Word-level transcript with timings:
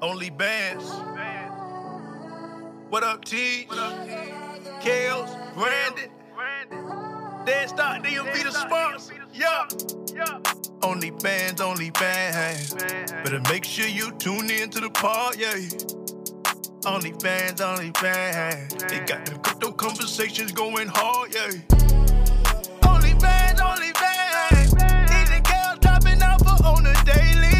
Only 0.00 0.30
bands. 0.30 0.88
What 2.90 3.02
up, 3.02 3.24
T? 3.24 3.66
Kales, 4.80 5.54
Brandon. 5.54 6.10
Dead 7.44 7.68
stock, 7.68 8.04
DMV 8.04 8.44
the 8.44 8.52
sponsor. 8.52 9.14
Yeah. 9.34 9.66
Only 10.84 11.10
bands, 11.10 11.60
only 11.60 11.90
bands. 11.90 12.72
Better 12.72 13.40
make 13.50 13.64
sure 13.64 13.88
you 13.88 14.12
tune 14.12 14.48
in 14.48 14.70
to 14.70 14.78
the 14.78 14.90
part, 14.90 15.36
yeah. 15.36 15.56
Only 16.86 17.14
fans, 17.20 17.60
only 17.60 17.90
bands. 17.90 18.74
They 18.84 19.00
got 19.00 19.26
them 19.26 19.38
crypto 19.40 19.72
conversations 19.72 20.52
going 20.52 20.86
hard, 20.86 21.34
yeah. 21.34 21.50
Only 22.88 23.14
fans, 23.18 23.60
only 23.60 23.90
fans. 23.90 24.72
Even 24.72 25.42
girls 25.42 25.80
dropping 25.80 26.20
for 26.20 26.64
on 26.64 26.84
the 26.84 26.94
daily. 27.04 27.55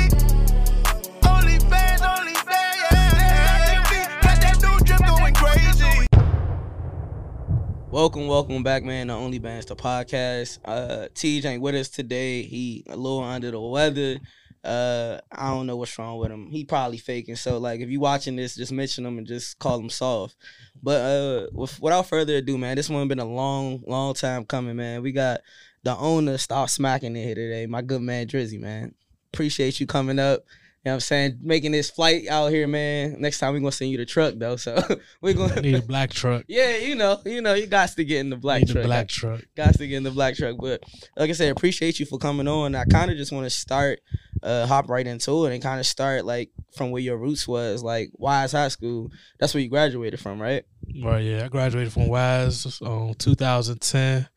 Welcome, 7.96 8.26
welcome 8.26 8.62
back, 8.62 8.84
man. 8.84 9.06
The 9.06 9.14
Only 9.14 9.38
Bands 9.38 9.64
the 9.64 9.74
podcast. 9.74 10.58
Uh, 10.66 11.08
Tej 11.14 11.46
ain't 11.46 11.62
with 11.62 11.74
us 11.74 11.88
today. 11.88 12.42
He 12.42 12.84
a 12.90 12.94
little 12.94 13.24
under 13.24 13.50
the 13.50 13.58
weather. 13.58 14.18
Uh, 14.62 15.18
I 15.32 15.48
don't 15.48 15.66
know 15.66 15.76
what's 15.76 15.98
wrong 15.98 16.18
with 16.18 16.30
him. 16.30 16.50
He 16.50 16.66
probably 16.66 16.98
faking. 16.98 17.36
So 17.36 17.56
like, 17.56 17.80
if 17.80 17.88
you 17.88 17.98
watching 17.98 18.36
this, 18.36 18.54
just 18.54 18.70
mention 18.70 19.06
him 19.06 19.16
and 19.16 19.26
just 19.26 19.58
call 19.58 19.80
him 19.80 19.88
soft. 19.88 20.36
But 20.82 21.00
uh, 21.00 21.46
with, 21.54 21.80
without 21.80 22.06
further 22.06 22.36
ado, 22.36 22.58
man, 22.58 22.76
this 22.76 22.90
one 22.90 23.08
been 23.08 23.18
a 23.18 23.24
long, 23.24 23.82
long 23.86 24.12
time 24.12 24.44
coming, 24.44 24.76
man. 24.76 25.00
We 25.00 25.12
got 25.12 25.40
the 25.82 25.96
owner 25.96 26.36
stop 26.36 26.68
smacking 26.68 27.16
it 27.16 27.24
here 27.24 27.34
today. 27.34 27.64
My 27.64 27.80
good 27.80 28.02
man 28.02 28.26
Drizzy, 28.26 28.60
man. 28.60 28.94
Appreciate 29.32 29.80
you 29.80 29.86
coming 29.86 30.18
up. 30.18 30.44
You 30.86 30.90
know 30.90 30.92
what 30.92 30.96
I'm 30.98 31.00
saying? 31.00 31.38
Making 31.42 31.72
this 31.72 31.90
flight 31.90 32.28
out 32.28 32.52
here, 32.52 32.68
man. 32.68 33.16
Next 33.18 33.40
time 33.40 33.52
we 33.52 33.58
gonna 33.58 33.72
send 33.72 33.90
you 33.90 33.98
the 33.98 34.06
truck 34.06 34.34
though. 34.36 34.54
So 34.54 34.80
we're 35.20 35.34
gonna 35.34 35.60
need 35.60 35.74
a 35.74 35.82
black 35.82 36.10
truck. 36.10 36.44
Yeah, 36.46 36.76
you 36.76 36.94
know, 36.94 37.20
you 37.26 37.42
know, 37.42 37.54
you 37.54 37.66
got 37.66 37.88
to 37.88 38.04
get 38.04 38.20
in 38.20 38.30
the 38.30 38.36
black 38.36 38.60
need 38.60 38.70
truck. 38.70 38.84
a 38.84 38.86
black 38.86 39.08
truck. 39.08 39.40
Got 39.56 39.74
to 39.74 39.88
get 39.88 39.96
in 39.96 40.04
the 40.04 40.12
black 40.12 40.36
truck. 40.36 40.58
But 40.60 40.84
like 41.16 41.28
I 41.28 41.32
said, 41.32 41.50
appreciate 41.50 41.98
you 41.98 42.06
for 42.06 42.20
coming 42.20 42.46
on. 42.46 42.76
I 42.76 42.84
kind 42.84 43.10
of 43.10 43.16
just 43.16 43.32
want 43.32 43.46
to 43.46 43.50
start, 43.50 43.98
uh, 44.44 44.68
hop 44.68 44.88
right 44.88 45.04
into 45.04 45.46
it 45.46 45.54
and 45.54 45.60
kind 45.60 45.80
of 45.80 45.86
start 45.86 46.24
like 46.24 46.52
from 46.76 46.92
where 46.92 47.02
your 47.02 47.18
roots 47.18 47.48
was, 47.48 47.82
like 47.82 48.10
Wise 48.12 48.52
High 48.52 48.68
School. 48.68 49.10
That's 49.40 49.54
where 49.54 49.64
you 49.64 49.68
graduated 49.68 50.20
from, 50.20 50.40
right? 50.40 50.62
Right, 51.02 51.24
yeah. 51.24 51.46
I 51.46 51.48
graduated 51.48 51.92
from 51.92 52.06
Wise 52.06 52.80
um 52.80 53.12
2010. 53.18 54.28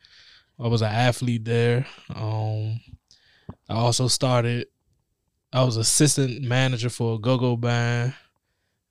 I 0.60 0.68
was 0.68 0.82
an 0.82 0.92
athlete 0.92 1.46
there. 1.46 1.86
Um 2.16 2.80
I 3.70 3.76
also 3.76 4.08
started 4.08 4.66
I 5.52 5.64
was 5.64 5.78
assistant 5.78 6.42
manager 6.44 6.90
for 6.90 7.16
a 7.16 7.20
go-go 7.20 7.56
band. 7.56 8.14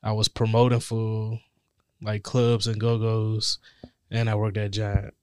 I 0.03 0.13
was 0.13 0.29
promoting 0.29 0.81
for 0.81 1.41
like 2.03 2.23
clubs 2.23 2.67
and 2.67 2.81
go-go's 2.81 3.59
and 4.11 4.29
I 4.31 4.35
worked 4.35 4.57
at 4.57 4.71
Giant. 4.73 5.15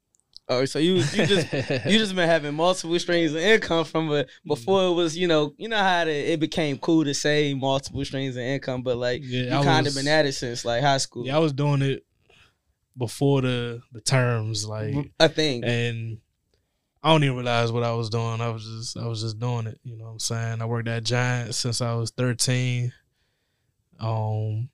Oh, 0.47 0.63
so 0.65 0.77
you 0.77 0.95
you 0.95 1.25
just 1.25 1.51
you 1.53 1.97
just 1.97 2.15
been 2.15 2.29
having 2.29 2.53
multiple 2.53 2.97
streams 2.99 3.31
of 3.31 3.37
income 3.37 3.83
from 3.83 4.11
it 4.11 4.29
before 4.45 4.85
it 4.85 4.91
was 4.91 5.17
you 5.17 5.27
know 5.27 5.55
you 5.57 5.67
know 5.67 5.77
how 5.77 6.01
it, 6.03 6.07
it 6.09 6.39
became 6.39 6.77
cool 6.77 7.03
to 7.03 7.15
say 7.15 7.53
multiple 7.55 8.05
streams 8.05 8.35
of 8.35 8.43
income, 8.43 8.83
but 8.83 8.97
like 8.97 9.21
Yeah, 9.23 9.57
you 9.57 9.63
kind 9.63 9.87
of 9.87 9.95
been 9.95 10.07
at 10.07 10.25
it 10.27 10.33
since 10.33 10.63
like 10.63 10.83
high 10.83 10.97
school. 10.97 11.25
Yeah, 11.25 11.37
I 11.37 11.39
was 11.39 11.51
doing 11.53 11.81
it 11.81 12.05
before 12.95 13.41
the 13.41 13.81
the 13.91 14.01
terms 14.01 14.67
like 14.67 15.11
a 15.19 15.27
thing. 15.27 15.63
and 15.63 16.19
I 17.05 17.09
don't 17.09 17.23
even 17.23 17.35
realize 17.35 17.71
what 17.71 17.83
I 17.83 17.93
was 17.93 18.09
doing. 18.09 18.41
I 18.41 18.49
was 18.49 18.65
just 18.65 18.97
I 18.97 19.05
was 19.05 19.21
just 19.21 19.37
doing 19.37 19.67
it. 19.67 19.79
You 19.83 19.95
know 19.95 20.05
what 20.05 20.11
I'm 20.13 20.19
saying? 20.19 20.59
I 20.59 20.65
worked 20.65 20.87
at 20.87 21.03
Giant 21.03 21.53
since 21.53 21.79
I 21.79 21.93
was 21.93 22.09
13. 22.09 22.91
Um 23.99 24.69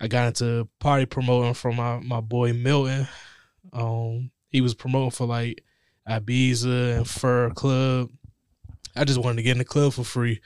I 0.00 0.06
got 0.06 0.28
into 0.28 0.68
party 0.78 1.04
promoting 1.04 1.54
from 1.54 1.74
my, 1.74 1.98
my 1.98 2.20
boy 2.20 2.52
Milton. 2.52 3.08
Um 3.72 4.30
he 4.50 4.60
was 4.60 4.72
promoting 4.72 5.10
for 5.10 5.26
like 5.26 5.64
Ibiza 6.08 6.98
and 6.98 7.08
Fur 7.08 7.50
Club. 7.50 8.08
I 8.94 9.02
just 9.02 9.18
wanted 9.18 9.38
to 9.38 9.42
get 9.42 9.52
in 9.52 9.58
the 9.58 9.64
club 9.64 9.94
for 9.94 10.04
free. 10.04 10.40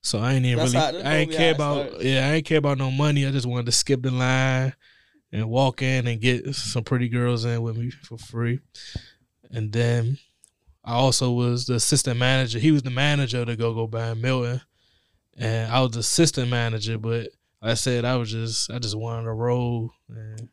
So 0.00 0.18
I 0.18 0.32
ain't 0.32 0.44
even 0.44 0.58
That's 0.58 0.74
really 0.74 1.04
I 1.04 1.16
ain't 1.18 1.30
care 1.30 1.54
about 1.54 1.90
started. 1.90 2.08
yeah, 2.08 2.26
I 2.28 2.32
ain't 2.32 2.44
care 2.44 2.58
about 2.58 2.78
no 2.78 2.90
money. 2.90 3.24
I 3.24 3.30
just 3.30 3.46
wanted 3.46 3.66
to 3.66 3.72
skip 3.72 4.02
the 4.02 4.10
line 4.10 4.74
and 5.30 5.48
walk 5.48 5.80
in 5.80 6.08
and 6.08 6.20
get 6.20 6.56
some 6.56 6.82
pretty 6.82 7.08
girls 7.08 7.44
in 7.44 7.62
with 7.62 7.76
me 7.76 7.90
for 7.90 8.18
free. 8.18 8.58
And 9.48 9.70
then 9.70 10.18
I 10.84 10.94
also 10.94 11.30
was 11.32 11.66
the 11.66 11.74
assistant 11.74 12.18
manager. 12.18 12.58
He 12.58 12.72
was 12.72 12.82
the 12.82 12.90
manager 12.90 13.40
of 13.40 13.46
the 13.46 13.56
Go 13.56 13.72
Go 13.74 13.86
Band, 13.86 14.20
Milton, 14.20 14.60
and 15.36 15.70
I 15.70 15.80
was 15.80 15.92
the 15.92 16.00
assistant 16.00 16.50
manager. 16.50 16.98
But 16.98 17.28
like 17.60 17.70
I 17.72 17.74
said 17.74 18.04
I 18.04 18.16
was 18.16 18.30
just 18.32 18.70
I 18.70 18.78
just 18.78 18.96
wanted 18.98 19.24
to 19.24 19.32
roll, 19.32 19.92
and 20.08 20.48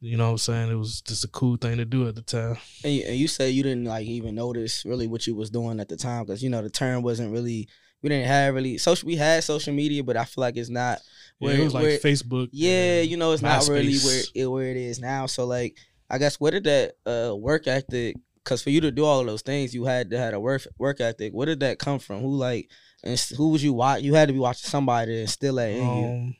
you 0.00 0.16
know 0.16 0.26
what 0.26 0.30
I'm 0.32 0.38
saying. 0.38 0.70
It 0.72 0.74
was 0.76 1.00
just 1.02 1.24
a 1.24 1.28
cool 1.28 1.56
thing 1.56 1.76
to 1.76 1.84
do 1.84 2.08
at 2.08 2.16
the 2.16 2.22
time. 2.22 2.56
And 2.82 2.92
you, 2.94 3.02
and 3.06 3.16
you 3.16 3.28
say 3.28 3.50
you 3.50 3.62
didn't 3.62 3.84
like 3.84 4.06
even 4.06 4.34
notice 4.34 4.84
really 4.84 5.06
what 5.06 5.26
you 5.26 5.34
was 5.34 5.50
doing 5.50 5.78
at 5.78 5.88
the 5.88 5.96
time 5.96 6.24
because 6.24 6.42
you 6.42 6.50
know 6.50 6.62
the 6.62 6.70
term 6.70 7.02
wasn't 7.02 7.32
really 7.32 7.68
we 8.02 8.08
didn't 8.08 8.26
have 8.28 8.54
really 8.54 8.78
social 8.78 9.06
we 9.06 9.14
had 9.16 9.44
social 9.44 9.74
media 9.74 10.02
but 10.02 10.16
I 10.16 10.24
feel 10.24 10.40
like 10.42 10.56
it's 10.56 10.70
not 10.70 10.98
Yeah, 11.38 11.50
it 11.50 11.64
was 11.64 11.74
like 11.74 11.82
where- 11.82 11.98
Facebook. 11.98 12.48
yeah 12.50 13.02
you 13.02 13.16
know 13.18 13.32
it's 13.32 13.42
not 13.42 13.68
really 13.68 13.98
where 13.98 14.22
it, 14.34 14.46
where 14.46 14.70
it 14.70 14.78
is 14.78 15.00
now 15.00 15.26
so 15.26 15.44
like 15.44 15.76
I 16.08 16.16
guess 16.16 16.40
what 16.40 16.52
did 16.52 16.64
that 16.64 16.92
uh 17.06 17.36
work 17.36 17.66
ethic 17.66 18.16
because 18.50 18.62
for 18.62 18.70
you 18.70 18.80
to 18.80 18.90
do 18.90 19.04
all 19.04 19.20
of 19.20 19.26
those 19.26 19.42
things 19.42 19.72
you 19.72 19.84
had 19.84 20.10
to 20.10 20.18
had 20.18 20.34
a 20.34 20.40
work 20.40 20.66
work 20.76 21.00
ethic 21.00 21.32
where 21.32 21.46
did 21.46 21.60
that 21.60 21.78
come 21.78 22.00
from 22.00 22.20
who 22.20 22.34
like 22.34 22.68
and 23.04 23.16
who 23.36 23.50
was 23.50 23.62
you 23.62 23.72
watch 23.72 24.02
you 24.02 24.12
had 24.12 24.26
to 24.26 24.32
be 24.32 24.40
watching 24.40 24.68
somebody 24.68 25.12
to 25.12 25.20
instill 25.20 25.54
that 25.54 25.70
in 25.70 25.76
you 25.76 26.06
Um, 26.06 26.36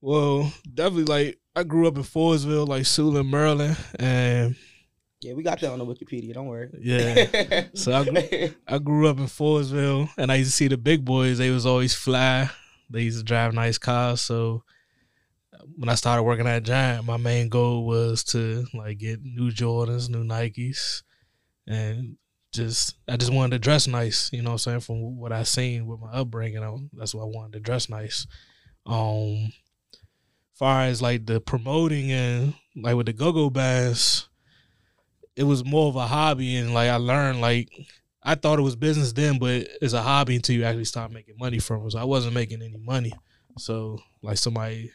well, 0.00 0.52
definitely 0.72 1.04
like 1.04 1.38
I 1.54 1.62
grew 1.64 1.86
up 1.86 1.96
in 1.96 2.04
Forestville, 2.04 2.66
like 2.66 2.86
Sewell, 2.86 3.22
Maryland, 3.24 3.76
and 3.98 4.54
yeah 5.20 5.34
we 5.34 5.42
got 5.42 5.60
that 5.60 5.72
on 5.72 5.80
the 5.80 5.84
Wikipedia 5.84 6.32
don't 6.32 6.46
worry 6.46 6.70
yeah. 6.80 7.64
So 7.74 7.92
I 7.92 8.04
grew, 8.04 8.54
I 8.68 8.78
grew 8.78 9.08
up 9.08 9.18
in 9.18 9.26
Forestville, 9.26 10.08
and 10.16 10.30
I 10.30 10.36
used 10.36 10.52
to 10.52 10.56
see 10.56 10.68
the 10.68 10.78
big 10.78 11.04
boys. 11.04 11.38
They 11.38 11.50
was 11.50 11.66
always 11.66 11.92
fly. 11.92 12.48
They 12.88 13.02
used 13.02 13.18
to 13.18 13.24
drive 13.24 13.52
nice 13.52 13.78
cars. 13.78 14.20
So 14.20 14.62
when 15.76 15.88
I 15.88 15.94
started 15.94 16.22
working 16.22 16.46
at 16.46 16.62
Giant, 16.62 17.06
my 17.06 17.16
main 17.16 17.48
goal 17.48 17.86
was 17.86 18.24
to 18.24 18.66
like 18.74 18.98
get 18.98 19.22
new 19.22 19.50
Jordans, 19.50 20.08
new 20.08 20.24
Nikes, 20.24 21.02
and 21.66 22.16
just 22.52 22.96
I 23.08 23.16
just 23.16 23.32
wanted 23.32 23.56
to 23.56 23.58
dress 23.58 23.86
nice. 23.86 24.30
You 24.32 24.42
know, 24.42 24.52
I'm 24.52 24.58
saying 24.58 24.80
from 24.80 25.16
what 25.16 25.32
I 25.32 25.42
seen 25.44 25.86
with 25.86 26.00
my 26.00 26.10
upbringing, 26.12 26.62
I, 26.62 26.74
that's 26.92 27.14
why 27.14 27.22
I 27.22 27.26
wanted 27.26 27.52
to 27.54 27.60
dress 27.60 27.88
nice. 27.88 28.26
Um, 28.86 29.52
far 30.54 30.82
as 30.82 31.00
like 31.00 31.26
the 31.26 31.40
promoting 31.40 32.12
and 32.12 32.54
like 32.76 32.96
with 32.96 33.06
the 33.06 33.12
go 33.12 33.32
go 33.32 33.50
bands, 33.50 34.28
it 35.36 35.44
was 35.44 35.64
more 35.64 35.88
of 35.88 35.96
a 35.96 36.06
hobby, 36.06 36.56
and 36.56 36.74
like 36.74 36.90
I 36.90 36.96
learned 36.96 37.40
like 37.40 37.70
I 38.22 38.34
thought 38.34 38.58
it 38.58 38.62
was 38.62 38.76
business 38.76 39.12
then, 39.12 39.38
but 39.38 39.66
it's 39.80 39.94
a 39.94 40.02
hobby 40.02 40.36
until 40.36 40.56
you 40.56 40.64
actually 40.64 40.84
start 40.84 41.12
making 41.12 41.36
money 41.38 41.58
from 41.58 41.86
it. 41.86 41.92
So 41.92 41.98
I 41.98 42.04
wasn't 42.04 42.34
making 42.34 42.62
any 42.62 42.76
money. 42.76 43.12
So 43.58 43.98
like 44.22 44.36
somebody, 44.36 44.90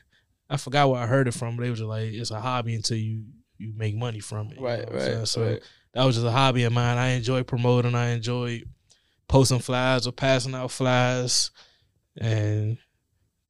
I 0.50 0.58
forgot 0.58 0.90
where 0.90 1.02
I 1.02 1.08
heard 1.08 1.28
it 1.28 1.34
from, 1.34 1.56
but 1.56 1.64
they 1.64 1.70
was 1.70 1.80
just 1.80 1.90
like, 1.90 2.14
it's 2.14 2.32
a 2.32 2.40
hobby 2.40 2.76
until 2.76 2.98
you 2.98 3.24
you 3.58 3.74
make 3.76 3.96
money 3.96 4.20
from 4.20 4.52
it. 4.52 4.58
you 4.58 4.66
right 4.66 4.80
know 4.80 4.94
I'm 4.94 5.00
saying? 5.00 5.18
right 5.20 5.28
So 5.28 5.50
right. 5.52 5.62
that 5.94 6.04
was 6.04 6.16
just 6.16 6.28
a 6.28 6.32
hobby 6.32 6.64
of 6.64 6.74
mine. 6.74 6.98
I 6.98 7.10
enjoy 7.10 7.44
promoting. 7.44 7.96
I 7.96 8.10
enjoy 8.10 8.64
posting 9.28 9.60
flyers 9.60 10.08
or 10.08 10.12
passing 10.12 10.54
out 10.54 10.72
flyers, 10.72 11.52
and 12.18 12.78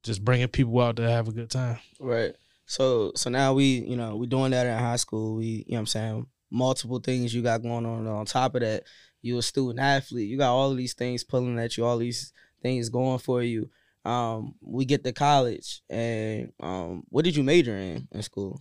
just 0.02 0.24
bringing 0.24 0.48
people 0.48 0.80
out 0.80 0.96
to 0.96 1.10
have 1.10 1.28
a 1.28 1.32
good 1.32 1.50
time. 1.50 1.78
Right. 2.00 2.34
So 2.66 3.12
so 3.14 3.30
now 3.30 3.54
we, 3.54 3.80
you 3.80 3.96
know, 3.96 4.16
we 4.16 4.26
doing 4.26 4.52
that 4.52 4.66
in 4.66 4.78
high 4.78 4.96
school. 4.96 5.36
We, 5.36 5.46
you 5.46 5.64
know 5.68 5.76
what 5.76 5.78
I'm 5.80 5.86
saying, 5.86 6.26
multiple 6.50 7.00
things 7.00 7.34
you 7.34 7.42
got 7.42 7.62
going 7.62 7.86
on. 7.86 8.06
On 8.06 8.26
top 8.26 8.54
of 8.54 8.60
that, 8.62 8.84
you 9.22 9.38
a 9.38 9.42
student 9.42 9.80
athlete. 9.80 10.28
You 10.28 10.38
got 10.38 10.52
all 10.52 10.70
of 10.70 10.76
these 10.76 10.94
things 10.94 11.24
pulling 11.24 11.58
at 11.58 11.76
you, 11.76 11.84
all 11.84 11.98
these 11.98 12.32
things 12.62 12.88
going 12.88 13.18
for 13.18 13.42
you. 13.42 13.68
Um, 14.06 14.54
we 14.60 14.84
get 14.84 15.02
to 15.04 15.12
college 15.12 15.82
and 15.90 16.52
um 16.60 17.02
what 17.08 17.24
did 17.24 17.34
you 17.34 17.42
major 17.42 17.76
in 17.76 18.06
in 18.12 18.22
school? 18.22 18.60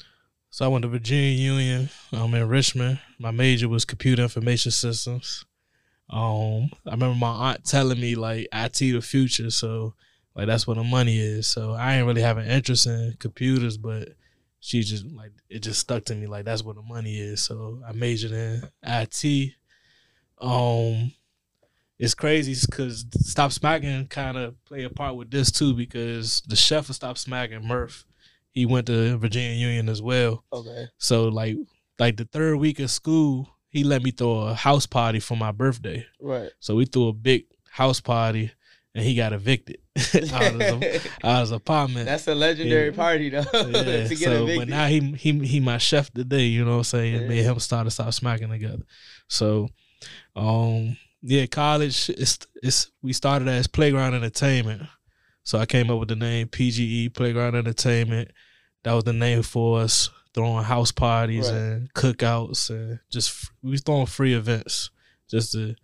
So 0.49 0.65
I 0.65 0.69
went 0.69 0.83
to 0.83 0.87
Virginia 0.87 1.31
Union. 1.31 1.89
I'm 2.13 2.33
in 2.33 2.47
Richmond. 2.47 2.99
My 3.19 3.31
major 3.31 3.67
was 3.67 3.83
computer 3.83 4.23
information 4.23 4.71
systems. 4.71 5.45
Um, 6.09 6.69
I 6.85 6.91
remember 6.91 7.15
my 7.15 7.51
aunt 7.51 7.65
telling 7.65 7.99
me 7.99 8.15
like 8.15 8.47
IT 8.53 8.77
the 8.79 9.01
future, 9.01 9.49
so 9.51 9.95
like 10.35 10.47
that's 10.47 10.65
where 10.65 10.75
the 10.75 10.83
money 10.83 11.19
is. 11.19 11.47
So 11.47 11.73
I 11.73 11.95
ain't 11.95 12.07
really 12.07 12.21
have 12.21 12.37
an 12.37 12.47
interest 12.47 12.87
in 12.87 13.15
computers, 13.19 13.77
but 13.77 14.09
she 14.59 14.81
just 14.81 15.05
like 15.11 15.31
it 15.49 15.59
just 15.59 15.79
stuck 15.79 16.05
to 16.05 16.15
me 16.15 16.25
like 16.25 16.45
that's 16.45 16.63
where 16.63 16.75
the 16.75 16.81
money 16.81 17.19
is. 17.19 17.43
So 17.43 17.81
I 17.87 17.91
majored 17.91 18.31
in 18.31 18.63
IT. 18.81 19.53
Um, 20.39 21.11
it's 21.99 22.13
crazy 22.13 22.55
because 22.69 23.05
Stop 23.21 23.51
Smacking 23.51 24.07
kind 24.07 24.37
of 24.37 24.63
play 24.65 24.83
a 24.83 24.89
part 24.89 25.15
with 25.15 25.31
this 25.31 25.51
too 25.51 25.73
because 25.73 26.41
the 26.47 26.55
chef 26.55 26.89
of 26.89 26.95
Stop 26.95 27.17
Smacking, 27.17 27.65
Murph, 27.65 28.05
he 28.51 28.65
went 28.65 28.87
to 28.87 29.17
Virginia 29.17 29.55
Union 29.55 29.89
as 29.89 30.01
well. 30.01 30.43
Okay. 30.51 30.85
So 30.97 31.29
like 31.29 31.55
like 31.99 32.17
the 32.17 32.25
third 32.25 32.57
week 32.57 32.79
of 32.79 32.91
school, 32.91 33.49
he 33.69 33.83
let 33.83 34.03
me 34.03 34.11
throw 34.11 34.39
a 34.47 34.53
house 34.53 34.85
party 34.85 35.19
for 35.19 35.37
my 35.37 35.51
birthday. 35.51 36.05
Right. 36.19 36.49
So 36.59 36.75
we 36.75 36.85
threw 36.85 37.07
a 37.07 37.13
big 37.13 37.45
house 37.69 38.01
party, 38.01 38.51
and 38.93 39.03
he 39.05 39.15
got 39.15 39.31
evicted 39.33 39.77
out, 40.33 40.53
of 40.55 40.59
his, 40.81 41.07
out 41.23 41.35
of 41.35 41.39
his 41.41 41.51
apartment. 41.51 42.05
That's 42.05 42.27
a 42.27 42.35
legendary 42.35 42.89
Yeah. 42.89 42.95
party 42.95 43.29
though. 43.29 43.43
Yeah, 43.53 44.07
to 44.07 44.09
get 44.09 44.17
so, 44.19 44.43
evicted. 44.43 44.57
but 44.59 44.67
now 44.67 44.87
he 44.87 44.99
he 45.13 45.39
he 45.45 45.59
my 45.61 45.77
chef 45.77 46.11
today, 46.13 46.43
you 46.45 46.65
know 46.65 46.71
what 46.71 46.77
I'm 46.77 46.83
saying? 46.83 47.21
Yeah. 47.21 47.27
Made 47.29 47.43
him 47.45 47.59
start 47.59 47.87
to 47.87 47.91
stop 47.91 48.13
smacking 48.13 48.49
together. 48.49 48.83
So 49.29 49.69
um 50.35 50.97
yeah, 51.27 51.45
college 51.47 52.09
it's 52.11 52.37
it's 52.61 52.91
we 53.01 53.11
started 53.13 53.47
as 53.47 53.67
playground 53.67 54.13
entertainment. 54.13 54.83
So 55.43 55.57
I 55.59 55.65
came 55.65 55.89
up 55.91 55.99
with 55.99 56.09
the 56.09 56.15
name 56.15 56.47
PGE 56.47 57.13
Playground 57.13 57.55
Entertainment. 57.55 58.31
That 58.83 58.93
was 58.93 59.03
the 59.03 59.13
name 59.13 59.41
for 59.43 59.79
us 59.79 60.09
throwing 60.33 60.63
house 60.63 60.91
parties 60.91 61.49
Right. 61.49 61.57
and 61.57 61.93
cookouts 61.93 62.69
and 62.69 62.99
just 63.11 63.51
we 63.63 63.71
was 63.71 63.81
throwing 63.81 64.05
free 64.05 64.33
events 64.33 64.89
just 65.29 65.53
to 65.53 65.75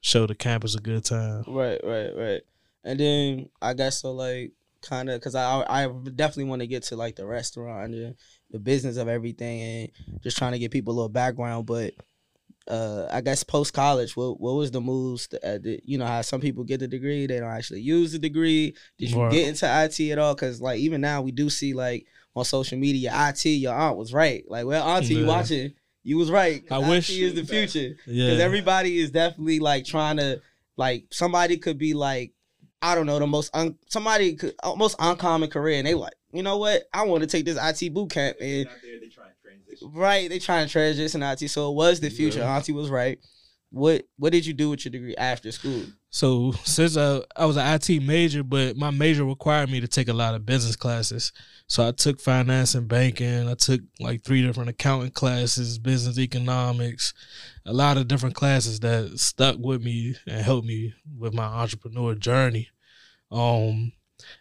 show 0.00 0.26
the 0.26 0.34
campus 0.34 0.74
a 0.74 0.80
good 0.80 1.04
time. 1.04 1.44
Right, 1.46 1.80
right, 1.84 2.10
right. 2.16 2.40
And 2.84 2.98
then 2.98 3.48
I 3.60 3.74
guess 3.74 4.00
so 4.00 4.12
like 4.12 4.52
kind 4.82 5.08
of 5.10 5.20
because 5.20 5.36
I 5.36 5.62
I 5.68 5.86
definitely 6.14 6.44
want 6.50 6.60
to 6.60 6.66
get 6.66 6.82
to 6.84 6.96
like 6.96 7.14
the 7.16 7.26
restaurant 7.26 7.94
and 7.94 8.16
the 8.50 8.58
business 8.58 8.96
of 8.96 9.06
everything 9.08 9.60
and 9.60 9.88
just 10.22 10.36
trying 10.38 10.52
to 10.52 10.58
get 10.58 10.72
people 10.72 10.92
a 10.92 10.96
little 10.96 11.08
background. 11.08 11.66
But 11.66 11.94
uh, 12.68 13.06
I 13.10 13.20
guess 13.20 13.42
post 13.44 13.72
college, 13.72 14.16
what 14.16 14.40
what 14.40 14.52
was 14.54 14.70
the 14.70 14.80
moves? 14.80 15.28
That, 15.28 15.44
uh, 15.44 15.58
that, 15.58 15.80
you 15.84 15.98
know 15.98 16.06
how 16.06 16.22
some 16.22 16.40
people 16.40 16.64
get 16.64 16.80
the 16.80 16.88
degree, 16.88 17.26
they 17.26 17.40
don't 17.40 17.50
actually 17.50 17.80
use 17.80 18.12
the 18.12 18.18
degree. 18.18 18.74
Did 18.98 19.10
you 19.10 19.20
Right. 19.20 19.32
get 19.32 19.48
into 19.48 19.66
IT 19.66 20.10
at 20.12 20.18
all? 20.18 20.34
Because 20.34 20.60
like 20.60 20.78
even 20.80 21.00
now 21.00 21.22
we 21.22 21.32
do 21.32 21.50
see 21.50 21.74
like 21.74 22.06
on 22.34 22.44
social 22.44 22.78
media, 22.78 23.10
IT. 23.14 23.44
Your 23.46 23.74
aunt 23.74 23.96
was 23.98 24.12
right. 24.12 24.44
Like 24.48 24.64
well, 24.66 24.86
auntie, 24.88 25.14
you 25.14 25.20
Yeah. 25.22 25.26
watching? 25.28 25.72
You 26.04 26.16
was 26.18 26.30
right. 26.30 26.62
I 26.70 26.80
IT 26.82 26.88
wish- 26.88 27.10
is 27.10 27.34
the 27.34 27.44
future 27.44 27.96
Yeah. 28.06 28.26
because 28.26 28.40
everybody 28.40 28.98
is 28.98 29.10
definitely 29.10 29.58
like 29.60 29.84
trying 29.84 30.16
to 30.16 30.40
like 30.76 31.06
somebody 31.10 31.56
could 31.58 31.78
be 31.78 31.94
like 31.94 32.32
I 32.84 32.94
don't 32.96 33.06
know 33.06 33.18
the 33.20 33.26
most 33.28 33.50
un- 33.54 33.76
somebody 33.88 34.34
could 34.34 34.54
uh, 34.62 34.74
most 34.74 34.96
uncommon 34.98 35.50
career 35.50 35.78
and 35.78 35.86
they 35.86 35.94
like 35.94 36.14
you 36.32 36.42
know 36.42 36.58
what 36.58 36.82
I 36.92 37.02
want 37.04 37.20
to 37.22 37.28
take 37.28 37.44
this 37.44 37.56
IT 37.60 37.92
boot 37.94 38.10
camp 38.10 38.38
and 38.40 38.66
right 39.92 40.28
they 40.28 40.38
trying 40.38 40.66
to 40.66 40.72
transition 40.72 41.22
IT 41.22 41.48
so 41.48 41.70
it 41.70 41.74
was 41.74 42.00
the 42.00 42.10
future 42.10 42.40
Yeah. 42.40 42.56
Auntie 42.56 42.72
was 42.72 42.90
right 42.90 43.18
what 43.70 44.04
what 44.18 44.32
did 44.32 44.44
you 44.44 44.52
do 44.52 44.70
with 44.70 44.84
your 44.84 44.92
degree 44.92 45.16
after 45.16 45.50
school 45.50 45.82
So 46.14 46.52
since 46.64 46.98
I, 46.98 47.22
I 47.34 47.46
was 47.46 47.56
an 47.56 47.66
IT 47.66 48.02
major, 48.02 48.42
but 48.42 48.76
my 48.76 48.90
major 48.90 49.24
required 49.24 49.70
me 49.70 49.80
to 49.80 49.88
take 49.88 50.08
a 50.08 50.12
lot 50.12 50.34
of 50.34 50.44
business 50.44 50.76
classes. 50.76 51.32
So 51.68 51.88
I 51.88 51.92
took 51.92 52.20
finance 52.20 52.74
and 52.74 52.86
banking. 52.86 53.48
I 53.48 53.54
took 53.54 53.80
like 53.98 54.22
three 54.22 54.42
different 54.42 54.68
accounting 54.68 55.12
classes, 55.12 55.78
business 55.78 56.18
economics, 56.18 57.14
a 57.64 57.72
lot 57.72 57.96
of 57.96 58.08
different 58.08 58.34
classes 58.34 58.80
that 58.80 59.18
stuck 59.18 59.56
with 59.58 59.82
me 59.82 60.14
and 60.26 60.42
helped 60.42 60.66
me 60.66 60.92
with 61.18 61.32
my 61.32 61.44
entrepreneur 61.44 62.14
journey. 62.14 62.68
Um, 63.30 63.92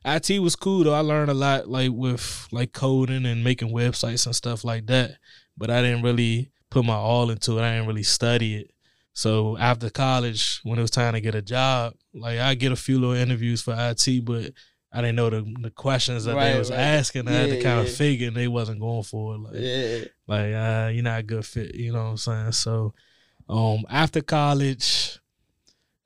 IT 0.05 0.39
was 0.39 0.55
cool 0.55 0.83
though. 0.83 0.93
I 0.93 0.99
learned 0.99 1.31
a 1.31 1.33
lot 1.35 1.67
like 1.67 1.91
with 1.93 2.47
like 2.51 2.73
coding 2.73 3.25
and 3.25 3.43
making 3.43 3.69
websites 3.73 4.25
and 4.25 4.35
stuff 4.35 4.63
like 4.63 4.87
that. 4.87 5.17
But 5.57 5.69
I 5.69 5.81
didn't 5.81 6.03
really 6.03 6.51
put 6.69 6.85
my 6.85 6.95
all 6.95 7.29
into 7.29 7.57
it. 7.57 7.61
I 7.61 7.73
didn't 7.75 7.87
really 7.87 8.03
study 8.03 8.55
it. 8.55 8.71
So 9.13 9.57
after 9.57 9.89
college, 9.89 10.61
when 10.63 10.79
it 10.79 10.81
was 10.81 10.91
time 10.91 11.13
to 11.13 11.21
get 11.21 11.35
a 11.35 11.41
job, 11.41 11.93
like 12.13 12.39
I 12.39 12.55
get 12.55 12.71
a 12.71 12.77
few 12.77 12.99
little 12.99 13.15
interviews 13.15 13.61
for 13.61 13.75
IT, 13.77 14.23
but 14.25 14.53
I 14.93 15.01
didn't 15.01 15.15
know 15.17 15.29
the, 15.29 15.53
the 15.61 15.69
questions 15.71 16.25
that 16.25 16.35
Right, 16.35 16.51
they 16.53 16.59
was 16.59 16.69
right. 16.71 16.79
asking. 16.79 17.27
I 17.27 17.31
had 17.31 17.49
to 17.49 17.55
Yeah, 17.57 17.61
kind 17.61 17.79
of 17.87 17.93
figure, 17.93 18.27
and 18.29 18.35
they 18.37 18.47
wasn't 18.47 18.79
going 18.79 19.03
for 19.03 19.35
it. 19.35 19.39
Like, 19.39 19.53
yeah 19.55 19.99
like 20.27 20.53
uh, 20.53 20.89
you're 20.93 21.03
not 21.03 21.19
a 21.19 21.23
good 21.23 21.45
fit. 21.45 21.75
You 21.75 21.91
know 21.93 22.03
what 22.03 22.09
I'm 22.11 22.17
saying? 22.17 22.51
So, 22.53 22.93
um, 23.49 23.83
after 23.89 24.21
college, 24.21 25.19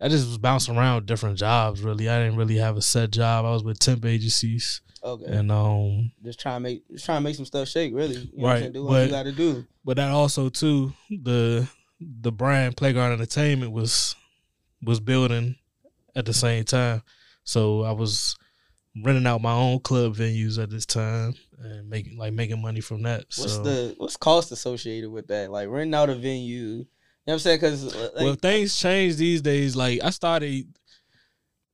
I 0.01 0.09
just 0.09 0.27
was 0.27 0.37
bouncing 0.37 0.75
around 0.75 1.05
different 1.05 1.37
jobs. 1.37 1.81
Really, 1.81 2.09
I 2.09 2.23
didn't 2.23 2.37
really 2.37 2.57
have 2.57 2.77
a 2.77 2.81
set 2.81 3.11
job. 3.11 3.45
I 3.45 3.51
was 3.51 3.63
with 3.63 3.79
temp 3.79 4.05
agencies, 4.05 4.81
okay. 5.03 5.25
And 5.25 5.51
um, 5.51 6.11
just 6.23 6.39
trying 6.39 6.57
to 6.57 6.59
make 6.61 6.87
just 6.89 7.05
trying 7.05 7.17
to 7.17 7.23
make 7.23 7.35
some 7.35 7.45
stuff 7.45 7.67
shake 7.67 7.93
really. 7.93 8.15
You 8.15 8.37
know 8.37 8.43
what 8.43 8.55
I'm 8.57 8.63
Right, 8.63 8.73
do 8.73 8.83
what 8.83 9.05
you 9.05 9.11
got 9.11 9.23
to 9.23 9.31
do. 9.31 9.65
but 9.83 9.97
that 9.97 10.11
also 10.11 10.49
too 10.49 10.93
the 11.09 11.67
the 11.99 12.31
brand 12.31 12.75
playground 12.75 13.13
entertainment 13.13 13.71
was 13.71 14.15
was 14.83 14.99
building 14.99 15.55
at 16.15 16.25
the 16.25 16.33
same 16.33 16.63
time. 16.65 17.01
So 17.43 17.83
i 17.83 17.91
was 17.91 18.35
renting 19.03 19.27
out 19.27 19.41
my 19.41 19.51
own 19.51 19.79
club 19.79 20.15
venues 20.15 20.61
at 20.61 20.69
this 20.69 20.85
time 20.85 21.33
and 21.59 21.89
making 21.89 22.17
like 22.17 22.33
making 22.33 22.61
money 22.61 22.79
from 22.79 23.03
that 23.03 23.25
what's 23.37 23.53
so. 23.53 23.63
the 23.63 23.93
what's 23.97 24.17
cost 24.17 24.51
associated 24.51 25.09
with 25.09 25.27
that? 25.27 25.51
Like 25.51 25.69
renting 25.69 25.93
out 25.93 26.09
a 26.09 26.15
venue 26.15 26.85
you 27.27 27.31
know 27.31 27.33
what 27.33 27.33
I'm 27.33 27.39
saying 27.39 27.57
because 27.57 27.95
like, 27.95 28.11
well 28.23 28.35
things 28.35 28.77
change 28.79 29.15
these 29.17 29.41
days 29.41 29.75
like 29.75 29.99
i 30.03 30.09
started 30.11 30.67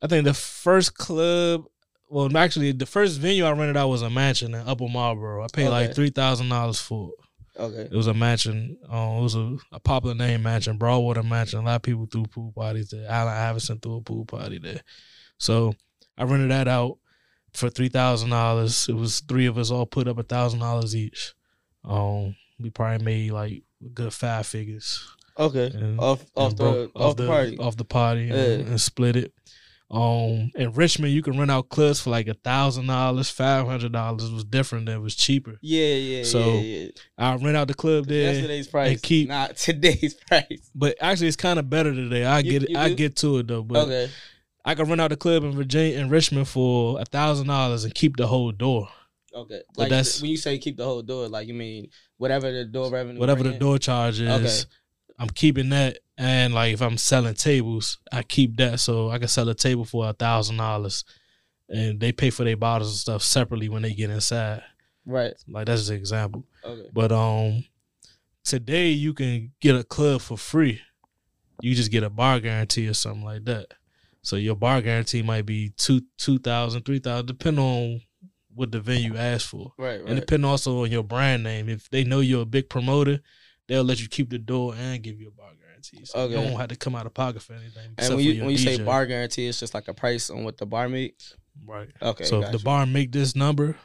i 0.02 0.08
think 0.08 0.26
the 0.26 0.34
first 0.34 0.96
club 0.98 1.66
well 2.10 2.36
actually 2.38 2.72
the 2.72 2.86
first 2.86 3.20
venue 3.20 3.44
i 3.46 3.52
rented 3.52 3.78
out 3.78 3.90
was 3.90 4.02
a 4.02 4.10
mansion 4.10 4.54
in 4.56 4.68
upper 4.68 4.88
marlboro 4.88 5.44
i 5.44 5.48
paid 5.52 5.68
Okay. 5.68 5.88
like 5.88 5.92
$3000 5.92 6.82
for 6.82 7.10
it 7.10 7.60
okay 7.62 7.82
It 7.92 7.96
was 7.96 8.08
a 8.08 8.14
mansion. 8.14 8.78
Um, 8.90 9.18
it 9.18 9.22
was 9.24 9.36
a, 9.36 9.58
a 9.74 9.80
popular 9.82 10.16
name 10.16 10.42
mansion, 10.44 10.78
Broadwater 10.78 11.22
Mansion. 11.22 11.60
A 11.60 11.64
lot 11.64 11.76
of 11.76 11.82
people 11.82 12.08
threw 12.10 12.24
pool 12.24 12.54
parties 12.56 12.90
there. 12.92 13.06
Allen 13.10 13.34
Iverson 13.34 13.78
threw 13.80 13.98
a 13.98 14.02
pool 14.02 14.24
party 14.26 14.58
there. 14.58 14.82
So 15.38 15.74
I 16.18 16.24
rented 16.24 16.50
that 16.52 16.70
out 16.70 16.98
for 17.54 17.70
three 17.70 17.90
thousand 17.90 18.30
dollars. 18.30 18.88
It 18.88 18.96
was 18.96 19.20
three 19.20 19.48
of 19.48 19.58
us 19.58 19.70
all 19.70 19.86
put 19.86 20.08
up 20.08 20.18
a 20.18 20.24
thousand 20.24 20.60
dollars 20.62 20.96
each. 20.96 21.34
Um, 21.84 22.36
we 22.58 22.70
probably 22.70 23.04
made 23.04 23.32
like 23.32 23.64
a 23.86 23.90
good 23.90 24.14
five 24.14 24.48
figures. 24.48 25.06
Okay 25.42 25.72
And, 25.74 26.00
off 26.00 26.26
off 26.36 26.50
and 26.52 26.58
the 26.58 26.64
broke- 26.64 26.92
off 26.96 27.16
the 27.16 27.28
party 27.28 27.58
off 27.58 27.76
the 27.78 27.86
party 27.86 28.22
and, 28.30 28.32
Yeah. 28.38 28.68
and 28.72 28.82
split 28.82 29.16
it. 29.16 29.34
Um, 29.90 30.52
in 30.56 30.72
Richmond, 30.74 31.12
you 31.14 31.22
can 31.22 31.38
rent 31.38 31.52
out 31.52 31.68
clubs 31.68 32.00
for 32.00 32.12
like 32.12 32.30
a 32.30 32.34
thousand 32.34 32.88
dollars, 32.88 33.30
five 33.30 33.66
hundred 33.66 33.92
dollars. 33.92 34.32
Was 34.32 34.46
different. 34.46 34.86
That 34.86 35.02
was 35.02 35.16
cheaper. 35.16 35.58
Yeah, 35.62 35.96
yeah, 35.96 36.24
So, 36.24 36.40
yeah, 36.40 36.62
yeah. 36.62 36.88
I 37.18 37.36
rent 37.36 37.58
out 37.58 37.68
the 37.68 37.74
club 37.74 38.06
there. 38.06 38.32
Yesterday's 38.34 38.70
price, 38.70 39.02
keep- 39.02 39.28
not 39.28 39.58
today's 39.68 40.14
price. 40.14 40.72
But 40.74 40.96
actually, 41.02 41.28
it's 41.28 41.36
kind 41.36 41.60
of 41.60 41.70
better 41.70 41.94
today. 41.94 42.24
I 42.24 42.40
You- 42.40 42.60
get 42.60 42.70
you 42.70 42.78
I 42.78 42.94
get 42.94 43.18
to 43.18 43.40
it 43.40 43.48
though. 43.50 43.64
But 43.64 43.88
okay, 43.88 44.10
I 44.64 44.76
can 44.76 44.88
rent 44.88 45.02
out 45.02 45.10
the 45.10 45.18
club 45.18 45.44
in 45.44 45.52
Virginia 45.52 45.98
in 46.00 46.08
Richmond 46.08 46.48
for 46.48 47.02
a 47.02 47.04
thousand 47.04 47.48
dollars 47.48 47.84
and 47.84 47.94
keep 47.94 48.16
the 48.16 48.28
whole 48.28 48.54
door, 48.54 48.88
okay. 49.36 49.62
But 49.76 49.78
Like 49.82 49.90
that's- 49.90 50.22
when 50.22 50.32
you 50.32 50.38
say 50.38 50.58
keep 50.58 50.78
the 50.78 50.86
whole 50.86 51.02
door, 51.02 51.28
like 51.28 51.50
you 51.50 51.54
mean 51.54 51.90
whatever 52.16 52.50
the 52.50 52.64
door 52.64 52.90
revenue, 52.92 53.20
whatever 53.20 53.44
the 53.44 53.54
in? 53.56 53.60
door 53.60 53.78
charge 53.78 54.22
is. 54.22 54.30
Okay. 54.30 54.70
I'm 55.20 55.30
keeping 55.30 55.70
that, 55.70 56.00
and 56.18 56.54
like 56.54 56.74
if 56.74 56.82
I'm 56.82 56.98
selling 56.98 57.36
tables, 57.36 58.00
I 58.12 58.24
keep 58.24 58.58
that 58.58 58.80
so 58.80 59.10
I 59.10 59.20
can 59.20 59.28
sell 59.28 59.48
a 59.50 59.56
table 59.56 59.86
for 59.86 60.10
a 60.10 60.14
thousand 60.14 60.58
dollars, 60.58 61.04
and 61.70 62.00
they 62.00 62.12
pay 62.12 62.30
for 62.30 62.44
their 62.44 62.58
bottles 62.58 62.90
and 62.92 62.98
stuff 62.98 63.22
separately 63.24 63.70
when 63.70 63.82
they 63.84 63.94
get 63.94 64.10
inside. 64.10 64.64
Right. 65.06 65.34
Like 65.48 65.66
that's 65.68 65.90
an 65.90 65.96
example. 65.96 66.46
Okay. 66.64 66.90
But 66.94 67.12
um, 67.12 67.64
today 68.44 68.90
you 68.90 69.14
can 69.14 69.52
get 69.60 69.76
a 69.76 69.84
club 69.84 70.22
for 70.22 70.38
free. 70.38 70.82
You 71.62 71.76
just 71.76 71.92
get 71.92 72.04
a 72.04 72.10
bar 72.10 72.40
guarantee 72.40 72.88
or 72.88 72.94
something 72.94 73.24
like 73.24 73.46
that. 73.46 73.68
So 74.24 74.36
your 74.36 74.56
bar 74.56 74.82
guarantee 74.82 75.22
might 75.22 75.46
be 75.46 75.74
two 75.78 76.02
two 76.18 76.40
thousand, 76.40 76.84
three 76.84 77.00
thousand, 77.00 77.28
depending 77.28 77.64
on 77.64 78.02
what 78.54 78.72
the 78.72 78.80
venue 78.82 79.16
asks 79.16 79.50
for, 79.50 79.72
Right. 79.78 80.00
Right. 80.02 80.10
and 80.10 80.20
depending 80.20 80.50
also 80.50 80.84
on 80.84 80.92
your 80.92 81.04
brand 81.04 81.44
name. 81.44 81.70
If 81.70 81.90
they 81.90 82.04
know 82.04 82.20
you're 82.20 82.42
a 82.42 82.46
big 82.46 82.70
promoter, 82.70 83.22
they'll 83.72 83.84
let 83.86 84.02
you 84.02 84.10
keep 84.10 84.30
the 84.30 84.38
door 84.38 84.76
and 84.78 85.02
give 85.02 85.20
you 85.20 85.30
a 85.30 85.32
bar 85.32 85.52
guarantee. 85.60 86.04
So 86.06 86.28
you 86.28 86.36
Okay. 86.36 86.50
don't 86.50 86.60
have 86.60 86.68
to 86.70 86.76
come 86.76 86.94
out 86.94 87.06
of 87.06 87.14
pocket 87.14 87.42
for 87.42 87.54
anything. 87.54 87.94
and 87.98 88.16
when 88.16 88.26
you 88.26 88.42
when 88.44 88.52
you 88.52 88.58
say 88.58 88.84
bar 88.84 89.06
guarantee, 89.06 89.48
it's 89.48 89.60
just 89.62 89.74
like 89.74 89.88
a 89.88 89.94
price 89.94 90.30
on 90.30 90.44
what 90.44 90.58
the 90.58 90.66
bar 90.66 90.90
makes. 90.90 91.36
right? 91.66 91.90
Okay. 92.02 92.26
so 92.26 92.40
if 92.40 92.44
got 92.44 92.52
the 92.52 92.58
you. 92.58 92.64
bar 92.66 92.86
make 92.86 93.12
this 93.14 93.34
number, 93.36 93.78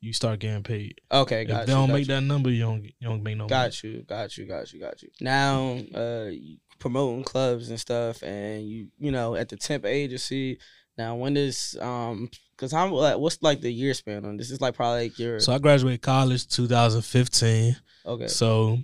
you 0.00 0.12
start 0.12 0.38
getting 0.38 0.62
paid. 0.62 1.00
okay, 1.10 1.42
if 1.42 1.48
they 1.48 1.54
you, 1.54 1.66
don't 1.66 1.88
got 1.88 1.92
make 1.94 2.08
you. 2.08 2.14
that 2.14 2.20
number, 2.20 2.50
you 2.50 2.60
don't 2.62 2.84
you 2.84 2.92
don't 3.02 3.22
make 3.24 3.36
no 3.36 3.44
money. 3.48 3.48
Got 3.48 3.82
you, 3.82 4.02
got 4.04 4.38
you, 4.38 4.46
got 4.46 4.72
you, 4.72 4.78
got 4.80 5.02
you. 5.02 5.08
Now, 5.20 5.78
uh, 5.94 6.28
you 6.30 6.58
promoting 6.78 7.24
clubs 7.24 7.70
and 7.70 7.80
stuff, 7.80 8.22
and 8.22 8.68
you, 8.68 8.88
you 8.98 9.10
know, 9.10 9.34
at 9.34 9.48
the 9.48 9.56
temp 9.56 9.84
agency. 9.86 10.58
Now, 10.98 11.16
when 11.16 11.34
does 11.34 11.76
um, 11.80 12.30
cause 12.56 12.72
I'm 12.72 12.90
like, 12.92 13.18
what's 13.18 13.42
like 13.42 13.60
the 13.60 13.72
year 13.72 13.92
span 13.92 14.24
on 14.24 14.36
this? 14.36 14.50
Is 14.50 14.60
like 14.60 14.74
probably 14.74 15.04
like 15.08 15.18
your 15.18 15.40
So 15.40 15.52
I 15.52 15.58
graduated 15.58 16.00
college 16.02 16.46
2015. 16.48 17.76
okay, 18.06 18.28
So, 18.28 18.78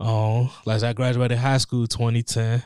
um, 0.00 0.50
like 0.64 0.82
I 0.82 0.92
graduated 0.92 1.38
high 1.38 1.58
school 1.58 1.86
2010. 1.86 2.62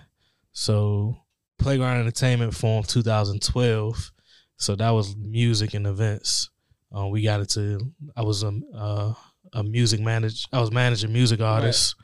So 0.52 1.16
Playground 1.58 2.00
Entertainment 2.00 2.54
formed 2.54 2.88
2012. 2.88 4.12
So 4.56 4.76
that 4.76 4.90
was 4.90 5.16
music 5.16 5.74
and 5.74 5.86
events. 5.86 6.50
Um, 6.92 7.10
we 7.10 7.22
got 7.22 7.40
into. 7.40 7.92
I 8.16 8.22
was 8.22 8.42
a 8.42 8.52
uh, 8.74 9.14
a 9.54 9.62
music 9.62 10.00
manager. 10.00 10.46
I 10.52 10.60
was 10.60 10.70
managing 10.70 11.12
music 11.12 11.40
artists, 11.40 11.94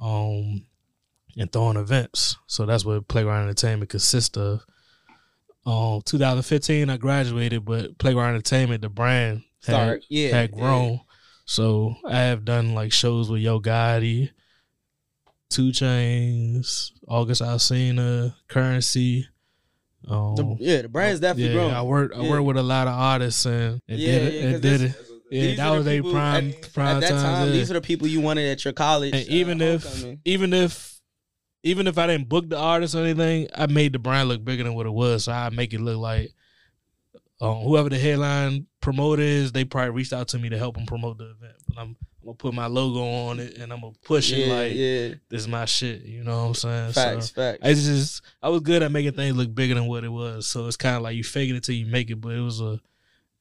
um, 0.00 0.64
and 1.36 1.52
throwing 1.52 1.76
events. 1.76 2.36
So 2.46 2.64
that's 2.64 2.84
what 2.84 3.08
Playground 3.08 3.44
Entertainment 3.44 3.90
consists 3.90 4.36
of. 4.36 4.64
Um, 5.64 6.02
2015, 6.04 6.90
I 6.90 6.96
graduated, 6.96 7.64
but 7.64 7.96
Playground 7.98 8.30
Entertainment, 8.30 8.82
the 8.82 8.88
brand, 8.88 9.42
had- 9.64 9.72
start 9.72 10.04
yeah 10.08 10.30
had 10.30 10.50
yeah. 10.50 10.56
grown. 10.56 11.00
So 11.44 11.96
I 12.04 12.18
have 12.20 12.44
done 12.44 12.74
like 12.74 12.92
shows 12.92 13.30
with 13.30 13.42
Yo 13.42 13.60
Gotti, 13.60 14.30
2 15.52 15.70
Chainz, 15.70 16.90
August 17.06 17.42
Alsina, 17.42 18.34
Curren$y, 18.48 19.24
Um, 20.08 20.34
The, 20.34 20.56
yeah, 20.58 20.82
the 20.82 20.88
brand's 20.88 21.20
definitely 21.20 21.50
yeah, 21.52 21.56
grown. 21.56 21.72
I 21.72 21.82
worked. 21.82 22.16
I 22.16 22.22
Yeah. 22.22 22.30
worked 22.30 22.44
with 22.44 22.56
a 22.56 22.62
lot 22.62 22.88
of 22.88 22.94
artists, 22.94 23.46
and 23.46 23.80
it 23.86 23.98
Yeah, 24.00 24.06
did 24.06 24.22
it. 24.22 24.34
yeah, 24.34 24.58
did 24.58 24.80
it. 24.82 24.94
Yeah, 25.30 25.54
that 25.54 25.70
was 25.70 25.86
a 25.86 26.02
prime 26.02 26.48
at, 26.48 26.72
prime 26.74 26.96
at 26.96 27.00
that 27.00 27.08
time. 27.10 27.46
yeah. 27.46 27.52
These 27.52 27.70
are 27.70 27.74
the 27.74 27.80
people 27.80 28.06
you 28.08 28.20
wanted 28.20 28.48
at 28.50 28.64
your 28.64 28.74
college. 28.74 29.14
and 29.14 29.28
uh, 29.28 29.32
even 29.32 29.60
if 29.60 30.04
even 30.24 30.52
if 30.52 31.00
even 31.62 31.86
if 31.86 31.96
I 31.96 32.08
didn't 32.08 32.28
book 32.28 32.48
the 32.48 32.58
artist 32.58 32.94
or 32.96 33.04
anything, 33.04 33.48
I 33.54 33.66
made 33.66 33.92
the 33.92 33.98
brand 34.00 34.28
look 34.28 34.44
bigger 34.44 34.64
than 34.64 34.74
what 34.74 34.86
it 34.86 34.92
was. 34.92 35.24
So 35.24 35.32
I 35.32 35.48
make 35.50 35.72
it 35.72 35.80
look 35.80 35.98
like 35.98 36.32
um, 37.40 37.62
whoever 37.62 37.88
the 37.88 37.98
headline 37.98 38.66
promoter 38.80 39.22
is, 39.22 39.52
they 39.52 39.64
probably 39.64 39.90
reached 39.90 40.12
out 40.12 40.28
to 40.28 40.38
me 40.38 40.48
to 40.48 40.58
help 40.58 40.74
them 40.76 40.86
promote 40.86 41.18
the 41.18 41.30
event. 41.30 41.54
But 41.68 41.78
I'm, 41.78 41.96
I'm 42.22 42.26
gonna 42.26 42.36
put 42.36 42.54
my 42.54 42.66
logo 42.66 43.02
on 43.28 43.40
it 43.40 43.58
and 43.58 43.72
I'm 43.72 43.80
gonna 43.80 43.94
push 44.04 44.32
it 44.32 44.48
like 44.48 44.72
yeah, 44.74 45.14
this 45.28 45.40
is 45.42 45.48
my 45.48 45.64
shit. 45.64 46.02
You 46.02 46.22
know 46.22 46.36
what 46.42 46.48
I'm 46.48 46.54
saying? 46.54 46.92
facts, 46.92 47.26
So 47.30 47.34
facts. 47.34 47.58
it's 47.62 47.84
just 47.84 48.22
I 48.40 48.48
was 48.48 48.60
good 48.60 48.82
at 48.82 48.92
making 48.92 49.12
things 49.12 49.36
look 49.36 49.52
bigger 49.54 49.74
than 49.74 49.86
what 49.86 50.04
it 50.04 50.08
was. 50.08 50.46
So 50.46 50.66
it's 50.68 50.76
kind 50.76 50.96
of 50.96 51.02
like 51.02 51.16
you 51.16 51.24
fake 51.24 51.50
it 51.50 51.56
until 51.56 51.74
you 51.74 51.86
make 51.86 52.10
it, 52.10 52.20
but 52.20 52.32
it 52.32 52.40
was 52.40 52.60
a 52.60 52.80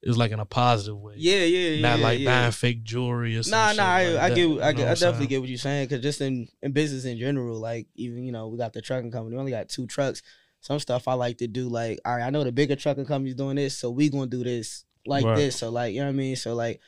it 0.01 0.07
was 0.07 0.17
like 0.17 0.31
in 0.31 0.39
a 0.39 0.45
positive 0.45 0.97
way. 0.97 1.13
yeah, 1.17 1.43
yeah, 1.43 1.69
yeah. 1.75 1.81
Not 1.81 1.99
like 1.99 2.19
yeah. 2.19 2.41
buying 2.41 2.51
fake 2.51 2.83
jewelry 2.83 3.37
or 3.37 3.43
something. 3.43 3.77
Nah, 3.77 3.83
nah, 3.83 3.89
I, 3.91 4.01
I 4.01 4.13
like 4.13 4.15
get, 4.15 4.35
that, 4.35 4.41
I, 4.41 4.41
you 4.41 4.47
know 4.49 4.55
get, 4.55 4.63
I 4.63 4.71
what 4.71 4.79
I'm 4.79 4.93
definitely 4.95 5.11
saying? 5.17 5.29
get 5.29 5.39
what 5.41 5.49
you're 5.49 5.57
saying. 5.59 5.89
Cause 5.89 5.99
just 5.99 6.21
in 6.21 6.47
in 6.63 6.71
business 6.71 7.05
in 7.05 7.19
general, 7.19 7.59
like 7.59 7.85
even 7.93 8.23
you 8.23 8.31
know, 8.31 8.47
we 8.47 8.57
got 8.57 8.73
the 8.73 8.81
trucking 8.81 9.11
company. 9.11 9.35
We 9.35 9.39
only 9.39 9.51
got 9.51 9.69
two 9.69 9.85
trucks. 9.85 10.23
Some 10.59 10.79
stuff 10.79 11.07
I 11.07 11.13
like 11.13 11.37
to 11.39 11.47
do, 11.47 11.69
like, 11.69 11.99
all 12.05 12.15
right, 12.15 12.23
I 12.23 12.29
know 12.31 12.43
the 12.43 12.51
bigger 12.51 12.75
trucking 12.75 13.05
company's 13.05 13.35
doing 13.35 13.55
this, 13.57 13.77
so 13.77 13.91
we 13.91 14.09
gonna 14.09 14.25
do 14.27 14.43
this 14.43 14.85
like 15.05 15.23
Right. 15.25 15.35
this. 15.35 15.57
So 15.57 15.69
like, 15.69 15.93
you 15.93 15.99
know 15.99 16.05
what 16.07 16.13
I 16.13 16.15
mean? 16.15 16.35
So 16.35 16.55
like, 16.55 16.79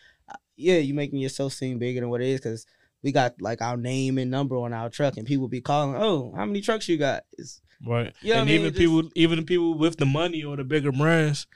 yeah, 0.55 0.77
you 0.77 0.93
making 0.93 1.19
yourself 1.19 1.53
seem 1.53 1.79
bigger 1.79 1.99
than 2.01 2.09
what 2.09 2.21
it 2.21 2.27
is, 2.27 2.39
cause 2.39 2.65
we 3.01 3.11
got 3.11 3.41
like 3.41 3.61
our 3.61 3.75
name 3.77 4.17
and 4.17 4.31
number 4.31 4.55
on 4.57 4.73
our 4.73 4.89
truck, 4.89 5.17
and 5.17 5.27
people 5.27 5.47
be 5.47 5.61
calling, 5.61 5.95
oh, 5.95 6.33
how 6.35 6.45
many 6.45 6.61
trucks 6.61 6.87
you 6.87 6.97
got? 6.97 7.23
It's, 7.37 7.61
Right. 7.85 8.13
You 8.21 8.29
know 8.29 8.41
and 8.41 8.41
I 8.43 8.45
mean? 8.45 8.61
even 8.61 8.71
Just- 8.71 8.79
people 8.79 9.09
even 9.15 9.39
the 9.39 9.43
people 9.45 9.77
with 9.77 9.97
the 9.97 10.05
money 10.05 10.41
or 10.43 10.55
the 10.55 10.63
bigger 10.63 10.91
brands, 10.93 11.47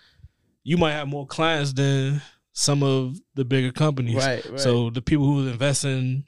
you 0.63 0.75
might 0.77 0.91
have 0.91 1.07
more 1.07 1.25
clients 1.25 1.71
than 1.71 2.21
some 2.51 2.83
of 2.83 3.17
the 3.35 3.45
bigger 3.45 3.71
companies. 3.71 4.15
right, 4.15 4.43
right. 4.49 4.59
So 4.59 4.89
the 4.89 5.01
people 5.01 5.25
who 5.25 5.47
invest 5.47 5.85
in 5.85 6.25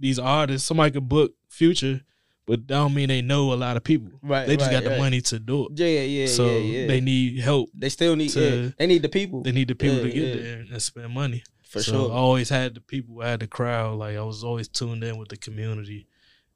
these 0.00 0.18
artists, 0.18 0.66
somebody 0.66 0.90
could 0.90 1.08
book 1.08 1.34
future, 1.48 2.00
but 2.44 2.66
that 2.66 2.74
don't 2.74 2.92
mean 2.94 3.08
they 3.08 3.22
know 3.22 3.52
a 3.52 3.54
lot 3.54 3.76
of 3.76 3.84
people. 3.84 4.18
right, 4.20 4.48
They 4.48 4.56
just 4.56 4.68
right, 4.68 4.78
got 4.78 4.84
the 4.84 4.90
right. 4.90 4.98
money 4.98 5.20
to 5.20 5.38
do 5.38 5.66
it. 5.66 5.72
Yeah, 5.78 5.86
yeah, 5.86 6.00
yeah, 6.00 6.26
so 6.26 6.46
yeah, 6.46 6.58
yeah. 6.80 6.86
they 6.88 7.00
need 7.00 7.38
help. 7.40 7.70
They 7.72 7.88
still 7.88 8.16
need. 8.16 8.30
to- 8.30 8.40
yeah, 8.64 8.70
they 8.78 8.86
need 8.88 9.02
the 9.02 9.08
people. 9.08 9.42
They 9.42 9.52
need 9.52 9.68
the 9.68 9.74
people 9.76 9.98
Yeah, 9.98 10.02
to 10.02 10.10
get 10.10 10.28
yeah. 10.36 10.42
there 10.42 10.64
and 10.72 10.82
spend 10.82 11.12
money. 11.14 11.44
For 11.76 11.82
so 11.82 11.92
sure. 11.92 12.10
I 12.10 12.14
always 12.14 12.48
had 12.48 12.74
the 12.74 12.80
people, 12.80 13.22
I 13.22 13.30
had 13.30 13.40
the 13.40 13.46
crowd. 13.46 13.98
Like 13.98 14.16
I 14.16 14.22
was 14.22 14.44
always 14.44 14.68
tuned 14.68 15.04
in 15.04 15.18
with 15.18 15.28
the 15.28 15.36
community 15.36 16.06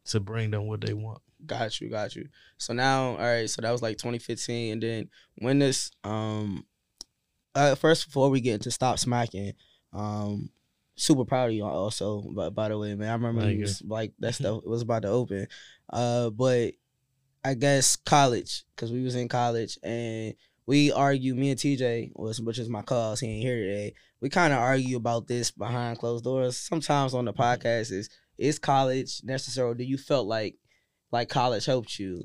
to 0.07 0.21
bring 0.21 0.51
them 0.51 0.67
what 0.67 0.81
they 0.81 0.95
want. 0.95 1.21
Got 1.47 1.81
you, 1.81 1.89
got 1.89 2.17
you. 2.17 2.29
So 2.59 2.73
now, 2.73 3.11
all 3.11 3.19
right. 3.19 3.49
So 3.49 3.63
that 3.63 3.71
was 3.71 3.83
like 3.83 3.97
2015, 3.97 4.73
and 4.73 4.83
then 4.83 5.09
when 5.39 5.59
this, 5.59 5.91
um, 6.05 6.65
uh, 7.55 7.75
first 7.75 8.07
before 8.07 8.31
we 8.31 8.41
get 8.41 8.55
into 8.55 8.71
stop 8.71 8.99
smacking, 8.99 9.55
um, 9.93 10.51
super 10.97 11.25
proud 11.25 11.51
of 11.51 11.55
you 11.55 11.65
also. 11.65 12.23
But 12.35 12.51
by 12.51 12.69
the 12.69 12.79
way, 12.79 12.95
man, 12.95 13.09
I 13.09 13.13
remember 13.13 13.51
you. 13.51 13.63
was 13.63 13.83
like 13.83 14.13
that 14.19 14.35
stuff 14.37 14.63
was 14.65 14.83
about 14.83 15.03
to 15.03 15.09
open, 15.09 15.47
uh, 15.91 16.31
but 16.31 16.73
I 17.45 17.55
guess 17.55 17.97
college 17.97 18.65
because 18.75 18.93
we 18.93 19.03
was 19.03 19.15
in 19.15 19.29
college 19.29 19.79
and 19.83 20.35
we 20.67 20.93
argue. 20.93 21.35
Me 21.35 21.51
and 21.51 21.59
TJ 21.59 22.13
was, 22.15 22.41
which 22.41 22.59
is 22.59 22.69
my 22.69 22.83
cause. 22.83 23.21
He 23.21 23.29
ain't 23.29 23.43
here 23.43 23.57
today. 23.57 23.95
We 24.21 24.29
kind 24.29 24.53
of 24.53 24.59
argue 24.61 24.97
about 24.97 25.27
this 25.27 25.51
behind 25.51 25.99
closed 25.99 26.25
doors. 26.25 26.57
Sometimes 26.57 27.15
on 27.15 27.25
the 27.25 27.33
podcast 27.33 27.91
is 27.93 28.09
is 28.39 28.59
college 28.59 29.21
necessary? 29.25 29.71
Or 29.71 29.75
do 29.75 29.85
you 29.85 29.99
felt 29.99 30.27
like 30.27 30.57
like 31.13 31.29
college 31.29 31.65
helped 31.67 31.99
you 31.99 32.25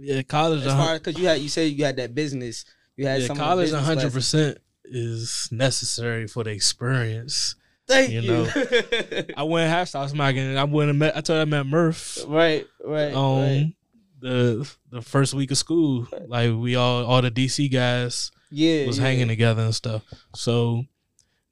Yeah, 0.00 0.22
college. 0.22 0.64
as 0.66 0.72
far 0.72 0.94
because 0.98 1.18
you 1.18 1.26
had 1.26 1.40
you 1.40 1.48
said 1.48 1.70
you 1.72 1.84
had 1.84 1.96
that 1.96 2.14
business. 2.14 2.64
You 2.96 3.06
had 3.06 3.20
yeah, 3.22 3.26
some 3.26 3.36
college 3.36 3.72
one 3.72 3.82
hundred 3.82 4.12
percent 4.12 4.58
is 4.84 5.48
necessary 5.50 6.26
for 6.28 6.44
the 6.44 6.50
experience. 6.50 7.56
Thank 7.86 8.12
you 8.12 8.20
you. 8.22 8.30
know. 8.30 8.48
I 9.36 9.42
went 9.42 9.68
half 9.70 9.88
stop 9.88 10.08
smacking. 10.08 10.40
and 10.42 10.58
I 10.58 10.64
went 10.64 10.90
and 10.90 10.98
met. 10.98 11.16
I 11.16 11.20
told 11.20 11.40
I 11.40 11.44
met 11.44 11.66
Murph. 11.66 12.18
right, 12.26 12.66
right, 12.84 13.12
Um, 13.14 13.38
right. 13.40 13.72
the 14.20 14.70
the 14.90 15.02
first 15.02 15.34
week 15.34 15.50
of 15.50 15.58
school, 15.58 16.06
like 16.28 16.52
we 16.56 16.76
all 16.76 17.04
all 17.04 17.20
the 17.20 17.30
DC 17.30 17.70
guys 17.70 18.30
Yeah, 18.50 18.86
was 18.86 18.96
yeah. 18.98 19.04
hanging 19.04 19.28
together 19.28 19.62
and 19.62 19.74
stuff. 19.74 20.02
So 20.34 20.84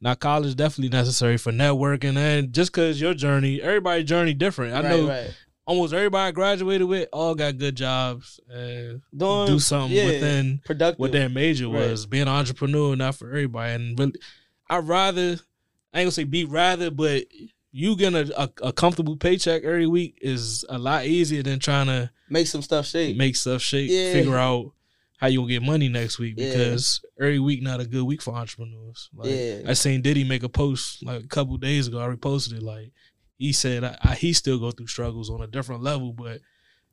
now 0.02 0.14
college 0.14 0.54
definitely 0.56 0.88
necessary 0.96 1.36
for 1.38 1.52
networking 1.52 2.16
and 2.16 2.52
just 2.52 2.72
cause 2.72 3.00
your 3.00 3.14
journey, 3.14 3.62
everybody's 3.62 4.04
journey 4.08 4.34
different. 4.34 4.74
I 4.74 4.80
Right, 4.82 4.90
know 4.90 5.08
right. 5.08 5.34
almost 5.66 5.94
everybody 5.94 6.28
I 6.28 6.32
graduated 6.32 6.86
with 6.88 7.08
all 7.12 7.34
got 7.34 7.56
good 7.56 7.76
jobs 7.76 8.40
and 8.50 9.00
Doing, 9.16 9.46
do 9.46 9.58
something 9.60 9.96
yeah, 9.96 10.06
within 10.06 10.60
productive. 10.64 10.98
what 10.98 11.12
their 11.12 11.28
major 11.28 11.68
Right. 11.68 11.88
was. 11.90 12.04
Being 12.06 12.22
an 12.22 12.28
entrepreneur, 12.28 12.96
not 12.96 13.14
for 13.14 13.28
everybody. 13.28 13.72
And 13.74 13.98
really, 13.98 14.12
I'd 14.68 14.86
rather, 14.88 15.38
I 15.94 16.00
ain't 16.00 16.06
gonna 16.06 16.10
say 16.10 16.24
be 16.24 16.44
rather, 16.44 16.90
but 16.90 17.24
you 17.70 17.96
getting 17.96 18.28
a, 18.30 18.32
a, 18.36 18.50
a 18.68 18.72
comfortable 18.72 19.16
paycheck 19.16 19.62
every 19.64 19.86
week 19.86 20.18
is 20.20 20.64
a 20.68 20.78
lot 20.78 21.06
easier 21.06 21.42
than 21.42 21.58
trying 21.58 21.86
to 21.86 22.10
make 22.28 22.46
some 22.46 22.60
stuff 22.60 22.86
shake. 22.86 23.16
make 23.16 23.36
stuff 23.36 23.62
shake, 23.62 23.90
Yeah. 23.90 24.12
figure 24.12 24.36
out 24.36 24.72
how 25.22 25.28
you 25.28 25.38
gonna 25.38 25.48
get 25.52 25.62
money 25.62 25.88
next 25.88 26.18
week 26.18 26.34
Yeah. 26.36 26.48
because 26.50 27.00
every 27.20 27.38
week 27.38 27.62
not 27.62 27.80
a 27.80 27.86
good 27.86 28.02
week 28.02 28.20
for 28.20 28.34
entrepreneurs. 28.34 29.08
Like, 29.14 29.30
Yeah. 29.30 29.62
I 29.68 29.74
seen 29.74 30.02
Diddy 30.02 30.24
make 30.24 30.42
a 30.42 30.48
post 30.48 31.04
like 31.04 31.22
a 31.22 31.28
couple 31.28 31.56
days 31.58 31.86
ago. 31.86 32.00
I 32.00 32.08
reposted 32.12 32.54
it. 32.54 32.62
Like 32.62 32.90
he 33.38 33.52
said, 33.52 33.84
I, 33.84 33.96
I, 34.02 34.14
he 34.16 34.32
still 34.32 34.58
go 34.58 34.72
through 34.72 34.88
struggles 34.88 35.30
on 35.30 35.40
a 35.40 35.46
different 35.46 35.80
level, 35.80 36.12
but 36.12 36.40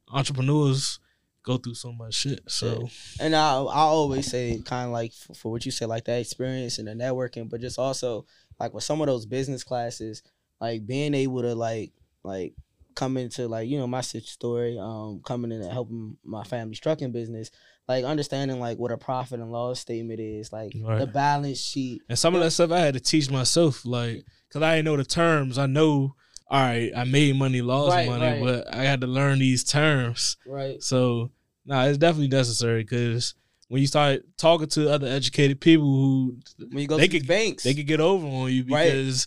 entrepreneurs 0.08 1.00
go 1.44 1.58
through 1.58 1.74
so 1.74 1.92
much 1.92 2.14
shit. 2.14 2.42
So 2.48 2.88
And 3.20 3.36
I 3.36 3.62
I 3.64 3.80
always 3.82 4.28
say 4.28 4.62
kind 4.64 4.86
of 4.86 4.92
like 4.92 5.12
for, 5.14 5.34
for 5.34 5.52
what 5.52 5.66
you 5.66 5.72
said, 5.72 5.90
like 5.90 6.06
that 6.06 6.20
experience 6.22 6.78
and 6.78 6.88
the 6.88 6.94
networking, 6.94 7.50
but 7.50 7.62
just 7.62 7.80
also 7.80 8.28
like 8.60 8.76
with 8.76 8.84
some 8.84 9.02
of 9.02 9.08
those 9.08 9.26
business 9.26 9.64
classes, 9.64 10.22
like 10.62 10.86
being 10.86 11.16
able 11.16 11.42
to 11.42 11.56
like 11.56 11.94
like 12.24 12.54
come 12.96 13.18
into 13.18 13.48
like 13.48 13.68
you 13.70 13.80
know 13.80 13.88
my 13.88 14.02
story, 14.02 14.78
um, 14.78 15.22
coming 15.26 15.52
in 15.52 15.62
and 15.62 15.72
helping 15.72 16.18
my 16.24 16.44
family's 16.44 16.80
trucking 16.80 17.12
business, 17.12 17.50
like 17.90 18.06
understanding 18.06 18.60
like 18.60 18.78
what 18.78 18.92
a 18.92 18.98
profit 18.98 19.40
and 19.40 19.52
loss 19.52 19.80
statement 19.80 20.20
is, 20.20 20.54
like 20.54 20.72
the 20.74 21.10
balance 21.12 21.60
sheet. 21.60 22.04
And 22.08 22.18
some 22.18 22.36
of 22.36 22.42
that 22.42 22.52
stuff 22.52 22.72
I 22.72 22.80
had 22.80 22.94
to 22.94 23.00
teach 23.00 23.32
myself, 23.32 23.84
like, 23.84 24.24
cause 24.54 24.62
I 24.62 24.76
didn't 24.76 24.86
know 24.86 24.96
the 24.98 25.04
terms. 25.04 25.58
I 25.58 25.66
know, 25.66 26.14
all 26.48 26.62
right, 26.62 26.92
I 26.96 27.04
made 27.06 27.36
money, 27.36 27.62
lost 27.64 27.96
Right, 27.96 28.08
money, 28.08 28.26
right. 28.26 28.42
but 28.44 28.74
I 28.74 28.84
had 28.84 29.02
to 29.02 29.08
learn 29.08 29.40
these 29.40 29.64
terms. 29.64 30.38
Right. 30.46 30.82
So, 30.84 31.32
nah, 31.66 31.86
it's 31.86 31.98
definitely 31.98 32.28
necessary 32.28 32.84
because 32.84 33.34
when 33.70 33.82
you 33.82 33.88
start 33.88 34.22
talking 34.38 34.68
to 34.68 34.92
other 34.92 35.08
educated 35.08 35.60
people 35.60 35.88
who 35.88 36.38
When 36.70 36.78
you 36.78 36.88
go 36.88 36.98
They 36.98 37.08
could- 37.08 37.28
banks, 37.28 37.64
they 37.64 37.74
could 37.74 37.88
get 37.88 38.00
over 38.00 38.28
on 38.28 38.52
you 38.54 38.66
Right. 38.70 38.86
because 38.92 39.26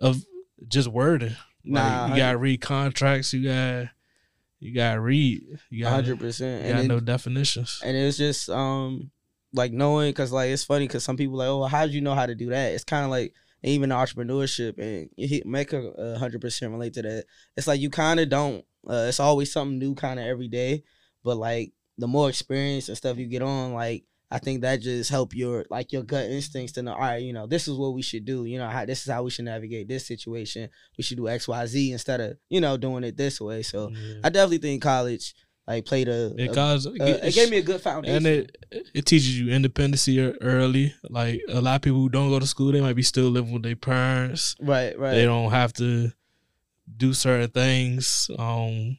of 0.00 0.24
just 0.68 0.86
wording. 0.86 1.30
Like, 1.66 1.82
Nah, 1.82 2.08
you 2.10 2.16
gotta 2.16 2.38
read 2.38 2.60
contracts. 2.60 3.32
You 3.32 3.42
got, 3.44 3.88
you 4.64 4.74
gotta 4.74 5.00
read. 5.00 5.42
You 5.70 5.84
got, 5.84 5.90
hundred 5.92 6.14
you 6.20 6.26
percent. 6.26 6.62
gotta 6.66 6.78
And 6.80 6.88
know 6.88 6.96
it, 6.96 7.04
definitions. 7.04 7.80
and 7.84 7.96
it's 7.96 8.16
just 8.16 8.48
um 8.48 9.10
like 9.52 9.72
knowing 9.72 10.10
because 10.10 10.32
like 10.32 10.50
it's 10.50 10.64
funny 10.64 10.86
because 10.86 11.04
some 11.04 11.16
people 11.16 11.36
like 11.36 11.48
oh 11.48 11.64
how 11.64 11.86
do 11.86 11.92
you 11.92 12.00
know 12.00 12.14
how 12.14 12.26
to 12.26 12.34
do 12.34 12.48
that? 12.50 12.72
It's 12.72 12.84
kind 12.84 13.04
of 13.04 13.10
like 13.10 13.34
even 13.62 13.90
entrepreneurship 13.90 14.78
and 14.78 15.08
you 15.16 15.28
hit 15.28 15.46
make 15.46 15.72
a 15.72 16.18
hundred 16.18 16.40
percent 16.40 16.72
relate 16.72 16.94
to 16.94 17.02
that. 17.02 17.24
It's 17.56 17.66
like 17.66 17.80
you 17.80 17.90
kind 17.90 18.20
of 18.20 18.28
don't. 18.28 18.64
Uh, 18.88 19.06
it's 19.08 19.20
always 19.20 19.52
something 19.52 19.78
new 19.78 19.94
kind 19.94 20.18
of 20.20 20.26
every 20.26 20.48
day, 20.48 20.82
but 21.22 21.36
like 21.36 21.72
the 21.98 22.06
more 22.08 22.28
experience 22.28 22.88
and 22.88 22.96
stuff 22.96 23.16
you 23.18 23.26
get 23.26 23.42
on, 23.42 23.72
like 23.72 24.04
I 24.30 24.38
think 24.38 24.62
that 24.62 24.80
just 24.80 25.10
help 25.10 25.34
your 25.34 25.64
like 25.70 25.92
your 25.92 26.02
gut 26.02 26.24
instincts 26.26 26.72
to 26.72 26.82
know. 26.82 26.92
All 26.94 26.98
right, 27.00 27.22
you 27.22 27.32
know 27.32 27.46
this 27.46 27.68
is 27.68 27.76
what 27.76 27.94
we 27.94 28.02
should 28.02 28.24
do. 28.24 28.44
You 28.46 28.58
know 28.58 28.68
how 28.68 28.84
this 28.84 29.06
is 29.06 29.12
how 29.12 29.22
we 29.22 29.30
should 29.30 29.44
navigate 29.44 29.86
this 29.88 30.06
situation. 30.06 30.68
We 30.98 31.04
should 31.04 31.18
do 31.18 31.28
X 31.28 31.46
Y 31.46 31.66
Z 31.66 31.92
instead 31.92 32.20
of 32.20 32.36
you 32.48 32.60
know 32.60 32.76
doing 32.76 33.04
it 33.04 33.16
this 33.16 33.40
way. 33.40 33.62
So 33.62 33.90
Yeah. 33.90 34.14
I 34.24 34.30
definitely 34.30 34.58
think 34.58 34.82
college 34.82 35.34
like 35.66 35.84
played 35.86 36.08
a. 36.08 36.26
a- 36.26 36.34
Because 36.34 36.86
uh, 36.86 36.92
it 36.94 37.34
gave 37.34 37.50
me 37.50 37.58
a 37.58 37.62
good 37.62 37.80
foundation. 37.80 38.16
and 38.16 38.26
it 38.26 38.56
it 38.92 39.06
teaches 39.06 39.38
you 39.38 39.50
independency 39.50 40.18
early. 40.20 40.94
Like 41.08 41.40
a 41.48 41.60
lot 41.60 41.76
of 41.76 41.82
people 41.82 42.00
who 42.00 42.08
don't 42.08 42.28
go 42.30 42.38
to 42.40 42.46
school, 42.46 42.72
they 42.72 42.80
might 42.80 42.96
be 42.96 43.02
still 43.02 43.30
living 43.30 43.52
with 43.52 43.62
their 43.62 43.76
parents. 43.76 44.56
right, 44.60 44.98
right. 44.98 45.12
They 45.14 45.24
don't 45.24 45.50
have 45.52 45.72
to 45.74 46.10
do 46.96 47.14
certain 47.14 47.48
things 47.50 48.30
um 48.38 48.98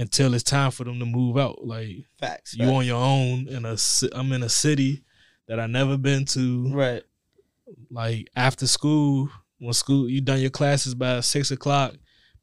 until 0.00 0.34
it's 0.34 0.42
time 0.42 0.70
for 0.70 0.84
them 0.84 0.98
to 0.98 1.04
move 1.06 1.36
out. 1.36 1.64
Like 1.66 1.88
facts. 2.18 2.54
you 2.56 2.66
on 2.68 2.86
your 2.86 3.02
own 3.02 3.46
in 3.48 3.64
a 3.64 3.76
I'm 4.12 4.32
in 4.32 4.42
a 4.42 4.48
city 4.48 5.04
that 5.46 5.60
I 5.60 5.66
never 5.66 5.96
been 5.98 6.24
to. 6.26 6.68
right. 6.72 7.02
Like 7.90 8.28
after 8.34 8.66
school, 8.66 9.30
when 9.58 9.72
school 9.72 10.08
you 10.08 10.20
done 10.20 10.40
your 10.40 10.50
classes 10.50 10.94
by 10.94 11.20
six 11.20 11.50
o'clock, 11.50 11.94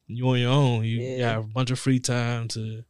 you 0.07 0.27
on 0.29 0.39
your 0.39 0.51
own. 0.51 0.83
You 0.83 1.01
Yeah. 1.01 1.35
got 1.35 1.39
a 1.43 1.47
bunch 1.47 1.71
of 1.71 1.79
free 1.79 1.99
time 1.99 2.47
to 2.49 2.83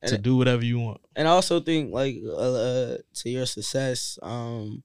And 0.00 0.08
to 0.10 0.18
do 0.18 0.36
whatever 0.36 0.64
you 0.64 0.78
want. 0.80 1.00
And 1.16 1.28
I 1.28 1.32
also 1.32 1.60
think 1.60 1.92
like 1.92 2.16
uh, 2.24 2.36
uh, 2.36 2.96
to 3.16 3.30
your 3.30 3.46
success, 3.46 4.18
um, 4.22 4.82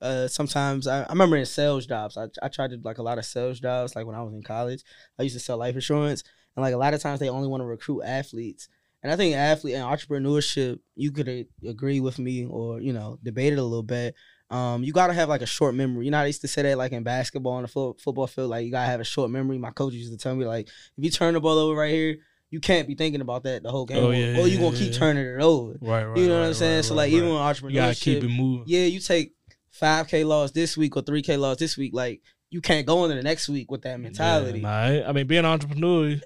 uh, 0.00 0.28
sometimes 0.28 0.86
I, 0.86 1.04
I 1.04 1.08
remember 1.10 1.36
in 1.36 1.46
sales 1.46 1.86
jobs, 1.86 2.16
I 2.16 2.26
I 2.42 2.48
tried 2.48 2.70
to 2.72 2.80
like 2.82 2.98
a 2.98 3.02
lot 3.02 3.18
of 3.18 3.24
sales 3.24 3.60
jobs. 3.60 3.94
Like 3.96 4.06
when 4.06 4.16
I 4.16 4.22
was 4.22 4.34
in 4.34 4.42
college, 4.42 4.82
I 5.18 5.22
used 5.22 5.36
to 5.36 5.40
sell 5.40 5.58
life 5.58 5.74
insurance, 5.76 6.22
and 6.56 6.62
like 6.62 6.74
a 6.74 6.78
lot 6.78 6.94
of 6.94 7.00
times 7.00 7.20
they 7.20 7.28
only 7.28 7.48
want 7.48 7.60
to 7.62 7.66
recruit 7.66 8.02
athletes. 8.02 8.68
and 9.02 9.10
I 9.12 9.16
think 9.16 9.34
athlete 9.34 9.74
and 9.74 9.84
entrepreneurship, 9.84 10.78
you 10.94 11.10
could 11.12 11.46
agree 11.66 12.00
with 12.00 12.18
me 12.18 12.44
or 12.46 12.80
you 12.80 12.92
know 12.92 13.18
debate 13.22 13.52
it 13.52 13.58
a 13.58 13.62
little 13.62 13.82
bit. 13.82 14.14
Um, 14.50 14.84
you 14.84 14.92
gotta 14.92 15.14
have 15.14 15.30
like 15.30 15.40
a 15.40 15.46
short 15.46 15.74
memory. 15.74 16.04
You 16.04 16.10
know, 16.10 16.18
I 16.18 16.26
used 16.26 16.42
to 16.42 16.48
say 16.48 16.62
that 16.62 16.76
like 16.76 16.92
in 16.92 17.02
basketball 17.02 17.54
on 17.54 17.62
the 17.62 17.68
fo- 17.68 17.96
football 17.98 18.26
field, 18.26 18.50
like 18.50 18.64
you 18.66 18.70
gotta 18.70 18.90
have 18.90 19.00
a 19.00 19.04
short 19.04 19.30
memory. 19.30 19.56
My 19.58 19.70
coach 19.70 19.94
used 19.94 20.12
to 20.12 20.18
tell 20.18 20.34
me 20.34 20.44
like, 20.44 20.68
if 20.68 21.04
you 21.04 21.10
turn 21.10 21.32
the 21.34 21.40
ball 21.40 21.58
over 21.58 21.74
right 21.80 21.90
here, 21.90 22.16
you 22.50 22.60
can't 22.60 22.86
be 22.86 22.94
thinking 22.94 23.22
about 23.22 23.44
that 23.44 23.62
the 23.62 23.70
whole 23.70 23.86
game, 23.86 24.04
Oh, 24.04 24.08
or, 24.08 24.14
yeah, 24.14 24.38
or 24.38 24.46
you 24.46 24.56
yeah, 24.58 24.60
gonna 24.60 24.76
keep 24.76 24.92
yeah. 24.92 24.98
turning 24.98 25.24
it 25.26 25.40
over. 25.40 25.78
Right, 25.80 26.04
right. 26.04 26.18
You 26.18 26.28
know 26.28 26.38
what 26.40 26.48
I'm 26.48 26.54
saying? 26.54 26.76
right, 26.76 26.84
so 26.84 26.94
right, 26.94 26.96
like 27.04 27.12
even 27.12 27.32
right. 27.34 27.62
with 27.62 27.72
you 27.72 27.80
gotta 27.80 27.94
keep 27.94 28.22
it 28.22 28.28
moving. 28.28 28.64
yeah, 28.66 28.84
you 28.84 29.00
take 29.00 29.32
five 29.70 30.06
k 30.06 30.22
loss 30.22 30.50
this 30.50 30.76
week 30.76 30.94
or 30.96 31.00
three 31.02 31.22
k 31.22 31.38
loss 31.38 31.56
this 31.56 31.78
week, 31.78 31.94
like 31.94 32.20
you 32.50 32.60
can't 32.60 32.86
go 32.86 33.04
into 33.04 33.16
the 33.16 33.22
next 33.22 33.48
week 33.48 33.70
with 33.70 33.80
that 33.82 33.98
mentality. 33.98 34.60
Nah, 34.60 35.08
I 35.08 35.12
mean, 35.12 35.26
being 35.26 35.38
an 35.38 35.46
entrepreneur, 35.46 36.16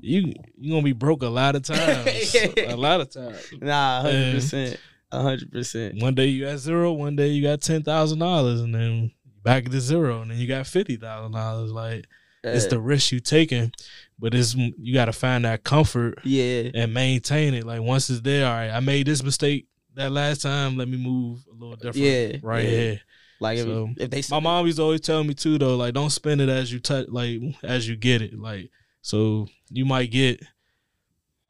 you 0.00 0.32
you 0.56 0.70
gonna 0.70 0.82
be 0.82 0.92
broke 0.92 1.22
a 1.22 1.28
lot 1.28 1.56
of 1.56 1.62
times. 1.64 2.34
a 2.34 2.74
lot 2.76 3.00
of 3.00 3.10
times. 3.10 3.52
Nah, 3.60 4.02
hundred 4.02 4.34
percent, 4.34 4.80
hundred 5.12 5.50
percent. 5.52 6.02
One 6.02 6.14
day 6.14 6.26
you 6.26 6.44
got 6.46 6.58
zero, 6.58 6.92
one 6.92 7.16
day 7.16 7.28
you 7.28 7.42
got 7.42 7.60
ten 7.60 7.82
thousand 7.82 8.18
dollars, 8.18 8.60
and 8.60 8.74
then 8.74 9.12
back 9.42 9.64
to 9.64 9.80
zero, 9.80 10.22
and 10.22 10.30
then 10.30 10.38
you 10.38 10.46
got 10.46 10.66
fifty 10.66 10.96
thousand 10.96 11.32
dollars. 11.32 11.72
Like 11.72 12.06
it's 12.44 12.66
the 12.66 12.80
risk 12.80 13.12
you 13.12 13.20
taking, 13.20 13.72
but 14.18 14.34
it's 14.34 14.54
you 14.54 14.94
got 14.94 15.06
to 15.06 15.12
find 15.12 15.44
that 15.44 15.64
comfort 15.64 16.20
yeah, 16.24 16.70
and 16.74 16.94
maintain 16.94 17.54
it. 17.54 17.64
Like 17.64 17.80
once 17.80 18.08
it's 18.10 18.20
there, 18.20 18.46
all 18.46 18.52
right, 18.54 18.70
I 18.70 18.80
made 18.80 19.06
this 19.06 19.22
mistake 19.22 19.66
that 19.94 20.12
last 20.12 20.42
time. 20.42 20.76
Let 20.76 20.88
me 20.88 20.96
move 20.96 21.44
a 21.50 21.54
little 21.54 21.76
different. 21.76 21.96
Yeah, 21.96 22.36
right 22.42 22.64
yeah. 22.64 22.70
here. 22.70 23.00
like 23.40 23.58
if, 23.58 23.64
So, 23.64 23.88
if 23.96 24.10
they 24.10 24.22
My 24.30 24.40
mom 24.40 24.66
used 24.66 24.78
always 24.78 25.00
tell 25.00 25.24
me 25.24 25.34
too, 25.34 25.58
though, 25.58 25.76
like 25.76 25.94
don't 25.94 26.10
spend 26.10 26.40
it 26.40 26.48
as 26.48 26.72
you 26.72 26.78
touch, 26.78 27.08
like 27.08 27.40
as 27.62 27.88
you 27.88 27.96
get 27.96 28.22
it. 28.22 28.38
Like 28.38 28.70
so, 29.06 29.46
you 29.70 29.84
might 29.84 30.10
get 30.10 30.42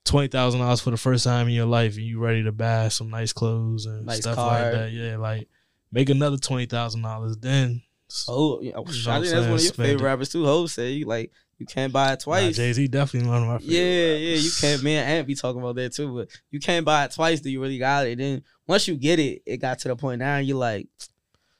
twenty 0.04 0.28
thousand 0.28 0.60
dollars 0.60 0.80
for 0.82 0.90
the 0.90 0.96
first 0.96 1.24
time 1.24 1.48
in 1.48 1.54
your 1.54 1.64
life, 1.66 1.96
and 1.96 2.04
you 2.04 2.18
ready 2.18 2.42
to 2.44 2.52
buy 2.52 2.88
some 2.88 3.08
nice 3.10 3.32
clothes 3.32 3.86
and 3.86 4.04
Nice 4.06 4.18
stuff 4.18 4.34
car. 4.36 4.60
like 4.62 4.72
that. 4.72 4.92
Yeah, 4.92 5.16
like 5.16 5.48
make 5.90 6.10
another 6.10 6.36
twenty 6.36 6.66
thousand 6.66 7.02
dollars. 7.02 7.36
Then 7.38 7.82
Oh, 8.28 8.60
yeah, 8.60 8.72
I 8.72 8.74
know 8.74 8.82
what 8.82 8.86
think 8.86 9.04
that's 9.04 9.32
one 9.32 9.42
of 9.42 9.48
your? 9.48 9.58
Spend 9.58 9.74
favorite 9.76 10.00
it. 10.00 10.04
rappers 10.04 10.28
too. 10.28 10.44
Hov 10.44 10.70
say 10.70 10.90
you 10.92 11.06
like 11.06 11.32
you 11.58 11.66
can't 11.66 11.92
buy 11.92 12.12
it 12.12 12.20
twice. 12.20 12.56
Jay 12.56 12.72
Z 12.72 12.86
definitely 12.88 13.28
one 13.28 13.42
of 13.42 13.48
my 13.48 13.58
favorite. 13.58 13.72
yeah, 13.74 14.14
yeah, 14.14 14.36
you 14.36 14.50
can't. 14.60 14.82
Me 14.82 14.94
and 14.96 15.10
Ant 15.10 15.26
be 15.26 15.34
talking 15.34 15.60
about 15.60 15.74
that 15.76 15.92
too, 15.94 16.14
but 16.14 16.28
you 16.50 16.60
can't 16.60 16.84
buy 16.84 17.04
it 17.06 17.12
twice. 17.12 17.40
Do 17.40 17.50
you 17.50 17.60
really 17.62 17.78
got 17.78 18.06
it? 18.06 18.18
Then 18.18 18.42
once 18.66 18.86
you 18.86 18.96
get 18.96 19.18
it, 19.18 19.42
it 19.46 19.56
got 19.56 19.78
to 19.80 19.88
the 19.88 19.96
point 19.96 20.18
now 20.20 20.36
you're 20.38 20.56
like, 20.58 20.86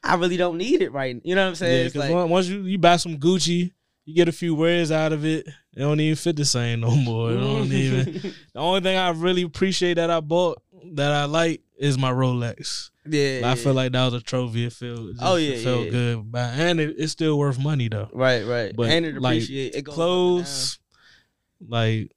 I 0.04 0.14
really 0.16 0.36
don't 0.36 0.58
need 0.58 0.82
it 0.82 0.92
right. 0.92 1.18
You 1.24 1.34
know 1.34 1.42
what 1.44 1.48
I'm 1.48 1.54
saying? 1.56 1.78
Yeah, 1.78 1.88
because 1.88 2.10
like, 2.10 2.30
once 2.30 2.46
you 2.46 2.60
you 2.62 2.78
buy 2.78 2.96
some 2.96 3.16
Gucci, 3.16 3.72
you 4.06 4.14
get 4.14 4.28
a 4.28 4.32
few 4.32 4.54
wears 4.54 4.90
out 4.90 5.12
of 5.12 5.24
it. 5.26 5.46
It 5.46 5.80
don't 5.80 6.00
even 6.00 6.16
fit 6.16 6.36
the 6.36 6.44
same 6.46 6.80
no 6.80 6.90
more. 6.96 7.32
It 7.32 7.36
don't 7.36 7.70
even. 7.72 8.32
The 8.54 8.60
only 8.60 8.80
thing 8.80 8.96
I 8.96 9.10
really 9.10 9.42
appreciate 9.42 9.94
that 9.94 10.10
I 10.10 10.20
bought 10.20 10.62
that 10.94 11.12
I 11.12 11.24
like 11.26 11.60
is 11.78 11.98
my 11.98 12.10
Rolex. 12.10 12.90
yeah, 13.04 13.42
I 13.44 13.54
feel 13.56 13.74
like 13.74 13.92
that 13.92 14.04
was 14.06 14.14
a 14.14 14.20
trophy. 14.22 14.64
It 14.66 14.72
felt, 14.72 15.10
just- 15.10 15.20
Oh, 15.20 15.36
yeah, 15.36 15.50
it 15.56 15.62
felt 15.64 15.84
yeah. 15.86 15.90
good, 15.90 16.32
but 16.32 16.54
and 16.54 16.80
it, 16.80 16.94
it's 16.98 17.12
still 17.12 17.38
worth 17.38 17.58
money 17.58 17.88
though. 17.88 18.08
right, 18.14 18.46
right. 18.46 18.74
But, 18.74 18.90
and 18.90 19.04
it 19.04 19.20
like, 19.20 19.34
appreciate 19.42 19.74
it 19.74 19.82
goes 19.84 19.94
Clothes, 19.94 20.78
like 21.68 22.12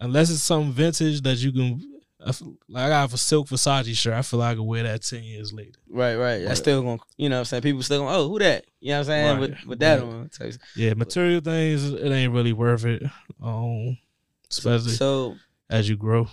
unless 0.00 0.28
it's 0.30 0.42
something 0.42 0.72
vintage 0.72 1.22
that 1.22 1.38
you 1.38 1.52
can. 1.52 1.91
I 2.24 2.32
feel, 2.32 2.56
like 2.68 2.84
I 2.84 2.88
got 2.88 3.12
a 3.12 3.18
silk 3.18 3.48
Versace 3.48 3.94
shirt. 3.96 4.14
I 4.14 4.22
feel 4.22 4.38
like 4.40 4.52
I 4.52 4.54
could 4.56 4.62
wear 4.62 4.82
that 4.84 5.02
ten 5.02 5.22
years 5.24 5.52
later. 5.52 5.78
Right, 5.88 6.14
right. 6.16 6.38
That's 6.38 6.48
Right. 6.48 6.56
still 6.56 6.82
going. 6.82 6.98
to 6.98 7.04
You 7.16 7.28
know, 7.28 7.36
what 7.36 7.40
I'm 7.40 7.44
saying 7.46 7.62
people 7.62 7.82
still 7.82 8.00
going. 8.00 8.14
Oh, 8.14 8.28
who 8.28 8.38
that? 8.38 8.64
You 8.80 8.90
know 8.90 8.94
what 8.94 8.98
I'm 9.00 9.04
saying? 9.06 9.26
Right, 9.32 9.40
With 9.40 9.66
with 9.66 9.78
that 9.80 10.00
right. 10.00 10.08
on. 10.08 10.30
Yeah, 10.76 10.94
material 10.94 11.40
things 11.40 11.90
it 11.92 12.10
ain't 12.10 12.32
really 12.32 12.52
worth 12.52 12.84
it. 12.84 13.02
Um, 13.42 13.98
especially 14.50 14.92
so 14.92 15.36
as 15.68 15.88
you 15.88 15.96
grow. 15.96 16.28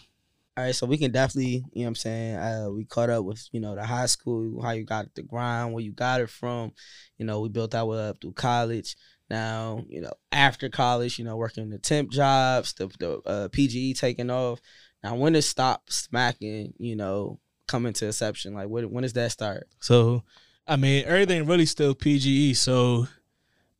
All 0.58 0.66
right, 0.66 0.76
so 0.76 0.86
we 0.86 0.98
can 0.98 1.12
definitely, 1.12 1.64
you 1.72 1.82
know 1.82 1.84
what 1.84 1.88
I'm 1.88 1.96
saying, 1.96 2.36
uh, 2.36 2.70
we 2.70 2.84
caught 2.84 3.10
up 3.10 3.24
with, 3.24 3.48
you 3.54 3.62
know, 3.62 3.76
the 3.76 3.86
high 3.86 4.08
school, 4.08 4.62
how 4.62 4.72
you 4.72 4.84
got 4.84 5.16
the 5.16 5.22
grind, 5.22 5.72
where 5.74 5.82
you 5.82 5.94
got 5.94 6.20
it 6.20 6.30
from. 6.30 6.74
You 7.18 7.26
know, 7.26 7.40
we 7.40 7.48
built 7.48 7.74
our 7.74 7.86
way 7.86 8.10
up 8.10 8.20
through 8.20 8.34
college. 8.34 8.98
Now, 9.30 9.86
you 9.88 10.02
know, 10.02 10.12
after 10.34 10.68
college, 10.68 11.18
you 11.18 11.24
know, 11.24 11.38
working 11.38 11.70
the 11.70 11.78
temp 11.78 12.12
jobs, 12.12 12.74
the, 12.74 12.88
the 13.00 13.22
uh, 13.26 13.48
PGE 13.48 13.98
taking 13.98 14.30
off. 14.30 14.60
Now, 15.04 15.16
when 15.16 15.34
does 15.34 15.48
stop 15.48 15.90
smacking, 15.90 16.74
you 16.78 16.96
know, 16.96 17.40
coming 17.68 17.94
to 17.94 18.08
exception? 18.08 18.54
Like, 18.54 18.68
when, 18.68 18.92
when 18.92 19.04
does 19.04 19.14
that 19.14 19.32
start? 19.32 19.68
So, 19.80 20.24
I 20.68 20.76
mean, 20.76 21.06
everything 21.06 21.46
really 21.46 21.66
still 21.66 21.96
PGE. 21.96 22.56
So, 22.56 23.08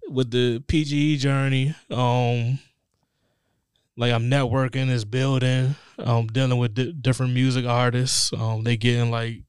with 0.08 0.32
the 0.32 0.64
PGE 0.68 1.18
journey, 1.18 1.76
um, 1.92 2.60
like 3.98 4.14
I'm 4.14 4.30
networking, 4.30 4.90
is 4.90 5.06
building, 5.06 5.76
um, 6.00 6.28
dealing 6.28 6.58
with 6.58 6.74
di- 6.74 6.94
different 6.94 7.34
music 7.34 7.66
artists. 7.66 8.32
Um, 8.34 8.64
they 8.64 8.78
getting 8.78 9.12
like 9.12 9.44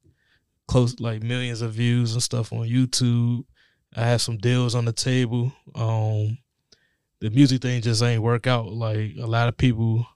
close, 0.67 0.99
like 0.99 1.23
millions 1.23 1.63
of 1.63 1.73
views 1.73 2.13
and 2.15 2.23
stuff 2.23 2.53
on 2.53 2.67
YouTube. 2.69 3.45
I 3.95 4.03
have 4.03 4.21
some 4.21 4.39
deals 4.39 4.75
on 4.75 4.85
the 4.85 4.93
table. 4.93 5.53
Um, 5.75 6.39
the 7.21 7.31
music 7.31 7.63
thing 7.63 7.81
just 7.81 8.03
ain't 8.03 8.23
work 8.23 8.47
out. 8.47 8.67
Like 8.73 9.13
a 9.21 9.27
lot 9.27 9.49
of 9.49 9.57
people, 9.57 10.07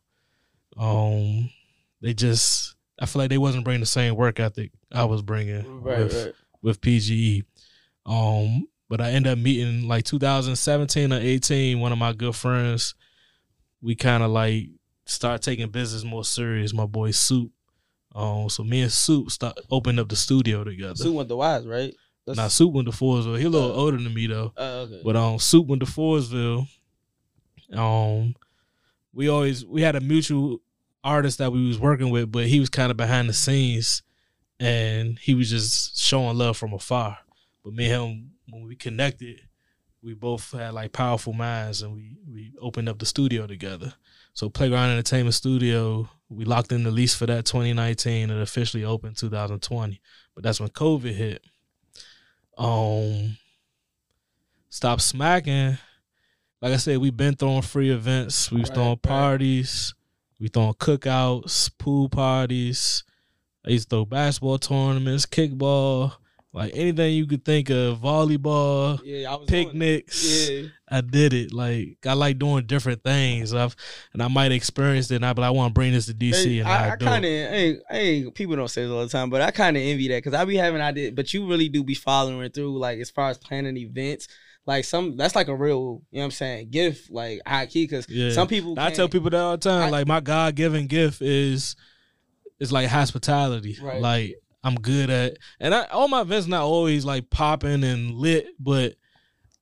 um, 0.78 1.50
they 2.00 2.14
just 2.14 2.74
I 3.00 3.06
feel 3.06 3.20
like 3.20 3.30
they 3.30 3.38
wasn't 3.38 3.64
bringing 3.64 3.80
the 3.80 3.86
same 3.86 4.14
work 4.16 4.38
ethic 4.40 4.70
I 4.92 5.04
was 5.04 5.22
bringing 5.22 5.82
with, 5.82 6.34
with 6.62 6.80
PGE. 6.80 7.44
Um, 8.06 8.68
but 8.88 9.00
I 9.00 9.10
ended 9.10 9.32
up 9.32 9.38
meeting 9.38 9.88
like 9.88 10.04
2017 10.04 11.12
or 11.12 11.16
18. 11.18 11.80
One 11.80 11.90
of 11.92 11.98
my 11.98 12.12
good 12.12 12.36
friends, 12.36 12.94
we 13.82 13.94
kind 13.96 14.22
of 14.22 14.30
like 14.30 14.68
start 15.06 15.42
taking 15.42 15.70
business 15.70 16.04
more 16.04 16.24
serious. 16.24 16.72
My 16.74 16.86
boy 16.86 17.10
Soup. 17.10 17.50
Um, 18.14 18.48
so 18.48 18.62
me 18.62 18.82
and 18.82 18.92
Soup 18.92 19.28
start 19.30 19.58
opened 19.70 19.98
up 19.98 20.08
the 20.08 20.14
studio 20.16 20.62
together. 20.62 20.94
Sue 20.94 21.12
went 21.12 21.28
the 21.28 21.36
wise, 21.36 21.66
right? 21.66 21.92
That's- 22.26 22.36
Now 22.36 22.48
Soup 22.48 22.72
went 22.72 22.86
to 22.88 22.96
Forestville. 22.96 23.38
He 23.38 23.44
a 23.46 23.50
little 23.50 23.72
Uh, 23.72 23.76
older 23.76 23.96
than 23.98 24.14
me 24.14 24.26
though. 24.28 24.52
Oh, 24.56 24.80
okay. 24.82 25.00
But 25.04 25.16
um, 25.16 25.38
Soup 25.40 25.66
went 25.66 25.80
to 25.84 25.86
Forestville. 25.90 26.68
Um, 27.72 28.34
we 29.14 29.28
always 29.28 29.64
we 29.64 29.82
had 29.82 29.96
a 29.96 30.00
mutual 30.00 30.60
artist 31.02 31.38
that 31.38 31.52
we 31.52 31.66
was 31.66 31.78
working 31.78 32.10
with, 32.10 32.32
but 32.32 32.46
he 32.46 32.60
was 32.60 32.68
kind 32.68 32.90
of 32.90 32.96
behind 32.96 33.28
the 33.28 33.32
scenes, 33.32 34.02
and 34.58 35.18
he 35.18 35.34
was 35.34 35.50
just 35.50 35.98
showing 35.98 36.36
love 36.36 36.56
from 36.56 36.72
afar. 36.72 37.18
But 37.62 37.74
me 37.74 37.90
and 37.90 37.94
him, 37.94 38.30
when 38.50 38.64
we 38.64 38.76
connected, 38.76 39.40
we 40.02 40.14
both 40.14 40.52
had 40.52 40.74
like 40.74 40.92
powerful 40.92 41.32
minds, 41.32 41.82
and 41.82 41.94
we 41.94 42.16
we 42.30 42.52
opened 42.60 42.88
up 42.88 42.98
the 42.98 43.06
studio 43.06 43.46
together. 43.46 43.94
So 44.32 44.48
Playground 44.48 44.90
Entertainment 44.90 45.34
Studio, 45.34 46.08
we 46.28 46.44
locked 46.44 46.72
in 46.72 46.82
the 46.82 46.90
lease 46.90 47.14
for 47.14 47.26
that 47.26 47.44
2019, 47.44 48.30
and 48.30 48.40
officially 48.40 48.84
opened 48.84 49.16
2020. 49.16 50.00
But 50.34 50.42
that's 50.42 50.58
when 50.58 50.70
COVID 50.70 51.14
hit. 51.14 51.44
Um, 52.58 53.36
stop 54.70 55.00
smacking. 55.00 55.78
Like 56.64 56.72
I 56.72 56.76
said, 56.76 56.96
we've 56.96 57.14
been 57.14 57.34
throwing 57.34 57.60
free 57.60 57.90
events. 57.90 58.50
We've 58.50 58.62
Right, 58.62 58.74
throwing 58.74 58.88
right. 58.92 59.02
parties. 59.02 59.92
We 60.40 60.48
throwing 60.48 60.72
cookouts, 60.72 61.70
pool 61.76 62.08
parties. 62.08 63.04
I 63.66 63.72
used 63.72 63.90
to 63.90 63.96
throw 63.96 64.04
basketball 64.06 64.56
tournaments, 64.56 65.26
kickball, 65.26 66.14
like 66.54 66.72
anything 66.74 67.16
you 67.16 67.26
could 67.26 67.44
think 67.44 67.68
of, 67.68 67.98
volleyball, 67.98 68.98
yeah, 69.04 69.36
picnics. 69.46 70.24
Yeah. 70.24 70.68
I 70.88 71.02
did 71.02 71.34
it. 71.34 71.52
Like 71.52 71.98
I 72.06 72.14
like 72.14 72.38
doing 72.38 72.64
different 72.64 73.02
things. 73.02 73.52
I've 73.52 73.76
and 74.14 74.22
I 74.22 74.28
might 74.28 74.50
experience 74.50 75.10
it, 75.10 75.22
I 75.22 75.34
but 75.34 75.42
I 75.42 75.50
want 75.50 75.68
to 75.68 75.74
bring 75.74 75.92
this 75.92 76.06
to 76.06 76.14
DC 76.14 76.44
Hey, 76.44 76.58
and 76.60 76.68
I, 76.68 76.88
I, 76.88 76.92
I 76.92 76.96
kind 76.96 77.26
of, 77.26 77.30
it. 77.30 77.50
I 77.50 77.54
ain't, 77.54 77.82
ain't, 77.90 78.34
people 78.34 78.56
don't 78.56 78.68
say 78.68 78.84
this 78.84 78.90
all 78.90 79.02
the 79.02 79.10
time, 79.10 79.28
but 79.28 79.42
I 79.42 79.50
kind 79.50 79.76
of 79.76 79.82
envy 79.82 80.08
that 80.08 80.24
because 80.24 80.32
I 80.32 80.46
be 80.46 80.56
having 80.56 80.80
ideas, 80.80 81.12
but 81.14 81.34
you 81.34 81.46
really 81.46 81.68
do 81.68 81.84
be 81.84 81.94
following 81.94 82.50
through, 82.52 82.78
like 82.78 83.00
as 83.00 83.10
far 83.10 83.28
as 83.28 83.36
planning 83.36 83.76
events. 83.76 84.28
Like 84.66 84.84
some, 84.84 85.16
that's 85.16 85.34
like 85.34 85.48
a 85.48 85.54
real, 85.54 86.02
you 86.10 86.16
know 86.16 86.20
what 86.20 86.24
I'm 86.26 86.30
saying, 86.30 86.70
gift, 86.70 87.10
like 87.10 87.40
high 87.46 87.66
key. 87.66 87.84
Because 87.84 88.08
Yeah. 88.08 88.30
some 88.32 88.48
people, 88.48 88.74
I 88.78 88.90
tell 88.90 89.08
people 89.08 89.30
that 89.30 89.38
all 89.40 89.52
the 89.52 89.58
time. 89.58 89.82
I- 89.84 89.90
like 89.90 90.06
my 90.06 90.20
God 90.20 90.54
given 90.54 90.86
gift 90.86 91.20
is 91.22 91.76
is 92.60 92.72
like 92.72 92.88
hospitality. 92.88 93.76
Right. 93.82 94.00
Like 94.00 94.36
I'm 94.62 94.76
good 94.76 95.10
at, 95.10 95.36
and 95.60 95.74
I, 95.74 95.84
all 95.86 96.08
my 96.08 96.22
events 96.22 96.46
not 96.46 96.62
always 96.62 97.04
like 97.04 97.28
popping 97.28 97.84
and 97.84 98.12
lit, 98.14 98.46
but 98.58 98.94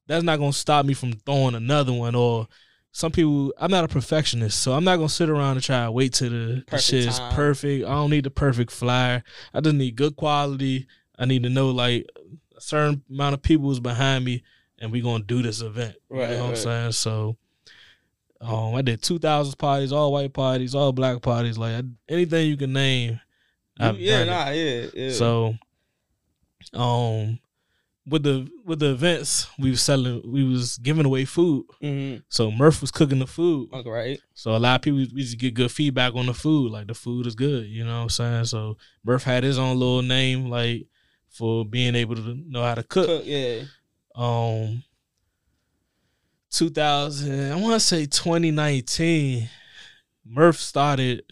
that's 0.06 0.22
not 0.22 0.38
gonna 0.38 0.52
stop 0.52 0.86
me 0.86 0.94
from 0.94 1.12
throwing 1.14 1.54
another 1.56 1.92
one. 1.92 2.14
Or 2.14 2.46
some 2.92 3.10
people, 3.10 3.52
I'm 3.58 3.70
not 3.70 3.84
a 3.84 3.88
perfectionist, 3.88 4.62
so 4.62 4.72
I'm 4.74 4.84
not 4.84 4.96
gonna 4.96 5.08
sit 5.08 5.30
around 5.30 5.56
and 5.56 5.62
try 5.64 5.84
to 5.86 5.90
wait 5.90 6.12
till 6.12 6.30
the, 6.30 6.64
the 6.70 6.78
shit 6.78 7.06
is 7.06 7.18
perfect. 7.32 7.84
I 7.86 7.90
don't 7.94 8.10
need 8.10 8.24
the 8.24 8.30
perfect 8.30 8.70
flyer. 8.70 9.24
I 9.52 9.60
just 9.60 9.74
need 9.74 9.96
good 9.96 10.14
quality. 10.14 10.86
I 11.18 11.24
need 11.24 11.42
to 11.42 11.48
know 11.50 11.70
like 11.70 12.06
a 12.56 12.60
certain 12.60 13.02
amount 13.10 13.34
of 13.34 13.42
people 13.42 13.70
is 13.72 13.80
behind 13.80 14.24
me, 14.24 14.44
and 14.82 14.92
we're 14.92 15.02
gonna 15.02 15.24
do 15.24 15.42
this 15.42 15.62
event. 15.62 15.96
Right, 16.10 16.30
You 16.30 16.36
know 16.36 16.42
what 16.44 16.50
I'm 16.50 16.56
saying? 16.56 16.92
So. 16.92 17.36
Um, 18.40 18.74
I 18.74 18.82
did 18.82 19.00
two 19.00 19.20
thousands 19.20 19.54
parties, 19.54 19.92
all 19.92 20.10
white 20.10 20.32
parties, 20.32 20.74
all 20.74 20.92
black 20.92 21.22
parties, 21.22 21.56
like 21.56 21.76
I, 21.76 21.82
anything 22.08 22.48
you 22.48 22.56
can 22.56 22.72
name. 22.72 23.20
I've 23.78 24.00
yeah, 24.00 24.24
nah, 24.24 24.50
yeah, 24.50 24.86
yeah. 24.92 25.12
So, 25.12 25.54
um, 26.74 27.38
with 28.06 28.24
the 28.24 28.48
with 28.64 28.80
the 28.80 28.90
events, 28.90 29.48
we 29.58 29.70
was 29.70 29.82
selling, 29.82 30.22
we 30.24 30.44
was 30.44 30.78
giving 30.78 31.06
away 31.06 31.24
food. 31.24 31.66
Mm-hmm. 31.82 32.18
So 32.28 32.50
Murph 32.50 32.80
was 32.80 32.90
cooking 32.90 33.20
the 33.20 33.26
food. 33.26 33.72
Okay, 33.72 33.90
right. 33.90 34.20
So 34.34 34.56
a 34.56 34.58
lot 34.58 34.76
of 34.76 34.82
people 34.82 34.98
we 34.98 35.22
just 35.22 35.38
get 35.38 35.54
good 35.54 35.70
feedback 35.70 36.14
on 36.14 36.26
the 36.26 36.34
food. 36.34 36.72
Like 36.72 36.88
the 36.88 36.94
food 36.94 37.26
is 37.26 37.34
good, 37.34 37.66
you 37.66 37.84
know 37.84 37.96
what 37.96 38.02
I'm 38.02 38.08
saying? 38.08 38.44
So 38.46 38.76
Murph 39.04 39.24
had 39.24 39.44
his 39.44 39.58
own 39.58 39.78
little 39.78 40.02
name, 40.02 40.50
like 40.50 40.86
for 41.28 41.64
being 41.64 41.94
able 41.94 42.16
to 42.16 42.34
know 42.46 42.62
how 42.62 42.74
to 42.74 42.82
cook. 42.82 43.06
Cook, 43.06 43.22
yeah. 43.24 43.62
Um 44.14 44.82
2000, 46.50 47.52
I 47.52 47.56
want 47.56 47.74
to 47.74 47.80
say 47.80 48.04
2019, 48.06 49.48
Murph 50.26 50.58
started 50.58 51.22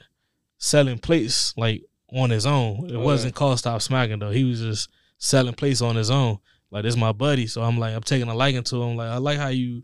selling 0.59 0.99
plates 0.99 1.53
like 1.57 1.85
on 2.13 2.31
his 2.31 2.47
own. 2.47 2.87
It 2.89 2.95
Okay. 2.95 2.97
wasn't 2.97 3.35
called 3.35 3.59
Stop 3.59 3.83
Smacking 3.83 4.19
though. 4.19 4.31
He 4.31 4.45
was 4.45 4.61
just 4.61 4.89
selling 5.19 5.55
plates 5.55 5.83
on 5.83 5.97
his 5.97 6.11
own. 6.11 6.39
Like 6.71 6.85
this 6.85 6.97
my 6.97 7.13
buddy, 7.13 7.47
so 7.47 7.63
I'm 7.63 7.79
like 7.79 7.95
I'm 7.95 8.03
taking 8.03 8.29
a 8.29 8.35
liking 8.35 8.63
to 8.65 8.83
him. 8.83 8.97
Like 8.97 9.11
I 9.11 9.17
like 9.19 9.39
how 9.39 9.49
you 9.49 9.83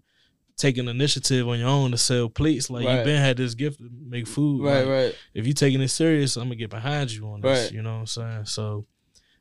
take 0.57 0.79
an 0.79 0.89
initiative 0.89 1.47
on 1.47 1.59
your 1.59 1.69
own 1.69 1.91
to 1.91 1.99
sell 1.99 2.29
plates. 2.31 2.71
Like 2.71 2.87
Right. 2.87 2.95
you've 2.97 3.05
been 3.05 3.21
had 3.21 3.37
this 3.37 3.55
gift 3.55 3.79
to 3.79 3.91
make 4.09 4.27
food. 4.27 4.63
Right, 4.65 4.81
Like, 4.81 4.89
right. 4.89 5.15
If 5.35 5.47
you 5.47 5.53
taking 5.53 5.81
it 5.83 5.89
serious, 5.89 6.37
I'm 6.37 6.45
gonna 6.45 6.55
get 6.57 6.71
behind 6.71 7.11
you 7.11 7.27
on 7.29 7.41
this. 7.43 7.65
Right. 7.65 7.73
You 7.73 7.83
know 7.83 7.95
what 7.95 8.01
I'm 8.01 8.07
saying? 8.07 8.45
So 8.47 8.87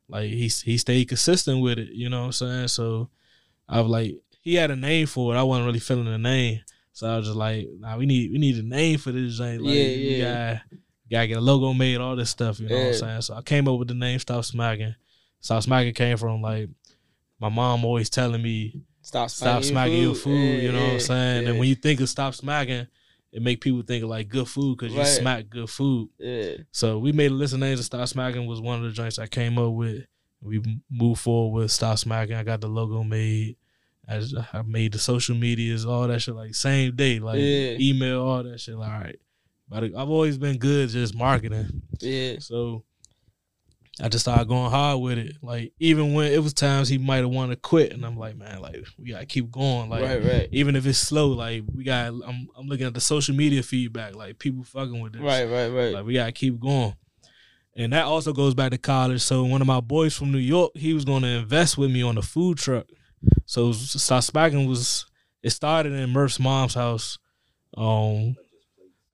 like 0.10 0.30
he 0.30 0.48
he 0.48 0.78
stayed 0.78 1.08
consistent 1.08 1.62
with 1.62 1.78
it. 1.80 1.90
You 1.94 2.10
know 2.10 2.22
what 2.22 2.26
I'm 2.26 2.32
saying? 2.34 2.68
So 2.70 3.10
I've 3.68 3.88
like 3.88 4.16
he 4.42 4.56
had 4.56 4.72
a 4.72 4.76
name 4.76 5.08
for 5.08 5.34
it. 5.34 5.38
I 5.40 5.44
wasn't 5.44 5.66
really 5.68 5.80
feeling 5.80 6.06
the 6.06 6.18
name, 6.18 6.62
so 6.94 7.08
I 7.08 7.18
was 7.18 7.26
just 7.28 7.38
like, 7.38 7.68
nah, 7.80 7.98
we 7.98 8.06
need 8.06 8.32
we 8.32 8.38
need 8.38 8.58
a 8.58 8.64
name 8.68 8.98
for 9.00 9.12
this 9.12 9.38
joint. 9.38 9.62
Like, 9.62 9.74
Yeah, 9.74 9.82
we 9.84 10.16
yeah. 10.20 10.54
Gotta, 10.54 10.62
gotta 11.12 11.28
get 11.28 11.38
a 11.38 11.42
logo 11.42 11.74
made, 11.74 11.98
all 11.98 12.16
this 12.16 12.30
stuff. 12.30 12.60
You 12.60 12.70
know 12.70 12.76
what 12.78 12.88
I'm 12.88 12.94
saying? 12.94 13.22
So 13.22 13.36
I 13.36 13.42
came 13.42 13.68
up 13.68 13.80
with 13.80 13.88
the 13.88 13.94
name 13.96 14.20
Stop 14.20 14.46
Smacking. 14.46 14.96
Stop 15.40 15.64
Smacking 15.64 15.94
came 15.94 16.18
from 16.18 16.42
like 16.42 16.70
my 17.40 17.50
mom 17.50 17.84
always 17.86 18.10
telling 18.10 18.42
me 18.42 18.82
Stop 19.02 19.30
stop 19.30 19.62
smacking, 19.62 19.70
smacking 19.72 20.02
your 20.02 20.16
food. 20.16 20.32
Yeah, 20.58 20.62
you 20.62 20.72
know 20.72 20.84
what 20.86 20.94
I'm 20.94 21.00
saying? 21.00 21.44
Yeah. 21.44 21.50
And 21.50 21.60
when 21.60 21.68
you 21.68 21.76
think 21.76 22.00
of 22.02 22.10
stop 22.10 22.34
smacking, 22.34 22.88
it 23.32 23.42
make 23.42 23.62
people 23.62 23.82
think 23.84 24.04
of 24.04 24.10
like 24.10 24.30
good 24.30 24.48
food 24.48 24.78
because 24.78 24.94
you 24.94 25.00
Right. 25.00 25.08
smack 25.08 25.50
good 25.50 25.70
food. 25.70 26.10
yeah. 26.18 26.54
So 26.72 26.98
we 26.98 27.12
made 27.12 27.30
a 27.32 27.34
list 27.36 27.54
of 27.54 27.60
names. 27.60 27.80
And 27.80 27.86
Stop 27.86 28.08
Smacking 28.08 28.46
was 28.48 28.62
one 28.62 28.78
of 28.80 28.84
the 28.86 28.92
joints 28.92 29.20
I 29.20 29.28
came 29.28 29.58
up 29.60 29.74
with. 29.74 30.06
We 30.42 30.58
m- 30.58 30.84
moved 30.92 31.22
forward 31.22 31.60
with 31.62 31.72
Stop 31.72 31.98
Smacking. 31.98 32.36
I 32.36 32.44
got 32.44 32.62
the 32.62 32.68
logo 32.68 33.04
made. 33.04 33.58
I, 34.08 34.20
just, 34.20 34.36
I 34.54 34.62
made 34.62 34.92
the 34.94 35.00
social 35.00 35.36
medias, 35.36 35.86
all 35.86 36.08
that 36.08 36.22
shit, 36.22 36.36
like 36.36 36.54
same 36.54 36.96
day, 36.96 37.20
like 37.20 37.40
Yeah. 37.40 37.78
email, 37.80 38.22
all 38.22 38.44
that 38.44 38.60
shit. 38.60 38.76
Like, 38.76 38.92
all 38.92 39.00
right, 39.00 39.20
but 39.68 39.84
I've 39.84 40.10
always 40.10 40.38
been 40.38 40.58
good 40.58 40.90
just 40.90 41.16
marketing. 41.16 41.82
Yeah. 42.00 42.36
So 42.40 42.84
I 44.00 44.10
just 44.10 44.26
started 44.26 44.48
going 44.48 44.70
hard 44.70 45.00
with 45.00 45.18
it. 45.18 45.38
Like 45.42 45.72
even 45.80 46.14
when 46.14 46.32
it 46.32 46.44
was 46.44 46.54
times 46.54 46.90
he 46.90 46.98
might 46.98 47.18
have 47.18 47.30
wanted 47.30 47.56
to 47.56 47.62
quit, 47.62 47.94
and 47.94 48.06
I'm 48.06 48.18
like, 48.18 48.36
man, 48.36 48.62
like 48.62 48.86
we 49.00 49.10
gotta 49.10 49.26
keep 49.26 49.50
going. 49.50 49.90
Like 49.90 50.04
right, 50.04 50.24
right. 50.24 50.50
even 50.52 50.76
if 50.76 50.86
it's 50.86 51.00
slow, 51.00 51.30
like 51.30 51.64
we 51.74 51.84
got. 51.84 52.08
I'm 52.08 52.48
I'm 52.58 52.68
looking 52.68 52.86
at 52.86 52.94
the 52.94 53.02
social 53.02 53.34
media 53.36 53.64
feedback, 53.64 54.16
like 54.16 54.38
people 54.38 54.64
fucking 54.66 55.02
with 55.02 55.14
this. 55.14 55.22
Right, 55.22 55.46
right, 55.46 55.70
right. 55.70 55.94
Like 55.94 56.06
we 56.06 56.14
gotta 56.14 56.34
keep 56.34 56.60
going. 56.60 56.94
And 57.76 57.92
that 57.92 58.06
also 58.06 58.32
goes 58.32 58.54
back 58.54 58.72
to 58.72 58.78
college. 58.78 59.22
So 59.22 59.44
one 59.44 59.62
of 59.62 59.68
my 59.68 59.82
boys 59.82 60.16
from 60.16 60.32
New 60.32 60.38
York, 60.38 60.72
he 60.76 60.94
was 60.94 61.04
gonna 61.06 61.28
invest 61.28 61.78
with 61.78 61.92
me 61.92 62.02
on 62.02 62.18
a 62.18 62.22
food 62.22 62.58
truck. 62.58 62.88
So 63.46 63.72
Stop 63.74 64.24
was 64.34 65.06
it 65.44 65.50
started 65.52 65.94
in 65.94 66.10
Murph's 66.10 66.40
mom's 66.40 66.74
house, 66.74 67.18
um, 67.78 68.36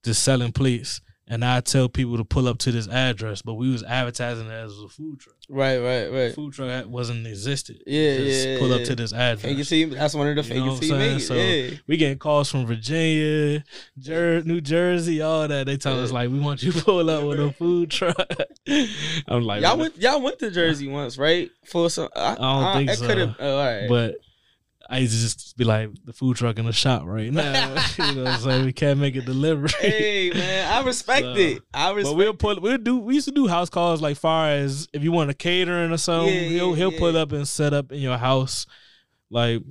just 0.04 0.24
selling 0.24 0.52
plates. 0.52 1.02
And 1.28 1.46
I 1.46 1.62
tell 1.62 1.88
people 1.88 2.18
to 2.18 2.26
pull 2.26 2.48
up 2.48 2.58
to 2.60 2.74
this 2.74 2.90
address, 2.90 3.42
but 3.42 3.54
we 3.54 3.72
was 3.72 3.84
advertising 3.84 4.48
it 4.48 4.52
as 4.52 4.78
a 4.78 4.90
food 4.90 5.18
truck. 5.20 5.36
right, 5.48 5.78
right, 5.78 6.08
right. 6.12 6.36
Food 6.36 6.54
truck 6.54 6.88
wasn't 6.88 7.26
existed. 7.26 7.82
Yeah, 7.88 8.18
Just 8.18 8.48
yeah, 8.48 8.60
pull 8.60 8.74
up 8.74 8.84
to 8.84 8.96
this 8.96 9.14
address. 9.14 9.46
And 9.46 9.58
you 9.58 9.64
see, 9.64 9.86
that's 9.86 10.14
one 10.14 10.28
of 10.28 10.36
the 10.46 10.54
You 10.54 10.66
know 10.66 10.74
what 10.74 10.84
you 10.84 10.94
I'm 10.94 11.00
make 11.00 11.22
it. 11.22 11.72
yeah. 11.72 11.78
we 11.88 11.96
getting 11.96 12.18
calls 12.18 12.52
from 12.52 12.66
Virginia, 12.66 13.64
Jer- 13.98 14.42
New 14.44 14.60
Jersey, 14.60 15.22
all 15.22 15.48
that. 15.48 15.68
They 15.68 15.78
tell 15.78 16.04
us 16.04 16.12
like, 16.12 16.30
we 16.30 16.40
want 16.40 16.64
you 16.64 16.74
to 16.74 16.82
pull 16.84 17.10
up 17.10 17.24
with 17.24 17.40
a 17.40 17.54
food 17.54 17.92
truck. 17.92 18.18
I'm 19.28 19.44
like, 19.44 19.62
y'all 19.62 19.78
went 19.78 19.98
y'all 19.98 20.22
went 20.22 20.38
to 20.40 20.52
Jersey 20.52 20.90
once, 20.90 21.18
right? 21.18 21.50
For 21.66 21.90
some 21.90 22.10
I, 22.16 22.36
don't 22.36 22.74
think 22.74 22.90
it 22.90 22.98
so. 22.98 23.36
Oh, 23.40 23.58
all 23.58 23.66
right. 23.66 23.88
but 23.88 24.16
I 24.92 24.98
used 24.98 25.14
to 25.16 25.22
just 25.22 25.56
be 25.56 25.64
like, 25.64 25.90
the 26.04 26.12
food 26.12 26.36
truck 26.36 26.60
in 26.60 26.66
the 26.66 26.74
shop 26.74 27.04
right 27.06 27.32
now. 27.32 27.70
you 27.98 28.16
know 28.16 28.24
what 28.24 28.34
I'm 28.34 28.40
saying? 28.42 28.66
We 28.66 28.74
can't 28.74 29.00
make 29.00 29.16
a 29.16 29.22
delivery. 29.22 29.70
hey 29.80 30.32
man, 30.34 30.72
I 30.74 30.86
respect 30.86 31.24
So, 31.24 31.34
it. 31.36 31.62
I 31.74 31.92
respect. 31.94 32.12
But 32.12 32.18
we'll 32.18 32.34
put 32.34 32.62
we'll 32.62 32.78
do 32.78 32.98
we 32.98 33.16
used 33.16 33.28
to 33.28 33.34
do 33.34 33.48
house 33.48 33.70
calls 33.70 34.02
like 34.02 34.18
far 34.18 34.50
as 34.50 34.88
if 34.92 35.02
you 35.04 35.12
want 35.14 35.30
a 35.30 35.34
catering 35.34 35.92
or 35.92 35.98
something, 35.98 36.34
Yeah, 36.34 36.42
he'll 36.42 36.70
yeah, 36.72 36.76
he'll 36.76 36.92
yeah. 36.94 37.00
put 37.00 37.16
up 37.16 37.32
and 37.32 37.48
set 37.48 37.74
up 37.74 37.92
in 37.94 38.00
your 38.00 38.18
house. 38.18 38.66
Like 39.30 39.62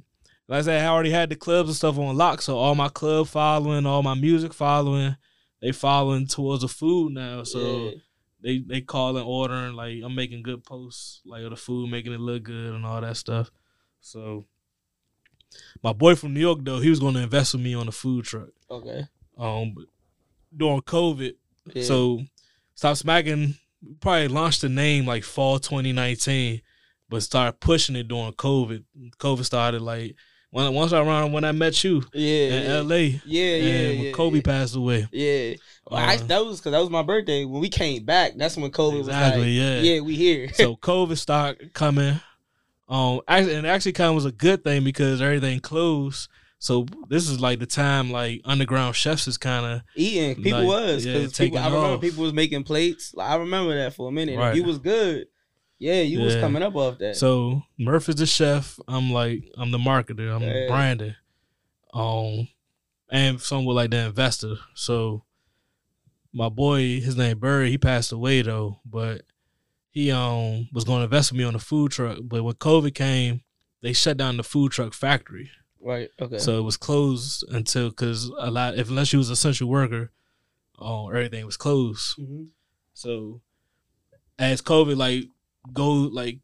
like 0.49 0.59
I 0.61 0.63
said, 0.63 0.85
I 0.85 0.89
already 0.89 1.11
had 1.11 1.29
the 1.29 1.37
clubs 1.37 1.69
and 1.69 1.77
stuff 1.77 1.99
on 1.99 2.17
lock, 2.17 2.41
so 2.43 2.57
all 2.57 2.75
my 2.75 2.89
club 2.89 3.29
following, 3.29 3.85
all 3.87 4.03
my 4.03 4.15
music 4.15 4.53
following, 4.55 5.17
they 5.61 5.71
following 5.71 6.27
towards 6.27 6.63
the 6.63 6.69
food 6.69 7.13
now. 7.13 7.43
So 7.45 7.93
they 8.43 8.59
they 8.67 8.81
calling, 8.81 9.23
ordering, 9.23 9.75
like 9.75 9.99
I'm 10.03 10.15
making 10.15 10.43
good 10.45 10.65
posts, 10.65 11.21
like 11.27 11.43
of 11.45 11.51
the 11.51 11.57
food, 11.57 11.91
making 11.91 12.15
it 12.15 12.21
look 12.21 12.45
good 12.45 12.75
and 12.75 12.87
all 12.87 13.01
that 13.03 13.17
stuff. 13.19 13.51
So 14.01 14.47
my 15.83 15.93
boy 15.93 16.15
from 16.15 16.35
New 16.35 16.41
York 16.41 16.59
though, 16.63 16.81
he 16.81 16.91
was 16.91 17.01
gonna 17.01 17.21
invest 17.21 17.55
with 17.55 17.63
me 17.63 17.75
on 17.75 17.89
a 17.89 17.93
food 17.93 18.25
truck. 18.25 18.49
Okay. 18.71 19.05
Um 19.39 19.75
during 20.57 20.81
COVID, 20.83 21.35
Yeah. 21.75 21.83
so 21.85 22.23
Stop 22.75 22.97
Smacking 22.97 23.55
probably 24.01 24.29
launched 24.29 24.63
the 24.63 24.69
name 24.69 25.07
like 25.07 25.25
fall 25.25 25.59
2019, 25.59 26.61
but 27.09 27.23
started 27.23 27.61
pushing 27.61 27.97
it 27.97 28.09
during 28.09 28.33
COVID. 28.33 28.85
COVID 29.19 29.45
started 29.45 29.81
like 29.83 30.17
when 30.51 30.73
once 30.75 30.93
around 30.93 31.31
when 31.33 31.45
I 31.45 31.53
met 31.53 31.85
you 31.85 32.03
yeah, 32.13 32.47
in 32.49 32.63
yeah. 32.65 32.81
LA 32.81 32.97
Yeah, 32.97 33.21
yeah, 33.25 33.89
when 33.89 33.99
yeah, 34.01 34.13
Kobe 34.13 34.37
yeah. 34.37 34.43
passed 34.43 34.75
away. 34.75 35.07
Yeah, 35.13 35.55
well, 35.89 36.01
I, 36.01 36.17
Uh, 36.17 36.23
that 36.27 36.45
was 36.45 36.59
because 36.59 36.73
that 36.73 36.81
was 36.81 36.91
my 36.91 37.03
birthday. 37.03 37.45
When 37.45 37.61
we 37.61 37.69
came 37.69 38.05
back, 38.05 38.33
that's 38.37 38.57
when 38.57 38.71
COVID 38.73 39.01
Exactly, 39.01 39.41
was 39.41 39.47
like, 39.49 39.55
yeah. 39.55 39.81
yeah, 39.81 40.01
we 40.01 40.17
here." 40.17 40.53
So 40.55 40.75
COVID 40.83 41.17
started 41.19 41.73
coming. 41.73 42.21
Um 42.91 43.21
actually, 43.29 43.55
and 43.55 43.67
actually 43.67 43.93
kind 43.93 44.09
of 44.11 44.15
was 44.17 44.25
a 44.27 44.33
good 44.33 44.65
thing 44.65 44.85
because 44.85 45.23
everything 45.23 45.61
closed. 45.61 46.29
So 46.59 46.85
this 47.09 47.29
is 47.31 47.41
like 47.41 47.59
the 47.59 47.65
time 47.67 48.11
like 48.11 48.43
underground 48.45 48.95
chefs 48.97 49.27
is 49.29 49.39
kind 49.39 49.65
of 49.65 49.83
Eating, 49.95 50.43
people 50.43 50.61
Like, 50.61 50.67
was 50.67 51.07
yeah, 51.07 51.15
because 51.15 51.33
taking 51.33 51.57
I 51.57 51.67
remember 51.69 51.95
off. 51.95 52.01
people 52.03 52.23
was 52.25 52.35
making 52.35 52.65
plates. 52.65 53.15
Like, 53.15 53.31
I 53.31 53.37
remember 53.37 53.75
that 53.77 53.95
for 53.95 54.09
a 54.09 54.13
minute. 54.13 54.37
Right. 54.39 54.51
If 54.51 54.57
you 54.57 54.65
was 54.65 54.79
good, 54.79 55.29
yeah, 55.79 56.03
you 56.03 56.21
was 56.21 56.35
coming 56.37 56.63
up 56.63 56.77
off 56.77 56.99
that. 56.99 57.17
So 57.17 57.63
Murph 57.79 58.09
is 58.11 58.17
the 58.17 58.27
chef. 58.27 58.79
I'm 58.87 59.11
like 59.13 59.45
I'm 59.57 59.71
the 59.71 59.79
marketer. 59.79 60.35
I'm 60.35 60.43
Yeah. 60.43 60.67
Brandon. 60.69 61.17
Um, 61.95 62.49
and 63.09 63.41
somewhat 63.41 63.75
like 63.77 63.91
the 63.91 64.07
investor. 64.07 64.57
So 64.75 65.25
my 66.33 66.49
boy, 66.49 67.01
his 67.01 67.17
name 67.17 67.39
Bird, 67.39 67.69
he 67.69 67.79
passed 67.79 68.13
away 68.13 68.43
though, 68.43 68.81
but 68.85 69.23
he 69.91 70.11
um 70.13 70.69
was 70.73 70.85
going 70.85 71.01
to 71.01 71.05
invest 71.05 71.33
with 71.33 71.39
me 71.39 71.45
on 71.45 71.53
the 71.55 71.59
food 71.59 71.93
truck. 71.93 72.19
But 72.23 72.43
when 72.45 72.55
COVID 72.55 72.95
came, 72.95 73.43
they 73.83 73.93
shut 73.93 74.17
down 74.17 74.37
the 74.37 74.43
food 74.45 74.73
truck 74.73 74.93
factory, 74.95 75.51
right? 75.81 76.09
Okay. 76.21 76.39
so 76.39 76.59
it 76.59 76.63
was 76.63 76.77
closed 76.77 77.45
until 77.51 77.91
because 77.91 78.27
a 78.39 78.51
lot, 78.51 78.77
if 78.79 78.89
unless 78.89 79.13
you 79.13 79.19
was 79.19 79.29
an 79.29 79.35
essential 79.35 79.69
worker, 79.69 80.11
oh, 80.79 81.09
everything 81.09 81.45
was 81.47 81.57
closed. 81.57 82.17
Mhm. 82.19 82.49
So 82.95 83.41
as 84.39 84.63
COVID 84.63 84.97
like 84.97 85.25
go 85.73 85.91
like 85.93 86.39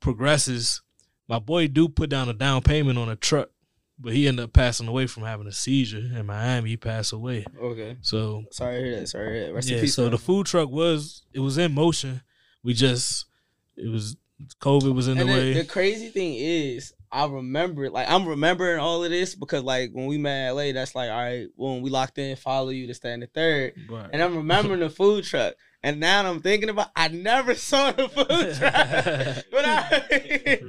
progresses, 0.00 0.82
my 1.28 1.38
boy 1.38 1.68
do 1.68 1.88
put 1.88 2.10
down 2.10 2.28
a 2.28 2.32
down 2.32 2.62
payment 2.62 2.98
on 2.98 3.08
a 3.08 3.16
truck, 3.16 3.50
but 3.98 4.12
he 4.14 4.26
ended 4.26 4.44
up 4.44 4.52
passing 4.52 4.88
away 4.88 5.06
from 5.06 5.24
having 5.24 5.46
a 5.46 5.52
seizure 5.52 5.98
in 5.98 6.26
Miami. 6.26 6.70
He 6.70 6.76
passed 6.76 7.12
away. 7.12 7.44
okay. 7.60 7.96
So 8.00 8.44
Sorry 8.50 8.78
to 8.78 8.84
hear 8.84 9.00
that. 9.00 9.06
Sorry 9.08 9.26
to 9.28 9.32
hear 9.34 9.46
that. 9.48 9.54
Rest 9.54 9.68
in 9.68 9.74
yeah, 9.76 9.80
peace. 9.82 9.94
so 9.94 10.04
bro. 10.04 10.10
the 10.10 10.18
food 10.18 10.46
truck 10.46 10.70
was 10.70 11.22
it 11.32 11.40
was 11.40 11.58
in 11.58 11.72
motion. 11.72 12.22
We 12.62 12.74
just 12.74 13.26
it 13.76 13.88
was 13.90 14.16
COVID 14.60 14.94
was 14.94 15.08
in 15.08 15.18
and 15.18 15.28
the 15.28 15.32
the, 15.32 15.38
way. 15.38 15.52
the 15.54 15.64
crazy 15.64 16.08
thing 16.08 16.34
is, 16.34 16.92
I 17.12 17.26
remember, 17.26 17.90
like, 17.90 18.08
I'm 18.08 18.26
remembering 18.28 18.78
all 18.78 19.02
of 19.02 19.10
this 19.10 19.34
because, 19.34 19.62
like, 19.64 19.90
when 19.92 20.06
we 20.06 20.16
met 20.18 20.50
in 20.50 20.56
LA, 20.56 20.72
that's 20.72 20.94
like, 20.94 21.10
all 21.10 21.16
right, 21.18 21.46
when 21.56 21.82
we 21.82 21.90
locked 21.90 22.18
in, 22.18 22.36
follow 22.36 22.68
you 22.68 22.86
to 22.86 22.94
stand 22.94 23.22
the 23.22 23.26
third. 23.26 23.74
Right. 23.88 24.08
And 24.12 24.22
I'm 24.22 24.36
remembering 24.36 24.80
the 24.80 24.90
food 24.90 25.24
truck. 25.24 25.54
And 25.82 25.98
now 25.98 26.28
I'm 26.30 26.42
thinking 26.42 26.68
about, 26.68 26.88
I 26.94 27.08
never 27.08 27.54
saw 27.56 27.90
the 27.90 28.06
food 28.08 28.26
truck. 28.58 29.44
but 29.50 29.64
I, 29.64 30.60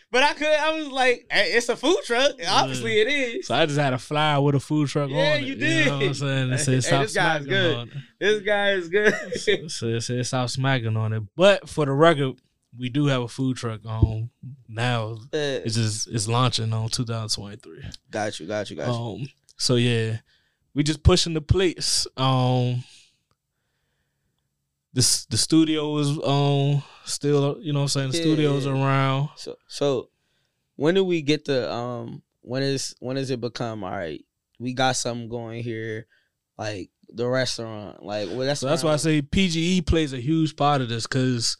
but 0.10 0.22
I 0.24 0.34
could, 0.34 0.46
I 0.48 0.76
was 0.78 0.88
like, 0.88 1.26
hey, 1.30 1.52
it's 1.52 1.68
a 1.68 1.76
food 1.76 1.98
truck. 2.04 2.32
Obviously, 2.48 3.00
it 3.00 3.06
is. 3.08 3.46
so 3.46 3.54
I 3.54 3.64
just 3.64 3.78
had 3.78 3.92
a 3.92 3.98
flyer 3.98 4.40
with 4.40 4.56
a 4.56 4.60
food 4.60 4.88
truck 4.88 5.08
Yeah, 5.10 5.34
on 5.36 5.38
it. 5.38 5.42
you 5.44 5.54
know 5.56 5.84
what 5.84 5.92
I'm 5.94 5.98
did. 6.00 6.16
saying? 6.16 6.52
It 6.52 6.82
said 6.82 7.02
this 7.04 7.14
guy's 7.14 7.46
good. 7.46 7.90
This 8.20 8.42
guy 8.42 8.72
is 8.72 8.88
good. 8.88 9.14
so 9.70 9.86
it 9.86 10.00
said 10.02 10.26
stop 10.26 10.48
smacking 10.50 10.96
on 10.96 11.12
it. 11.12 11.22
But 11.36 11.68
for 11.68 11.86
the 11.86 11.92
record, 11.92 12.34
we 12.78 12.88
do 12.88 13.06
have 13.06 13.22
a 13.22 13.28
food 13.28 13.56
truck 13.56 13.80
on 13.86 14.30
now. 14.68 15.18
It's 15.32 15.74
just 15.74 16.08
it's 16.08 16.28
launching 16.28 16.72
on 16.72 16.88
2023. 16.88 17.82
got 18.10 18.40
you, 18.40 18.46
got 18.46 18.70
you, 18.70 18.76
got 18.76 18.86
you. 18.86 18.92
Um, 18.92 19.26
so 19.56 19.76
yeah, 19.76 20.18
we 20.74 20.82
just 20.82 21.02
pushing 21.02 21.34
the 21.34 21.40
plates. 21.40 22.06
Um, 22.16 22.84
this 24.92 25.26
the 25.26 25.36
studio 25.36 25.96
is 25.98 26.08
um 26.24 26.82
still 27.04 27.58
you 27.60 27.72
know 27.72 27.80
what 27.80 27.82
I'm 27.84 27.88
saying 27.88 28.10
the 28.12 28.18
Yeah, 28.18 28.22
studio's 28.22 28.66
around. 28.66 29.30
So 29.36 29.56
so 29.66 30.10
when 30.76 30.94
do 30.94 31.04
we 31.04 31.22
get 31.22 31.44
the 31.44 31.72
um 31.72 32.22
when 32.42 32.62
is 32.62 32.94
when 33.00 33.16
does 33.16 33.30
it 33.30 33.40
become 33.40 33.84
all 33.84 33.90
right? 33.90 34.24
We 34.60 34.72
got 34.72 34.96
something 34.96 35.28
going 35.28 35.62
here, 35.64 36.06
like 36.56 36.90
the 37.08 37.28
restaurant. 37.28 38.04
Like 38.04 38.28
well 38.28 38.46
that's 38.46 38.60
So 38.60 38.68
that's 38.68 38.84
why 38.84 38.92
I 38.92 38.96
say 38.96 39.20
PGE 39.20 39.84
plays 39.84 40.12
a 40.12 40.20
huge 40.20 40.56
part 40.56 40.80
of 40.80 40.88
this 40.88 41.06
because 41.06 41.56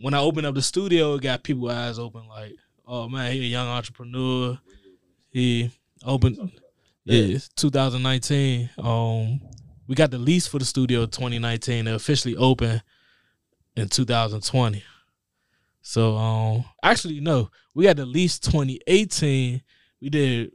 when 0.00 0.14
I 0.14 0.18
opened 0.20 0.46
up 0.46 0.54
the 0.54 0.62
studio, 0.62 1.14
it 1.14 1.22
got 1.22 1.42
people 1.42 1.70
eyes 1.70 1.98
open 1.98 2.26
like, 2.28 2.54
oh 2.86 3.08
man, 3.08 3.32
he 3.32 3.40
a 3.40 3.42
young 3.42 3.68
entrepreneur. 3.68 4.58
He 5.30 5.70
opened 6.04 6.52
yeah, 7.04 7.38
2019. 7.56 8.70
Um 8.78 9.40
we 9.86 9.94
got 9.94 10.10
the 10.10 10.18
lease 10.18 10.46
for 10.46 10.58
the 10.58 10.64
studio 10.64 11.06
2019. 11.06 11.86
It 11.86 11.94
officially 11.94 12.36
opened 12.36 12.82
in 13.76 13.88
2020. 13.88 14.82
So 15.82 16.16
um 16.16 16.64
actually 16.82 17.20
no, 17.20 17.50
we 17.74 17.84
got 17.84 17.96
the 17.96 18.06
lease 18.06 18.38
2018. 18.38 19.62
We 20.00 20.10
did 20.10 20.52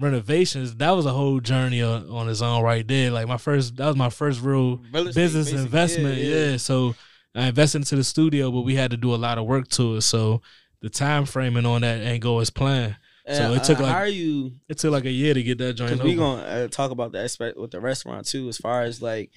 renovations. 0.00 0.74
That 0.76 0.90
was 0.90 1.06
a 1.06 1.12
whole 1.12 1.40
journey 1.40 1.82
on, 1.82 2.08
on 2.08 2.28
its 2.28 2.42
own 2.42 2.62
right 2.62 2.86
there. 2.86 3.10
Like 3.10 3.28
my 3.28 3.36
first 3.36 3.76
that 3.76 3.86
was 3.86 3.96
my 3.96 4.10
first 4.10 4.40
real 4.42 4.78
Real 4.92 5.08
estate, 5.08 5.14
business 5.14 5.52
investment. 5.52 6.18
Yeah, 6.18 6.24
Yeah, 6.24 6.50
yeah. 6.50 6.56
So 6.56 6.94
I 7.34 7.48
invested 7.48 7.78
into 7.78 7.96
the 7.96 8.04
studio, 8.04 8.50
but 8.50 8.60
we 8.62 8.74
had 8.74 8.90
to 8.92 8.96
do 8.96 9.14
a 9.14 9.16
lot 9.16 9.38
of 9.38 9.46
work 9.46 9.68
to 9.70 9.96
it. 9.96 10.02
So 10.02 10.40
the 10.80 10.90
time 10.90 11.24
framing 11.24 11.66
on 11.66 11.80
that 11.82 12.00
ain't 12.02 12.22
go 12.22 12.38
as 12.40 12.50
planned. 12.50 12.96
And, 13.26 13.36
So 13.36 13.52
it 13.54 13.64
took 13.64 13.80
uh, 13.80 13.84
like- 13.84 13.92
how 13.92 13.98
are 14.00 14.06
you 14.06 14.52
It 14.68 14.78
took 14.78 14.92
like 14.92 15.04
a 15.06 15.10
year 15.10 15.34
to 15.34 15.42
get 15.42 15.58
that 15.58 15.72
joint 15.74 15.92
Because 15.92 16.04
we 16.04 16.14
gonna 16.14 16.42
uh, 16.42 16.68
talk 16.68 16.90
about 16.90 17.12
the 17.12 17.20
aspect 17.20 17.56
with 17.56 17.70
the 17.70 17.80
restaurant 17.80 18.26
too, 18.26 18.48
as 18.48 18.58
far 18.58 18.82
as 18.82 19.00
like, 19.00 19.30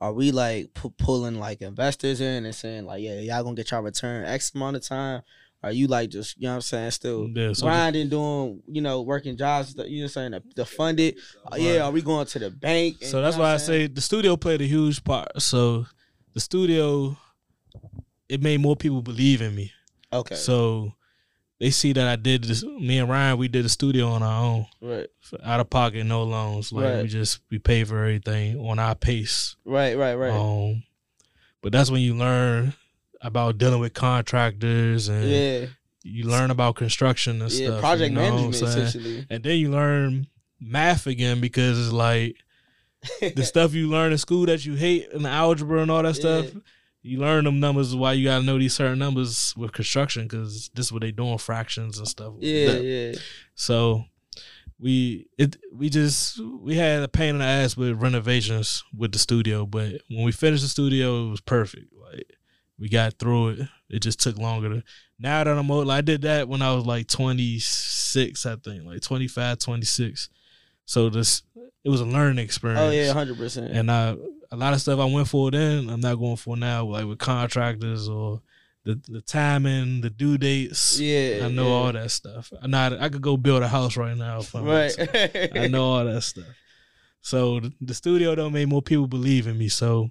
are 0.00 0.12
we 0.12 0.30
like 0.30 0.72
pu- 0.74 0.90
pulling 0.98 1.38
like 1.38 1.60
investors 1.62 2.20
in 2.20 2.44
and 2.46 2.54
saying 2.54 2.84
like, 2.86 3.02
yeah, 3.02 3.18
y'all 3.20 3.42
gonna 3.42 3.56
get 3.56 3.70
y'all 3.70 3.82
return 3.82 4.24
X 4.26 4.52
amount 4.54 4.76
of 4.76 4.82
time? 4.86 5.22
Are 5.62 5.72
you 5.72 5.88
like 5.88 6.08
just 6.10 6.36
you 6.36 6.44
know 6.44 6.50
what 6.50 6.54
I'm 6.56 6.60
saying 6.62 6.90
still 6.92 7.28
Yeah, 7.34 7.52
so 7.52 7.66
grinding, 7.66 8.08
doing 8.10 8.62
you 8.66 8.80
know 8.82 9.02
working 9.02 9.36
jobs? 9.36 9.74
You 9.74 9.82
know 9.82 9.84
what 9.84 10.02
I'm 10.02 10.08
saying 10.08 10.32
to, 10.32 10.42
to 10.56 10.64
fund 10.64 11.00
it? 11.00 11.16
Uh, 11.50 11.56
yeah, 11.56 11.80
are 11.82 11.90
we 11.90 12.00
going 12.02 12.26
to 12.26 12.38
the 12.38 12.50
bank? 12.50 12.98
and- 13.02 13.10
So 13.10 13.18
you 13.18 13.24
that's 13.24 13.36
know 13.36 13.42
why 13.42 13.54
I 13.54 13.56
saying? 13.58 13.88
say 13.88 13.92
the 13.92 14.00
studio 14.00 14.36
played 14.36 14.60
a 14.62 14.66
huge 14.66 15.02
part. 15.04 15.40
So 15.42 15.86
the 16.34 16.40
studio, 16.40 17.16
it 18.30 18.40
made 18.42 18.60
more 18.60 18.76
people 18.76 19.02
believe 19.02 19.42
in 19.42 19.54
me. 19.54 19.72
okay, 20.12 20.34
So 20.34 20.94
they 21.58 21.70
see 21.70 21.92
that 21.92 22.06
I 22.08 22.16
did 22.16 22.44
this. 22.44 22.62
Me 22.64 22.98
and 22.98 23.08
Ryan, 23.10 23.36
we 23.38 23.48
did 23.48 23.64
a 23.66 23.68
studio 23.68 24.08
on 24.08 24.22
our 24.22 24.42
own, 24.44 24.66
right, 24.80 25.08
out 25.44 25.60
of 25.60 25.68
pocket, 25.68 26.04
no 26.04 26.22
loans. 26.22 26.72
Like 26.72 26.84
Right. 26.94 27.02
we 27.02 27.08
just 27.08 27.40
we 27.50 27.58
pay 27.58 27.84
for 27.84 27.98
everything 27.98 28.58
on 28.58 28.78
our 28.78 28.94
pace. 28.94 29.56
right, 29.64 29.96
right, 29.96 30.14
right. 30.14 30.30
Um, 30.32 30.84
but 31.62 31.72
that's 31.72 31.90
when 31.90 32.00
you 32.00 32.14
learn 32.14 32.72
about 33.20 33.58
dealing 33.58 33.80
with 33.80 33.92
contractors 33.92 35.08
and 35.08 35.24
yeah, 35.30 35.66
you 36.02 36.24
learn 36.24 36.50
about 36.50 36.76
construction 36.76 37.42
and 37.42 37.52
yeah, 37.52 37.66
stuff. 37.66 37.80
project 37.80 38.08
you 38.10 38.14
know 38.14 38.20
management 38.22 38.54
essentially. 38.62 39.26
And 39.28 39.42
then 39.44 39.58
you 39.58 39.70
learn 39.70 40.26
math 40.58 41.06
again 41.06 41.40
because 41.40 41.78
it's 41.78 41.92
like 41.92 42.36
the 43.34 43.44
stuff 43.44 43.74
you 43.74 43.88
learn 43.88 44.12
in 44.12 44.18
school 44.18 44.46
that 44.46 44.64
you 44.64 44.74
hate 44.74 45.10
and 45.12 45.24
the 45.24 45.28
algebra 45.28 45.82
and 45.82 45.90
all 45.90 46.02
that 46.02 46.16
Yeah. 46.16 46.42
stuff. 46.44 46.62
You 47.02 47.18
learn 47.18 47.44
them 47.44 47.60
numbers 47.60 47.94
why 47.96 48.12
you 48.12 48.24
gotta 48.24 48.44
know 48.44 48.58
these 48.58 48.74
certain 48.74 48.98
numbers 48.98 49.54
with 49.56 49.72
construction 49.72 50.24
because 50.24 50.70
this 50.74 50.86
is 50.86 50.92
what 50.92 51.02
they 51.02 51.12
doing 51.12 51.38
fractions 51.38 51.98
and 51.98 52.06
stuff. 52.06 52.34
yeah, 52.38 52.72
yeah, 52.72 53.12
So 53.54 54.04
we 54.78 55.26
it 55.38 55.56
we 55.72 55.88
just 55.88 56.40
we 56.60 56.76
had 56.76 57.02
a 57.02 57.08
pain 57.08 57.36
in 57.36 57.38
the 57.38 57.44
ass 57.44 57.76
with 57.76 58.00
renovations 58.00 58.82
with 58.96 59.12
the 59.12 59.18
studio, 59.18 59.66
but 59.66 60.02
when 60.08 60.24
we 60.24 60.32
finished 60.32 60.62
the 60.62 60.68
studio, 60.68 61.26
it 61.26 61.30
was 61.30 61.40
perfect. 61.40 61.92
Like 61.94 62.26
we 62.78 62.88
got 62.88 63.18
through 63.18 63.48
it. 63.48 63.68
It 63.90 64.00
just 64.00 64.20
took 64.20 64.38
longer 64.38 64.68
to. 64.68 64.82
Now 65.18 65.44
that 65.44 65.58
I'm 65.58 65.70
old, 65.70 65.86
like, 65.86 65.98
I 65.98 66.00
did 66.00 66.22
that 66.22 66.48
when 66.48 66.62
I 66.62 66.74
was 66.74 66.86
like 66.86 67.06
26, 67.08 68.46
I 68.46 68.56
think, 68.56 68.84
like 68.84 69.02
25, 69.02 69.58
26. 69.58 70.30
So 70.86 71.10
this 71.10 71.42
it 71.84 71.88
was 71.88 72.00
a 72.00 72.04
learning 72.06 72.44
experience. 72.44 72.80
oh 72.80 72.90
yeah, 72.90 73.12
hundred 73.12 73.36
percent. 73.38 73.70
And 73.72 73.90
I 73.90 74.16
a 74.52 74.56
lot 74.56 74.72
of 74.72 74.80
stuff 74.80 74.98
I 75.00 75.04
went 75.04 75.28
for 75.28 75.50
then, 75.50 75.88
I'm 75.88 76.00
not 76.00 76.16
going 76.16 76.36
for 76.36 76.56
now, 76.56 76.84
like 76.84 77.06
with 77.06 77.18
contractors 77.18 78.08
or 78.08 78.42
the 78.84 79.00
the 79.08 79.20
timing, 79.20 80.00
the 80.00 80.10
due 80.10 80.38
dates. 80.38 80.98
Yeah, 80.98 81.42
I 81.46 81.48
know 81.48 81.66
yeah. 81.68 81.72
all 81.74 81.92
that 81.92 82.10
stuff. 82.10 82.52
I 82.62 82.66
know 82.66 82.98
I 83.00 83.08
could 83.08 83.22
go 83.22 83.36
build 83.36 83.62
a 83.62 83.68
house 83.68 83.96
right 83.96 84.16
now. 84.16 84.40
If 84.40 84.54
I 84.54 84.60
Right. 84.60 84.92
right. 84.98 85.50
I 85.58 85.66
know 85.68 85.84
all 85.84 86.04
that 86.04 86.22
stuff. 86.22 86.46
So 87.22 87.60
the, 87.60 87.72
the 87.80 87.94
studio 87.94 88.34
though 88.34 88.48
made 88.50 88.68
more 88.68 88.80
people 88.82 89.06
believe 89.06 89.46
in 89.46 89.58
me. 89.58 89.68
So, 89.68 90.10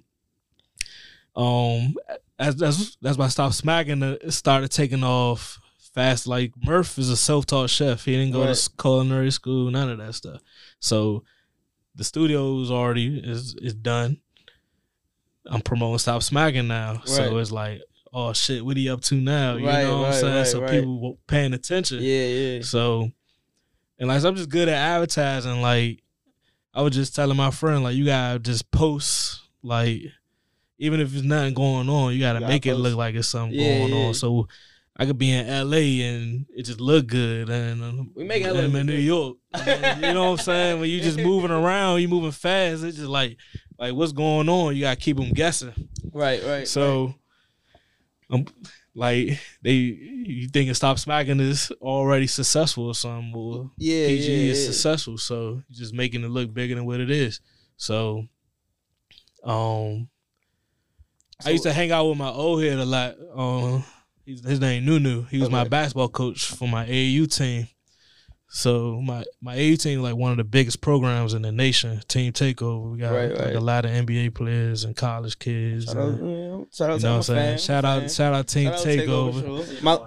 um, 1.36 1.96
as 2.38 2.56
that's 2.56 2.96
that's 3.02 3.18
why 3.18 3.26
I 3.26 3.28
stopped 3.28 3.54
smacking. 3.54 4.02
It 4.02 4.32
started 4.32 4.70
taking 4.70 5.04
off 5.04 5.58
fast. 5.94 6.26
Like 6.26 6.52
Murph 6.64 6.98
is 6.98 7.10
a 7.10 7.16
self 7.16 7.46
taught 7.46 7.70
chef. 7.70 8.04
He 8.04 8.12
didn't 8.16 8.32
go 8.32 8.44
Right. 8.44 8.54
to 8.56 8.70
culinary 8.80 9.30
school. 9.30 9.70
None 9.70 9.90
of 9.90 9.98
that 9.98 10.14
stuff. 10.14 10.40
So 10.80 11.24
the 11.94 12.04
studio's 12.04 12.70
already 12.70 13.18
is 13.18 13.54
is 13.60 13.74
done. 13.74 14.18
I'm 15.46 15.60
promoting 15.62 15.98
Stop 15.98 16.22
Smacking 16.22 16.68
now. 16.68 17.02
So 17.04 17.38
it's 17.38 17.50
like, 17.50 17.80
oh 18.12 18.32
shit, 18.32 18.64
what 18.64 18.76
he 18.76 18.88
up 18.90 19.00
to 19.02 19.14
now? 19.16 19.56
You 19.56 19.66
Right, 19.66 19.82
know 19.84 19.98
what 19.98 20.02
right, 20.04 20.14
I'm 20.14 20.20
saying? 20.20 20.34
right, 20.36 20.46
so 20.46 20.60
right. 20.60 20.70
people 20.70 21.00
were 21.00 21.16
paying 21.26 21.54
attention. 21.54 21.98
yeah, 22.02 22.26
yeah. 22.26 22.62
So, 22.62 23.10
and 23.98 24.08
like 24.08 24.22
I'm 24.22 24.36
just 24.36 24.50
good 24.50 24.68
at 24.68 24.74
advertising. 24.76 25.60
Like 25.62 26.02
I 26.74 26.82
was 26.82 26.94
just 26.94 27.14
telling 27.16 27.36
my 27.36 27.50
friend, 27.50 27.82
like 27.82 27.96
you 27.96 28.04
gotta 28.04 28.38
just 28.38 28.70
post, 28.70 29.40
like 29.62 30.02
even 30.78 31.00
if 31.00 31.10
there's 31.10 31.24
nothing 31.24 31.54
going 31.54 31.88
on, 31.88 32.12
you 32.14 32.20
gotta 32.20 32.38
You 32.38 32.40
gotta 32.40 32.52
make 32.52 32.66
it 32.66 32.74
look 32.76 32.96
like 32.96 33.14
it's 33.14 33.28
something 33.28 33.58
Yeah, 33.58 33.78
going 33.80 33.92
yeah. 33.92 34.06
on. 34.06 34.14
So 34.14 34.46
I 35.00 35.06
could 35.06 35.16
be 35.16 35.30
in 35.32 35.46
LA 35.46 36.04
and 36.04 36.44
it 36.54 36.64
just 36.64 36.78
look 36.78 37.06
good, 37.06 37.48
and 37.48 37.82
um, 37.82 38.10
We 38.14 38.22
make 38.22 38.44
look 38.44 38.62
I'm 38.62 38.76
in. 38.76 38.86
New 38.86 38.92
York. 38.92 39.38
you 39.56 40.12
know 40.12 40.32
what 40.32 40.40
I'm 40.40 40.44
saying? 40.44 40.80
When 40.80 40.90
you 40.90 41.00
just 41.00 41.18
moving 41.30 41.50
around, 41.50 42.02
you 42.02 42.08
moving 42.08 42.32
fast. 42.32 42.84
It's 42.84 42.98
just 42.98 43.08
like 43.08 43.38
like 43.78 43.94
what's 43.94 44.12
going 44.12 44.50
on. 44.50 44.76
You 44.76 44.82
gotta 44.82 45.00
keep 45.00 45.16
them 45.16 45.30
guessing. 45.30 45.72
Right, 46.12 46.44
right. 46.44 46.68
So, 46.68 47.14
um, 48.28 48.44
like 48.94 49.40
they, 49.62 49.72
you 49.72 50.48
think 50.48 50.68
it 50.68 50.74
Stop 50.74 50.98
Smacking 50.98 51.40
is 51.40 51.72
already 51.80 52.26
successful 52.26 52.88
or 52.88 52.94
something? 52.94 53.32
Well, 53.34 53.70
yeah, 53.78 54.06
PG 54.06 54.30
yeah, 54.30 54.52
is 54.52 54.60
yeah. 54.60 54.66
successful, 54.66 55.16
so 55.16 55.62
just 55.70 55.94
making 55.94 56.24
it 56.24 56.30
look 56.30 56.52
bigger 56.52 56.74
than 56.74 56.84
what 56.84 57.00
it 57.00 57.10
is. 57.10 57.40
So, 57.78 58.26
um, 59.44 60.10
I 61.42 61.50
used 61.50 61.62
to 61.62 61.72
hang 61.72 61.90
out 61.90 62.06
with 62.06 62.18
my 62.18 62.28
old 62.28 62.62
head 62.62 62.78
a 62.78 62.84
lot. 62.84 63.16
Um, 63.34 63.82
he's, 64.30 64.44
his 64.44 64.60
name 64.60 64.84
Nunu. 64.84 65.24
He 65.30 65.38
was 65.38 65.50
my 65.50 65.64
basketball 65.64 66.08
coach 66.08 66.46
for 66.46 66.68
my 66.68 66.86
AAU 66.86 67.26
team. 67.34 67.68
So 68.52 69.00
my 69.00 69.24
my 69.40 69.56
AAU 69.56 69.80
team 69.80 70.02
like 70.02 70.16
one 70.16 70.32
of 70.32 70.36
the 70.36 70.44
biggest 70.44 70.80
programs 70.80 71.34
in 71.34 71.42
the 71.42 71.52
nation. 71.52 72.00
Team 72.08 72.32
Takeover. 72.32 72.90
We 72.92 72.98
got 72.98 73.12
Right, 73.12 73.30
like 73.30 73.38
right. 73.46 73.54
a 73.54 73.60
lot 73.60 73.84
of 73.84 73.92
NBA 73.92 74.34
players 74.34 74.82
and 74.84 74.96
college 74.96 75.38
kids. 75.38 75.84
Shout 75.84 75.96
and- 75.96 76.14
out, 76.14 76.58
yeah, 76.58 76.64
shout 76.72 76.90
out 76.90 76.94
you 76.94 76.98
to 77.00 77.04
know 77.06 77.10
what 77.10 77.12
my 77.12 77.16
I'm 77.16 77.22
saying? 77.22 77.48
fam, 77.50 77.58
Shout 77.58 77.84
out, 77.84 78.10
shout 78.10 78.34
out 78.34 78.48
Team 78.48 78.64
Shout 78.70 78.74
out 78.80 78.86
Takeover. 78.86 79.66
sure. 79.66 79.82
My 79.82 79.98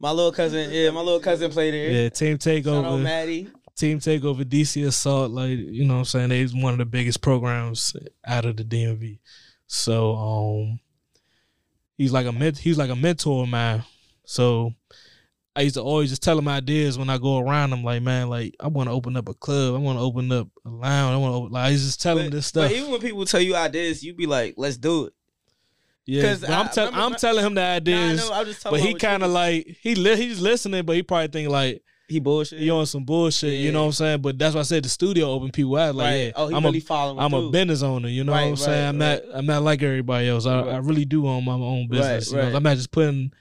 my 0.00 0.12
little 0.12 0.30
cousin, 0.30 0.70
yeah, 0.70 0.90
my 0.90 1.00
little 1.00 1.18
cousin 1.18 1.50
played 1.50 1.74
there. 1.74 1.90
Yeah, 1.90 2.08
Team 2.08 2.38
Takeover. 2.38 2.82
Shout 2.82 2.84
out. 2.84 3.00
Maddie. 3.00 3.48
Team 3.76 3.98
Takeover, 3.98 4.44
DC 4.44 4.86
Assault. 4.86 5.32
Like 5.32 5.50
you 5.58 5.84
know, 5.84 5.94
what 5.94 5.98
I'm 6.00 6.04
saying 6.04 6.28
they's 6.28 6.54
one 6.54 6.72
of 6.74 6.78
the 6.78 6.84
biggest 6.84 7.20
programs 7.20 7.96
out 8.24 8.44
of 8.44 8.56
the 8.56 8.64
DMV. 8.64 9.18
So 9.66 10.14
um, 10.14 10.80
he's 11.98 12.12
like 12.12 12.24
a 12.26 12.32
ment- 12.32 12.56
he's 12.58 12.78
like 12.78 12.88
a 12.90 12.96
mentor 12.96 13.42
of 13.42 13.48
mine. 13.50 13.84
So 14.24 14.72
I 15.56 15.62
used 15.62 15.74
to 15.74 15.82
always 15.82 16.08
just 16.10 16.22
tell 16.22 16.38
him 16.38 16.46
ideas 16.48 16.96
when 16.98 17.10
I 17.10 17.18
go 17.18 17.38
around. 17.38 17.72
I'm 17.72 17.82
like, 17.84 18.00
man, 18.02 18.28
like 18.30 18.54
I 18.60 18.68
want 18.68 18.88
to 18.88 18.92
open 18.92 19.16
up 19.16 19.28
a 19.28 19.34
club. 19.34 19.74
I 19.74 19.78
want 19.78 19.98
to 19.98 20.02
open 20.02 20.30
up 20.32 20.48
a 20.64 20.70
lounge. 20.70 21.14
I 21.14 21.16
want 21.18 21.34
to 21.50 21.52
like 21.52 21.66
I 21.66 21.72
just 21.72 22.00
tell 22.00 22.16
him 22.16 22.30
this 22.30 22.46
stuff. 22.46 22.70
but 22.70 22.76
even 22.76 22.90
when 22.90 23.00
people 23.00 23.24
tell 23.26 23.40
you 23.40 23.54
ideas, 23.56 24.02
you 24.02 24.14
be 24.14 24.26
like, 24.26 24.54
"Let's 24.56 24.76
do 24.78 25.06
it." 25.06 25.12
yeah, 26.06 26.22
'cause 26.22 26.44
I'm, 26.44 26.66
I 26.66 26.68
tell- 26.70 26.90
I'm 26.94 27.14
telling 27.16 27.44
him 27.44 27.54
the 27.54 27.60
Nah, 27.60 27.66
I 27.66 27.74
ideas. 27.76 28.18
know, 28.20 28.32
I'm 28.32 28.46
just 28.46 28.64
but 28.64 28.80
he 28.80 28.94
kind 28.94 29.22
of 29.22 29.30
like 29.30 29.76
he 29.82 29.94
li- 29.94 30.16
he's 30.16 30.40
listening, 30.40 30.84
but 30.86 30.96
he 30.96 31.02
probably 31.02 31.28
think 31.28 31.50
like 31.50 31.82
he 32.08 32.20
bullshit. 32.20 32.58
you 32.60 32.72
on 32.72 32.86
some 32.86 33.04
bullshit. 33.04 33.52
You 33.54 33.70
know 33.70 33.82
what 33.82 33.86
I'm 33.86 33.92
saying? 33.92 34.20
But 34.22 34.38
that's 34.38 34.54
why 34.54 34.60
I 34.60 34.64
said 34.64 34.82
the 34.84 34.88
studio 34.88 35.30
open 35.30 35.50
people 35.50 35.76
out. 35.76 35.94
Like, 35.94 36.04
right? 36.06 36.14
yeah, 36.26 36.32
oh, 36.36 36.48
he 36.48 36.54
I'm 36.56 36.64
really 36.64 36.78
a 36.78 36.80
following. 36.80 37.20
I'm 37.20 37.34
a 37.34 37.50
business 37.50 37.82
owner. 37.82 38.08
You 38.08 38.24
know 38.24 38.32
Right, 38.32 38.44
what 38.44 38.50
I'm 38.50 38.56
saying? 38.56 38.88
I'm 38.88 38.98
right. 38.98 39.22
not 39.26 39.38
I'm 39.38 39.46
not 39.46 39.62
like 39.62 39.82
everybody 39.82 40.28
else. 40.28 40.46
I, 40.46 40.60
Right. 40.62 40.74
I 40.74 40.78
really 40.78 41.04
do 41.04 41.26
own 41.26 41.44
my 41.44 41.52
own 41.52 41.88
business. 41.88 42.32
you 42.32 42.38
know? 42.38 42.56
I'm 42.56 42.62
not 42.62 42.76
just 42.76 42.90
putting. 42.90 43.32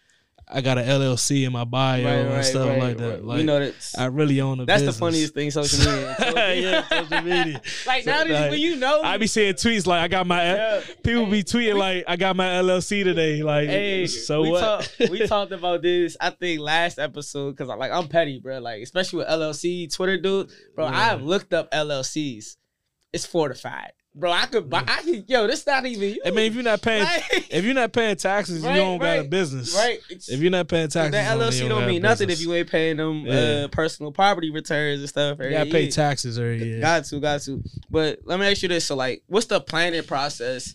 I 0.49 0.61
got 0.61 0.77
an 0.77 0.85
LLC 0.85 1.45
in 1.45 1.51
my 1.51 1.65
bio 1.65 2.03
right, 2.05 2.11
and 2.13 2.29
right, 2.33 2.41
stuff 2.45 2.69
right, 2.69 2.79
like 2.81 2.97
that. 2.97 3.25
Like 3.25 3.37
we 3.39 3.43
know 3.43 3.59
that. 3.59 3.73
I 3.97 4.05
really 4.05 4.39
own 4.39 4.61
a 4.61 4.65
that's 4.65 4.81
business. 4.81 4.95
the 4.95 4.99
funniest 4.99 5.33
thing 5.33 5.51
social 5.51 5.79
media. 5.91 6.15
yeah, 6.55 6.87
social 6.87 7.21
media. 7.21 7.61
like 7.85 8.03
So, 8.05 8.11
now 8.11 8.23
that 8.23 8.29
like, 8.29 8.51
when 8.51 8.59
you 8.61 8.77
know, 8.77 9.01
I 9.01 9.17
be 9.17 9.27
seeing 9.27 9.53
tweets 9.55 9.85
like 9.85 10.01
I 10.01 10.07
got 10.07 10.25
my 10.25 10.41
Yeah. 10.43 10.81
people 11.03 11.25
be 11.25 11.43
tweeting 11.43 11.75
like 11.77 12.05
I 12.07 12.15
got 12.15 12.37
my 12.37 12.45
LLC 12.47 13.03
today. 13.03 13.43
Like 13.43 13.67
Hey, 13.67 14.07
so 14.07 14.41
we 14.43 14.51
what? 14.51 14.61
Talk, 14.61 15.09
we 15.09 15.27
talked 15.27 15.51
about 15.51 15.81
this. 15.81 16.15
I 16.21 16.29
think 16.29 16.61
last 16.61 16.97
episode 16.97 17.51
because 17.57 17.67
like 17.67 17.91
I'm 17.91 18.07
petty, 18.07 18.39
bro. 18.39 18.59
Like 18.59 18.81
especially 18.81 19.17
with 19.19 19.27
LLC 19.27 19.93
Twitter, 19.93 20.17
dude, 20.17 20.49
bro. 20.75 20.85
Yeah. 20.85 20.97
I 20.97 21.03
have 21.07 21.23
looked 21.23 21.53
up 21.53 21.69
LLCs. 21.71 22.55
It's 23.11 23.25
fortified. 23.25 23.91
Bro. 24.19 24.31
I 24.31 24.45
could 24.47 24.69
buy. 24.69 24.83
I 24.87 25.01
could. 25.03 25.25
Yo, 25.27 25.47
this 25.47 25.65
not 25.65 25.85
even 25.85 26.09
you. 26.09 26.21
I 26.25 26.31
mean, 26.31 26.45
if 26.45 26.55
you're 26.55 26.63
not 26.63 26.81
paying, 26.81 27.03
Like- 27.31 27.47
if 27.51 27.63
you're 27.63 27.73
not 27.73 27.91
paying 27.93 28.15
taxes, 28.15 28.63
Right, 28.63 28.75
you 28.75 28.81
don't 28.81 28.97
got 28.99 29.19
a 29.19 29.23
business. 29.23 29.75
right. 29.75 29.99
If 30.09 30.39
you're 30.39 30.51
not 30.51 30.67
paying 30.67 30.87
taxes, 30.89 31.11
that 31.11 31.37
LLC 31.37 31.67
don't 31.69 31.83
a 31.83 31.87
mean 31.87 32.01
nothing 32.01 32.29
if 32.29 32.41
you 32.41 32.53
ain't 32.53 32.69
paying 32.69 32.97
them 32.97 33.25
Yeah. 33.25 33.33
uh, 33.33 33.67
personal 33.69 34.11
property 34.11 34.49
returns 34.49 34.99
and 34.99 35.09
stuff. 35.09 35.37
You 35.41 35.49
gotta 35.51 35.69
pay 35.71 35.83
year. 35.83 35.91
taxes 35.91 36.37
every 36.39 36.63
year. 36.63 36.81
Got 36.81 37.05
to, 37.05 37.19
got 37.19 37.41
to. 37.41 37.63
But 37.89 38.19
let 38.25 38.39
me 38.39 38.47
ask 38.49 38.61
you 38.63 38.69
this: 38.69 38.85
so, 38.85 38.95
like, 38.95 39.23
what's 39.27 39.45
the 39.47 39.61
planning 39.61 40.03
process? 40.03 40.73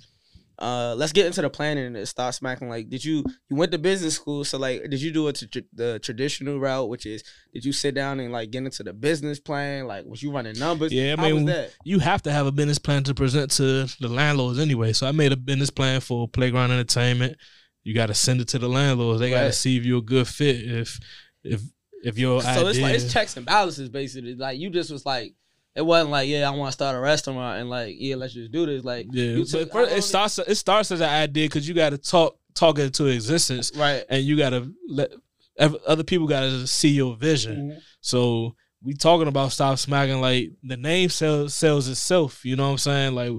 Uh, 0.63 0.95
let's 0.97 1.13
get 1.13 1.27
into 1.27 1.43
the 1.43 1.51
planning 1.51 1.97
and 1.97 2.09
start 2.09 2.33
smacking. 2.35 2.69
Like, 2.69 2.89
did 2.89 3.05
you 3.05 3.25
you 3.51 3.57
went 3.57 3.73
to 3.73 3.79
business 3.79 4.15
school? 4.15 4.45
So, 4.45 4.59
like, 4.59 4.89
did 4.89 5.03
you 5.03 5.11
do 5.11 5.27
it 5.27 5.35
to 5.35 5.65
the 5.73 5.99
traditional 5.99 6.61
route, 6.61 6.89
which 6.89 7.05
is 7.05 7.25
did 7.53 7.65
you 7.65 7.73
sit 7.73 7.97
down 7.97 8.21
and 8.21 8.33
like 8.33 8.53
get 8.53 8.63
into 8.63 8.85
the 8.85 8.93
business 8.93 9.41
plan? 9.41 9.89
Like, 9.89 10.05
was 10.07 10.23
you 10.23 10.31
running 10.31 10.57
numbers? 10.57 10.93
Yeah, 10.93 11.17
I 11.19 11.33
mean, 11.33 11.53
you 11.85 11.99
have 11.99 12.23
to 12.23 12.31
have 12.31 12.47
a 12.47 12.53
business 12.53 12.79
plan 12.79 13.03
to 13.05 13.15
present 13.15 13.51
to 13.53 13.87
the 13.99 14.09
landlords 14.09 14.61
anyway. 14.61 14.93
So 14.93 15.09
I 15.09 15.11
made 15.11 15.33
a 15.33 15.37
business 15.37 15.71
plan 15.71 16.01
for 16.01 16.29
Playground 16.29 16.71
Entertainment. 16.71 17.37
You 17.83 17.93
got 17.93 18.07
to 18.07 18.15
send 18.15 18.41
it 18.41 18.47
to 18.49 18.61
the 18.61 18.69
landlords. 18.69 19.19
They 19.19 19.31
got 19.31 19.43
to 19.43 19.53
see 19.53 19.77
if 19.77 19.85
you're 19.85 19.99
a 19.99 20.03
good 20.03 20.29
fit. 20.29 20.63
If 20.63 21.01
if 21.43 21.61
if 22.05 22.19
your 22.19 22.41
So 22.41 22.49
idea, 22.49 22.69
it's 22.69 22.79
like 22.79 22.95
it's 22.95 23.13
checks 23.13 23.37
and 23.37 23.45
balances 23.45 23.89
basically. 23.89 24.37
Like, 24.37 24.61
you 24.61 24.71
just 24.71 24.93
was 24.93 25.05
like, 25.05 25.35
it 25.75 25.83
wasn't 25.83 26.11
like, 26.11 26.29
yeah, 26.29 26.49
I 26.49 26.51
want 26.51 26.69
to 26.69 26.73
start 26.73 26.97
a 26.97 27.01
restaurant 27.01 27.61
and 27.61 27.71
like, 27.71 27.95
yeah, 27.99 28.17
let's 28.17 28.35
just 28.35 28.53
do 28.53 28.67
this. 28.67 28.85
Like, 28.85 29.07
yeah. 29.11 29.37
you 29.37 29.45
took- 29.45 29.73
first, 29.73 29.93
it 29.93 30.03
starts 30.03 30.39
it 30.39 30.55
starts 30.57 30.91
as 30.91 31.01
an 31.01 31.09
idea 31.09 31.47
because 31.47 31.67
you 31.67 31.75
got 31.75 31.91
to 31.91 31.99
talk 31.99 32.37
talk 32.55 32.79
it 32.79 32.85
into 32.85 33.07
existence, 33.07 33.73
right. 33.77 34.05
and 34.09 34.23
you 34.23 34.37
got 34.37 34.51
to 34.51 34.73
let 34.89 35.11
other 35.59 36.05
people 36.05 36.27
got 36.27 36.41
to 36.41 36.67
see 36.67 36.91
your 36.91 37.17
vision. 37.17 37.71
Mhm. 37.71 37.83
So 38.01 38.55
we 38.83 38.95
talking 38.95 39.29
about 39.29 39.53
stop 39.53 39.79
smacking 39.79 40.21
like 40.21 40.51
the 40.63 40.77
name 40.77 41.09
sells 41.09 41.55
sells 41.55 41.89
itself. 41.89 42.45
You 42.45 42.57
know 42.57 42.65
what 42.65 42.73
I'm 42.73 42.79
saying? 42.79 43.15
Like 43.15 43.33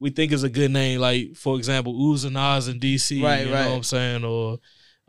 we 0.00 0.10
think 0.10 0.32
it's 0.32 0.42
a 0.42 0.50
good 0.50 0.70
name. 0.70 1.00
Like 1.00 1.36
for 1.36 1.56
example, 1.56 1.94
Oohhs 1.94 2.24
and 2.26 2.36
Aahhs 2.36 2.70
in 2.70 2.80
DC. 2.80 3.22
Right, 3.22 3.46
you 3.46 3.52
right. 3.52 3.64
know 3.64 3.70
what 3.70 3.76
I'm 3.76 3.82
saying? 3.82 4.24
Or 4.24 4.58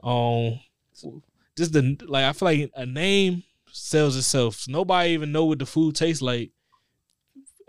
um, 0.03 0.59
just 1.57 1.73
the 1.73 1.97
like 2.07 2.25
I 2.25 2.33
feel 2.33 2.45
like 2.47 2.71
a 2.75 2.85
name 2.85 3.43
sells 3.71 4.15
itself. 4.15 4.65
Nobody 4.67 5.11
even 5.11 5.31
know 5.31 5.45
what 5.45 5.59
the 5.59 5.65
food 5.65 5.95
tastes 5.95 6.21
like. 6.21 6.51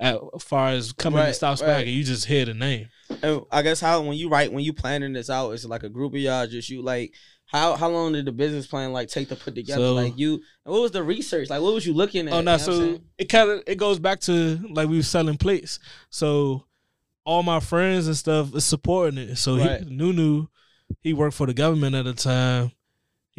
As 0.00 0.16
far 0.40 0.70
as 0.70 0.92
coming 0.92 1.18
to 1.18 1.24
Right, 1.26 1.34
stop 1.34 1.60
right. 1.60 1.86
you 1.86 2.02
just 2.02 2.24
hear 2.24 2.44
the 2.46 2.54
name. 2.54 2.88
And 3.22 3.42
I 3.52 3.60
guess 3.62 3.80
how 3.80 4.00
when 4.00 4.16
you 4.16 4.28
write 4.30 4.52
when 4.52 4.64
you 4.64 4.72
planning 4.72 5.12
this 5.12 5.28
out, 5.28 5.50
it's 5.50 5.64
like 5.64 5.82
a 5.82 5.88
group 5.90 6.14
of 6.14 6.20
y'all 6.20 6.46
just 6.46 6.70
you 6.70 6.80
like 6.82 7.12
how 7.46 7.76
how 7.76 7.88
long 7.88 8.12
did 8.12 8.24
the 8.24 8.32
business 8.32 8.66
plan 8.66 8.92
like 8.92 9.08
take 9.08 9.28
to 9.28 9.36
put 9.36 9.54
together? 9.54 9.80
So- 9.82 9.94
like 9.94 10.16
you 10.18 10.40
what 10.64 10.80
was 10.80 10.92
the 10.92 11.02
research? 11.02 11.50
Like 11.50 11.60
what 11.60 11.74
was 11.74 11.86
you 11.86 11.92
looking 11.92 12.28
at? 12.28 12.32
Oh 12.32 12.40
no, 12.40 12.52
know 12.52 12.56
so 12.58 13.00
it 13.18 13.28
kind 13.28 13.50
of 13.50 13.62
it 13.66 13.76
goes 13.76 13.98
back 13.98 14.20
to 14.20 14.58
like 14.70 14.88
we 14.88 14.96
were 14.96 15.02
selling 15.02 15.36
plates. 15.36 15.78
So 16.08 16.64
all 17.26 17.42
my 17.42 17.60
friends 17.60 18.06
and 18.06 18.16
stuff 18.16 18.54
is 18.54 18.64
supporting 18.64 19.18
it. 19.18 19.36
So 19.36 19.58
Right. 19.58 19.82
he, 19.82 19.90
Nunu, 19.94 20.46
he 21.02 21.12
worked 21.12 21.34
for 21.36 21.46
the 21.46 21.52
government 21.54 21.94
at 21.94 22.06
the 22.06 22.14
time. 22.14 22.72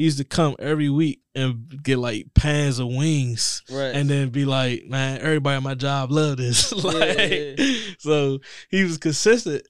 He 0.01 0.05
used 0.05 0.17
to 0.17 0.23
come 0.23 0.55
every 0.57 0.89
week 0.89 1.21
and 1.35 1.79
get 1.83 1.99
like 1.99 2.33
pans 2.33 2.79
of 2.79 2.87
wings, 2.87 3.61
right. 3.69 3.93
and 3.93 4.09
then 4.09 4.29
be 4.29 4.45
like, 4.45 4.85
"Man, 4.87 5.21
everybody 5.21 5.57
at 5.57 5.61
my 5.61 5.75
job 5.75 6.11
love 6.11 6.37
this." 6.37 6.71
like, 6.83 7.19
yeah. 7.29 7.75
so 7.99 8.39
he 8.71 8.83
was 8.83 8.97
consistent. 8.97 9.61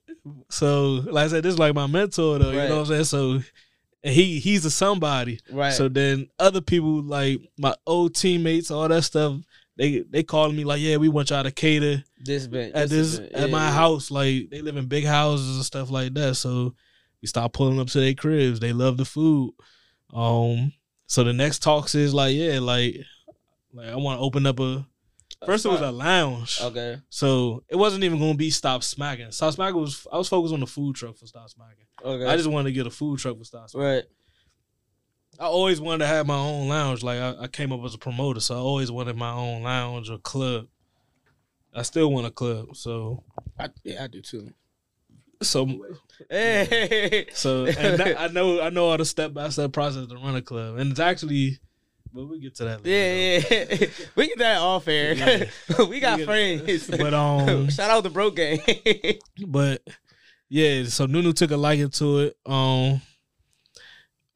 So 0.50 1.04
like 1.06 1.26
I 1.26 1.28
said, 1.28 1.44
this 1.44 1.56
is 1.56 1.60
like 1.60 1.76
my 1.76 1.86
mentor 1.86 2.39
though. 2.39 2.52
You 2.52 2.60
know 2.60 2.80
what 2.80 2.80
I'm 2.80 2.86
saying? 2.86 3.04
So 3.04 3.41
and 4.06 4.15
he 4.15 4.39
he's 4.39 4.63
a 4.63 4.72
somebody. 4.72 5.41
right. 5.52 5.74
So 5.74 5.89
then 5.89 6.30
other 6.39 6.62
people 6.62 7.04
like 7.04 7.41
my 7.58 7.76
old 7.86 8.15
teammates, 8.15 8.72
all 8.72 8.88
that 8.88 9.02
stuff, 9.02 9.36
they 9.76 10.06
they 10.10 10.24
calling 10.24 10.56
me 10.56 10.63
like, 10.63 10.80
yeah, 10.80 10.96
we 10.96 11.10
want 11.10 11.32
y'all 11.32 11.44
to 11.44 11.52
cater 11.52 12.06
this 12.20 12.48
been 12.48 12.72
at 12.72 12.89
this 12.89 13.17
event, 13.17 13.34
at 13.34 13.41
yeah, 13.41 13.48
my 13.48 13.65
yeah. 13.65 13.74
house. 13.74 14.10
Like 14.10 14.50
they 14.50 14.62
live 14.62 14.78
in 14.78 14.86
big 14.86 15.04
houses 15.04 15.58
and 15.58 15.65
stuff 15.65 15.91
like 15.91 16.13
that. 16.13 16.36
So 16.36 16.74
we 17.22 17.28
start 17.28 17.52
pulling 17.52 17.82
up 17.82 17.88
to 17.88 18.00
their 18.00 18.13
cribs. 18.13 18.62
They 18.62 18.72
love 18.72 18.96
the 18.96 19.04
food. 19.04 19.56
Um, 20.13 20.74
so 21.08 21.24
the 21.24 21.34
next 21.34 21.60
talks 21.63 21.95
is 21.95 22.13
like, 22.13 22.36
yeah, 22.36 22.60
like 22.60 22.97
like 23.74 23.88
I 23.89 23.95
want 23.95 24.19
to 24.19 24.24
open 24.24 24.45
up 24.45 24.60
a. 24.60 24.86
First, 25.45 25.65
it 25.65 25.69
was 25.69 25.82
a 25.82 25.91
lounge, 25.91 26.60
Okay. 26.62 26.97
so 27.10 27.63
it 27.67 27.76
wasn't 27.76 28.04
even 28.04 28.19
gonna 28.19 28.36
be 28.36 28.52
Stop 28.52 28.84
Smacking. 28.84 29.32
Stop 29.32 29.54
Smacking 29.54 29.82
was 29.82 30.06
I 30.12 30.17
was 30.17 30.28
focused 30.28 30.54
on 30.54 30.60
the 30.60 30.67
food 30.67 30.95
truck 30.95 31.17
for 31.17 31.26
Stop 31.26 31.50
Smacking. 31.50 31.86
Okay. 32.04 32.26
I 32.32 32.38
just 32.38 32.50
wanted 32.50 32.69
to 32.69 32.74
get 32.74 32.86
a 32.86 32.91
food 32.91 33.17
truck 33.17 33.38
for 33.39 33.43
Stop 33.43 33.69
Smacking. 33.69 33.88
right. 33.88 34.04
I 35.39 35.45
always 35.45 35.82
wanted 35.82 36.00
to 36.00 36.08
have 36.08 36.28
my 36.28 36.36
own 36.36 36.67
lounge. 36.67 37.02
Like 37.02 37.19
I, 37.19 37.36
I 37.43 37.47
came 37.47 37.71
up 37.71 37.84
as 37.84 37.95
a 37.95 37.97
promoter, 37.97 38.39
so 38.39 38.54
I 38.56 38.60
always 38.60 38.91
wanted 38.91 39.15
my 39.15 39.32
own 39.32 39.63
lounge 39.63 40.12
or 40.12 40.19
club. 40.19 40.67
I 41.74 41.82
still 41.84 42.12
want 42.12 42.28
a 42.28 42.32
club. 42.32 42.76
So 42.76 43.24
I, 43.58 43.69
yeah, 43.84 44.04
I 44.04 44.08
do 44.08 44.21
too. 44.21 44.52
So 45.41 45.67
Hey. 46.30 47.27
so 47.34 47.65
that, 47.71 48.15
I 48.19 48.27
know 48.27 48.62
I 48.62 48.69
know 48.69 48.89
all 48.89 48.97
the 48.97 49.06
step 49.06 49.34
by 49.34 49.49
step 49.49 49.71
process 49.73 50.08
to 50.08 50.15
run 50.15 50.36
a 50.36 50.41
club, 50.41 50.77
and 50.77 50.91
it's 50.91 50.99
actually. 50.99 51.60
But 52.13 52.25
we 52.25 52.41
get 52.41 52.56
to 52.56 52.65
that. 52.65 52.84
Later, 52.84 52.89
Yeah, 52.89 53.75
yeah. 53.80 53.88
we 54.17 54.27
get 54.27 54.38
that 54.39 54.58
off 54.58 54.86
air. 54.89 55.13
Yeah. 55.13 55.45
we 55.88 56.01
got 56.01 56.19
We 56.19 56.25
friends. 56.25 56.88
But 56.88 57.13
um, 57.13 57.69
Shout 57.69 57.89
out 57.89 58.04
the 58.04 58.10
broke 58.10 58.36
gang. 58.36 58.60
but 59.47 59.82
yeah, 60.49 60.84
so 60.86 61.06
Nunu 61.06 61.32
took 61.32 61.51
a 61.51 61.58
liking 61.58 61.89
to 61.91 62.19
it. 62.19 62.38
Um, 62.45 63.01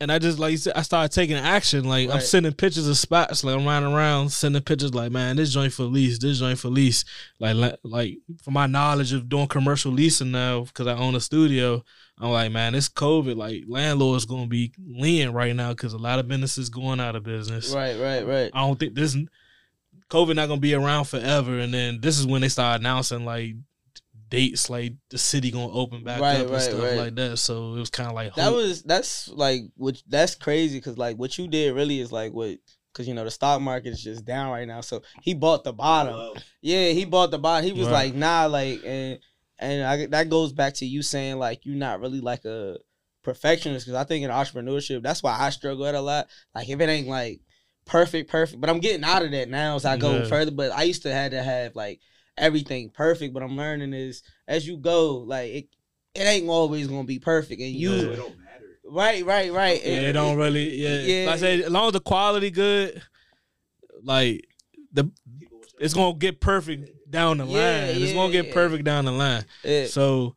and 0.02 0.12
I 0.12 0.20
just 0.20 0.40
like 0.40 0.52
you 0.52 0.58
said, 0.58 0.74
I 0.76 0.82
started 0.82 1.14
taking 1.14 1.38
action. 1.38 1.86
Like 1.86 2.10
I'm 2.10 2.20
sending 2.20 2.52
pictures 2.52 2.88
of 2.88 2.98
spots. 2.98 3.44
Like 3.44 3.56
I'm 3.56 3.66
riding 3.66 3.94
around 3.94 4.30
sending 4.30 4.62
pictures. 4.62 4.94
Like 4.94 5.12
man, 5.12 5.38
this 5.38 5.54
joint 5.54 5.72
for 5.72 5.84
lease. 5.84 6.20
This 6.20 6.40
joint 6.40 6.60
for 6.60 6.68
lease. 6.68 7.06
Like 7.40 7.56
like, 7.56 7.80
like 7.84 8.18
for 8.44 8.52
my 8.52 8.68
knowledge 8.68 9.14
of 9.14 9.30
doing 9.30 9.48
commercial 9.48 9.92
leasing 9.92 10.32
now, 10.32 10.62
because 10.62 10.88
I 10.88 10.96
own 10.96 11.16
a 11.16 11.22
studio. 11.22 11.84
I'm 12.20 12.32
like 12.32 12.52
man, 12.52 12.74
this 12.74 12.90
COVID 12.90 13.38
like 13.38 13.64
landlords 13.68 14.26
gonna 14.26 14.48
be 14.48 14.74
lean 14.86 15.30
right 15.30 15.56
now 15.56 15.72
because 15.72 15.94
a 15.94 15.98
lot 15.98 16.20
of 16.20 16.28
businesses 16.28 16.70
going 16.70 17.00
out 17.00 17.16
of 17.16 17.24
business. 17.24 17.74
right, 17.74 17.98
right, 17.98 18.28
right. 18.28 18.52
I 18.54 18.60
don't 18.60 18.80
think 18.80 18.96
this 18.96 19.16
COVID 20.10 20.36
not 20.36 20.50
gonna 20.50 20.60
be 20.60 20.74
around 20.74 21.06
forever. 21.06 21.60
And 21.60 21.74
then 21.74 22.02
this 22.02 22.20
is 22.20 22.28
when 22.28 22.42
they 22.42 22.50
start 22.50 22.82
announcing 22.82 23.24
like 23.24 23.56
dates, 24.36 24.70
like 24.70 24.94
the 25.10 25.18
city 25.18 25.52
gonna 25.52 25.72
open 25.72 26.04
back 26.04 26.22
Right, 26.22 26.36
up 26.36 26.42
and 26.48 26.52
right, 26.54 26.62
stuff 26.62 26.80
right. 26.80 26.98
like 26.98 27.16
that. 27.16 27.38
So 27.38 27.74
it 27.76 27.80
was 27.80 27.90
kind 27.90 28.10
of 28.10 28.16
like 28.16 28.34
That 28.36 28.46
hope. 28.46 28.54
was 28.56 28.84
that's 28.84 29.28
like 29.30 29.62
what 29.76 30.02
that's 30.08 30.36
crazy 30.36 30.78
because 30.80 30.98
like 30.98 31.18
what 31.18 31.38
you 31.38 31.48
did 31.48 31.74
really 31.76 32.00
is 32.00 32.12
like 32.12 32.34
what 32.34 32.58
because 32.92 33.08
you 33.08 33.14
know 33.14 33.24
the 33.24 33.32
stock 33.32 33.62
market 33.62 33.90
is 33.90 34.04
just 34.04 34.26
down 34.26 34.52
right 34.52 34.68
now. 34.68 34.82
So 34.82 35.02
he 35.22 35.34
bought 35.34 35.64
the 35.64 35.74
bottom. 35.74 36.40
Yeah, 36.62 36.90
he 36.90 37.06
bought 37.06 37.32
the 37.32 37.40
bottom. 37.40 37.66
He 37.66 37.74
was 37.74 37.88
Right. 37.88 38.08
like 38.08 38.16
nah, 38.16 38.46
like 38.46 38.82
and 38.86 39.20
and 39.60 39.84
I, 39.84 40.06
that 40.08 40.30
goes 40.30 40.52
back 40.54 40.74
to 40.76 40.86
you 40.86 41.02
saying 41.02 41.38
like 41.38 41.66
you're 41.66 41.76
not 41.76 42.02
really 42.02 42.20
like 42.22 42.44
a 42.46 42.78
perfectionist 43.24 43.86
because 43.86 44.00
I 44.00 44.04
think 44.04 44.24
in 44.24 44.30
entrepreneurship 44.32 45.02
that's 45.02 45.24
why 45.24 45.36
I 45.40 45.50
struggle 45.50 45.86
at 45.86 45.96
a 45.96 46.02
lot. 46.02 46.28
Like 46.54 46.70
if 46.70 46.80
it 46.80 46.90
ain't 46.90 47.08
like 47.08 47.40
perfect, 47.86 48.30
perfect, 48.30 48.60
but 48.60 48.70
I'm 48.70 48.80
getting 48.80 49.04
out 49.04 49.24
of 49.24 49.32
that 49.32 49.50
now 49.50 49.76
as 49.76 49.86
I 49.86 49.98
go 49.98 50.18
Yeah. 50.18 50.26
further. 50.26 50.52
But 50.52 50.72
I 50.72 50.84
used 50.84 51.04
to 51.04 51.14
have 51.14 51.32
to 51.32 51.42
have 51.42 51.76
like 51.76 52.02
everything 52.38 52.90
perfect. 52.90 53.34
But 53.34 53.44
I'm 53.44 53.58
learning 53.58 53.94
is 53.94 54.24
as 54.48 54.68
you 54.68 54.78
go, 54.78 55.18
like 55.18 55.52
it, 55.52 55.68
it 56.14 56.22
ain't 56.22 56.50
always 56.50 56.88
gonna 56.88 57.04
be 57.04 57.20
perfect, 57.20 57.62
and 57.62 57.72
you. 57.72 57.92
Yeah. 57.92 58.16
don't 58.16 58.38
matter. 58.38 58.52
Right, 58.88 59.26
right, 59.26 59.52
right. 59.52 59.82
yeah, 59.84 59.94
it 59.94 60.14
don't 60.14 60.38
really. 60.38 60.76
Yeah, 60.76 61.00
Yeah. 61.00 61.26
Like 61.26 61.36
I 61.36 61.40
say 61.40 61.64
as 61.64 61.72
long 61.72 61.88
as 61.88 61.94
the 61.94 62.00
quality 62.00 62.52
good, 62.52 63.02
like 64.04 64.46
the 64.94 65.12
it's 65.80 65.94
gonna 65.94 66.16
get 66.16 66.40
perfect 66.40 66.90
down 67.10 67.38
the 67.38 67.46
Yeah, 67.46 67.86
line. 67.88 68.02
it's 68.02 68.14
gonna 68.14 68.32
get 68.32 68.48
yeah. 68.48 68.54
perfect 68.54 68.84
down 68.84 69.06
the 69.06 69.12
line. 69.12 69.44
Yeah. 69.64 69.88
So, 69.88 70.36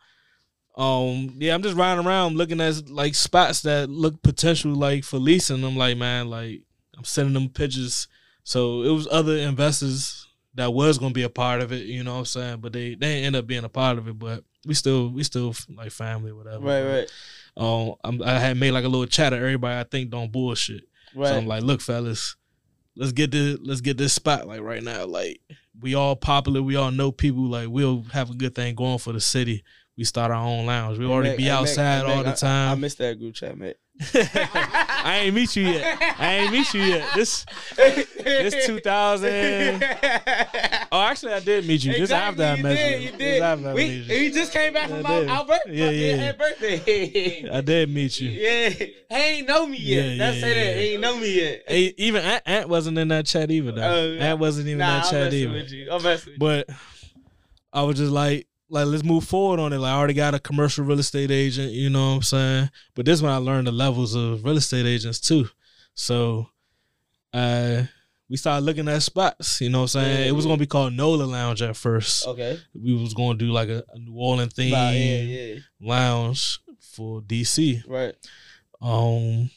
um, 0.76 1.34
yeah, 1.36 1.54
I'm 1.54 1.62
just 1.62 1.76
riding 1.76 2.04
around 2.04 2.36
looking 2.36 2.60
at 2.60 2.88
like 2.88 3.14
spots 3.14 3.62
that 3.62 3.88
look 3.88 4.22
potential 4.22 4.72
like 4.74 5.04
for 5.04 5.18
leasing. 5.18 5.62
I'm 5.62 5.76
like, 5.76 5.96
man, 5.96 6.28
like 6.30 6.62
I'm 6.96 7.04
sending 7.04 7.34
them 7.34 7.50
pictures. 7.50 8.08
So 8.44 8.82
it 8.82 8.90
was 8.90 9.06
other 9.10 9.36
investors 9.36 10.17
that 10.58 10.72
was 10.72 10.98
gonna 10.98 11.14
be 11.14 11.22
a 11.22 11.28
part 11.30 11.60
of 11.60 11.72
it. 11.72 11.86
You 11.86 12.04
know 12.04 12.14
what 12.14 12.18
I'm 12.20 12.24
saying? 12.26 12.56
But 12.60 12.72
they 12.72 12.94
they 12.94 13.22
end 13.24 13.36
up 13.36 13.46
being 13.46 13.64
a 13.64 13.68
part 13.68 13.98
of 13.98 14.06
it. 14.08 14.18
But 14.18 14.44
we 14.66 14.74
still 14.74 15.08
we 15.08 15.22
still 15.24 15.54
like 15.74 15.90
family, 15.90 16.32
whatever. 16.32 16.64
Right, 16.64 16.82
right, 16.82 17.12
Um, 17.56 17.94
I'm, 18.04 18.22
I 18.22 18.38
had 18.38 18.56
made 18.56 18.72
like 18.72 18.84
a 18.84 18.88
little 18.88 19.06
chat 19.06 19.32
of 19.32 19.38
everybody 19.40 19.78
I 19.78 19.84
think 19.84 20.10
don't 20.10 20.30
bullshit. 20.32 20.84
right. 21.14 21.28
So 21.28 21.36
I'm 21.36 21.46
like, 21.46 21.62
look, 21.62 21.80
fellas, 21.80 22.36
let's 22.96 23.12
get 23.12 23.30
this 23.30 23.58
let's 23.62 23.80
get 23.80 23.96
this 23.98 24.12
spot 24.12 24.46
like 24.46 24.60
right 24.60 24.82
now. 24.82 25.06
Like 25.06 25.40
we 25.80 25.94
all 25.94 26.16
popular, 26.16 26.60
we 26.62 26.76
all 26.76 26.90
know 26.90 27.12
people. 27.12 27.44
Like 27.44 27.68
we'll 27.68 28.02
have 28.12 28.30
a 28.30 28.34
good 28.34 28.54
thing 28.54 28.74
going 28.74 28.98
for 28.98 29.12
the 29.12 29.20
city. 29.20 29.64
We 29.96 30.04
start 30.04 30.30
our 30.30 30.44
own 30.44 30.66
lounge. 30.66 30.98
We 30.98 31.06
Hey, 31.06 31.10
already 31.12 31.28
Mac, 31.30 31.36
be 31.38 31.42
hey, 31.44 31.48
Mac, 31.50 31.58
outside 31.60 32.04
all 32.04 32.22
Mac, 32.22 32.36
the 32.38 32.46
I- 32.46 32.70
I, 32.72 32.74
miss 32.76 32.94
that 32.96 33.18
group 33.18 33.34
chat, 33.34 33.58
mate. 33.58 33.76
I 34.14 35.22
ain't 35.24 35.34
meet 35.34 35.56
you 35.56 35.64
yet. 35.64 36.16
I 36.18 36.34
ain't 36.34 36.52
meet 36.52 36.72
you 36.72 36.82
yet. 36.82 37.08
This 37.14 37.44
this 37.76 38.66
2000. 38.66 39.82
Oh, 40.90 41.00
actually, 41.02 41.32
I 41.32 41.40
did 41.40 41.66
meet 41.66 41.84
you. 41.84 41.92
This 41.92 42.10
after 42.10 42.44
I 42.44 42.56
met 42.62 42.76
did, 42.76 43.02
you. 43.02 43.10
You 43.10 43.16
did. 43.18 43.42
after 43.42 43.68
I 43.70 43.74
we, 43.74 43.84
you. 43.84 44.32
just 44.32 44.52
came 44.52 44.72
back 44.72 44.88
from 44.88 45.04
I 45.04 45.26
our, 45.26 45.44
birthday. 45.44 45.74
Yeah, 45.74 46.14
yeah. 46.16 46.32
Birthday. 46.32 47.50
I 47.50 47.60
did 47.60 47.92
meet 47.92 48.20
you. 48.20 48.30
yeah, 48.30 48.68
he 48.68 48.94
ain't 49.10 49.48
know 49.48 49.66
me 49.66 49.78
yet. 49.78 50.04
Yeah, 50.04 50.16
That's 50.18 50.36
yeah, 50.36 50.42
say 50.42 50.54
that. 50.54 50.76
yeah. 50.76 50.80
He 50.80 50.88
ain't 50.92 51.00
know 51.00 51.16
me 51.18 51.40
yet. 51.40 51.62
Hey, 51.66 51.94
even 51.98 52.24
Ant, 52.24 52.42
Ant 52.46 52.68
wasn't 52.68 52.98
in 52.98 53.08
that 53.08 53.26
chat 53.26 53.50
either. 53.50 53.72
Though. 53.72 53.82
Oh, 53.82 54.12
Ant 54.18 54.38
wasn't 54.38 54.68
even 54.68 54.80
in 54.80 54.86
nah, 54.86 55.00
that 55.00 55.06
I'm 55.06 55.10
chat 55.10 55.34
either. 55.34 55.52
with 55.52 55.70
you. 55.72 55.90
I'm 55.90 56.02
messing 56.02 56.32
with 56.32 56.34
you. 56.34 56.38
But 56.38 56.68
I 57.72 57.82
was 57.82 57.96
just 57.98 58.12
like, 58.12 58.46
like 58.70 58.86
let's 58.86 59.04
move 59.04 59.24
forward 59.24 59.60
on 59.60 59.72
it. 59.72 59.78
Like 59.78 59.92
I 59.92 59.96
already 59.96 60.14
got 60.14 60.34
a 60.34 60.38
commercial 60.38 60.84
real 60.84 60.98
estate 60.98 61.30
agent, 61.30 61.72
you 61.72 61.90
know 61.90 62.10
what 62.10 62.16
I'm 62.16 62.22
saying? 62.22 62.70
But 62.94 63.06
this 63.06 63.22
when 63.22 63.32
I 63.32 63.36
learned 63.36 63.66
the 63.66 63.72
levels 63.72 64.14
of 64.14 64.44
real 64.44 64.56
estate 64.56 64.86
agents 64.86 65.20
too. 65.20 65.48
So 65.94 66.48
uh 67.32 67.84
we 68.30 68.36
started 68.36 68.64
looking 68.66 68.88
at 68.88 69.02
spots, 69.02 69.60
you 69.60 69.70
know 69.70 69.78
what 69.80 69.94
I'm 69.94 70.02
saying? 70.02 70.20
Yeah, 70.20 70.26
it 70.26 70.32
was 70.32 70.44
gonna 70.44 70.58
be 70.58 70.66
called 70.66 70.92
Nola 70.92 71.24
Lounge 71.24 71.62
at 71.62 71.76
first. 71.76 72.26
Okay. 72.26 72.58
We 72.74 72.94
was 72.94 73.14
gonna 73.14 73.38
do 73.38 73.46
like 73.46 73.68
a, 73.68 73.84
a 73.92 73.98
New 73.98 74.14
Orleans 74.14 74.52
theme 74.54 74.72
yeah, 74.72 74.90
yeah. 74.90 75.54
lounge 75.80 76.60
for 76.80 77.22
DC. 77.22 77.82
Right. 77.88 78.14
Um, 78.82 79.50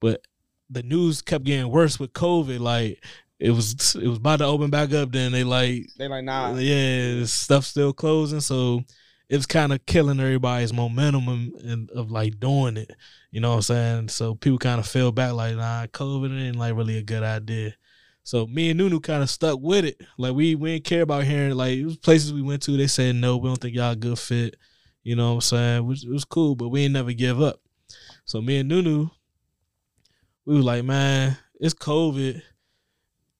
but 0.00 0.26
the 0.68 0.82
news 0.82 1.22
kept 1.22 1.44
getting 1.44 1.70
worse 1.70 2.00
with 2.00 2.12
COVID. 2.12 2.58
Like 2.58 3.02
it 3.38 3.50
was, 3.50 3.94
it 3.96 4.06
was 4.06 4.18
about 4.18 4.38
to 4.38 4.44
open 4.44 4.70
back 4.70 4.92
up. 4.92 5.12
Then 5.12 5.32
they 5.32 5.44
like, 5.44 5.88
They 5.98 6.08
like 6.08 6.24
nah. 6.24 6.54
yeah, 6.56 7.24
stuff 7.24 7.64
still 7.64 7.92
closing. 7.92 8.40
So 8.40 8.82
it 9.28 9.36
was 9.36 9.46
kind 9.46 9.72
of 9.72 9.84
killing 9.86 10.20
everybody's 10.20 10.72
momentum 10.72 11.28
and, 11.28 11.54
and 11.62 11.90
of 11.90 12.10
like 12.10 12.38
doing 12.38 12.76
it. 12.76 12.90
You 13.30 13.40
know 13.40 13.50
what 13.50 13.56
I'm 13.56 13.62
saying? 13.62 14.08
So 14.08 14.34
people 14.34 14.58
kind 14.58 14.78
of 14.78 14.86
fell 14.86 15.12
back 15.12 15.32
like, 15.32 15.56
nah, 15.56 15.86
COVID 15.86 16.48
ain't 16.48 16.56
like 16.56 16.76
really 16.76 16.98
a 16.98 17.02
good 17.02 17.22
idea. 17.22 17.74
So 18.22 18.46
me 18.46 18.70
and 18.70 18.78
Nunu 18.78 19.00
kind 19.00 19.22
of 19.22 19.28
stuck 19.28 19.58
with 19.60 19.84
it. 19.84 20.00
Like 20.16 20.34
we 20.34 20.54
we 20.54 20.74
didn't 20.74 20.84
care 20.84 21.02
about 21.02 21.24
hearing 21.24 21.54
like 21.54 21.76
it 21.76 21.84
was 21.84 21.96
places 21.98 22.32
we 22.32 22.42
went 22.42 22.62
to. 22.62 22.76
They 22.76 22.86
said 22.86 23.16
no, 23.16 23.36
we 23.36 23.48
don't 23.48 23.60
think 23.60 23.74
y'all 23.74 23.92
a 23.92 23.96
good 23.96 24.18
fit. 24.18 24.56
You 25.02 25.16
know 25.16 25.30
what 25.30 25.34
I'm 25.34 25.40
saying? 25.42 25.86
Which 25.86 26.04
it 26.04 26.10
was 26.10 26.24
cool, 26.24 26.54
but 26.54 26.70
we 26.70 26.84
ain't 26.84 26.94
never 26.94 27.12
give 27.12 27.42
up. 27.42 27.60
So 28.24 28.40
me 28.40 28.58
and 28.58 28.68
Nunu, 28.68 29.08
we 30.46 30.56
was 30.56 30.64
like, 30.64 30.84
man, 30.84 31.36
it's 31.60 31.74
COVID, 31.74 32.40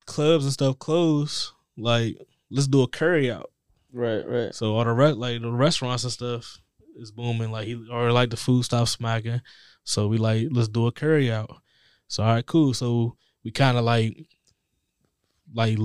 clubs 0.07 0.45
and 0.45 0.53
stuff 0.53 0.79
closed. 0.79 1.51
Like, 1.77 2.17
let's 2.51 2.69
do 2.69 2.83
a 2.83 2.89
curry 2.89 3.31
out. 3.31 3.51
Right, 3.93 4.27
right. 4.27 4.55
So 4.55 4.75
all 4.77 4.85
the 4.85 4.93
re- 4.93 5.13
like 5.13 5.41
the 5.43 5.51
restaurants 5.53 6.05
and 6.05 6.13
stuff 6.13 6.59
is 6.97 7.11
booming. 7.13 7.51
Like 7.51 7.67
he 7.67 7.87
or 7.91 8.11
like 8.13 8.31
the 8.31 8.37
food 8.37 8.65
stopped 8.65 8.91
smacking. 8.91 9.41
So 9.85 10.09
we 10.09 10.19
like 10.19 10.49
let's 10.51 10.69
do 10.69 10.87
a 10.87 10.93
curry 10.93 11.31
out. 11.31 11.51
So 12.09 12.23
all 12.23 12.31
right, 12.35 12.47
cool. 12.47 12.75
So 12.75 13.17
we 13.45 13.51
kind 13.51 13.77
of 13.79 13.85
like 13.85 14.27
like 15.55 15.79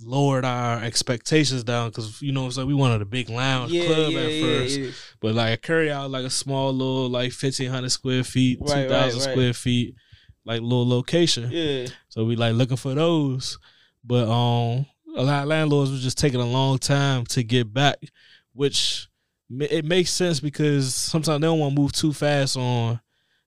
lowered 0.00 0.44
our 0.44 0.82
expectations 0.82 1.62
down 1.62 1.90
because 1.90 2.20
you 2.22 2.32
know 2.32 2.44
what 2.44 2.56
I'm 2.58 2.66
we 2.66 2.74
wanted 2.74 3.02
a 3.02 3.06
big 3.06 3.28
lounge 3.28 3.70
Yeah, 3.72 3.86
club 3.86 4.12
yeah, 4.12 4.20
at 4.20 4.40
first, 4.42 4.78
yeah. 4.78 4.90
but 5.20 5.34
like 5.34 5.54
a 5.54 5.60
curry 5.60 5.90
out 5.92 6.10
like 6.10 6.24
a 6.24 6.30
small 6.30 6.72
little 6.72 7.08
like 7.08 7.32
fifteen 7.32 7.70
hundred 7.70 7.90
square 7.90 8.24
feet, 8.24 8.58
two 8.58 8.64
Right, 8.72 8.88
thousand 8.88 9.20
right, 9.20 9.26
right. 9.26 9.32
square 9.34 9.52
feet, 9.52 9.94
like 10.44 10.60
little 10.60 10.88
location. 10.88 11.48
Yeah. 11.50 11.86
So 12.08 12.24
we 12.24 12.36
like 12.36 12.54
looking 12.54 12.76
for 12.76 12.94
those. 12.94 13.58
But 14.04 14.24
um 14.28 14.86
a 15.16 15.22
lot 15.22 15.42
of 15.42 15.48
landlords 15.48 15.90
was 15.90 16.02
just 16.02 16.18
taking 16.18 16.40
a 16.40 16.46
long 16.46 16.78
time 16.78 17.24
to 17.26 17.42
get 17.42 17.72
back, 17.72 17.96
which 18.54 19.08
it 19.60 19.84
makes 19.84 20.10
sense 20.10 20.40
because 20.40 20.94
sometimes 20.94 21.40
they 21.40 21.46
don't 21.46 21.58
want 21.58 21.74
to 21.74 21.80
move 21.80 21.92
too 21.92 22.12
fast 22.12 22.56
on 22.56 22.98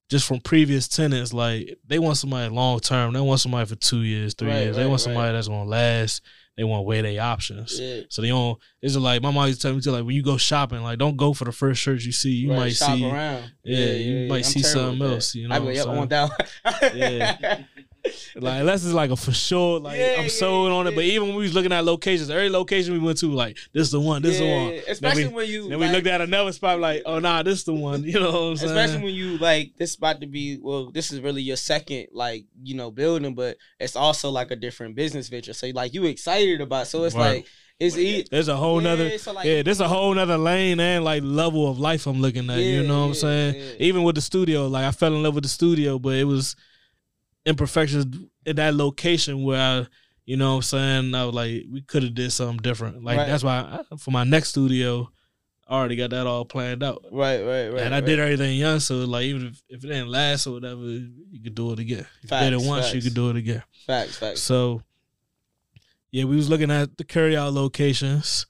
just 0.08 0.26
from 0.26 0.38
previous 0.40 0.86
tenants. 0.86 1.32
Like 1.32 1.76
they 1.86 1.98
want 1.98 2.16
somebody 2.16 2.54
long 2.54 2.78
term. 2.80 3.12
They 3.12 3.20
want 3.20 3.40
somebody 3.40 3.66
for 3.66 3.74
two 3.74 4.02
years, 4.02 4.34
three 4.34 4.48
Right, 4.48 4.62
years. 4.62 4.76
They 4.76 4.82
right, 4.82 4.88
want 4.88 5.00
right. 5.00 5.04
somebody 5.04 5.32
that's 5.32 5.48
gonna 5.48 5.68
last. 5.68 6.22
They 6.56 6.64
want 6.64 6.80
to 6.80 6.82
weigh 6.82 7.02
their 7.02 7.22
options. 7.22 7.78
Yeah. 7.78 8.02
So 8.08 8.22
they 8.22 8.28
don't. 8.28 8.58
It's 8.80 8.94
just 8.94 9.02
like 9.02 9.22
my 9.22 9.30
mom 9.30 9.46
used 9.46 9.60
to 9.60 9.68
tell 9.68 9.74
me 9.74 9.82
too. 9.82 9.90
Like 9.90 10.04
when 10.04 10.14
you 10.16 10.22
go 10.22 10.38
shopping, 10.38 10.82
like 10.82 10.98
don't 10.98 11.16
go 11.16 11.34
for 11.34 11.44
the 11.44 11.52
first 11.52 11.82
shirt 11.82 12.02
you 12.02 12.12
see. 12.12 12.30
You 12.30 12.50
right, 12.50 12.58
might 12.58 12.72
see. 12.72 13.04
around. 13.04 13.52
Yeah, 13.62 13.78
yeah, 13.78 13.84
yeah 13.84 13.92
you 13.94 14.28
might 14.28 14.36
I'm 14.38 14.42
see 14.44 14.62
something 14.62 15.06
else, 15.06 15.34
you 15.34 15.48
know 15.48 15.54
I 15.54 15.58
be, 15.58 15.74
yep, 15.74 15.86
I 15.86 15.94
want 15.94 16.10
that. 16.10 16.50
Yeah. 16.94 17.62
Like 18.36 18.60
unless 18.60 18.84
it's 18.84 18.92
like 18.92 19.10
a 19.10 19.16
for 19.16 19.32
sure, 19.32 19.80
like 19.80 19.98
Yeah, 19.98 20.16
I'm 20.18 20.24
yeah, 20.24 20.28
sold 20.28 20.70
on 20.70 20.86
it. 20.86 20.94
But 20.94 21.04
even 21.04 21.28
when 21.28 21.36
we 21.36 21.44
was 21.44 21.54
looking 21.54 21.72
at 21.72 21.84
locations, 21.86 22.28
every 22.28 22.50
location 22.50 22.92
we 22.92 22.98
went 22.98 23.16
to, 23.18 23.30
like 23.32 23.56
this 23.72 23.84
is 23.86 23.90
the 23.92 24.00
one, 24.00 24.20
this 24.20 24.32
is 24.32 24.40
the 24.40 24.46
one. 24.46 24.74
yeah, 24.74 24.80
Especially 24.88 25.22
then 25.24 25.32
we, 25.32 25.36
when 25.36 25.48
you 25.48 25.68
then 25.70 25.80
like, 25.80 25.88
we 25.90 25.96
looked 25.96 26.06
at 26.06 26.20
another 26.20 26.52
spot, 26.52 26.78
like 26.78 27.02
oh 27.06 27.18
nah, 27.18 27.42
this 27.42 27.60
is 27.60 27.64
the 27.64 27.72
one. 27.72 28.04
You 28.04 28.20
know 28.20 28.30
what 28.30 28.38
I'm 28.38 28.56
saying? 28.58 28.70
Especially 28.76 29.04
when 29.04 29.14
you 29.14 29.38
like 29.38 29.72
this 29.78 29.94
about 29.96 30.20
to 30.20 30.26
be 30.26 30.58
well, 30.60 30.90
this 30.90 31.10
is 31.12 31.20
really 31.20 31.40
your 31.42 31.56
second 31.56 32.08
like 32.12 32.44
you 32.62 32.74
know 32.74 32.90
building, 32.90 33.34
but 33.34 33.56
it's 33.80 33.96
also 33.96 34.28
like 34.30 34.50
a 34.50 34.56
different 34.56 34.96
business 34.96 35.28
venture. 35.28 35.54
So 35.54 35.68
like 35.74 35.94
you 35.94 36.04
excited 36.04 36.60
about, 36.60 36.88
so 36.88 37.04
it's 37.04 37.14
like 37.14 37.46
it's 37.80 37.96
e- 37.96 38.26
There's 38.30 38.48
a 38.48 38.56
whole 38.56 38.82
Yeah, 38.82 38.88
nother, 38.88 39.18
so, 39.18 39.32
like, 39.32 39.46
yeah. 39.46 39.62
There's 39.62 39.80
a 39.80 39.88
whole 39.88 40.12
nother 40.14 40.38
lane 40.38 40.78
and 40.80 41.04
like 41.04 41.22
level 41.22 41.70
of 41.70 41.78
life 41.78 42.06
I'm 42.06 42.20
looking 42.20 42.48
at. 42.50 42.58
you 42.58 42.82
know 42.82 43.00
what 43.00 43.06
I'm 43.08 43.14
saying? 43.14 43.54
yeah. 43.54 43.70
Even 43.86 44.02
with 44.02 44.14
the 44.14 44.22
studio, 44.22 44.66
like 44.66 44.84
I 44.84 44.92
fell 44.92 45.14
in 45.14 45.22
love 45.22 45.34
with 45.34 45.44
the 45.44 45.50
studio, 45.50 45.98
but 45.98 46.14
it 46.14 46.24
was 46.24 46.54
imperfections 47.46 48.04
in 48.44 48.56
that 48.56 48.74
location 48.74 49.42
where 49.44 49.60
I, 49.60 49.86
you 50.26 50.36
know 50.36 50.50
what 50.50 50.56
I'm 50.56 50.62
saying? 50.62 51.14
I 51.14 51.24
was 51.24 51.34
like, 51.34 51.64
we 51.70 51.80
could 51.80 52.02
have 52.02 52.14
did 52.14 52.32
something 52.32 52.58
different. 52.58 53.04
Like 53.04 53.18
Right. 53.18 53.28
that's 53.28 53.44
why 53.44 53.80
I, 53.90 53.96
for 53.96 54.10
my 54.10 54.24
next 54.24 54.50
studio, 54.50 55.08
I 55.68 55.76
already 55.76 55.96
got 55.96 56.10
that 56.10 56.26
all 56.26 56.44
planned 56.44 56.82
out. 56.82 57.04
right, 57.10 57.40
right, 57.40 57.68
right. 57.68 57.82
and 57.82 57.94
I 57.94 57.98
right. 57.98 58.04
did 58.04 58.18
everything 58.18 58.58
young, 58.58 58.80
so 58.80 58.96
like 58.98 59.24
even 59.24 59.46
if, 59.46 59.62
if 59.68 59.84
it 59.84 59.88
didn't 59.88 60.08
last 60.08 60.46
or 60.46 60.52
whatever, 60.52 60.80
you 60.82 61.40
could 61.42 61.54
do 61.54 61.72
it 61.72 61.78
again. 61.78 62.06
If 62.22 62.30
you 62.30 62.38
did 62.38 62.52
it 62.52 62.60
once, 62.60 62.92
you 62.92 63.00
could 63.02 63.14
do 63.14 63.30
it 63.30 63.36
again. 63.36 63.62
facts, 63.86 64.16
facts. 64.18 64.42
So 64.42 64.82
yeah, 66.10 66.24
we 66.24 66.36
was 66.36 66.48
looking 66.48 66.70
at 66.70 66.96
the 66.98 67.04
carry 67.04 67.36
out 67.36 67.52
locations. 67.52 68.46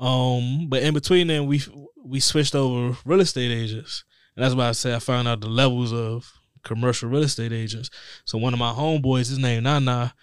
Um, 0.00 0.66
but 0.68 0.82
in 0.82 0.94
between 0.94 1.28
then 1.28 1.46
we 1.46 1.62
we 2.04 2.20
switched 2.20 2.54
over 2.54 2.96
real 3.04 3.20
estate 3.20 3.50
agents. 3.50 4.04
And 4.36 4.44
that's 4.44 4.54
why 4.54 4.68
I 4.68 4.72
say 4.72 4.94
I 4.94 4.98
found 4.98 5.28
out 5.28 5.40
the 5.40 5.48
levels 5.48 5.92
of 5.92 6.32
commercial 6.64 7.08
real 7.08 7.22
estate 7.22 7.52
agents. 7.52 7.90
So 8.24 8.38
one 8.38 8.52
of 8.52 8.58
my 8.58 8.72
homeboys, 8.72 9.28
his 9.28 9.38
name 9.38 9.62
Nana, 9.64 10.14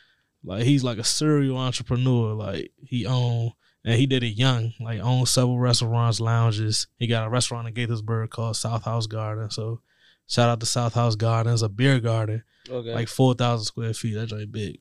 like 0.44 0.64
he's 0.64 0.84
like 0.84 0.98
a 0.98 1.04
serial 1.04 1.58
entrepreneur. 1.58 2.34
Like 2.34 2.72
he 2.84 3.06
owned 3.06 3.52
and 3.86 3.96
he 3.96 4.06
did 4.06 4.24
it 4.24 4.36
young, 4.38 4.74
like 4.80 5.00
owned 5.00 5.28
several 5.28 5.60
restaurants, 5.60 6.20
lounges. 6.20 6.88
He 6.98 7.08
got 7.08 7.26
a 7.26 7.30
restaurant 7.30 7.68
in 7.68 7.74
Gaithersburg 7.74 8.30
called 8.30 8.56
South 8.58 8.84
House 8.84 9.08
Garden. 9.08 9.50
So 9.50 9.82
shout 10.28 10.50
out 10.50 10.60
to 10.60 10.66
South 10.66 10.94
House 10.94 11.16
Gardens, 11.16 11.62
a 11.62 11.70
beer 11.70 12.00
garden 12.00 12.44
Okay. 12.70 12.94
like 12.94 13.08
four 13.08 13.34
thousand 13.34 13.66
square 13.66 13.94
feet. 13.94 14.14
That's 14.16 14.32
like 14.32 14.52
big. 14.52 14.80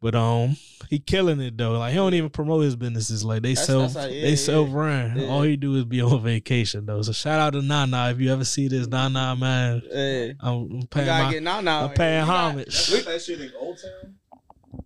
But 0.00 0.14
um, 0.14 0.56
he 0.88 1.00
killing 1.00 1.40
it 1.40 1.56
though. 1.58 1.72
Like 1.72 1.90
he 1.90 1.96
don't 1.96 2.14
even 2.14 2.30
promote 2.30 2.62
his 2.62 2.76
businesses. 2.76 3.24
Like 3.24 3.42
they 3.42 3.54
That's- 3.54 3.66
self, 3.66 3.94
that's 3.94 4.06
how- 4.06 4.12
yeah, 4.12 4.22
they 4.22 4.30
yeah. 4.30 4.36
self 4.36 4.68
run. 4.72 5.18
Yeah. 5.18 5.26
All 5.26 5.42
he 5.42 5.56
do 5.56 5.74
is 5.76 5.84
be 5.84 6.00
on 6.00 6.22
vacation 6.22 6.86
though. 6.86 7.02
So 7.02 7.10
shout 7.12 7.40
out 7.40 7.54
to 7.54 7.62
Nana 7.62 8.10
if 8.10 8.20
you 8.20 8.32
ever 8.32 8.44
see 8.44 8.68
this 8.68 8.86
Nana 8.86 9.34
man. 9.34 9.82
Hey, 9.90 10.36
I'm, 10.40 10.54
I'm 10.54 10.70
you 10.70 10.86
paying 10.88 11.06
gotta 11.06 11.24
my 11.24 11.32
get 11.32 11.42
now 11.42 11.60
now. 11.60 11.84
I'm 11.86 11.94
paying 11.94 12.20
You 12.20 12.26
got- 12.26 12.52
homage. 12.52 12.66
That's 12.66 12.94
like 12.94 13.04
that 13.06 13.22
shit 13.22 13.40
in 13.40 13.52
Old 13.58 13.78
Town. 13.78 14.14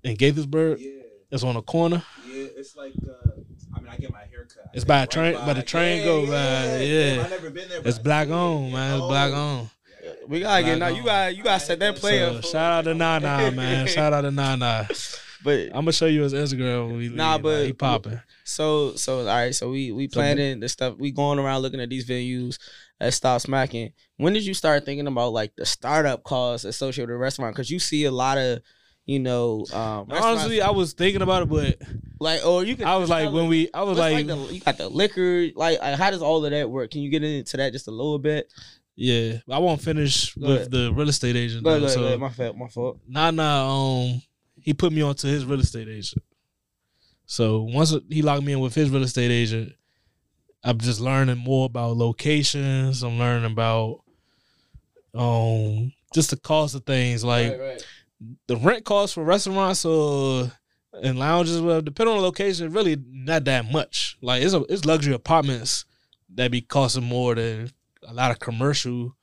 in 0.03 0.17
Gaithersburg. 0.17 0.81
Yeah, 0.81 1.03
It's 1.31 1.43
on 1.45 1.55
the 1.57 1.63
corner. 1.63 2.03
yeah. 2.27 2.47
It's 2.57 2.75
like, 2.75 2.95
uh, 3.07 3.33
I 3.77 3.81
mean, 3.81 3.89
I 3.93 3.97
get 3.99 4.13
my 4.13 4.21
hair 4.21 4.47
cut. 4.55 4.71
It's 4.73 4.87
by 4.87 4.97
a 4.97 5.01
right 5.01 5.11
train- 5.11 5.35
by 5.35 5.53
the 5.53 5.63
train 5.63 5.99
yeah, 5.99 6.05
go 6.07 6.27
by, 6.27 6.33
yeah. 6.33 7.15
yeah. 7.17 7.23
I 7.23 7.29
never 7.29 7.51
been 7.51 7.69
there. 7.69 7.83
It's 7.85 7.99
black 7.99 8.29
see 8.29 8.33
on, 8.33 8.73
man. 8.73 8.97
It's 8.99 9.07
black 9.07 9.33
on. 9.35 9.69
We 10.33 10.41
gotta 10.41 10.65
get 10.65 10.79
now. 10.79 10.89
You 10.89 11.05
got 11.05 11.37
you 11.37 11.43
gotta 11.43 11.61
set 11.63 11.79
that 11.81 11.97
player. 11.97 12.41
So 12.41 12.53
shout 12.53 12.73
out 12.73 12.85
to 12.85 12.95
Nana, 12.95 13.51
man. 13.55 13.87
Shout 13.87 14.15
out 14.15 14.23
to 14.23 14.31
Nana. 14.31 14.89
But 15.45 15.67
I'm 15.67 15.73
gonna 15.83 15.93
show 15.93 16.07
you 16.07 16.23
his 16.23 16.33
Instagram 16.33 16.87
when 16.89 16.97
we 16.97 17.09
Nah, 17.11 17.35
leave. 17.35 17.43
but- 17.43 17.59
Like, 17.59 17.67
he 17.67 17.73
popping. 17.75 18.21
So 18.45 18.95
so 18.95 19.19
all 19.21 19.27
right, 19.27 19.55
so 19.55 19.71
we 19.71 19.93
we 19.93 20.09
planning 20.09 20.61
the 20.61 20.71
stuff. 20.71 20.95
We 20.99 21.11
going 21.11 21.39
around 21.39 21.61
looking 21.61 21.81
at 21.81 21.91
these 21.91 22.09
venues 22.09 22.59
at 22.99 23.13
Stop 23.13 23.43
Smacking. 23.43 23.93
When 24.17 24.33
did 24.33 24.47
you 24.47 24.55
start 24.55 24.87
thinking 24.87 25.07
about 25.07 25.35
like 25.35 25.55
the 25.57 25.67
startup 25.67 26.23
costs 26.25 26.65
associated 26.65 27.09
with 27.11 27.17
a 27.17 27.19
restaurant? 27.19 27.55
Because 27.55 27.71
you 27.71 27.79
see 27.79 28.05
a 28.05 28.11
lot 28.11 28.39
of, 28.39 28.61
you 29.05 29.19
know, 29.19 29.67
um, 29.75 30.07
Honestly, 30.11 30.63
I 30.63 30.71
was 30.71 30.95
thinking 30.95 31.21
about 31.21 31.43
it, 31.43 31.49
but 31.51 31.77
like 32.21 32.47
or 32.47 32.65
you 32.65 32.75
can. 32.77 32.87
I 32.87 32.97
was 32.97 33.11
like 33.11 33.31
when 33.33 33.49
we, 33.49 33.69
I 33.75 33.83
was 33.83 33.99
what's 33.99 34.13
like, 34.13 34.27
the, 34.27 34.37
you 34.55 34.61
got 34.61 34.79
the 34.79 34.89
liquor. 34.89 35.49
Like, 35.55 35.79
like, 35.81 35.99
how 35.99 36.11
does 36.11 36.23
all 36.23 36.43
of 36.45 36.51
that 36.53 36.71
work? 36.71 36.91
Can 36.91 37.03
you 37.03 37.11
get 37.11 37.23
into 37.23 37.59
that 37.59 37.73
just 37.73 37.87
a 37.89 37.91
little 37.91 38.19
bit? 38.19 38.51
Yeah, 38.95 39.39
I 39.51 39.59
won't 39.59 39.81
finish 39.81 40.35
Go 40.35 40.49
with 40.49 40.57
ahead. 40.57 40.71
the 40.71 40.93
real 40.93 41.09
estate 41.09 41.37
agent. 41.37 41.65
Go 41.65 41.75
though, 41.75 41.81
go 41.81 41.89
so 41.89 42.01
go. 42.01 42.19
My 42.19 42.29
fault. 42.29 42.57
My 42.57 42.69
fault. 42.69 43.01
Nana, 43.09 43.43
um, 43.43 44.23
he 44.61 44.75
put 44.75 44.93
me 44.93 45.03
onto 45.03 45.29
his 45.29 45.45
real 45.45 45.61
estate 45.61 45.89
agent. 45.89 46.23
So 47.27 47.63
once 47.63 47.95
he 48.11 48.23
locked 48.23 48.45
me 48.45 48.53
in 48.53 48.61
with 48.61 48.75
his 48.75 48.91
real 48.91 49.03
estate 49.03 49.31
agent, 49.31 49.73
I'm 50.63 50.79
just 50.79 51.01
learning 51.01 51.39
more 51.39 51.67
about 51.67 51.97
locations. 51.97 53.03
I'm 53.03 53.19
learning 53.19 53.51
about 53.51 54.01
um 55.15 55.93
just 56.15 56.31
the 56.31 56.37
cost 56.37 56.75
of 56.75 56.85
things 56.85 57.23
like 57.23 57.53
right, 57.53 57.61
right. 57.61 57.87
the 58.47 58.57
rent 58.57 58.85
cost 58.85 59.15
for 59.15 59.25
restaurants 59.25 59.85
or 59.85 60.51
and 61.03 61.19
lounges, 61.19 61.61
well, 61.61 61.81
depending 61.81 62.15
on 62.15 62.19
the 62.21 62.27
location, 62.27 62.73
really 62.73 62.97
not 63.09 63.45
that 63.45 63.71
much. 63.71 64.19
Like 64.21 64.43
it's 64.43 64.55
a, 64.55 64.63
it's 64.69 64.85
luxury 64.85 65.15
apartments 65.15 65.85
that 66.35 66.51
be 66.51 66.61
costing 66.61 67.05
more 67.05 67.35
than 67.35 67.71
a 68.07 68.13
lot 68.15 68.31
of 68.31 68.39
commercial 68.39 69.17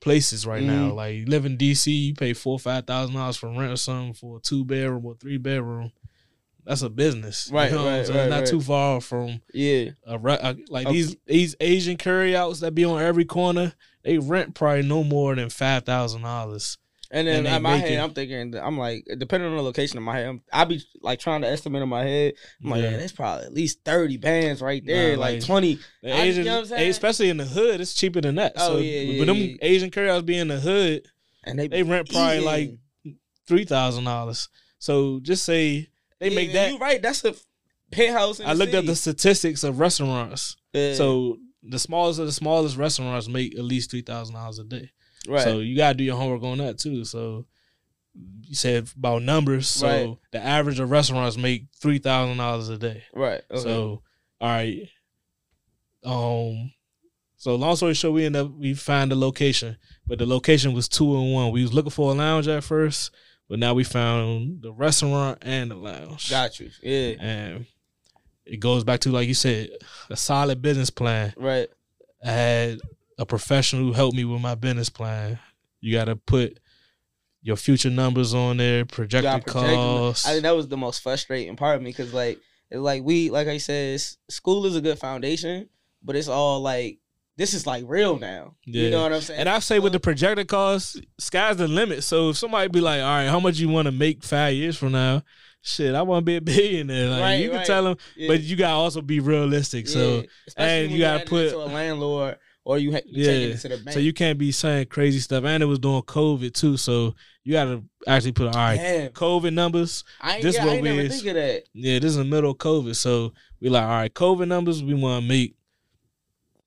places 0.00 0.46
right 0.46 0.62
now. 0.62 0.90
Mhm. 0.90 0.94
Like 0.96 1.14
you 1.16 1.26
live 1.26 1.46
in 1.46 1.56
DC, 1.56 1.90
you 2.08 2.14
pay 2.14 2.32
four 2.32 2.54
or 2.54 2.58
five 2.60 2.86
thousand 2.86 3.14
dollars 3.16 3.36
for 3.36 3.48
rent 3.48 3.72
or 3.72 3.76
something 3.76 4.14
for 4.14 4.38
a 4.38 4.40
two 4.40 4.64
bedroom 4.64 5.04
or 5.06 5.14
three 5.14 5.38
bedroom. 5.38 5.92
That's 6.64 6.82
a 6.82 6.90
business, 6.90 7.48
Right, 7.52 7.70
You 7.70 7.76
know 7.76 7.86
right, 7.86 8.04
saying? 8.04 8.18
right, 8.18 8.28
Not 8.28 8.38
right. 8.40 8.46
too 8.48 8.60
far 8.60 9.00
from 9.00 9.40
Yeah. 9.54 9.90
a, 10.04 10.16
a 10.18 10.56
like 10.68 10.86
Okay. 10.88 10.92
these 10.96 11.16
these 11.26 11.54
Asian 11.60 11.96
curry 11.96 12.34
outs 12.36 12.60
that 12.60 12.74
be 12.74 12.84
on 12.84 13.00
every 13.00 13.24
corner. 13.24 13.72
They 14.02 14.18
rent 14.18 14.54
probably 14.54 14.82
no 14.82 15.04
more 15.04 15.34
than 15.36 15.48
five 15.48 15.84
thousand 15.84 16.22
dollars. 16.22 16.76
And 17.10 17.26
then 17.28 17.46
And 17.46 17.56
in 17.56 17.62
my 17.62 17.76
head, 17.76 17.92
it. 17.92 17.96
I'm 17.98 18.12
thinking, 18.12 18.54
I'm 18.56 18.76
like, 18.78 19.06
depending 19.18 19.48
on 19.50 19.56
the 19.56 19.62
location 19.62 19.96
in 19.96 20.02
my 20.02 20.16
head, 20.16 20.26
I'm, 20.28 20.42
I 20.52 20.64
be 20.64 20.82
like 21.02 21.18
trying 21.20 21.42
to 21.42 21.48
estimate 21.48 21.82
in 21.82 21.88
my 21.88 22.02
head. 22.04 22.34
I'm 22.64 22.70
like, 22.70 22.82
Yeah. 22.82 22.90
yeah, 22.90 22.96
there's 22.96 23.12
probably 23.12 23.44
at 23.46 23.52
least 23.52 23.84
30 23.84 24.16
bands 24.16 24.60
right 24.60 24.84
there, 24.84 25.14
Nah, 25.14 25.20
like, 25.20 25.34
like- 25.40 25.44
20. 25.46 25.78
The 26.02 26.12
I- 26.12 26.16
you 26.16 26.22
Asian, 26.30 26.44
know 26.44 26.54
what 26.54 26.58
I'm 26.60 26.66
saying? 26.66 26.90
especially 26.90 27.28
in 27.30 27.36
the 27.36 27.44
hood, 27.44 27.80
it's 27.80 27.94
cheaper 27.94 28.20
than 28.20 28.34
that. 28.36 28.54
Oh, 28.56 28.74
so, 28.74 28.78
yeah, 28.78 29.00
yeah, 29.00 29.18
but 29.20 29.26
them 29.26 29.36
yeah. 29.36 29.56
Asian 29.62 29.90
carryouts 29.90 30.24
be 30.24 30.36
in 30.38 30.48
the 30.48 30.58
hood, 30.60 31.06
And 31.44 31.58
they, 31.58 31.68
they 31.68 31.82
rent 31.84 32.10
probably 32.10 32.40
like 32.40 32.72
three 33.46 33.64
thousand 33.64 34.04
dollars. 34.04 34.48
So 34.78 35.20
just 35.20 35.44
say 35.44 35.88
they 36.18 36.30
Yeah, 36.30 36.34
make 36.36 36.52
that. 36.54 36.72
You 36.72 36.78
right? 36.78 37.00
That's 37.00 37.24
a 37.24 37.34
penthouse. 37.92 38.40
I 38.40 38.52
looked 38.52 38.72
the 38.72 38.78
up 38.80 38.86
the 38.86 38.96
statistics 38.96 39.62
of 39.64 39.78
restaurants. 39.78 40.56
So 40.74 41.38
the 41.62 41.78
smallest 41.78 42.18
of 42.20 42.26
the 42.26 42.32
smallest 42.32 42.76
restaurants 42.76 43.28
make 43.28 43.54
at 43.56 43.64
least 43.64 43.90
three 43.90 44.02
thousand 44.02 44.34
dollars 44.34 44.58
a 44.58 44.64
day. 44.64 44.90
Right. 45.28 45.42
So 45.42 45.58
you 45.60 45.76
gotta 45.76 45.96
do 45.98 46.04
your 46.04 46.16
homework 46.16 46.42
on 46.42 46.58
that 46.58 46.78
too. 46.78 47.04
So 47.04 47.46
you 48.42 48.54
said 48.54 48.88
about 48.96 49.22
numbers. 49.22 49.68
So 49.68 49.86
Right. 49.86 50.16
the 50.32 50.40
average 50.44 50.80
of 50.80 50.90
restaurants 50.90 51.36
make 51.36 51.66
three 51.80 51.98
thousand 51.98 52.38
dollars 52.38 52.68
a 52.68 52.78
day. 52.78 53.02
right. 53.14 53.42
Okay. 53.50 53.60
So 53.62 54.02
all 54.40 54.48
right. 54.48 54.88
Um 56.04 56.72
so 57.38 57.54
long 57.56 57.76
story 57.76 57.94
short, 57.94 58.14
we 58.14 58.24
end 58.24 58.36
up 58.36 58.50
we 58.52 58.74
find 58.74 59.10
the 59.10 59.16
location. 59.16 59.76
But 60.06 60.18
the 60.18 60.26
location 60.26 60.72
was 60.72 60.88
two 60.88 61.16
and 61.18 61.32
one. 61.32 61.52
We 61.52 61.62
was 61.62 61.74
looking 61.74 61.90
for 61.90 62.10
a 62.12 62.14
lounge 62.14 62.48
at 62.48 62.64
first, 62.64 63.10
but 63.48 63.58
now 63.58 63.74
we 63.74 63.84
found 63.84 64.62
the 64.62 64.72
restaurant 64.72 65.38
and 65.42 65.70
the 65.70 65.74
lounge. 65.74 66.30
got 66.30 66.58
you. 66.60 66.70
Yeah. 66.82 67.14
And 67.18 67.66
it 68.44 68.58
goes 68.58 68.84
back 68.84 69.00
to 69.00 69.10
like 69.10 69.28
you 69.28 69.34
said, 69.34 69.70
a 70.08 70.16
solid 70.16 70.62
business 70.62 70.90
plan. 70.90 71.34
Right. 71.36 71.68
I 72.24 72.30
had 72.30 72.80
a 73.18 73.26
professional 73.26 73.82
who 73.82 73.92
helped 73.92 74.16
me 74.16 74.24
with 74.24 74.40
my 74.40 74.54
business 74.54 74.88
plan. 74.90 75.38
You 75.80 75.92
got 75.92 76.06
to 76.06 76.16
put 76.16 76.58
your 77.42 77.56
future 77.56 77.90
numbers 77.90 78.34
on 78.34 78.56
there, 78.56 78.84
projected 78.84 79.30
gotta 79.30 79.44
project 79.44 79.70
them. 79.70 79.76
costs. 79.76 80.26
I 80.26 80.30
think 80.32 80.42
that 80.42 80.56
was 80.56 80.68
the 80.68 80.76
most 80.76 81.00
frustrating 81.02 81.54
part 81.56 81.76
of 81.76 81.82
me 81.82 81.90
because 81.90 82.12
like 82.12 82.40
it's 82.70 82.80
like 82.80 83.02
we 83.04 83.30
like 83.30 83.46
I 83.48 83.58
said, 83.58 84.00
school 84.28 84.66
is 84.66 84.74
a 84.76 84.80
good 84.80 84.98
foundation, 84.98 85.68
but 86.02 86.16
it's 86.16 86.28
all 86.28 86.60
like 86.60 86.98
this 87.36 87.54
is 87.54 87.66
like 87.66 87.84
real 87.86 88.18
now. 88.18 88.54
You 88.64 88.90
know 88.90 89.02
what 89.02 89.12
I'm 89.12 89.20
saying? 89.20 89.40
and 89.40 89.48
I 89.48 89.58
say 89.60 89.78
with 89.78 89.92
the 89.92 90.00
projected 90.00 90.48
costs, 90.48 90.98
sky's 91.18 91.58
the 91.58 91.68
limit. 91.68 92.02
So 92.02 92.30
if 92.30 92.36
somebody 92.38 92.68
be 92.68 92.80
like, 92.80 93.00
"All 93.00 93.06
right, 93.06 93.26
how 93.28 93.38
much 93.38 93.58
you 93.58 93.68
want 93.68 93.86
to 93.86 93.92
make 93.92 94.24
five 94.24 94.54
years 94.54 94.76
from 94.76 94.92
now?" 94.92 95.22
Shit, 95.62 95.94
I 95.94 96.02
want 96.02 96.22
to 96.22 96.24
be 96.24 96.36
a 96.36 96.40
billionaire. 96.40 97.10
Like, 97.10 97.20
Right, 97.20 97.34
you 97.34 97.48
can 97.50 97.58
right. 97.58 97.66
tell 97.66 97.84
them, 97.84 97.96
Yeah. 98.16 98.28
but 98.28 98.40
you 98.40 98.56
gotta 98.56 98.74
also 98.74 99.02
be 99.02 99.20
realistic. 99.20 99.86
So 99.88 99.98
Yeah. 100.20 100.22
Especially 100.48 100.84
and 100.84 100.92
you 100.92 100.98
gotta 100.98 101.24
put- 101.26 101.50
to 101.50 101.58
a 101.58 101.66
landlord 101.66 102.38
or 102.66 102.78
you 102.78 102.90
ha- 102.92 102.98
Yeah. 103.06 103.26
taking 103.26 103.50
it 103.52 103.58
to 103.60 103.68
the 103.68 103.76
bank. 103.76 103.92
so 103.92 104.00
you 104.00 104.12
can't 104.12 104.38
be 104.40 104.50
saying 104.50 104.86
crazy 104.86 105.20
stuff. 105.20 105.44
And 105.44 105.62
it 105.62 105.66
was 105.66 105.78
doing 105.78 106.02
COVID 106.02 106.52
too, 106.52 106.76
so 106.76 107.14
you 107.44 107.52
gotta 107.52 107.80
actually 108.08 108.32
put 108.32 108.48
all 108.48 108.54
right. 108.54 108.76
Damn. 108.76 109.10
COVID 109.12 109.52
numbers. 109.54 110.02
I 110.20 110.34
ain't, 110.34 110.42
this 110.42 110.56
yeah, 110.56 110.64
what 110.64 110.72
I 110.72 110.74
ain't 110.74 110.82
we 110.82 110.88
never 110.88 111.00
is. 111.02 111.14
think 111.14 111.26
of 111.28 111.34
that. 111.36 111.62
Yeah, 111.74 111.98
this 112.00 112.10
is 112.10 112.16
the 112.16 112.24
middle 112.24 112.50
of 112.50 112.58
COVID, 112.58 112.96
so 112.96 113.32
we 113.60 113.68
like 113.68 113.84
all 113.84 113.88
right. 113.88 114.12
COVID 114.12 114.48
numbers 114.48 114.82
we 114.82 114.94
want 114.94 115.22
to 115.22 115.28
make. 115.28 115.54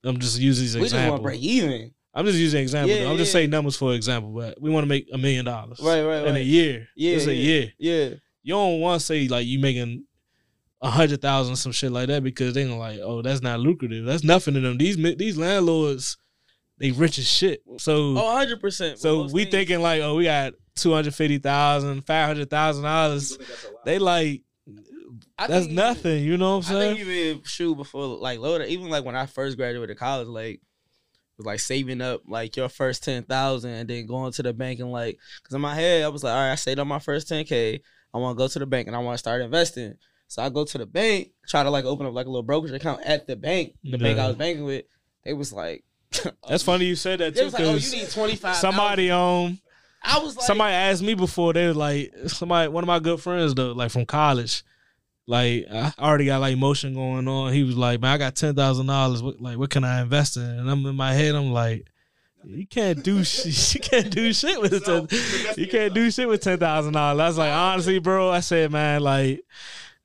I'm 0.05 0.17
just 0.19 0.39
using 0.39 0.63
these 0.63 0.75
We 0.77 0.83
just 0.83 0.93
want 0.95 1.03
examples. 1.03 1.19
to 1.19 1.23
break 1.23 1.41
even. 1.41 1.91
I'm 2.13 2.25
just 2.25 2.37
using 2.37 2.61
examples. 2.61 2.97
Yeah, 2.97 3.09
I'm 3.09 3.17
just 3.17 3.33
saying 3.33 3.49
numbers 3.49 3.75
for 3.75 3.93
example, 3.93 4.31
but 4.31 4.59
we 4.61 4.69
want 4.69 4.83
to 4.85 4.87
make 4.87 5.09
a 5.11 5.17
million 5.17 5.43
dollars. 5.43 5.79
Right, 5.81 6.01
right, 6.01 6.25
In 6.27 6.37
a 6.37 6.39
year. 6.39 6.87
Yeah, 6.95 7.15
It's 7.17 7.27
a 7.27 7.35
year. 7.35 7.73
Yeah. 7.77 8.09
You 8.41 8.53
don't 8.53 8.79
want 8.79 9.01
to 9.01 9.05
say 9.05 9.27
like 9.27 9.45
you 9.45 9.59
making 9.59 10.05
a 10.81 10.89
hundred 10.89 11.21
thousand 11.21 11.55
some 11.57 11.71
shit 11.71 11.91
like 11.91 12.07
that 12.07 12.23
because 12.23 12.53
they 12.53 12.63
gonna 12.63 12.77
like, 12.77 12.99
oh, 13.01 13.21
that's 13.21 13.41
not 13.41 13.59
lucrative. 13.59 14.05
That's 14.05 14.23
nothing 14.23 14.53
to 14.53 14.59
them. 14.61 14.77
These 14.77 14.95
these 15.17 15.37
landlords, 15.37 16.17
they 16.77 16.91
rich 16.91 17.17
as 17.19 17.27
shit. 17.27 17.61
So 17.79 18.17
Oh, 18.17 18.25
100 18.33 18.61
percent. 18.61 18.99
so 18.99 19.27
we 19.31 19.45
thinking 19.45 19.81
like, 19.81 20.01
oh, 20.01 20.15
we 20.15 20.23
got 20.25 20.53
two 20.75 20.93
hundred 20.93 21.13
fifty 21.15 21.37
thousand, 21.37 22.01
five 22.05 22.27
hundred 22.27 22.49
thousand 22.49 22.83
dollars. 22.83 23.31
People 23.31 23.45
think 23.45 23.49
that's 23.57 23.63
a 23.65 23.73
lot. 23.73 23.85
They 23.85 23.99
like 23.99 24.41
that's 25.47 25.67
nothing. 25.67 26.23
You 26.23 26.37
know 26.37 26.57
what 26.57 26.69
I'm 26.69 26.75
I 26.77 26.79
saying? 26.79 26.95
think 26.97 27.07
even 27.07 27.43
shoot 27.43 27.75
before 27.75 28.05
like 28.07 28.39
load 28.39 28.61
even 28.67 28.89
like 28.89 29.03
when 29.05 29.15
I 29.15 29.25
first 29.25 29.57
graduated 29.57 29.97
college, 29.97 30.27
like 30.27 30.61
was 31.37 31.45
like 31.45 31.59
saving 31.59 32.01
up 32.01 32.21
like 32.27 32.55
your 32.57 32.69
first 32.69 33.03
ten 33.03 33.23
thousand 33.23 33.71
and 33.71 33.89
then 33.89 34.05
going 34.05 34.31
to 34.33 34.43
the 34.43 34.53
bank 34.53 34.79
and 34.79 34.91
like 34.91 35.17
because 35.41 35.55
in 35.55 35.61
my 35.61 35.75
head 35.75 36.03
I 36.03 36.09
was 36.09 36.23
like, 36.23 36.33
all 36.33 36.39
right, 36.39 36.51
I 36.51 36.55
saved 36.55 36.79
up 36.79 36.87
my 36.87 36.99
first 36.99 37.27
ten 37.27 37.43
k. 37.45 37.81
I 38.13 38.17
want 38.17 38.37
to 38.37 38.41
go 38.43 38.47
to 38.47 38.59
the 38.59 38.65
bank 38.65 38.87
and 38.87 38.95
I 38.95 38.99
want 38.99 39.13
to 39.15 39.19
start 39.19 39.41
investing. 39.41 39.93
So 40.29 40.43
I 40.43 40.49
go 40.49 40.63
to 40.63 40.77
the 40.77 40.85
bank, 40.85 41.31
try 41.47 41.63
to 41.63 41.71
like 41.71 41.85
open 41.85 42.05
up 42.05 42.13
like 42.13 42.27
a 42.27 42.29
little 42.29 42.43
brokerage 42.43 42.71
account 42.71 43.01
at 43.03 43.25
the 43.25 43.35
bank, 43.35 43.73
the 43.83 43.97
bank 43.97 44.19
I 44.19 44.27
was 44.27 44.35
banking 44.35 44.63
with. 44.63 44.85
They 45.25 45.33
was 45.33 45.51
like, 45.51 45.83
That's 46.47 46.63
funny 46.63 46.85
you 46.85 46.95
said 46.95 47.19
that 47.19 47.33
They 47.33 47.41
too 47.41 47.45
was 47.45 47.53
like, 47.53 47.63
oh, 47.63 47.73
you 47.73 47.91
need 47.91 48.09
twenty 48.11 48.35
five. 48.35 48.55
somebody 48.55 49.09
um 49.11 49.59
I 50.03 50.19
was 50.19 50.37
like, 50.37 50.45
somebody 50.45 50.73
asked 50.73 51.01
me 51.01 51.15
before 51.15 51.51
they 51.53 51.67
was 51.67 51.75
like 51.75 52.13
somebody 52.27 52.69
one 52.69 52.83
of 52.83 52.87
my 52.87 52.99
good 52.99 53.19
friends 53.19 53.53
though 53.55 53.71
like 53.73 53.91
from 53.91 54.05
college 54.05 54.63
like 55.27 55.65
I 55.71 55.93
already 55.99 56.25
got 56.25 56.41
like 56.41 56.57
motion 56.57 56.93
going 56.93 57.27
on. 57.27 57.51
He 57.51 57.63
was 57.63 57.75
like 57.75 57.99
man 57.99 58.11
I 58.13 58.17
got 58.17 58.35
ten 58.35 58.55
thousand 58.55 58.85
dollars. 58.85 59.21
Like 59.23 59.57
what 59.57 59.69
can 59.71 59.83
I 59.83 60.01
invest 60.01 60.37
in? 60.37 60.43
And 60.43 60.69
I'm 60.69 60.85
in 60.85 60.95
my 60.95 61.13
head 61.13 61.33
I'm 61.35 61.51
like 61.51 61.85
you 62.45 62.65
can't 62.67 63.03
do 63.03 63.23
shit 63.25 63.73
you 63.75 63.81
can't 63.81 64.09
do 64.11 64.31
shit 64.31 64.61
with 64.61 64.85
ten 64.85 65.07
you 65.57 65.67
can't 65.67 65.93
do 65.93 66.09
shit 66.11 66.27
with 66.29 66.41
ten 66.41 66.59
thousand 66.59 66.93
dollars. 66.93 67.19
I 67.19 67.27
was 67.27 67.37
like 67.39 67.51
honestly 67.51 67.99
bro 67.99 68.29
I 68.29 68.39
said 68.41 68.71
man 68.71 69.01
like 69.01 69.43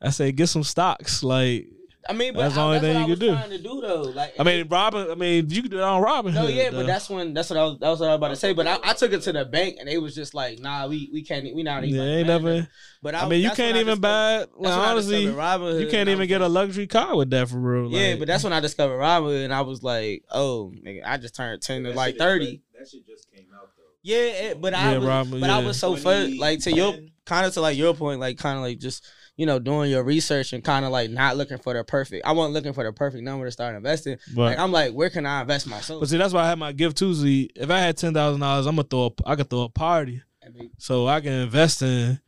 I 0.05 0.11
said 0.11 0.37
get 0.37 0.49
some 0.49 0.65
stocks 0.65 1.23
like 1.23 1.69
I 2.07 2.13
mean, 2.13 2.35
but 2.35 2.41
That's 2.41 2.57
the 2.57 2.61
only 2.61 2.81
that's 2.81 2.93
thing 2.93 2.99
you 2.99 3.05
I 3.05 3.09
could 3.09 3.19
do. 3.21 3.33
trying 3.33 3.49
to 3.51 3.59
do 3.63 3.81
though. 3.81 4.03
Like, 4.03 4.35
I 4.39 4.43
mean 4.43 4.69
Robin 4.69 5.11
I 5.11 5.15
mean 5.15 5.49
you 5.49 5.63
could 5.63 5.71
do 5.71 5.79
it 5.79 5.83
on 5.83 6.03
Robin 6.03 6.35
No, 6.35 6.47
yeah, 6.49 6.69
though. 6.69 6.79
but 6.81 6.87
that's 6.87 7.09
when 7.09 7.33
that's 7.33 7.49
what 7.49 7.59
I 7.59 7.65
was 7.65 7.79
that 7.79 7.89
was 7.89 8.01
what 8.01 8.09
I 8.11 8.13
was 8.13 8.17
about 8.19 8.29
to 8.29 8.37
say. 8.37 8.53
But 8.53 8.67
I, 8.67 8.79
I 8.85 8.93
took 8.93 9.13
it 9.13 9.23
to 9.23 9.33
the 9.33 9.47
bank 9.47 9.77
and 9.79 9.89
they 9.89 9.97
was 9.97 10.15
just 10.15 10.35
like, 10.35 10.59
nah, 10.59 10.87
we 10.87 11.09
we 11.13 11.23
can't 11.23 11.45
we 11.55 11.63
not 11.63 11.83
even. 11.83 11.97
yeah, 11.97 12.03
like, 12.03 12.11
ain't 12.19 12.29
buying 12.29 12.43
never. 12.45 12.69
But 13.03 13.15
I 13.15 13.27
mean 13.29 13.43
you 13.43 13.51
can't 13.53 13.77
even 13.79 14.01
buy 14.01 14.39
that's 14.39 14.51
like 14.59 14.73
honestly 14.73 15.23
discovered 15.23 15.41
Robinhood, 15.41 15.81
You 15.81 15.87
can't 15.87 16.09
even 16.11 16.19
was 16.21 16.29
get 16.29 16.41
a 16.43 16.49
luxury 16.49 16.87
car 16.87 17.17
with 17.17 17.31
that 17.31 17.49
for 17.49 17.57
real. 17.59 17.91
Yeah, 17.91 18.17
but 18.17 18.27
that's 18.29 18.45
when 18.45 18.53
I 18.53 18.61
discovered 18.61 18.99
Robinhood, 18.99 19.45
and 19.47 19.55
I 19.55 19.63
was 19.63 19.83
like, 19.83 20.25
oh, 20.31 20.73
nigga, 20.85 21.03
I 21.07 21.17
just 21.17 21.35
turned 21.35 21.63
ten 21.63 21.85
to 21.85 21.93
like 21.93 22.15
shit 22.15 22.19
thirty. 22.19 22.61
That 22.79 22.87
shit 22.87 23.07
just 23.07 23.33
came 23.33 23.47
out 23.57 23.71
though. 23.79 23.83
Yeah, 24.03 24.19
it, 24.51 24.61
but 24.61 24.75
I 24.75 24.93
Yeah, 24.93 24.99
was, 24.99 25.09
Robin- 25.09 25.41
but 25.41 25.49
I 25.49 25.61
was 25.65 25.79
so 25.79 25.97
fun. 25.97 26.37
Like 26.37 26.61
to 26.65 26.73
your 26.73 26.95
kind 27.25 27.47
of 27.47 27.55
to 27.55 27.63
like 27.63 27.79
your 27.79 27.95
point, 27.95 28.21
like 28.21 28.37
kind 28.37 28.59
of 28.59 28.63
like 28.63 28.79
just 28.79 29.07
you 29.37 29.47
know 29.47 29.59
doing 29.59 29.91
your 29.91 30.05
research 30.05 30.53
and 30.53 30.63
kind 30.63 30.85
of 30.85 30.91
like 30.93 31.11
not 31.11 31.37
looking 31.37 31.59
for 31.59 31.75
the 31.75 31.83
perfect. 31.85 32.25
I 32.25 32.33
wasn't 32.33 32.55
looking 32.55 32.73
for 32.73 32.85
the 32.85 32.93
perfect 32.93 33.23
number 33.25 33.45
to 33.47 33.51
start 33.51 33.75
investing. 33.75 34.19
but, 34.35 34.43
Like 34.43 34.59
I'm 34.59 34.73
like, 34.73 34.93
where 34.93 35.11
can 35.11 35.27
I 35.27 35.41
invest 35.43 35.67
myself? 35.67 36.01
but 36.01 36.09
see, 36.09 36.17
that's 36.19 36.33
why 36.35 36.43
I 36.45 36.49
had 36.49 36.59
my 36.59 36.73
gift 36.73 36.97
Tuesday. 36.99 37.51
If 37.57 37.71
I 37.71 37.79
had 37.79 37.97
ten 37.97 38.15
thousand 38.15 38.41
dollars, 38.41 38.67
I'm 38.67 38.77
gonna 38.77 38.89
throw. 38.89 39.07
A, 39.25 39.29
I 39.31 39.37
could 39.37 39.51
throw 39.51 39.63
a 39.63 39.69
party, 39.69 40.23
I 40.45 40.51
mean, 40.51 40.71
so 40.79 41.07
I 41.07 41.21
can 41.21 41.33
invest 41.33 41.83
in 41.83 42.21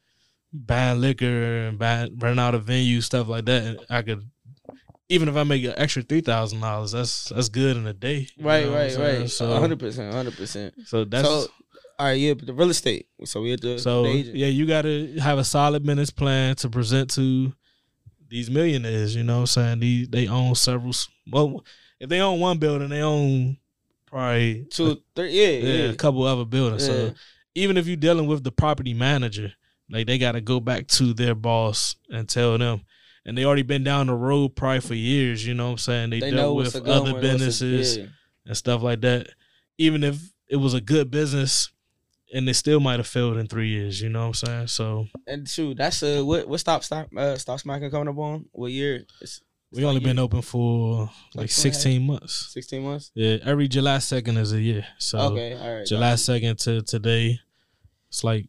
buying 0.53 1.01
liquor 1.01 1.67
and 1.69 1.79
buying 1.79 2.17
renting 2.19 2.39
out 2.43 2.55
a 2.55 2.59
venue, 2.59 3.01
stuff 3.01 3.29
like 3.29 3.45
that. 3.45 3.63
And 3.63 3.81
I 3.91 4.03
could, 4.03 4.23
even 5.09 5.29
if 5.29 5.37
I 5.37 5.45
make 5.45 5.63
an 5.65 5.75
extra 5.77 6.03
three 6.03 6.23
thousand 6.23 6.61
dollars, 6.61 6.93
that's 6.93 7.29
that's 7.29 7.49
good 7.49 7.77
in 7.77 7.87
a 7.87 7.93
day. 7.93 8.29
right, 8.41 8.65
know 8.65 8.73
what 8.73 8.81
I'm 8.81 9.01
right, 9.01 9.19
right. 9.21 9.31
So, 9.31 9.55
hundred 9.59 9.79
percent, 9.79 10.13
hundred 10.15 10.37
percent. 10.37 10.75
so 10.87 11.05
that's 11.05 11.27
So, 11.29 11.47
all 11.99 12.07
right, 12.07 12.13
yeah, 12.13 12.35
but 12.35 12.47
the 12.47 12.53
real 12.53 12.71
estate. 12.71 13.07
So 13.25 13.43
we 13.43 13.53
at 13.53 13.61
the, 13.61 13.79
So 13.79 14.05
yeah, 14.05 14.49
you 14.49 14.67
gotta 14.67 15.15
have 15.21 15.39
a 15.39 15.45
solid 15.45 15.85
business 15.85 16.11
plan 16.11 16.57
to 16.57 16.69
present 16.69 17.11
to 17.15 17.53
these 18.29 18.51
millionaires. 18.51 19.17
You 19.17 19.25
know 19.25 19.37
what 19.37 19.41
I'm 19.41 19.47
saying? 19.47 19.81
These 19.81 20.09
they 20.09 20.29
own 20.29 20.55
several. 20.55 20.93
Well, 21.31 21.65
if 21.99 22.09
they 22.09 22.21
own 22.21 22.41
one 22.41 22.59
building, 22.59 22.89
they 22.89 23.03
own 23.03 23.57
probably 24.07 24.67
two, 24.71 25.01
three, 25.15 25.31
yeah, 25.31 25.49
yeah, 25.49 25.85
yeah. 25.85 25.91
a 25.91 25.95
couple 25.95 26.23
other 26.25 26.45
buildings. 26.45 26.87
Yeah. 26.87 26.95
So 26.95 27.15
even 27.55 27.77
if 27.77 27.87
you're 27.87 27.97
dealing 27.97 28.27
with 28.27 28.45
the 28.45 28.53
property 28.53 28.93
manager, 28.93 29.53
like 29.91 30.07
they 30.07 30.19
gotta 30.19 30.41
go 30.41 30.61
back 30.61 30.87
to 30.89 31.15
their 31.15 31.35
boss 31.35 31.97
and 32.11 32.29
tell 32.29 32.59
them. 32.59 32.83
And 33.25 33.37
they 33.37 33.45
already 33.45 33.63
been 33.63 33.83
down 33.83 34.07
the 34.07 34.15
road 34.15 34.55
probably 34.55 34.81
for 34.81 34.95
years. 34.95 35.45
You 35.45 35.55
know 35.55 35.65
what 35.67 35.73
I'm 35.73 35.79
saying? 35.79 36.11
They, 36.11 36.21
They 36.21 36.31
dealt 36.31 36.57
with 36.57 36.77
other 36.77 37.13
what's 37.13 37.19
a- 37.19 37.21
businesses 37.21 37.97
yeah. 37.97 38.05
and 38.45 38.57
stuff 38.57 38.83
like 38.83 39.01
that. 39.01 39.29
Even 39.79 40.05
if 40.05 40.21
it 40.49 40.57
was 40.57 40.75
a 40.75 40.81
good 40.81 41.11
business, 41.11 41.71
and 42.35 42.47
they 42.49 42.53
still 42.53 42.81
might 42.81 42.99
have 42.99 43.07
failed 43.07 43.37
in 43.37 43.47
three 43.47 43.69
years. 43.69 44.01
You 44.01 44.09
know 44.09 44.21
what 44.29 44.43
I'm 44.43 44.47
saying? 44.49 44.67
So 44.69 45.07
And 45.27 45.49
shoot, 45.49 45.77
that's 45.77 46.03
uh 46.03 46.23
what 46.25 46.49
what 46.49 46.61
stop 46.61 46.83
stop 46.85 47.09
uh 47.17 47.37
stop 47.37 47.61
smacking 47.61 47.91
coming 47.91 48.09
up 48.09 48.19
on? 48.19 48.47
What 48.53 48.73
year? 48.73 49.05
It's, 49.21 49.41
we 49.73 49.85
only 49.85 50.01
been 50.01 50.19
open 50.19 50.43
for 50.43 51.11
Like 51.35 51.49
like 51.49 51.51
two 51.51 51.61
and 51.63 51.67
a 51.67 51.75
half? 51.75 51.83
16 51.83 52.03
months. 52.07 52.49
sixteen 52.53 52.83
months. 52.85 53.11
Yeah, 53.15 53.37
every 53.45 53.69
July 53.69 53.99
second 53.99 54.37
is 54.39 54.53
a 54.53 54.61
year. 54.61 54.87
So 54.99 55.19
okay, 55.33 55.55
all 55.55 55.77
right. 55.79 55.87
July 55.87 56.15
second 56.15 56.59
to 56.61 56.83
today, 56.83 57.41
it's 58.09 58.23
like 58.25 58.47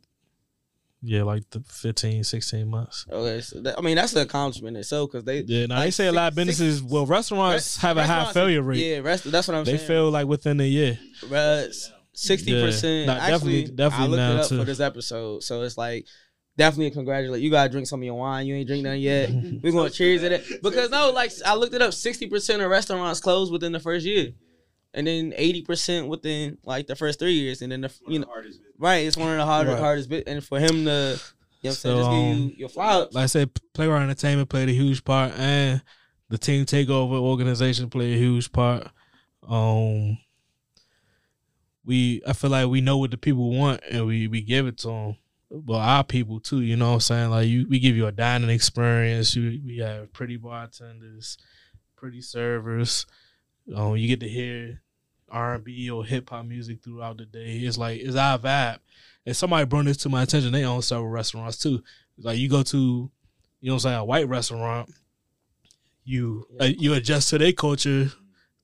yeah, 1.02 1.22
like 1.24 1.48
the 1.52 1.60
15, 1.60 2.24
16 2.24 2.68
months. 2.68 3.06
Okay, 3.12 3.40
so 3.42 3.62
that, 3.62 3.78
I 3.78 3.82
mean 3.82 3.96
that's 3.98 4.14
an 4.16 4.22
accomplishment 4.24 4.78
itself 4.78 5.12
because 5.12 5.26
they 5.26 5.42
Yeah, 5.42 5.66
now 5.68 5.80
they 5.80 5.86
Like 5.86 5.94
say 5.94 6.08
a 6.08 6.12
lot 6.12 6.30
of 6.30 6.36
six- 6.36 6.48
businesses. 6.60 6.84
well, 6.84 7.06
restaurants 7.06 7.78
have 7.78 7.98
a 7.98 8.06
high 8.06 8.32
failure 8.34 8.62
rate. 8.62 8.78
Yeah, 8.80 9.00
rest, 9.00 9.30
that's 9.30 9.48
what 9.48 9.56
I'm 9.58 9.64
they 9.64 9.72
saying. 9.78 9.82
They 9.82 9.88
fail 9.88 10.10
like 10.12 10.28
within 10.28 10.60
a 10.60 10.68
year. 10.68 10.98
Sixty 12.20 12.52
percent. 12.60 13.06
Yeah. 13.08 13.14
Actually, 13.14 13.64
definitely- 13.64 13.76
definitely 13.76 14.06
I 14.06 14.08
looked 14.08 14.36
it 14.36 14.42
up 14.44 14.50
too. 14.50 14.58
for 14.60 14.64
this 14.66 14.80
episode, 14.80 15.44
so 15.44 15.62
it's 15.62 15.78
like 15.78 16.06
definitely 16.58 16.90
congratulate. 16.92 17.42
You 17.44 17.52
gotta 17.52 17.70
drink 17.70 17.86
some 17.88 18.00
of 18.00 18.06
your 18.06 18.16
wine. 18.16 18.48
You 18.48 18.56
ain't 18.56 18.68
drink 18.68 18.84
none 18.84 19.00
yet. 19.00 19.30
We're 19.64 19.72
gonna 19.72 19.90
cheers 19.92 20.24
at 20.24 20.32
it 20.32 20.64
because 20.64 20.90
no, 20.90 21.12
like 21.12 21.32
I 21.46 21.54
looked 21.56 21.76
it 21.76 21.82
up. 21.82 21.94
Sixty 21.94 22.28
percent 22.28 22.62
of 22.62 22.70
restaurants 22.72 23.20
close 23.20 23.52
within 23.52 23.72
the 23.72 23.80
first 23.80 24.06
year, 24.06 24.32
and 24.96 25.06
then 25.06 25.34
eighty 25.38 25.62
percent 25.62 26.08
within 26.08 26.58
like 26.64 26.88
the 26.88 26.96
first 26.96 27.20
three 27.20 27.34
years, 27.34 27.62
and 27.62 27.72
then 27.72 27.82
the 27.82 27.94
you 28.08 28.18
know 28.20 28.26
the 28.42 28.52
right, 28.80 29.06
it's 29.06 29.16
one 29.16 29.30
of 29.32 29.38
the 29.38 29.46
hardest 29.46 29.74
Right. 29.76 29.80
hardest 29.84 30.10
bit, 30.10 30.28
and 30.28 30.44
for 30.44 30.60
him 30.60 30.86
to. 30.86 31.20
You 31.64 31.70
know 31.72 31.72
what 31.72 31.72
I'm 31.72 31.74
So, 31.74 32.04
saying? 32.04 32.34
Just 32.36 32.42
give 32.42 32.52
you 32.52 32.60
your 32.60 32.70
flowers. 32.70 33.14
like 33.16 33.24
I 33.24 33.26
said, 33.26 33.50
Playground 33.74 34.04
Entertainment 34.04 34.48
played 34.48 34.70
a 34.70 34.74
huge 34.74 35.04
part, 35.04 35.34
and 35.38 35.82
the 36.30 36.38
Team 36.38 36.66
Takeover 36.66 37.20
organization 37.20 37.90
played 37.90 38.14
a 38.16 38.18
huge 38.18 38.52
part. 38.52 38.88
Um, 39.48 40.18
we 41.88 42.22
I 42.28 42.34
feel 42.34 42.50
like 42.50 42.68
we 42.68 42.82
know 42.82 42.98
what 42.98 43.12
the 43.12 43.18
people 43.18 43.50
want, 43.50 43.82
and 43.90 44.06
we 44.06 44.28
we 44.28 44.42
give 44.42 44.68
it 44.68 44.78
to 44.80 44.88
them. 44.90 45.16
But 45.50 45.78
our 45.78 46.04
people 46.04 46.42
too, 46.42 46.60
you 46.60 46.76
know 46.76 46.90
what 46.90 46.94
I'm 46.96 47.00
saying? 47.00 47.30
Like 47.30 47.48
you, 47.48 47.66
we 47.70 47.80
give 47.80 47.96
you 47.96 48.06
a 48.06 48.12
dining 48.12 48.50
experience. 48.50 49.34
You, 49.34 49.62
we 49.66 49.78
have 49.78 50.12
pretty 50.12 50.36
bartenders, 50.36 51.38
pretty 51.96 52.22
servers. 52.22 53.06
Um, 53.74 53.96
you 53.96 54.10
get 54.10 54.20
to 54.20 54.28
hear 54.28 54.82
R 55.30 55.56
and 55.56 55.64
B 55.64 55.90
or 55.90 56.04
hip 56.04 56.30
hop 56.30 56.46
music 56.46 56.84
throughout 56.84 57.18
the 57.18 57.26
day. 57.26 57.60
It's 57.60 57.78
like 57.78 58.02
it's 58.02 58.18
our 58.18 58.38
vibe. 58.38 58.80
And 59.26 59.36
somebody 59.36 59.66
brought 59.66 59.86
this 59.86 59.98
to 59.98 60.10
my 60.10 60.24
attention. 60.24 60.52
They 60.52 60.66
own 60.66 60.82
several 60.82 61.08
restaurants 61.08 61.58
too. 61.58 61.82
Like 62.18 62.38
you 62.38 62.50
go 62.50 62.64
to, 62.64 62.78
you 63.62 63.70
know, 63.70 63.76
what 63.76 63.76
I'm 63.76 63.80
saying 63.80 63.98
a 64.00 64.06
white 64.06 64.28
restaurant, 64.28 64.94
you 66.04 66.46
uh, 66.60 66.66
you 66.66 66.94
adjust 66.94 67.30
to 67.30 67.38
their 67.38 67.54
culture 67.54 68.12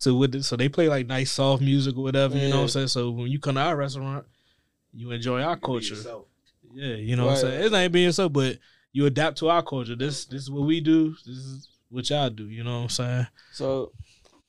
to 0.04 0.16
with 0.16 0.36
it. 0.36 0.43
So 0.43 0.56
they 0.56 0.70
play 0.70 0.88
like 0.88 1.08
nice 1.08 1.32
soft 1.32 1.62
music 1.62 1.97
or 1.97 2.04
whatever. 2.04 2.38
You 2.38 2.49
know 2.49 2.58
what 2.58 2.62
I'm 2.64 2.70
saying? 2.70 2.88
So 2.88 3.12
when 3.12 3.28
you 3.28 3.39
come 3.39 3.56
to 3.56 3.62
our 3.62 3.76
restaurant, 3.76 4.26
you 4.93 5.12
enjoy 5.12 5.41
our 5.41 5.58
culture. 5.58 5.95
Yeah, 6.74 6.95
you 6.95 7.16
know 7.16 7.26
what 7.26 7.34
I'm 7.34 7.38
saying. 7.38 7.54
right. 7.56 7.64
It's 7.64 7.72
not 7.72 7.91
being 7.91 8.12
so, 8.12 8.30
but 8.30 8.58
you 8.91 9.06
adapt 9.06 9.38
to 9.39 9.49
our 9.49 9.64
culture. 9.64 9.95
This 9.95 10.26
this 10.26 10.43
is 10.43 10.51
what 10.51 10.64
we 10.64 10.80
do. 10.82 11.12
This 11.26 11.36
is 11.36 11.68
what 11.89 12.10
y'all 12.10 12.30
do. 12.30 12.47
You 12.47 12.64
know 12.64 12.78
what 12.78 12.84
I'm 12.84 12.89
saying? 12.89 13.28
So, 13.51 13.91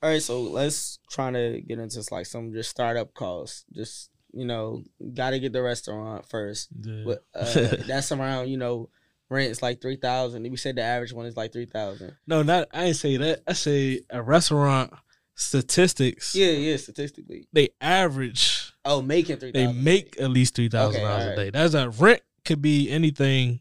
all 0.01 0.09
right. 0.09 0.21
So 0.21 0.41
let's 0.41 0.99
try 1.09 1.31
to 1.31 1.61
get 1.61 1.79
into 1.79 2.03
like 2.11 2.25
some 2.25 2.53
just 2.53 2.69
startup 2.69 3.13
costs. 3.13 3.65
Just 3.73 4.09
you 4.33 4.45
know, 4.45 4.83
got 5.13 5.31
to 5.31 5.39
get 5.39 5.53
the 5.53 5.61
restaurant 5.61 6.27
first. 6.27 6.69
Yeah. 6.81 7.03
But 7.05 7.23
uh, 7.33 7.75
that's 7.87 8.11
around 8.11 8.49
you 8.49 8.57
know, 8.57 8.89
rent's 9.29 9.61
like 9.61 9.81
three 9.81 9.97
thousand. 9.97 10.49
We 10.49 10.57
said 10.57 10.75
the 10.75 10.83
average 10.83 11.13
one 11.13 11.25
is 11.25 11.37
like 11.37 11.53
three 11.53 11.65
thousand. 11.65 12.15
no, 12.27 12.43
not 12.43 12.67
I 12.73 12.85
ain't 12.85 12.95
say 12.95 13.17
that. 13.17 13.41
I 13.47 13.53
say 13.53 14.01
a 14.09 14.21
restaurant 14.21 14.93
statistics. 15.35 16.35
Yeah, 16.35 16.51
yeah. 16.51 16.77
Statistically, 16.77 17.47
They 17.53 17.69
average. 17.79 18.73
oh, 18.85 19.01
making 19.01 19.37
three 19.37 19.51
They 19.51 19.71
make 19.71 20.19
at 20.19 20.29
least 20.31 20.55
three 20.55 20.69
thousand 20.69 21.01
Okay, 21.01 21.09
dollars 21.09 21.25
a 21.25 21.35
day. 21.35 21.49
That's 21.51 21.73
a 21.73 21.89
rent 21.89 22.21
could 22.43 22.61
be 22.61 22.89
anything, 22.89 23.59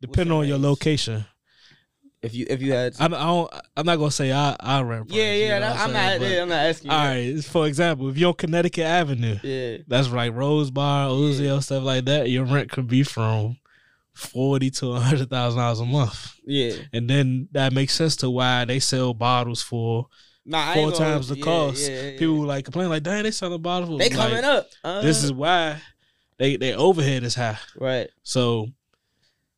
depending 0.00 0.28
the 0.30 0.36
on 0.40 0.46
your 0.48 0.56
range? 0.56 0.64
location. 0.64 1.24
if 2.22 2.34
you 2.34 2.46
if 2.48 2.62
you 2.62 2.72
had. 2.72 2.94
I, 2.98 3.08
don't- 3.08 3.20
I 3.20 3.24
don't. 3.26 3.50
I'm 3.76 3.86
not 3.86 3.96
gonna 3.96 4.10
say 4.10 4.32
I 4.32 4.56
I 4.60 4.80
rent. 4.82 5.08
price, 5.08 5.18
yeah, 5.18 5.32
you 5.34 5.40
yeah. 5.42 5.48
know 5.58 5.60
that- 5.60 5.70
what 5.76 5.80
I'm 5.80 5.92
saying? 5.92 6.20
not. 6.22 6.30
Yeah, 6.30 6.42
I'm 6.42 6.48
not 6.48 6.54
asking. 6.66 6.90
you 6.90 6.96
All 6.96 7.04
that. 7.04 7.14
right. 7.34 7.44
For 7.44 7.66
example, 7.66 8.08
if 8.08 8.16
you're 8.18 8.28
on 8.28 8.34
Connecticut 8.34 8.84
Avenue, 8.84 9.38
Yeah. 9.42 9.78
that's 9.86 10.08
like 10.10 10.32
Rose 10.34 10.70
Bar, 10.70 11.08
Uziel, 11.10 11.62
stuff 11.62 11.82
like 11.84 12.04
that. 12.06 12.30
Your 12.30 12.44
rent 12.44 12.70
could 12.70 12.86
be 12.88 13.02
from 13.02 13.56
forty 14.14 14.70
to 14.70 14.92
a 14.92 15.00
hundred 15.00 15.28
thousand 15.28 15.58
dollars 15.60 15.80
a 15.80 15.84
month, 15.84 16.34
Yeah. 16.46 16.74
and 16.92 17.10
then 17.10 17.48
that 17.52 17.72
makes 17.72 17.94
sense 17.94 18.16
to 18.16 18.30
why 18.30 18.64
they 18.64 18.78
sell 18.80 19.12
bottles 19.12 19.60
for 19.62 20.06
Nah, 20.46 20.74
four 20.74 20.92
times 20.92 21.28
the 21.28 21.38
yeah, 21.38 21.44
cost. 21.44 21.90
yeah, 21.90 22.02
yeah. 22.02 22.18
People 22.18 22.44
like 22.44 22.64
complain 22.64 22.90
like, 22.90 23.02
"Dang, 23.02 23.22
they 23.22 23.30
selling 23.30 23.62
bottles." 23.62 23.98
They 23.98 24.10
like, 24.10 24.28
coming 24.28 24.44
up. 24.44 24.68
Uh, 24.82 25.00
This 25.00 25.24
is 25.24 25.32
why 25.32 25.80
they 26.38 26.56
their 26.56 26.78
overhead 26.78 27.22
is 27.22 27.34
high. 27.34 27.58
right, 27.78 28.10
So, 28.22 28.68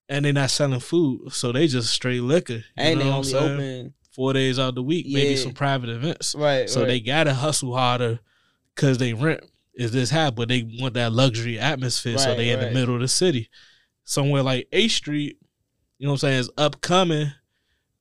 and 0.09 0.25
they're 0.25 0.33
not 0.33 0.51
selling 0.51 0.81
food, 0.81 1.33
so 1.33 1.53
they 1.53 1.67
just 1.67 1.93
straight 1.93 2.23
liquor. 2.23 2.63
And 2.77 3.01
they 3.01 3.11
only 3.11 3.35
open. 3.35 3.95
four 4.13 4.33
days 4.33 4.59
out 4.59 4.75
the 4.75 4.83
week, 4.83 5.07
maybe 5.09 5.37
some 5.37 5.53
private 5.53 5.91
events. 5.91 6.35
Right. 6.35 6.69
So 6.69 6.81
right. 6.81 6.87
they 6.87 7.01
gotta 7.01 7.35
hustle 7.35 7.77
harder 7.77 8.21
because 8.75 8.99
they 8.99 9.13
rent 9.13 9.41
is 9.75 9.93
this 9.93 10.11
high, 10.11 10.31
but 10.31 10.49
they 10.49 10.69
want 10.81 10.95
that 10.95 11.13
luxury 11.13 11.59
atmosphere. 11.59 12.19
so 12.19 12.31
Right, 12.31 12.37
they 12.37 12.51
in 12.51 12.61
the 12.61 12.71
middle 12.71 12.95
of 12.95 13.01
the 13.01 13.09
city. 13.09 13.51
Somewhere 14.05 14.43
like 14.43 14.69
H 14.73 14.97
Street, 14.97 15.39
you 15.99 16.07
know 16.07 16.13
what 16.13 16.23
I'm 16.25 16.29
saying, 16.29 16.39
is 16.39 16.51
upcoming. 16.57 17.33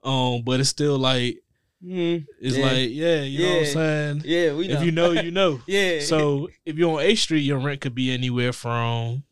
Um, 0.04 0.44
but 0.46 0.60
it's 0.60 0.70
still 0.70 1.00
like 1.00 1.40
Mhm. 1.86 2.26
it's 2.42 2.58
Yeah. 2.58 2.66
like, 2.66 2.90
yeah, 2.92 3.22
you 3.22 3.40
know 3.44 3.50
what 3.52 3.60
I'm 3.60 3.66
saying? 3.66 4.22
Yeah, 4.26 4.54
we 4.56 4.68
know. 4.68 4.74
If 4.80 4.84
you 4.86 4.92
know, 4.92 5.12
you 5.12 5.32
know. 5.32 5.62
yeah. 5.68 6.00
So 6.02 6.50
if 6.66 6.78
you're 6.78 6.98
on 7.00 7.02
H 7.06 7.22
Street, 7.24 7.42
your 7.42 7.60
rent 7.60 7.82
could 7.82 7.94
be 7.94 8.12
anywhere 8.12 8.54
from 8.54 9.24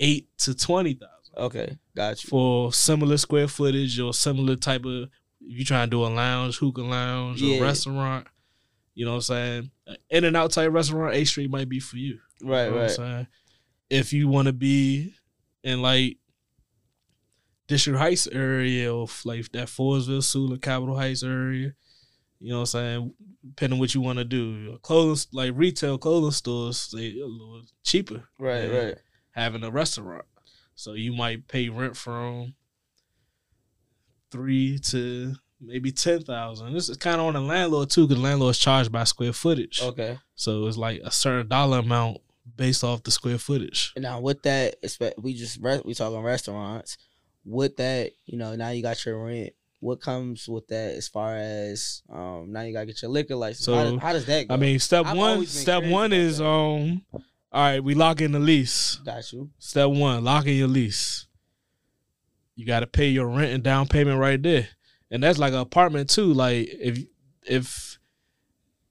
eight 0.00 0.28
to 0.38 0.54
twenty 0.54 0.94
thousand 0.94 1.12
okay, 1.36 1.76
got 1.94 2.22
you. 2.22 2.28
for 2.28 2.72
similar 2.72 3.16
square 3.16 3.48
footage 3.48 3.98
or 4.00 4.12
similar 4.14 4.56
type 4.56 4.84
of 4.84 5.08
if 5.40 5.58
you 5.58 5.64
trying 5.64 5.86
to 5.86 5.90
do 5.90 6.04
a 6.04 6.08
lounge, 6.08 6.56
hookah 6.58 6.80
lounge, 6.82 7.40
Yeah. 7.42 7.58
or 7.58 7.62
restaurant, 7.62 8.26
you 8.94 9.04
know 9.04 9.12
what 9.12 9.16
I'm 9.16 9.22
saying? 9.22 9.70
In 10.10 10.24
and 10.24 10.36
out 10.36 10.50
type 10.50 10.72
restaurant, 10.72 11.14
H 11.14 11.28
Street 11.28 11.50
might 11.50 11.68
be 11.68 11.78
for 11.80 11.96
you. 11.98 12.18
Right, 12.42 12.64
You 12.64 12.70
know 12.70 12.76
what 12.76 12.80
I'm 12.80 12.80
right. 12.82 12.90
saying? 12.90 13.26
If 13.90 14.12
you 14.12 14.28
want 14.28 14.46
to 14.46 14.52
be 14.52 15.14
in 15.62 15.82
like 15.82 16.16
District 17.68 17.98
Heights 17.98 18.26
area 18.28 18.94
or 18.94 19.08
like 19.24 19.50
that 19.52 19.68
Forestville, 19.68 20.22
Sula, 20.22 20.58
Capitol 20.58 20.96
Heights 20.96 21.22
area, 21.22 21.72
you 22.38 22.50
know 22.50 22.56
what 22.60 22.60
I'm 22.60 22.66
saying? 22.66 23.14
Depending 23.44 23.78
what 23.78 23.94
you 23.94 24.00
want 24.00 24.18
to 24.18 24.24
do. 24.24 24.78
Clothing 24.82 25.24
like 25.32 25.52
retail 25.54 25.98
clothing 25.98 26.30
stores, 26.30 26.90
they 26.94 27.18
a 27.18 27.26
little 27.26 27.62
cheaper 27.82 28.24
Right, 28.38 28.70
right. 28.70 28.94
having 29.30 29.64
a 29.64 29.70
restaurant. 29.70 30.24
So 30.74 30.92
you 30.92 31.12
might 31.12 31.48
pay 31.48 31.68
rent 31.68 31.96
from 31.96 32.54
three 34.30 34.78
to 34.78 35.34
maybe 35.60 35.90
ten 35.90 36.22
thousand. 36.22 36.74
This 36.74 36.88
is 36.88 36.96
kind 36.96 37.20
of 37.20 37.26
on 37.28 37.34
the 37.34 37.40
landlord 37.40 37.90
too, 37.90 38.06
because 38.06 38.22
landlords 38.22 38.58
charge 38.58 38.92
by 38.92 39.04
square 39.04 39.32
footage. 39.32 39.80
Okay. 39.82 40.18
So 40.34 40.66
it's 40.66 40.76
like 40.76 41.00
a 41.04 41.10
certain 41.10 41.48
dollar 41.48 41.78
amount 41.78 42.18
based 42.56 42.84
off 42.84 43.02
the 43.02 43.10
square 43.10 43.38
footage. 43.38 43.92
Now 43.96 44.20
with 44.20 44.42
that, 44.42 44.76
we 45.18 45.34
just 45.34 45.60
we 45.84 45.94
talking 45.94 46.20
restaurants. 46.20 46.98
With 47.48 47.76
that, 47.76 48.10
you 48.26 48.36
know, 48.36 48.56
now 48.56 48.70
you 48.70 48.82
got 48.82 49.04
your 49.04 49.24
rent. 49.24 49.52
What 49.78 50.00
comes 50.00 50.48
with 50.48 50.66
that 50.68 50.94
as 50.96 51.06
far 51.06 51.36
as 51.36 52.02
um 52.12 52.50
now 52.50 52.62
you 52.62 52.72
gotta 52.72 52.86
get 52.86 53.00
your 53.02 53.10
liquor 53.10 53.36
license? 53.36 53.64
So, 53.64 53.74
how, 53.74 53.84
does, 53.84 54.00
how 54.00 54.12
does 54.12 54.26
that 54.26 54.48
go? 54.48 54.54
I 54.54 54.56
mean, 54.56 54.78
step 54.80 55.06
I've 55.06 55.16
one, 55.16 55.46
step 55.46 55.84
one 55.84 56.12
is 56.12 56.38
that. 56.38 56.46
um, 56.46 57.02
all 57.52 57.62
right, 57.62 57.84
we 57.84 57.94
lock 57.94 58.20
in 58.20 58.32
the 58.32 58.40
lease. 58.40 58.96
got 58.96 59.32
you. 59.32 59.50
Step 59.58 59.90
one, 59.90 60.24
lock 60.24 60.46
in 60.46 60.54
your 60.54 60.68
lease. 60.68 61.26
You 62.56 62.66
got 62.66 62.80
to 62.80 62.86
pay 62.86 63.08
your 63.08 63.28
rent 63.28 63.52
and 63.52 63.62
down 63.62 63.86
payment 63.86 64.18
right 64.18 64.42
there, 64.42 64.66
and 65.10 65.22
that's 65.22 65.38
like 65.38 65.52
an 65.52 65.60
apartment 65.60 66.10
too. 66.10 66.32
Like 66.32 66.68
if 66.70 66.98
if 67.46 67.98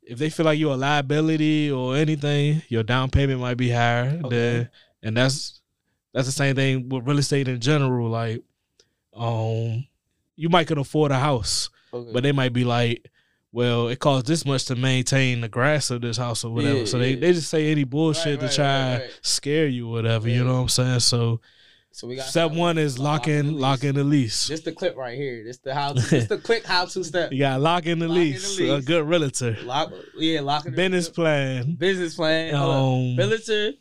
if 0.03 0.19
they 0.19 0.29
feel 0.29 0.45
like 0.45 0.59
you're 0.59 0.73
a 0.73 0.77
liability 0.77 1.71
or 1.71 1.95
anything, 1.95 2.61
your 2.69 2.83
down 2.83 3.09
payment 3.09 3.41
might 3.41 3.57
be 3.57 3.71
higher. 3.71 4.19
Okay. 4.23 4.29
Than, 4.29 4.69
and 5.03 5.17
that's 5.17 5.61
that's 6.15 6.25
the 6.27 6.31
same 6.31 6.55
thing 6.55 6.89
with 6.89 7.05
real 7.07 7.19
estate 7.19 7.47
in 7.47 7.59
general. 7.59 8.09
Like, 8.09 8.41
um, 9.13 9.85
you 10.35 10.49
might 10.49 10.67
can 10.67 10.77
afford 10.77 11.11
a 11.11 11.19
house, 11.19 11.69
Okay. 11.93 12.11
but 12.13 12.23
they 12.23 12.31
might 12.31 12.53
be 12.53 12.63
like, 12.63 13.09
well, 13.51 13.87
it 13.87 13.99
costs 13.99 14.27
this 14.27 14.45
much 14.45 14.65
to 14.65 14.75
maintain 14.75 15.39
the 15.41 15.47
grass 15.47 15.89
of 15.89 16.01
this 16.01 16.17
house 16.17 16.43
or 16.43 16.51
whatever. 16.53 16.79
Yeah, 16.79 16.85
so 16.85 16.99
they, 16.99 17.11
yeah. 17.13 17.19
they 17.21 17.33
just 17.33 17.49
say 17.49 17.71
any 17.71 17.83
bullshit 17.85 18.41
Right, 18.41 18.49
to 18.49 18.55
try 18.55 18.65
right, 18.65 18.91
right, 18.93 19.01
right. 19.03 19.19
scare 19.21 19.67
you 19.67 19.87
or 19.87 19.91
whatever. 19.93 20.27
Yeah. 20.27 20.35
You 20.37 20.43
know 20.43 20.55
what 20.55 20.59
I'm 20.61 20.67
saying? 20.69 20.99
So 21.01 21.39
so 21.91 22.07
we 22.07 22.17
got 22.17 22.25
step 22.25 22.51
one 22.51 22.77
is 22.77 22.99
lock 22.99 23.29
in 23.29 23.57
lock 23.57 23.85
in 23.85 23.95
the 23.95 24.03
lease. 24.03 24.47
This 24.49 24.59
the 24.59 24.73
clip 24.73 24.97
right 24.97 25.15
here. 25.17 25.45
This 25.45 25.59
the 25.59 25.73
how. 25.73 25.93
This 25.93 26.27
the 26.27 26.37
quick 26.37 26.65
how 26.65 26.83
to 26.83 27.03
step. 27.05 27.31
You 27.31 27.39
got 27.39 27.61
lock 27.61 27.85
in 27.85 27.99
the 27.99 28.09
Lock 28.09 28.17
in 28.17 28.23
the 28.23 28.31
lease. 28.31 28.59
lease. 28.59 28.69
A 28.69 28.81
good 28.85 29.07
realtor. 29.07 29.55
Lock. 29.63 29.93
Yeah, 30.17 30.41
lock 30.41 30.65
in 30.65 30.71
the 30.73 30.75
Business 30.75 31.07
plan. 31.07 31.75
Business 31.75 32.15
plan. 32.15 32.53
Um, 32.55 33.15
Realtor. 33.15 33.71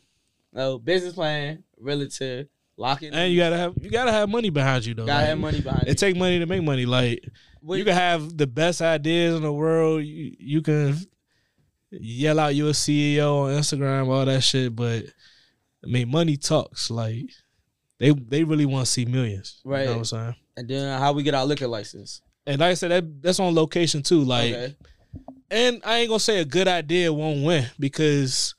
No 0.53 0.79
business 0.79 1.13
plan. 1.15 1.64
Realtor. 1.79 2.47
Lock 2.77 3.03
in. 3.03 3.13
and 3.13 3.31
you 3.31 3.39
gotta 3.39 3.55
have 3.57 3.73
you 3.81 3.89
gotta 3.89 4.11
have 4.11 4.27
money 4.27 4.49
behind 4.49 4.85
you 4.85 4.93
though. 4.93 5.05
gotta 5.05 5.19
Like, 5.21 5.29
have 5.29 5.37
money 5.39 5.61
behind 5.61 5.87
It 5.87 5.97
take 5.97 6.17
money 6.17 6.39
to 6.39 6.45
make 6.45 6.61
money. 6.61 6.85
Like 6.85 7.23
What- 7.61 7.77
you 7.79 7.85
can 7.85 7.93
have 7.93 8.37
the 8.37 8.47
best 8.47 8.81
ideas 8.81 9.35
in 9.35 9.43
the 9.43 9.53
world. 9.53 10.03
You, 10.03 10.35
you 10.37 10.61
can 10.61 10.97
yell 11.91 12.39
out 12.39 12.53
you're 12.55 12.69
a 12.69 12.73
CEO 12.73 13.45
on 13.45 13.51
Instagram, 13.53 14.07
all 14.09 14.25
that 14.25 14.41
shit, 14.43 14.75
but 14.75 15.05
I 15.83 15.87
mean 15.87 16.09
money 16.11 16.35
talks. 16.35 16.89
Like 16.91 17.29
they 17.99 18.11
they 18.11 18.43
really 18.43 18.65
want 18.65 18.85
to 18.87 18.91
see 18.91 19.05
millions. 19.05 19.61
You 19.63 19.71
Right. 19.71 19.85
know 19.85 19.91
what 19.93 19.97
I'm 19.99 20.05
saying? 20.05 20.35
And 20.57 20.67
then 20.67 20.99
how 20.99 21.13
we 21.13 21.23
get 21.23 21.33
our 21.33 21.45
liquor 21.45 21.67
license? 21.67 22.21
And 22.45 22.59
like 22.59 22.71
I 22.71 22.73
said, 22.73 22.91
that 22.91 23.21
that's 23.21 23.39
on 23.39 23.55
location 23.55 24.03
too. 24.03 24.21
Like 24.21 24.53
okay. 24.53 24.75
and 25.49 25.81
I 25.85 25.99
ain't 25.99 26.09
gonna 26.09 26.19
say 26.19 26.39
a 26.39 26.45
good 26.45 26.67
idea 26.67 27.13
won't 27.13 27.45
win 27.45 27.67
because 27.79 28.53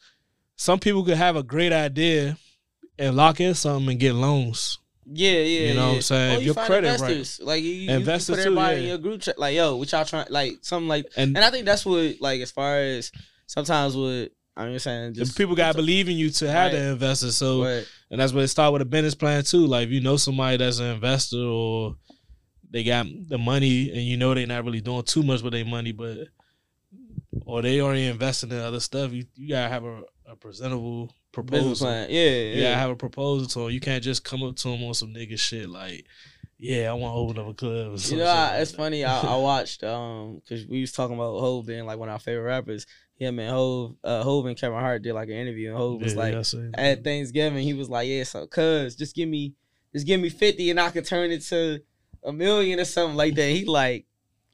some 0.56 0.78
people 0.78 1.04
could 1.04 1.18
have 1.18 1.36
a 1.36 1.42
great 1.42 1.72
idea 1.74 2.38
and 2.99 3.16
lock 3.16 3.40
in 3.40 3.55
something 3.55 3.90
and 3.90 4.01
get 4.01 4.14
loans. 4.14 4.78
Yeah, 5.09 5.30
yeah. 5.30 5.68
You 5.68 5.74
know 5.74 5.88
what. 5.88 5.94
I'm 5.97 6.03
saying? 6.03 6.34
If 6.34 6.40
you 6.40 6.47
your 6.47 6.55
credit 6.55 7.01
right. 7.01 7.38
Like 7.40 7.62
you, 7.62 7.70
you, 7.70 7.90
Investors 7.92 8.28
you 8.28 8.34
put 8.34 8.42
too, 8.42 8.59
everybody 8.59 8.80
in 8.80 8.88
your 8.88 8.99
group 8.99 9.20
chat. 9.20 9.38
Like 9.38 9.55
yo, 9.55 9.76
what 9.76 9.92
y'all 9.92 10.05
trying? 10.05 10.26
Like 10.30 10.59
something 10.62 10.88
like. 10.88 11.07
And, 11.16 11.36
And 11.36 11.44
I 11.44 11.51
think 11.51 11.64
that's 11.64 11.86
what 11.86 12.16
like 12.20 12.40
as 12.40 12.51
far 12.51 12.78
as 12.78 13.12
sometimes 13.47 13.97
what 13.97 14.32
I'm 14.57 14.72
just 14.72 14.84
saying. 14.84 15.14
Just 15.14 15.36
people 15.36 15.55
gotta 15.55 15.76
believe 15.76 16.09
in 16.09 16.16
you 16.16 16.30
to 16.30 16.51
have 16.51 16.72
Right. 16.72 16.78
the 16.78 16.90
investors. 16.90 17.36
So 17.36 17.62
and 18.11 18.20
that's 18.20 18.32
where 18.32 18.44
it 18.44 18.49
start 18.49 18.72
with 18.72 18.82
a 18.82 18.86
business 18.86 19.14
plan 19.14 19.44
too. 19.44 19.66
Like 19.66 19.86
if 19.86 19.92
you 19.92 20.01
know 20.01 20.16
somebody 20.16 20.57
that's 20.57 20.78
an 20.80 20.86
investor 20.86 21.38
or 21.38 21.97
they 22.70 22.82
got 22.82 23.07
the 23.28 23.38
money 23.38 23.90
and 23.90 24.01
you 24.01 24.16
know 24.16 24.34
they're 24.34 24.47
not 24.47 24.64
really 24.64 24.80
doing 24.80 25.05
too 25.05 25.22
much 25.22 25.42
with 25.42 25.53
their 25.53 25.64
money, 25.64 25.92
but 25.92 26.18
or 27.44 27.62
they 27.62 27.80
already 27.80 28.07
investing 28.07 28.51
in 28.51 28.59
other 28.59 28.80
stuff, 28.80 29.12
you 29.12 29.24
you 29.34 29.51
gotta 29.51 29.68
have 29.68 29.84
a, 29.84 30.03
a 30.26 30.36
presentable 30.36 31.12
proposal. 31.43 31.87
plan. 31.87 32.09
Yeah, 32.11 32.20
You 32.30 32.62
yeah. 32.62 32.62
gotta 32.70 32.76
have 32.80 32.91
a 32.91 32.97
proposal 32.97 33.47
to 33.49 33.59
them. 33.61 33.70
You 33.70 33.80
can't 33.80 34.03
just 34.03 34.24
come 34.24 34.43
up 34.43 34.57
to 34.57 34.68
them 34.70 34.82
on 34.84 34.95
some 34.95 35.12
nigga 35.14 35.39
shit 35.39 35.68
like, 35.68 36.07
yeah, 36.59 36.91
I 36.91 36.95
want 36.95 37.12
to 37.14 37.18
open 37.18 37.39
up 37.39 37.49
a 37.51 37.55
club. 37.55 37.93
Or 37.95 37.97
You 37.97 38.16
know, 38.18 38.26
I, 38.26 38.59
it's 38.59 38.72
funny. 38.72 39.05
I, 39.05 39.20
I 39.20 39.37
watched 39.51 39.84
um 39.84 40.37
because 40.43 40.66
we 40.66 40.80
was 40.80 40.93
talking 40.93 41.14
about 41.16 41.39
Hov 41.41 41.66
being 41.66 41.84
like 41.84 41.99
one 41.99 42.09
of 42.09 42.14
our 42.14 42.18
favorite 42.18 42.45
rappers. 42.45 42.87
Him 43.18 43.39
and 43.39 43.51
Hov, 43.51 43.97
uh, 44.05 44.22
Hov 44.22 44.45
and 44.47 44.59
Kevin 44.59 44.78
Hart 44.78 45.01
did 45.03 45.14
like 45.14 45.28
an 45.28 45.37
interview, 45.37 45.68
and 45.70 45.76
Hov 45.78 46.03
was 46.03 46.12
Yeah, 46.14 46.18
like 46.20 46.34
yeah, 46.53 46.68
at 46.74 47.03
Thanksgiving, 47.05 47.62
he 47.62 47.72
was 47.72 47.89
like, 47.89 48.09
"Yeah, 48.09 48.24
so 48.24 48.47
cuz 48.47 48.95
just 48.95 49.14
give 49.16 49.26
me, 49.28 49.55
just 49.95 50.07
give 50.07 50.20
me 50.20 50.28
fifty, 50.28 50.68
and 50.70 50.78
I 50.78 50.91
could 50.91 51.07
turn 51.07 51.30
it 51.30 51.41
to 51.45 51.80
a 52.24 52.32
million 52.32 52.78
or 52.78 52.84
something 52.84 53.16
like 53.16 53.34
that." 53.37 53.49
He 53.51 53.64
like, 53.64 54.05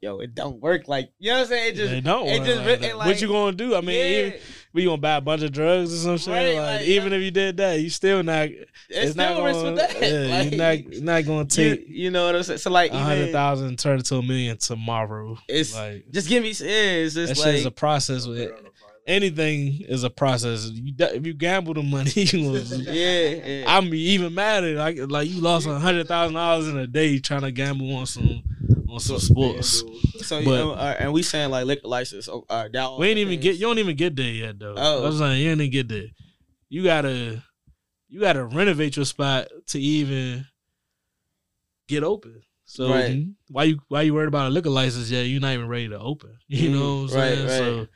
yo, 0.01 0.19
it 0.21 0.35
don't 0.37 0.61
work 0.61 0.87
like 0.87 1.11
you 1.19 1.31
know 1.31 1.39
what 1.39 1.43
I'm 1.43 1.49
saying. 1.49 1.73
It 1.73 1.77
just 1.77 2.05
don't. 2.05 2.27
it 2.29 2.45
just 2.45 2.61
like 2.65 2.83
it 2.83 2.97
like- 2.97 3.07
what 3.09 3.21
you 3.21 3.27
gonna 3.29 3.57
do? 3.57 3.75
I 3.75 3.81
mean, 3.81 3.97
yeah, 3.99 4.27
even, 4.29 4.39
we 4.73 4.85
gonna 4.85 4.97
buy 4.97 5.17
a 5.17 5.21
bunch 5.21 5.43
of 5.43 5.53
drugs 5.53 5.93
or 5.93 5.97
some 5.99 6.19
shit. 6.19 6.33
Right, 6.33 6.57
like, 6.57 6.81
like, 6.81 6.89
even 6.89 7.13
if 7.13 7.23
you 7.23 7.31
did 7.31 7.57
that, 7.59 7.81
you 7.81 7.91
still 7.91 8.23
not. 8.23 8.49
it's, 8.49 8.71
It's, 8.89 9.17
not 9.17 9.33
still 9.33 9.45
risk 9.45 9.61
gonna. 9.61 9.73
with 9.73 10.01
that. 10.01 10.03
Yeah, 10.03 10.67
like, 10.69 10.93
you're 10.93 11.03
not 11.03 11.25
not 11.25 11.27
gonna 11.27 11.45
take 11.45 11.89
you 11.89 12.11
know 12.11 12.27
what 12.27 12.37
I'm 12.37 12.43
saying. 12.43 12.59
So 12.59 12.71
like, 12.71 12.93
a 12.93 12.99
hundred 12.99 13.33
thousand 13.33 13.69
and 13.69 13.79
turn 13.79 13.99
it 13.99 14.07
to 14.07 14.17
a 14.17 14.23
million 14.23 14.57
tomorrow. 14.57 15.39
it's 15.49 15.75
like 15.75 16.11
just 16.11 16.29
give 16.29 16.43
me. 16.43 16.51
Yeah, 16.51 17.05
it's 17.05 17.15
that 17.15 17.29
just 17.29 17.43
shit 17.43 17.67
a 17.67 17.71
process. 17.71 18.27
With 18.27 18.39
it. 18.39 18.67
Anything 19.05 19.81
is 19.89 20.05
a 20.05 20.11
process. 20.11 20.71
You, 20.71 20.95
if 20.97 21.27
you 21.27 21.35
gamble 21.35 21.75
the 21.75 21.83
money, 21.83 22.13
you 22.15 22.45
gonna, 22.45 22.61
yeah, 22.93 23.29
yeah. 23.31 23.65
I'm 23.67 23.93
even 23.93 24.33
mad 24.33 24.63
at 24.63 24.77
like 24.77 24.99
like 25.11 25.29
you 25.29 25.41
lost 25.41 25.67
a 25.67 25.77
hundred 25.79 26.07
thousand 26.07 26.35
dollars 26.35 26.69
in 26.69 26.79
a 26.79 26.87
day 26.87 27.19
trying 27.19 27.41
to 27.41 27.51
gamble 27.51 27.95
on 27.97 28.07
some 28.07 28.45
on 28.93 29.01
some 29.01 29.19
sports. 29.19 29.83
So 30.21 30.45
But- 30.45 30.51
know, 30.51 30.73
uh, 30.73 30.97
and 30.99 31.13
we 31.13 31.23
saying 31.23 31.51
like 31.51 31.65
liquor 31.67 31.89
license. 31.89 32.29
Oh, 32.29 32.45
uh, 32.49 32.69
that 32.73 32.99
We 32.99 33.09
ain't 33.09 33.19
even 33.19 33.33
depends. 33.41 33.45
get 33.45 33.55
you 33.61 33.67
don't 33.67 33.79
even 33.79 33.97
get 33.97 34.15
there 34.17 34.31
yet 34.33 34.59
though. 34.59 34.75
Oh. 34.77 35.05
I 35.05 35.09
was 35.09 35.19
saying 35.19 35.43
you 35.43 35.51
ain't 35.51 35.61
even 35.61 35.71
get 35.73 35.89
there. 35.89 36.09
You 36.69 36.85
gotta 36.85 37.43
you 38.09 38.21
gotta 38.21 38.45
renovate 38.45 38.97
your 38.97 39.05
spot 39.07 39.49
to 39.69 39.81
even 39.81 40.47
get 41.89 42.05
open. 42.05 42.43
So 42.65 42.89
Right. 42.91 43.27
why 43.49 43.65
you 43.65 43.81
why 43.89 44.03
you 44.03 44.15
worried 44.15 44.29
about 44.29 44.47
a 44.49 44.51
liquor 44.51 44.71
license 44.71 45.11
yet? 45.11 45.23
You're 45.23 45.41
not 45.41 45.55
even 45.55 45.69
ready 45.69 45.89
to 45.89 45.99
open. 45.99 46.37
You 46.49 46.69
Mhm. 46.69 46.73
know 46.73 47.03
what 47.03 47.13
I'm 47.13 47.19
Right, 47.19 47.35
saying? 47.35 47.47
right. 47.49 47.59
So 47.87 47.89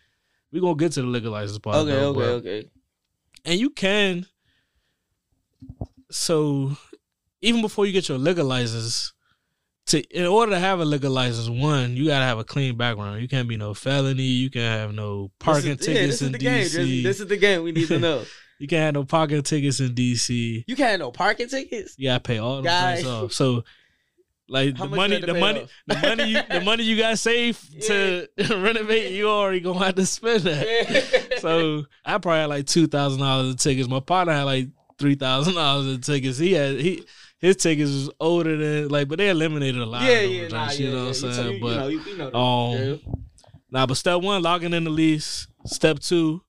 we 0.52 0.60
gonna 0.60 0.74
get 0.76 0.92
to 0.92 1.02
the 1.02 1.06
liquor 1.08 1.30
license 1.30 1.58
part. 1.58 1.76
Okay, 1.76 1.90
though, 1.92 2.08
okay, 2.10 2.18
but- 2.18 2.28
okay. 2.48 2.70
and 3.44 3.60
you 3.60 3.70
can 3.70 4.26
so 6.10 6.76
even 7.42 7.60
before 7.60 7.86
you 7.86 7.92
get 7.92 8.08
your 8.08 8.18
liquor 8.18 8.42
license 8.44 9.12
to 9.86 10.00
in 10.16 10.26
order 10.26 10.52
to 10.52 10.58
have 10.58 10.80
a 10.80 10.84
liquor 10.84 11.08
license 11.08 11.48
one 11.48 11.96
you 11.96 12.06
gotta 12.06 12.24
have 12.24 12.38
a 12.38 12.44
clean 12.44 12.76
background 12.76 13.20
you 13.20 13.28
can't 13.28 13.48
be 13.48 13.56
no 13.56 13.72
felony 13.74 14.22
you 14.22 14.50
can't 14.50 14.80
have 14.80 14.92
no 14.94 15.30
parking 15.38 15.72
is, 15.72 15.86
yeah, 15.86 15.94
tickets 15.94 16.14
is 16.14 16.22
in 16.22 16.32
the 16.32 16.38
dc 16.38 16.42
game. 16.42 16.62
This, 16.62 17.02
this 17.04 17.20
is 17.20 17.26
the 17.26 17.36
game 17.36 17.62
we 17.62 17.72
need 17.72 17.88
to 17.88 17.98
know. 17.98 18.24
you 18.58 18.66
can't 18.66 18.82
have 18.82 18.94
no 18.94 19.04
parking 19.04 19.42
tickets 19.42 19.80
in 19.80 19.94
dc 19.94 20.64
You 20.66 20.76
can't 20.76 20.90
have 20.92 21.00
no 21.00 21.10
parking 21.12 21.48
tickets. 21.48 21.94
you 21.98 22.08
gotta 22.08 22.20
pay 22.20 22.38
all 22.38 22.62
the 22.62 22.68
things 22.68 23.06
off 23.06 23.32
so 23.32 23.62
like 24.48 24.76
How 24.76 24.86
the 24.86 24.96
money 24.96 25.20
the 25.20 25.34
money 25.34 25.62
off? 25.62 25.70
the 25.86 25.96
money 25.96 26.24
you 26.30 26.40
the 26.48 26.60
money 26.60 26.84
you 26.84 26.96
got 26.96 27.18
saved 27.18 27.82
to 27.88 28.28
renovate 28.50 29.12
you 29.12 29.28
already 29.28 29.60
gonna 29.60 29.84
have 29.84 29.96
to 29.96 30.06
spend 30.06 30.42
that 30.44 31.38
so 31.40 31.84
I 32.04 32.18
probably 32.18 32.40
had 32.40 32.46
like 32.46 32.66
two 32.66 32.86
thousand 32.86 33.20
dollars 33.20 33.50
in 33.50 33.56
tickets. 33.56 33.88
My 33.88 34.00
partner 34.00 34.32
had 34.32 34.44
like 34.44 34.68
three 34.98 35.16
thousand 35.16 35.54
dollars 35.54 35.86
in 35.86 36.00
tickets. 36.00 36.38
He 36.38 36.52
had 36.52 36.78
he 36.80 37.04
his 37.38 37.56
tickets 37.56 37.90
was 37.90 38.10
older 38.18 38.56
than 38.56 38.88
like, 38.88 39.08
but 39.08 39.18
they 39.18 39.28
eliminated 39.28 39.80
a 39.80 39.86
lot. 39.86 40.02
yeah, 40.02 40.18
of 40.18 40.22
them 40.22 40.32
yeah, 40.32 40.48
nah, 40.48 40.66
joints, 40.66 40.80
yeah, 40.80 40.86
you 40.86 40.92
know 40.92 40.98
yeah. 40.98 41.06
what 41.06 41.24
I'm 41.24 41.32
saying? 41.32 41.52
you, 41.52 41.60
but 41.60 41.68
you 41.68 41.76
know, 41.76 41.88
you, 41.88 42.00
you 42.00 42.16
know 42.16 42.34
um, 42.34 43.00
nah, 43.70 43.86
but 43.86 43.96
step 43.96 44.22
one, 44.22 44.42
logging 44.42 44.72
in 44.72 44.84
the 44.84 44.90
lease. 44.90 45.46
Step 45.66 45.98
two, 45.98 46.42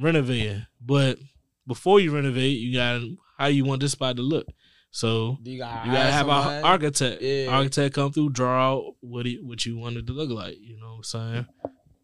renovating. 0.00 0.66
But 0.80 1.18
before 1.66 2.00
you 2.00 2.14
renovate, 2.14 2.58
you 2.58 2.74
got 2.74 3.00
how 3.38 3.46
you 3.46 3.64
want 3.64 3.80
this 3.80 3.92
spot 3.92 4.16
to 4.16 4.22
look. 4.22 4.46
So 4.90 5.38
you 5.42 5.58
gotta, 5.58 5.86
you 5.86 5.94
gotta 5.94 6.12
have 6.12 6.28
an 6.28 6.64
architect. 6.64 7.22
Yeah. 7.22 7.48
Architect 7.48 7.94
come 7.94 8.12
through, 8.12 8.30
draw 8.30 8.72
out 8.72 8.94
what 9.00 9.26
he, 9.26 9.38
what 9.42 9.64
you 9.64 9.78
wanted 9.78 10.06
to 10.06 10.12
look 10.12 10.30
like. 10.30 10.56
You 10.60 10.80
know 10.80 10.88
what 10.88 10.96
I'm 10.96 11.02
saying? 11.04 11.46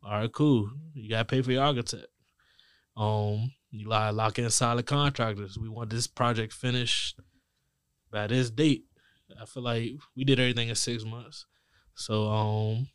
All 0.04 0.10
right, 0.10 0.32
cool. 0.32 0.70
You 0.92 1.10
gotta 1.10 1.24
pay 1.24 1.42
for 1.42 1.52
your 1.52 1.64
architect. 1.64 2.06
Um, 2.96 3.52
you 3.70 3.88
gotta 3.88 4.14
lock 4.14 4.38
in 4.38 4.48
solid 4.50 4.86
contractors. 4.86 5.58
We 5.58 5.68
want 5.68 5.90
this 5.90 6.06
project 6.06 6.52
finished 6.52 7.18
by 8.14 8.28
this 8.28 8.48
date. 8.48 8.84
I 9.40 9.44
feel 9.44 9.64
like 9.64 9.90
we 10.16 10.24
did 10.24 10.38
everything 10.38 10.68
in 10.68 10.74
six 10.76 11.04
months. 11.04 11.46
So 11.94 12.28
um, 12.28 12.88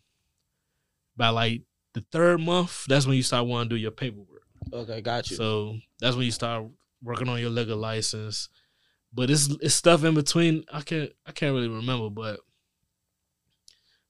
by 1.15 1.29
like 1.29 1.63
the 1.93 2.03
third 2.11 2.39
month, 2.39 2.85
that's 2.87 3.05
when 3.05 3.17
you 3.17 3.23
start 3.23 3.45
wanting 3.45 3.69
to 3.69 3.75
do 3.75 3.81
your 3.81 3.91
paperwork. 3.91 4.43
Okay, 4.73 5.01
got 5.01 5.29
you. 5.29 5.35
So 5.35 5.77
that's 5.99 6.15
when 6.15 6.25
you 6.25 6.31
start 6.31 6.65
working 7.03 7.27
on 7.27 7.39
your 7.39 7.49
liquor 7.49 7.75
license. 7.75 8.47
But 9.13 9.29
it's 9.29 9.49
it's 9.61 9.75
stuff 9.75 10.03
in 10.03 10.13
between. 10.15 10.63
I 10.71 10.81
can't 10.81 11.11
I 11.25 11.31
can't 11.31 11.53
really 11.53 11.67
remember, 11.67 12.09
but 12.09 12.39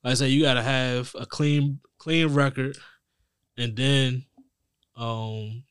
like 0.04 0.12
I 0.12 0.14
say, 0.14 0.30
you 0.30 0.44
gotta 0.44 0.64
have 0.64 1.16
a 1.18 1.26
clean 1.26 1.80
clean 1.98 2.28
record, 2.28 2.78
and 3.58 3.76
then 3.76 4.26
um 4.96 5.64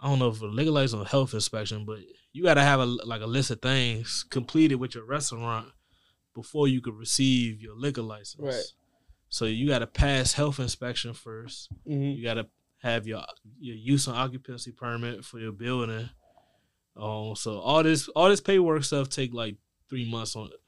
I 0.00 0.08
don't 0.08 0.18
know 0.18 0.28
if 0.28 0.42
a 0.42 0.46
liquor 0.46 0.72
license 0.72 1.00
or 1.00 1.06
health 1.06 1.32
inspection, 1.32 1.84
but 1.86 2.00
you 2.32 2.42
gotta 2.42 2.62
have 2.62 2.80
a 2.80 2.84
like 2.86 3.20
a 3.22 3.26
list 3.26 3.50
of 3.50 3.60
things 3.60 4.24
completed 4.30 4.76
with 4.76 4.94
your 4.94 5.04
restaurant 5.04 5.68
before 6.34 6.66
you 6.68 6.80
could 6.80 6.94
receive 6.94 7.60
your 7.60 7.76
liquor 7.76 8.02
license. 8.02 8.42
Right. 8.42 8.64
So 9.28 9.44
you 9.46 9.68
gotta 9.68 9.86
pass 9.86 10.32
health 10.32 10.58
inspection 10.60 11.14
first. 11.14 11.68
Mhm. 11.86 12.16
You 12.16 12.22
gotta 12.22 12.46
have 12.82 13.06
your 13.06 13.22
your 13.60 13.76
use 13.76 14.06
and 14.06 14.16
occupancy 14.16 14.72
permit 14.72 15.24
for 15.24 15.38
your 15.38 15.52
building. 15.52 16.08
Um, 16.96 17.34
so 17.36 17.58
all 17.58 17.82
this 17.82 18.08
all 18.08 18.28
this 18.28 18.40
paperwork 18.40 18.84
stuff 18.84 19.08
take 19.08 19.32
like 19.32 19.56
three 19.88 20.10
months 20.10 20.36
on 20.36 20.46
it. 20.46 20.60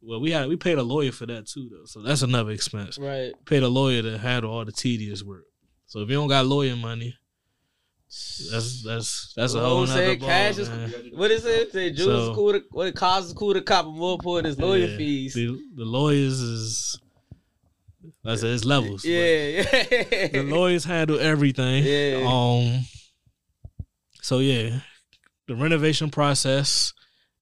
Well, 0.00 0.20
we 0.20 0.32
had 0.32 0.48
we 0.48 0.56
paid 0.56 0.78
a 0.78 0.82
lawyer 0.82 1.12
for 1.12 1.26
that 1.26 1.46
too 1.46 1.68
though, 1.70 1.84
so 1.84 2.02
that's 2.02 2.22
another 2.22 2.50
expense. 2.50 2.98
Right. 2.98 3.32
Paid 3.46 3.62
a 3.62 3.68
lawyer 3.68 4.02
to 4.02 4.18
handle 4.18 4.52
all 4.52 4.64
the 4.64 4.72
tedious 4.72 5.22
work. 5.22 5.44
So 5.86 6.00
if 6.00 6.08
you 6.08 6.14
don't 6.16 6.28
got 6.28 6.46
lawyer 6.46 6.74
money, 6.74 7.14
that's 8.50 8.82
that's 8.82 9.32
that's 9.34 9.54
a 9.54 9.60
whole 9.60 9.86
nother 9.86 10.16
ball, 10.16 10.28
cash 10.28 10.58
is- 10.58 10.68
What 11.14 11.30
is 11.30 11.44
it? 11.46 11.72
Say 11.72 11.90
Jules 11.92 12.06
So- 12.26 12.30
is 12.30 12.36
cool 12.36 12.52
to 12.52 12.62
what 12.70 12.86
it 12.88 12.94
costs 12.94 13.28
is 13.28 13.32
cool 13.34 13.54
to 13.54 13.62
cop 13.62 13.86
more 13.86 14.12
important 14.14 14.48
is 14.52 14.58
lawyer 14.58 14.86
Yeah. 14.86 14.96
fees. 14.96 15.34
The, 15.34 15.46
the 15.74 15.84
lawyers 15.84 16.40
is 16.40 17.00
that's 18.24 18.42
it's 18.42 18.64
levels. 18.64 19.04
Yeah, 19.04 19.62
yeah. 19.72 20.28
the 20.28 20.42
lawyers 20.46 20.84
handle 20.84 21.18
everything. 21.18 21.84
Yeah. 21.84 22.24
Um. 22.28 22.84
So 24.20 24.38
yeah, 24.40 24.80
the 25.48 25.54
renovation 25.56 26.10
process. 26.10 26.92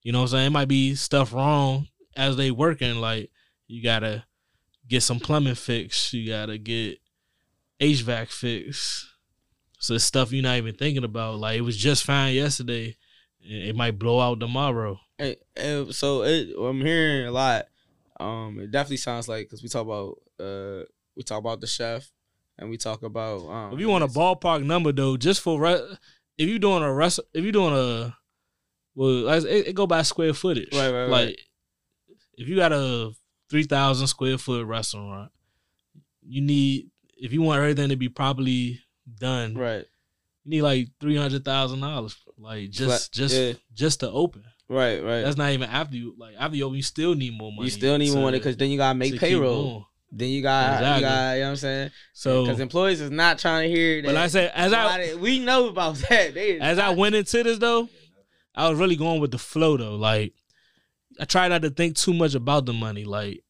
You 0.02 0.12
know 0.12 0.20
what 0.20 0.24
I'm 0.24 0.28
saying? 0.30 0.46
It 0.46 0.50
might 0.50 0.68
be 0.68 0.94
stuff 0.94 1.32
wrong 1.32 1.88
as 2.16 2.36
they 2.36 2.50
working. 2.50 2.96
Like 2.96 3.30
you 3.66 3.82
gotta 3.82 4.24
get 4.88 5.02
some 5.02 5.18
plumbing 5.20 5.54
fixed. 5.56 6.12
You 6.12 6.28
gotta 6.30 6.58
get 6.58 6.98
HVAC 7.80 8.28
fixed. 8.28 9.06
So 9.80 9.94
it's 9.94 10.04
stuff 10.04 10.30
you're 10.30 10.42
not 10.42 10.58
even 10.58 10.74
thinking 10.74 11.04
about. 11.04 11.38
Like 11.38 11.58
it 11.58 11.62
was 11.62 11.76
just 11.76 12.04
fine 12.04 12.34
yesterday. 12.34 12.96
It 13.40 13.68
it 13.68 13.76
might 13.76 13.98
blow 13.98 14.20
out 14.20 14.38
tomorrow. 14.38 15.00
Hey, 15.18 15.36
so 15.90 16.22
it, 16.22 16.50
I'm 16.56 16.80
hearing 16.82 17.26
a 17.26 17.32
lot. 17.32 17.66
Um, 18.20 18.60
it 18.60 18.70
definitely 18.70 18.98
sounds 18.98 19.26
like 19.26 19.46
because 19.46 19.62
we 19.62 19.70
talk 19.70 19.82
about 19.86 20.18
uh, 20.38 20.84
we 21.16 21.22
talk 21.22 21.38
about 21.38 21.62
the 21.62 21.66
chef, 21.66 22.10
and 22.58 22.68
we 22.68 22.76
talk 22.76 23.02
about 23.02 23.48
um. 23.48 23.72
If 23.72 23.80
you 23.80 23.88
want 23.88 24.04
a 24.04 24.08
ballpark 24.08 24.64
number 24.64 24.92
though, 24.92 25.16
just 25.16 25.40
for 25.40 25.58
re- 25.58 25.96
if 26.36 26.48
you're 26.48 26.58
doing 26.58 26.82
a 26.82 26.92
rest, 26.92 27.20
if 27.32 27.42
you're 27.42 27.50
doing 27.50 27.74
a 27.74 28.14
well, 28.94 29.28
it, 29.30 29.68
it 29.68 29.74
go 29.74 29.86
by 29.86 30.02
square 30.02 30.34
footage. 30.34 30.74
Right, 30.74 30.90
right, 30.90 31.00
right. 31.02 31.08
Like 31.08 31.40
if 32.34 32.48
you 32.48 32.56
got 32.56 32.72
a 32.72 33.12
three 33.48 33.64
thousand 33.64 34.08
square 34.08 34.36
foot 34.36 34.66
restaurant, 34.66 35.32
you 36.22 36.42
need 36.42 36.90
if 37.16 37.32
you 37.32 37.40
want 37.40 37.60
everything 37.60 37.88
to 37.88 37.96
be 37.96 38.10
properly 38.10 38.80
done, 39.18 39.54
right, 39.54 39.84
you 40.44 40.50
need 40.50 40.62
like 40.62 40.88
three 41.00 41.16
hundred 41.16 41.44
thousand 41.44 41.80
dollars. 41.80 42.16
Like 42.38 42.70
just 42.70 43.12
just 43.12 43.34
yeah. 43.34 43.52
just 43.74 44.00
to 44.00 44.10
open. 44.10 44.44
right, 44.68 45.02
right. 45.02 45.22
That's 45.22 45.36
not 45.36 45.50
even 45.52 45.68
after 45.68 45.96
you 45.96 46.14
like 46.18 46.34
after 46.38 46.56
you 46.56 46.64
open, 46.64 46.76
you 46.76 46.82
still 46.82 47.14
need 47.14 47.36
more 47.36 47.52
money. 47.52 47.64
you 47.64 47.70
still 47.70 47.98
need 47.98 48.12
more 48.12 48.22
money 48.24 48.38
because 48.38 48.56
then 48.56 48.70
you 48.70 48.78
gotta 48.78 48.94
to 48.94 48.98
make 48.98 49.18
payroll. 49.20 49.86
Then 50.12 50.28
you 50.28 50.42
got, 50.42 50.74
Exactly. 50.80 51.02
you 51.02 51.08
got, 51.08 51.32
you 51.34 51.38
know 51.38 51.44
what 51.44 51.50
I'm 51.50 51.56
saying? 51.56 51.90
So, 52.14 52.42
Because 52.42 52.58
employees 52.58 53.00
is 53.00 53.12
not 53.12 53.38
trying 53.38 53.68
to 53.70 53.76
hear 53.76 54.02
that. 54.02 54.08
but 54.08 54.14
like 54.16 54.24
I 54.24 54.26
said, 54.26 54.50
as 54.56 54.72
I 54.72 55.14
we 55.14 55.38
know 55.38 55.68
about 55.68 55.94
that. 56.08 56.36
As 56.36 56.80
I 56.80 56.90
went 56.90 57.14
into 57.14 57.44
this 57.44 57.58
though, 57.58 57.88
I 58.54 58.68
was 58.68 58.76
really 58.78 58.96
going 58.96 59.20
with 59.20 59.30
the 59.30 59.38
flow 59.38 59.76
though. 59.76 59.94
Like 59.94 60.32
I 61.20 61.26
tried 61.26 61.48
not 61.48 61.62
to 61.62 61.70
think 61.70 61.96
too 61.96 62.12
much 62.12 62.34
about 62.34 62.66
the 62.66 62.72
money. 62.72 63.04
Like 63.04 63.44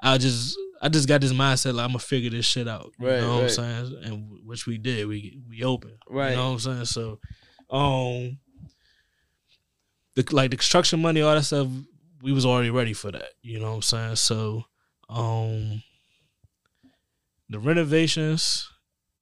I 0.00 0.18
just 0.18 0.58
I 0.80 0.88
just 0.88 1.06
got 1.08 1.20
this 1.20 1.32
mindset 1.32 1.74
like 1.74 1.84
I'm 1.84 1.90
gonna 1.90 1.98
figure 1.98 2.30
this 2.30 2.46
shit 2.46 2.66
out. 2.66 2.92
You 2.98 3.06
Right, 3.08 3.20
know 3.20 3.34
what 3.36 3.42
I'm 3.44 3.48
saying? 3.50 3.96
And 4.02 4.28
which 4.44 4.66
we 4.66 4.78
did. 4.78 5.06
We 5.06 5.38
we 5.48 5.62
opened. 5.62 5.98
Right. 6.08 6.30
You 6.30 6.36
know 6.36 6.52
what 6.52 6.66
I'm 6.66 6.84
saying? 6.84 6.84
So 6.86 7.18
um 7.68 8.38
the 10.14 10.24
like 10.32 10.50
the 10.50 10.56
construction 10.56 11.00
money, 11.02 11.20
all 11.22 11.34
that 11.34 11.44
stuff, 11.44 11.68
we 12.22 12.32
was 12.32 12.46
already 12.46 12.70
ready 12.70 12.92
for 12.94 13.10
that. 13.12 13.30
You 13.42 13.60
know 13.60 13.68
what 13.70 13.76
I'm 13.76 13.82
saying? 13.82 14.16
So 14.16 14.64
um 15.08 15.82
the 17.48 17.58
renovations, 17.58 18.68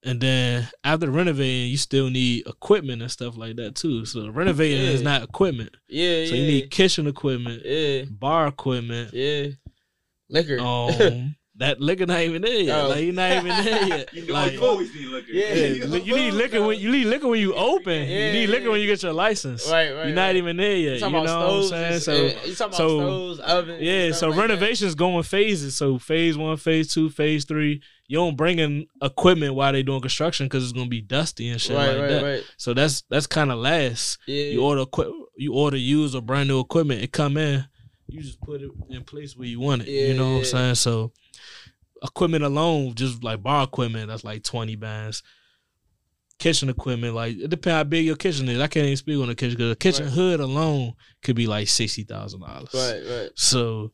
and 0.03 0.21
then 0.21 0.67
after 0.83 1.09
renovating, 1.09 1.71
you 1.71 1.77
still 1.77 2.09
need 2.09 2.45
equipment 2.47 3.01
and 3.01 3.11
stuff 3.11 3.35
like 3.35 3.55
that 3.57 3.75
too. 3.75 4.05
So 4.05 4.29
renovating 4.29 4.85
is 4.85 5.01
not 5.01 5.23
equipment. 5.23 5.75
Yeah, 5.87 6.25
So 6.25 6.35
yeah. 6.35 6.41
you 6.41 6.47
need 6.47 6.71
kitchen 6.71 7.07
equipment, 7.07 7.63
yeah, 7.65 8.03
bar 8.09 8.47
equipment. 8.47 9.13
yeah. 9.13 9.47
Liquor. 10.29 10.59
Um, 10.59 11.35
that 11.59 11.79
liquor 11.79 12.05
not 12.05 12.21
even 12.21 12.41
there 12.41 12.59
yet. 12.61 12.79
Oh. 12.85 12.87
Like 12.89 13.03
you 13.03 13.11
not 13.11 13.31
even 13.31 13.47
there 13.65 13.87
yet. 13.87 14.09
You 14.13 14.33
like, 14.33 14.53
you 14.53 14.65
always 14.65 14.93
need 14.95 15.07
liquor. 15.07 15.31
Yeah. 15.31 15.53
yeah, 15.53 15.85
li- 15.85 16.01
you 16.01 16.15
need 16.15 16.33
liquor 16.33 16.65
when 16.65 16.79
you 16.79 16.89
need 16.91 17.05
liquor 17.05 17.27
when 17.27 17.39
you 17.39 17.53
open. 17.53 18.07
Yeah, 18.09 18.27
you 18.27 18.31
need 18.33 18.47
liquor 18.47 18.65
yeah. 18.65 18.71
when 18.71 18.81
you 18.81 18.87
get 18.87 19.03
your 19.03 19.13
license. 19.13 19.69
right, 19.69 19.91
right. 19.93 20.05
You're 20.07 20.15
not 20.15 20.27
right. 20.27 20.35
even 20.37 20.57
there 20.57 20.75
yet. 20.75 21.01
You 21.01 21.09
know 21.09 21.21
what 21.21 21.29
I'm 21.29 21.63
saying? 21.63 21.99
So 21.99 22.13
yeah, 22.13 22.21
you 22.45 22.55
talking 22.55 22.55
about 22.55 22.73
so- 22.75 22.99
stoves, 22.99 23.39
ovens? 23.41 23.81
yeah, 23.81 24.11
so 24.11 24.27
like 24.27 24.35
that? 24.35 24.41
renovations 24.41 24.95
go 24.95 25.17
in 25.17 25.23
phases. 25.23 25.75
So 25.75 25.99
phase 25.99 26.37
one, 26.37 26.57
phase 26.57 26.93
two, 26.93 27.09
phase 27.09 27.45
three. 27.45 27.81
You 28.07 28.17
don't 28.17 28.35
bring 28.35 28.57
in 28.57 28.87
equipment 29.03 29.53
while 29.53 29.71
they 29.71 29.83
doing 29.83 30.01
construction 30.01 30.47
because 30.47 30.63
it's 30.63 30.73
gonna 30.73 30.87
be 30.89 31.01
dusty 31.01 31.49
and 31.49 31.61
shit 31.61 31.75
Right, 31.77 31.89
like 31.89 31.99
right, 31.99 32.07
that. 32.07 32.23
right. 32.23 32.43
So 32.57 32.73
that's 32.73 33.03
that's 33.09 33.27
kind 33.27 33.51
of 33.51 33.59
last. 33.59 34.17
Yeah, 34.25 34.45
You 34.45 34.63
order 34.63 34.81
equi- 34.81 35.13
you 35.37 35.53
order 35.53 35.77
used 35.77 36.15
or 36.15 36.21
brand 36.21 36.49
new 36.49 36.59
equipment. 36.59 37.03
It 37.03 37.11
come 37.11 37.37
in. 37.37 37.65
You 38.09 38.21
just 38.21 38.41
put 38.41 38.61
it 38.61 38.71
in 38.89 39.03
place 39.03 39.35
where 39.35 39.47
you 39.47 39.59
want 39.59 39.83
it. 39.83 39.87
Yeah, 39.89 40.07
you 40.07 40.13
know 40.15 40.31
what 40.33 40.37
I'm 40.39 40.43
saying? 40.45 40.75
So 40.75 41.11
equipment 42.03 42.43
alone, 42.43 42.95
just 42.95 43.23
like 43.23 43.43
bar 43.43 43.63
equipment, 43.63 44.07
that's 44.09 44.23
like 44.23 44.43
twenty 44.43 44.75
bands. 44.75 45.21
Kitchen 46.39 46.69
equipment, 46.69 47.13
like 47.15 47.35
it 47.37 47.49
depends 47.49 47.75
how 47.75 47.83
big 47.83 48.05
your 48.05 48.15
kitchen 48.15 48.47
is. 48.47 48.61
I 48.61 48.67
can't 48.67 48.85
even 48.85 48.95
speak 48.95 49.19
on 49.19 49.27
the 49.27 49.35
kitchen 49.35 49.57
because 49.57 49.71
the 49.71 49.75
kitchen 49.75 50.05
Right. 50.05 50.13
hood 50.13 50.39
alone 50.39 50.93
could 51.21 51.35
be 51.35 51.47
like 51.47 51.67
sixty 51.67 52.03
thousand 52.03 52.39
dollars. 52.41 52.69
right, 52.73 53.01
right. 53.05 53.29
So 53.35 53.91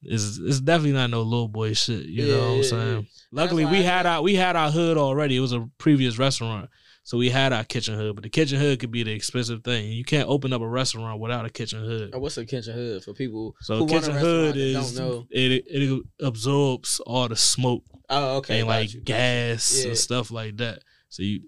it's 0.00 0.38
it's 0.38 0.60
definitely 0.60 0.92
not 0.92 1.10
no 1.10 1.22
little 1.22 1.48
boy 1.48 1.72
shit. 1.72 2.04
You 2.06 2.22
Yeah, 2.22 2.34
know 2.34 2.38
what 2.38 2.56
I'm 2.58 2.62
saying? 2.62 3.06
Luckily, 3.32 3.64
we 3.64 3.78
I 3.78 3.82
had 3.82 4.06
our 4.06 4.22
we 4.22 4.36
had 4.36 4.54
our 4.54 4.70
hood 4.70 4.96
already. 4.96 5.36
It 5.36 5.40
was 5.40 5.52
a 5.52 5.68
previous 5.78 6.18
restaurant, 6.18 6.70
so 7.04 7.18
we 7.18 7.30
had 7.30 7.52
our 7.52 7.64
kitchen 7.64 7.94
hood. 7.94 8.14
But 8.14 8.22
the 8.24 8.30
kitchen 8.30 8.58
hood 8.60 8.78
could 8.80 8.90
be 8.92 9.02
the 9.02 9.12
expensive 9.12 9.64
thing. 9.64 9.90
You 9.92 10.04
can't 10.04 10.28
open 10.28 10.52
up 10.52 10.60
a 10.62 10.68
restaurant 10.68 11.20
without 11.20 11.44
a 11.44 11.50
kitchen 11.50 11.84
hood. 11.84 12.14
Uh, 12.14 12.18
What's 12.18 12.36
a 12.38 12.44
kitchen 12.46 12.74
hood 12.74 13.02
for 13.04 13.12
people 13.12 13.56
So 13.60 13.78
who 13.78 13.84
a 13.84 13.86
run 13.86 13.96
a 13.96 14.00
kitchen 14.00 14.14
hood 14.16 14.56
is 14.56 14.98
know? 14.98 15.26
it 15.30 15.64
it 15.66 16.02
absorbs 16.20 17.00
all 17.00 17.28
the 17.28 17.36
smoke 17.36 17.84
Oh, 18.08 18.36
okay. 18.38 18.60
and 18.60 18.68
like 18.68 18.94
you, 18.94 19.00
gas 19.00 19.80
Yeah. 19.82 19.88
and 19.88 19.98
stuff 19.98 20.30
like 20.30 20.56
that. 20.58 20.82
So 21.08 21.22
you 21.22 21.42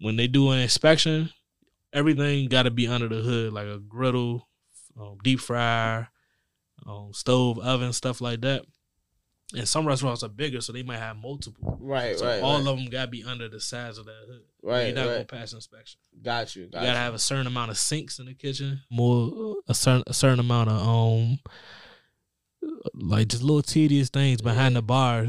when 0.00 0.16
they 0.16 0.26
do 0.26 0.50
an 0.50 0.58
inspection, 0.60 1.30
everything 1.92 2.48
got 2.48 2.62
to 2.62 2.70
be 2.70 2.86
under 2.88 3.08
the 3.08 3.20
hood, 3.22 3.52
like 3.52 3.66
a 3.66 3.78
griddle, 3.78 4.48
um, 4.98 5.18
deep 5.22 5.40
fryer, 5.40 6.08
um, 6.86 7.12
stove, 7.12 7.58
oven, 7.58 7.92
stuff 7.92 8.20
like 8.20 8.40
that. 8.42 8.62
And 9.54 9.68
some 9.68 9.86
restaurants 9.86 10.22
are 10.22 10.28
bigger, 10.28 10.60
so 10.60 10.72
they 10.72 10.82
might 10.84 10.98
have 10.98 11.16
multiple. 11.16 11.76
Right, 11.80 12.16
So 12.18 12.26
right. 12.26 12.40
all 12.40 12.52
right. 12.52 12.60
of 12.60 12.64
them 12.78 12.86
got 12.86 13.06
to 13.06 13.10
be 13.10 13.24
under 13.24 13.48
the 13.48 13.60
size 13.60 13.98
of 13.98 14.06
that 14.06 14.24
hood. 14.28 14.42
Right, 14.62 14.86
You're 14.88 14.94
not 14.94 15.06
right. 15.06 15.12
gonna 15.12 15.24
pass 15.24 15.52
inspection. 15.54 16.00
Got 16.22 16.54
you. 16.54 16.64
You 16.64 16.68
Got 16.68 16.80
gotta 16.80 16.90
you. 16.90 16.94
have 16.96 17.14
a 17.14 17.18
certain 17.18 17.46
amount 17.46 17.70
of 17.70 17.78
sinks 17.78 18.18
in 18.18 18.26
the 18.26 18.34
kitchen, 18.34 18.80
more 18.90 19.56
a 19.68 19.72
certain 19.74 20.02
a 20.06 20.12
certain 20.12 20.38
amount 20.40 20.68
of 20.68 20.86
um, 20.86 21.38
like 22.94 23.28
just 23.28 23.42
little 23.42 23.62
tedious 23.62 24.10
things 24.10 24.42
behind 24.42 24.76
the 24.76 24.82
bar 24.82 25.28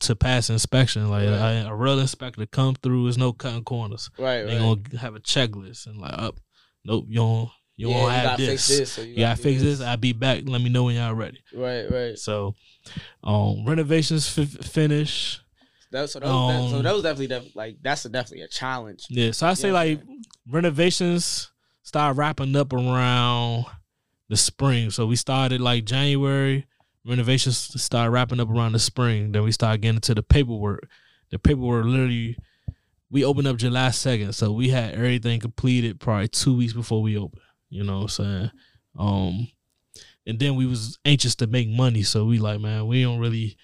to 0.00 0.16
pass 0.16 0.50
inspection. 0.50 1.08
Like 1.10 1.28
Right. 1.28 1.62
a, 1.62 1.68
a 1.68 1.74
real 1.74 1.98
inspector 2.00 2.44
come 2.46 2.74
through, 2.74 3.04
there's 3.04 3.18
no 3.18 3.32
cutting 3.32 3.62
corners. 3.64 4.10
right, 4.18 4.42
They 4.42 4.58
right. 4.58 4.82
gonna 4.82 4.98
have 5.00 5.14
a 5.14 5.20
checklist 5.20 5.86
and 5.86 5.98
like 5.98 6.14
up, 6.18 6.40
nope, 6.84 7.06
you 7.08 7.16
don't 7.16 7.50
you 7.76 7.88
yeah, 7.90 7.94
won't 7.94 8.06
you 8.12 8.16
have 8.18 8.24
gotta 8.24 8.42
this. 8.42 8.50
fix 8.66 8.78
this. 8.78 8.92
So 8.92 9.02
you, 9.02 9.08
You 9.10 9.16
gotta 9.18 9.36
do 9.36 9.42
fix 9.42 9.62
this. 9.62 9.80
I'll 9.80 9.96
be 9.96 10.12
back. 10.12 10.42
Let 10.46 10.60
me 10.62 10.70
know 10.70 10.84
when 10.84 10.96
y'all 10.96 11.14
ready. 11.14 11.38
Right, 11.54 11.84
right. 11.90 12.18
So, 12.18 12.54
um, 13.22 13.64
renovations 13.66 14.36
f- 14.38 14.48
finish. 14.48 15.40
That, 15.96 16.10
so, 16.10 16.20
that 16.20 16.26
was, 16.26 16.52
that, 16.52 16.70
so 16.70 16.76
Um, 16.76 16.82
that 16.82 16.92
was 16.92 17.02
definitely, 17.02 17.26
definitely 17.28 17.52
like 17.54 17.76
that's 17.80 18.04
a, 18.04 18.10
definitely 18.10 18.42
a 18.42 18.48
challenge. 18.48 19.06
Yeah, 19.08 19.30
so 19.30 19.46
I 19.46 19.54
say 19.54 19.68
Yeah, 19.68 19.74
like 19.74 20.02
renovations 20.46 21.50
start 21.82 22.16
wrapping 22.16 22.54
up 22.54 22.74
around 22.74 23.64
the 24.28 24.36
spring. 24.36 24.90
So 24.90 25.06
we 25.06 25.16
started 25.16 25.60
like 25.62 25.86
January. 25.86 26.66
Renovations 27.06 27.56
start 27.80 28.10
wrapping 28.10 28.40
up 28.40 28.50
around 28.50 28.72
the 28.72 28.78
spring. 28.78 29.32
Then 29.32 29.42
we 29.42 29.52
start 29.52 29.80
getting 29.80 29.96
into 29.96 30.14
the 30.14 30.22
paperwork. 30.22 30.86
The 31.30 31.38
paperwork 31.38 31.86
literally 31.86 32.36
we 33.10 33.24
opened 33.24 33.46
up 33.46 33.56
July 33.56 33.90
second, 33.90 34.34
so 34.34 34.52
we 34.52 34.68
had 34.68 34.94
everything 34.94 35.40
completed 35.40 35.98
probably 35.98 36.28
two 36.28 36.56
weeks 36.56 36.72
before 36.72 37.00
we 37.00 37.16
opened. 37.16 37.40
You 37.70 37.84
know 37.84 38.00
what 38.00 38.02
I'm 38.02 38.08
saying? 38.08 38.50
Um, 38.98 39.48
and 40.26 40.38
then 40.38 40.56
we 40.56 40.66
was 40.66 40.98
anxious 41.04 41.36
to 41.36 41.46
make 41.46 41.68
money, 41.68 42.02
so 42.02 42.26
we 42.26 42.38
like, 42.38 42.60
man, 42.60 42.86
we 42.86 43.02
don't 43.02 43.20
really 43.20 43.56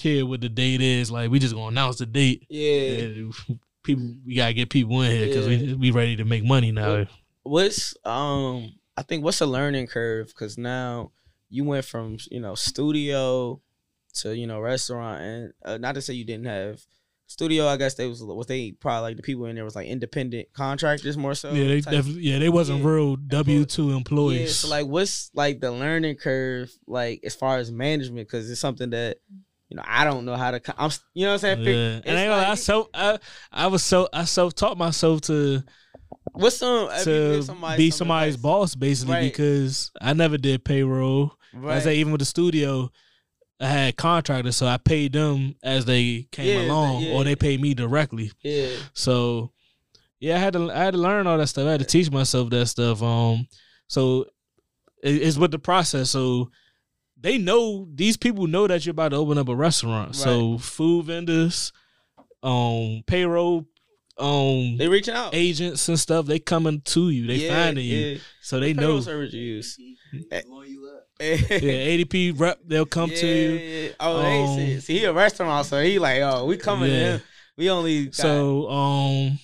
care 0.00 0.24
what 0.26 0.40
the 0.40 0.48
date 0.48 0.80
is. 0.80 1.10
Like, 1.10 1.30
we 1.30 1.38
just 1.38 1.54
gonna 1.54 1.68
announce 1.68 1.98
the 1.98 2.06
date. 2.06 2.46
Yeah. 2.48 3.30
People, 3.82 4.14
we 4.26 4.34
gotta 4.34 4.52
get 4.52 4.68
people 4.70 5.00
in 5.02 5.10
here 5.10 5.26
because 5.26 5.46
we 5.48 5.54
Yeah. 5.56 5.74
we 5.76 5.90
ready 5.90 6.16
to 6.16 6.24
make 6.24 6.44
money 6.44 6.70
now. 6.72 7.06
What's 7.42 7.94
um? 8.04 8.72
I 8.96 9.02
think 9.02 9.24
what's 9.24 9.40
a 9.40 9.46
learning 9.46 9.86
curve? 9.86 10.28
Because 10.28 10.58
now 10.58 11.12
you 11.48 11.64
went 11.64 11.84
from 11.84 12.18
you 12.30 12.40
know 12.40 12.54
studio 12.54 13.60
to 14.16 14.36
you 14.36 14.46
know 14.46 14.60
restaurant, 14.60 15.22
and 15.22 15.52
uh, 15.64 15.78
not 15.78 15.94
to 15.94 16.02
say 16.02 16.12
you 16.14 16.24
didn't 16.26 16.44
have 16.46 16.82
studio. 17.26 17.66
I 17.68 17.78
guess 17.78 17.94
they 17.94 18.06
was 18.06 18.22
what 18.22 18.48
they 18.48 18.72
probably 18.72 19.02
like 19.10 19.16
the 19.16 19.22
people 19.22 19.46
in 19.46 19.54
there 19.56 19.64
was 19.64 19.76
like 19.76 19.86
independent 19.86 20.48
contractors 20.52 21.16
more 21.16 21.34
so. 21.34 21.52
yeah, 21.52 21.68
they 21.68 21.80
definitely, 21.80 22.22
yeah, 22.22 22.38
they 22.38 22.50
wasn't 22.50 22.80
Yeah. 22.82 22.88
real 22.90 23.16
W 23.16 23.64
two 23.64 23.92
employees. 23.92 24.40
Yeah, 24.40 24.46
so 24.48 24.68
like, 24.68 24.86
what's 24.86 25.30
like 25.32 25.60
the 25.60 25.72
learning 25.72 26.16
curve, 26.16 26.70
like 26.86 27.20
as 27.24 27.34
far 27.34 27.56
as 27.56 27.72
management? 27.72 28.28
Because 28.28 28.50
it's 28.50 28.60
something 28.60 28.90
that 28.90 29.18
you 29.70 29.76
know 29.76 29.82
I 29.86 30.04
don't 30.04 30.24
know 30.26 30.36
how 30.36 30.50
to. 30.50 30.60
I'm, 30.76 30.90
you 31.14 31.24
know 31.24 31.32
what 31.32 31.44
I'm 31.44 31.64
saying? 31.64 31.64
yeah. 31.64 32.00
And 32.04 32.18
I, 32.18 32.22
ain't 32.22 32.32
I 32.32 32.48
like- 32.50 32.58
self 32.58 32.88
I, 32.92 33.18
I 33.50 33.66
was 33.68 33.82
so 33.82 34.08
I 34.12 34.24
self 34.24 34.54
taught 34.54 34.76
myself 34.76 35.22
to 35.22 35.62
What's 36.32 36.56
some 36.58 36.88
to 37.04 37.42
somebody 37.42 37.76
be 37.76 37.90
somebody's 37.90 38.36
boss 38.36 38.74
basically 38.74 39.14
Right. 39.14 39.32
because 39.32 39.90
I 40.00 40.12
never 40.12 40.36
did 40.38 40.64
payroll. 40.64 41.32
Right. 41.52 41.76
I 41.76 41.80
say 41.80 41.96
even 41.96 42.12
with 42.12 42.20
the 42.20 42.24
studio, 42.24 42.90
I 43.60 43.66
had 43.66 43.96
contractors, 43.96 44.56
so 44.56 44.66
I 44.66 44.76
paid 44.76 45.12
them 45.12 45.56
as 45.62 45.84
they 45.86 46.28
came 46.30 46.46
Yeah, 46.46 46.66
along, 46.66 47.02
yeah. 47.02 47.12
or 47.14 47.24
they 47.24 47.34
paid 47.36 47.60
me 47.60 47.74
directly. 47.74 48.30
yeah, 48.42 48.68
So 48.92 49.52
yeah, 50.20 50.36
I 50.36 50.38
had 50.38 50.52
to 50.52 50.70
I 50.70 50.78
had 50.84 50.92
to 50.94 50.98
learn 50.98 51.26
all 51.26 51.38
that 51.38 51.48
stuff. 51.48 51.66
I 51.66 51.72
had 51.72 51.80
to 51.80 51.86
teach 51.86 52.10
myself 52.10 52.50
that 52.50 52.66
stuff. 52.66 53.02
Um, 53.02 53.48
so 53.88 54.26
it, 55.02 55.14
it's 55.22 55.36
with 55.38 55.50
the 55.50 55.58
process. 55.58 56.10
So 56.10 56.50
they 57.20 57.38
know 57.38 57.86
these 57.94 58.16
people 58.16 58.46
know 58.46 58.66
that 58.66 58.84
you're 58.86 58.92
about 58.92 59.10
to 59.10 59.16
open 59.16 59.38
up 59.38 59.48
a 59.48 59.54
restaurant. 59.54 60.16
So 60.16 60.58
food 60.58 61.06
vendors, 61.06 61.72
um, 62.42 63.02
payroll, 63.06 63.66
um, 64.18 64.76
they 64.76 64.88
reaching 64.88 65.14
out. 65.14 65.34
agents 65.34 65.88
and 65.88 65.98
stuff, 65.98 66.26
they 66.26 66.38
coming 66.38 66.80
to 66.82 67.10
you. 67.10 67.26
They 67.26 67.36
Yeah, 67.36 67.48
finding 67.48 67.86
you. 67.86 67.98
yeah. 68.06 68.18
So 68.40 68.60
they 68.60 68.74
Payroll 68.74 68.96
know. 68.96 69.00
service 69.02 69.32
you 69.32 69.42
use. 69.42 69.78
Blowing 70.46 70.70
you 70.70 70.90
up. 70.96 71.06
Yeah, 71.20 71.58
ADP 71.58 72.38
rep, 72.40 72.60
they'll 72.64 72.86
come 72.86 73.10
yeah, 73.10 73.16
to 73.16 73.26
you. 73.26 73.50
yeah. 73.58 73.90
Oh, 74.00 74.16
Um, 74.16 74.22
they 74.22 74.46
see, 74.46 74.80
see, 74.80 74.98
he 74.98 75.04
a 75.04 75.12
restaurant, 75.12 75.66
so 75.66 75.82
he 75.82 75.98
like, 75.98 76.20
oh, 76.22 76.46
we 76.46 76.56
coming 76.56 76.90
Yeah. 76.90 77.14
in. 77.14 77.20
We 77.56 77.68
only 77.70 78.06
got, 78.06 78.12
So 78.14 78.68
um 78.70 79.38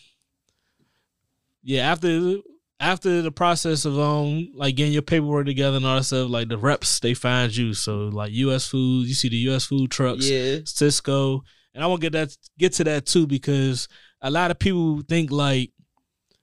yeah, 1.62 1.90
after 1.92 2.36
after 2.78 3.22
the 3.22 3.32
process 3.32 3.84
of 3.84 3.98
um 3.98 4.48
like 4.54 4.76
getting 4.76 4.92
your 4.92 5.02
paperwork 5.02 5.46
together 5.46 5.76
and 5.76 5.86
all 5.86 5.96
that 5.96 6.04
stuff, 6.04 6.28
like 6.28 6.48
the 6.48 6.58
reps 6.58 7.00
they 7.00 7.14
find 7.14 7.54
you. 7.56 7.74
So 7.74 8.08
like 8.08 8.32
US 8.32 8.66
food, 8.66 9.06
you 9.06 9.14
see 9.14 9.28
the 9.28 9.36
US 9.50 9.66
food 9.66 9.90
trucks, 9.90 10.28
yeah, 10.28 10.56
Sysco. 10.58 11.40
And 11.74 11.82
I 11.84 11.86
want 11.86 12.00
to 12.00 12.10
get 12.10 12.12
that 12.12 12.36
get 12.58 12.72
to 12.74 12.84
that 12.84 13.06
too 13.06 13.26
because 13.26 13.88
a 14.20 14.30
lot 14.30 14.50
of 14.50 14.58
people 14.58 15.02
think 15.08 15.30
like 15.30 15.72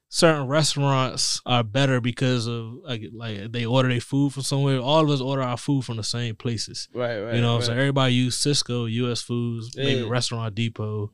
certain 0.10 0.48
restaurants 0.48 1.42
are 1.44 1.64
better 1.64 2.00
because 2.00 2.46
of 2.46 2.74
like 2.84 3.04
like 3.14 3.52
they 3.52 3.66
order 3.66 3.90
their 3.90 4.00
food 4.00 4.34
from 4.34 4.44
somewhere. 4.44 4.80
All 4.80 5.04
of 5.04 5.10
us 5.10 5.22
order 5.22 5.42
our 5.42 5.58
food 5.58 5.86
from 5.86 5.98
the 5.98 6.04
same 6.04 6.36
places. 6.36 6.88
right, 6.94 7.20
right. 7.20 7.36
You 7.36 7.42
know, 7.42 7.56
right. 7.56 7.64
so 7.64 7.74
everybody 7.74 8.14
use 8.14 8.38
Sysco, 8.38 8.92
US 8.92 9.22
Foods, 9.22 9.76
maybe 9.76 10.04
Restaurant 10.04 10.54
Depot, 10.54 11.12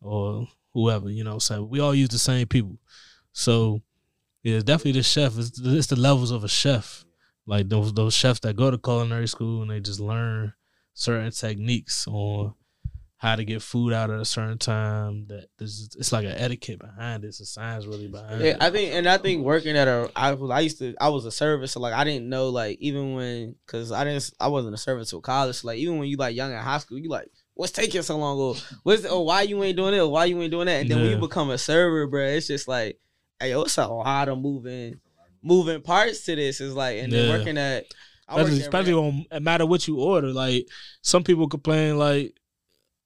or 0.00 0.46
whoever. 0.72 1.10
You 1.10 1.24
know, 1.24 1.38
so 1.38 1.62
we 1.62 1.80
all 1.80 1.94
use 1.94 2.10
the 2.10 2.18
same 2.18 2.46
people. 2.46 2.78
So 3.32 3.80
yeah, 4.44 4.56
it's 4.56 4.64
definitely 4.64 4.92
the 4.92 5.02
chef. 5.02 5.36
It's, 5.38 5.58
it's 5.58 5.86
the 5.88 5.96
levels 5.96 6.30
of 6.30 6.44
a 6.44 6.48
chef, 6.48 7.04
like 7.46 7.68
those 7.68 7.92
those 7.94 8.14
chefs 8.14 8.40
that 8.40 8.54
go 8.54 8.70
to 8.70 8.78
culinary 8.78 9.26
school 9.26 9.62
and 9.62 9.70
they 9.70 9.80
just 9.80 10.00
learn 10.00 10.52
certain 10.92 11.30
techniques 11.32 12.06
on 12.06 12.54
how 13.16 13.34
to 13.34 13.44
get 13.44 13.62
food 13.62 13.94
out 13.94 14.10
at 14.10 14.20
a 14.20 14.24
certain 14.24 14.58
time. 14.58 15.26
That 15.28 15.46
this 15.58 15.88
it's 15.98 16.12
like 16.12 16.26
an 16.26 16.36
etiquette 16.36 16.78
behind 16.78 17.24
it. 17.24 17.28
It's 17.28 17.40
a 17.40 17.46
science 17.46 17.86
really 17.86 18.06
behind 18.06 18.42
Yeah, 18.42 18.50
it. 18.50 18.56
I 18.60 18.70
think, 18.70 18.92
and 18.92 19.08
I 19.08 19.16
think 19.16 19.42
working 19.42 19.78
at 19.78 19.88
a, 19.88 20.10
I 20.14 20.34
was, 20.34 20.50
I 20.50 20.60
used 20.60 20.78
to, 20.80 20.94
I 21.00 21.08
was 21.08 21.24
a 21.24 21.32
server, 21.32 21.66
so 21.66 21.80
like 21.80 21.94
I 21.94 22.04
didn't 22.04 22.28
know, 22.28 22.50
like 22.50 22.76
even 22.80 23.14
when, 23.14 23.54
cause 23.66 23.92
I 23.92 24.04
didn't, 24.04 24.30
I 24.38 24.48
wasn't 24.48 24.74
a 24.74 24.78
server 24.78 25.06
till 25.06 25.22
college. 25.22 25.56
So, 25.56 25.68
like 25.68 25.78
even 25.78 25.98
when 25.98 26.08
you 26.08 26.18
like 26.18 26.36
young 26.36 26.52
in 26.52 26.58
high 26.58 26.78
school, 26.78 26.98
you 26.98 27.08
like, 27.08 27.30
what's 27.54 27.72
taking 27.72 28.02
so 28.02 28.18
long? 28.18 28.38
Or 28.38 28.56
what's, 28.82 29.06
oh, 29.08 29.22
why 29.22 29.40
you 29.42 29.62
ain't 29.62 29.78
doing 29.78 29.94
it? 29.94 30.00
Or 30.00 30.10
why 30.10 30.26
you 30.26 30.38
ain't 30.42 30.50
doing 30.50 30.66
that? 30.66 30.82
And 30.82 30.90
then 30.90 31.00
when 31.00 31.10
you 31.10 31.16
become 31.16 31.48
a 31.48 31.56
server, 31.56 32.06
bro, 32.06 32.26
it's 32.26 32.46
just 32.46 32.68
like, 32.68 32.98
yo, 33.42 33.62
it's 33.62 33.78
a 33.78 33.86
lot 33.86 34.28
of 34.28 34.38
moving, 34.38 35.00
moving 35.42 35.80
parts 35.82 36.24
to 36.26 36.36
this. 36.36 36.60
It's 36.60 36.74
like, 36.74 36.98
and 36.98 37.12
then 37.12 37.28
Yeah. 37.28 37.36
working 37.38 37.58
at, 37.58 37.84
I 38.28 38.40
especially, 38.40 38.60
especially 38.62 38.92
on 38.94 39.26
no 39.30 39.40
matter 39.40 39.66
what 39.66 39.86
you 39.86 39.98
order. 40.00 40.28
Like 40.32 40.66
some 41.02 41.24
people 41.24 41.48
complain, 41.48 41.98
like 41.98 42.34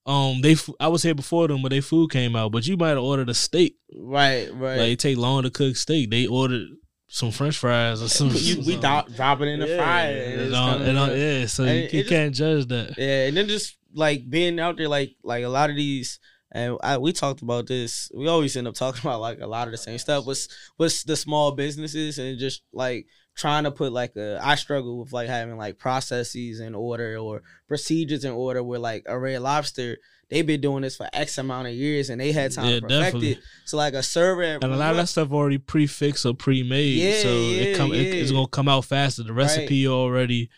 um, 0.05 0.41
they 0.41 0.55
I 0.79 0.87
was 0.87 1.03
here 1.03 1.13
before 1.15 1.47
them, 1.47 1.61
but 1.61 1.69
they 1.69 1.81
food 1.81 2.11
came 2.11 2.35
out. 2.35 2.51
But 2.51 2.65
you 2.67 2.77
might 2.77 2.89
have 2.89 2.99
ordered 3.03 3.29
a 3.29 3.33
steak. 3.33 3.75
Right, 3.95 4.47
right. 4.53 4.77
Like 4.79 4.89
it 4.91 4.99
take 4.99 5.17
long 5.17 5.43
to 5.43 5.49
cook 5.49 5.75
steak. 5.75 6.09
They 6.09 6.25
ordered 6.25 6.67
some 7.09 7.31
French 7.31 7.57
fries 7.57 8.01
or 8.01 8.07
some. 8.07 8.29
you, 8.33 8.61
we 8.65 8.77
drop, 8.77 9.11
drop 9.13 9.41
it 9.41 9.47
in 9.49 9.59
the 9.59 9.67
yeah, 9.67 9.77
fryer. 9.77 10.13
and 10.15 10.31
and 10.33 10.41
it's 10.41 10.55
all- 10.55 10.71
coming 10.73 10.87
and 10.89 10.97
out. 10.97 11.15
yeah, 11.17 11.45
so 11.47 11.63
you, 11.65 11.73
you 11.81 11.89
just- 11.89 12.09
can't 12.09 12.33
judge 12.33 12.67
that. 12.67 12.95
Yeah, 12.97 13.27
and 13.27 13.35
then 13.37 13.47
just 13.47 13.77
like 13.93 14.29
being 14.29 14.59
out 14.59 14.77
there, 14.77 14.87
like 14.87 15.11
like 15.23 15.43
a 15.43 15.49
lot 15.49 15.69
of 15.69 15.75
these, 15.75 16.19
and 16.51 16.77
I, 16.81 16.97
we 16.97 17.11
talked 17.13 17.41
about 17.41 17.67
this. 17.67 18.11
We 18.15 18.27
always 18.27 18.55
end 18.57 18.67
up 18.67 18.75
talking 18.75 19.01
about 19.03 19.21
like 19.21 19.39
a 19.41 19.47
lot 19.47 19.67
of 19.67 19.71
the 19.71 19.77
same 19.77 19.97
stuff. 19.99 20.25
Was 20.25 20.49
was 20.77 21.03
the 21.03 21.15
small 21.15 21.51
businesses 21.51 22.17
and 22.19 22.37
just 22.39 22.63
like 22.73 23.05
trying 23.35 23.63
to 23.65 23.71
put 23.71 23.91
like 23.93 24.15
a. 24.15 24.39
I 24.43 24.55
struggle 24.55 24.99
with 24.99 25.13
like 25.13 25.29
having 25.29 25.57
like 25.57 25.77
processes 25.77 26.59
in 26.59 26.75
order 26.75 27.17
or 27.17 27.41
procedures 27.67 28.25
in 28.25 28.31
order. 28.31 28.63
Where 28.63 28.79
like 28.79 29.03
a 29.07 29.17
Red 29.17 29.41
Lobster, 29.41 29.97
they've 30.29 30.45
been 30.45 30.61
doing 30.61 30.81
this 30.81 30.97
for 30.97 31.07
X 31.13 31.37
amount 31.37 31.67
of 31.67 31.73
years 31.73 32.09
and 32.09 32.19
they 32.19 32.31
had 32.31 32.51
time 32.51 32.65
Yeah, 32.65 32.75
to 32.75 32.81
perfect 32.81 33.03
definitely. 33.03 33.31
it. 33.33 33.39
So 33.65 33.77
like 33.77 33.93
a 33.93 34.03
server, 34.03 34.43
at 34.43 34.63
And 34.63 34.73
a 34.73 34.77
lot 34.77 34.91
of 34.91 34.97
that 34.97 35.07
stuff 35.07 35.31
already 35.31 35.57
prefixed 35.59 36.25
or 36.25 36.33
pre-made, 36.33 36.97
Yeah, 36.97 37.21
so 37.21 37.29
it 37.29 37.69
yeah, 37.69 37.77
come 37.77 37.93
it- 37.93 38.13
it's 38.13 38.31
gonna 38.31 38.47
come 38.47 38.67
out 38.67 38.85
faster. 38.85 39.23
The 39.23 39.33
recipe 39.33 39.87
already 39.87 40.49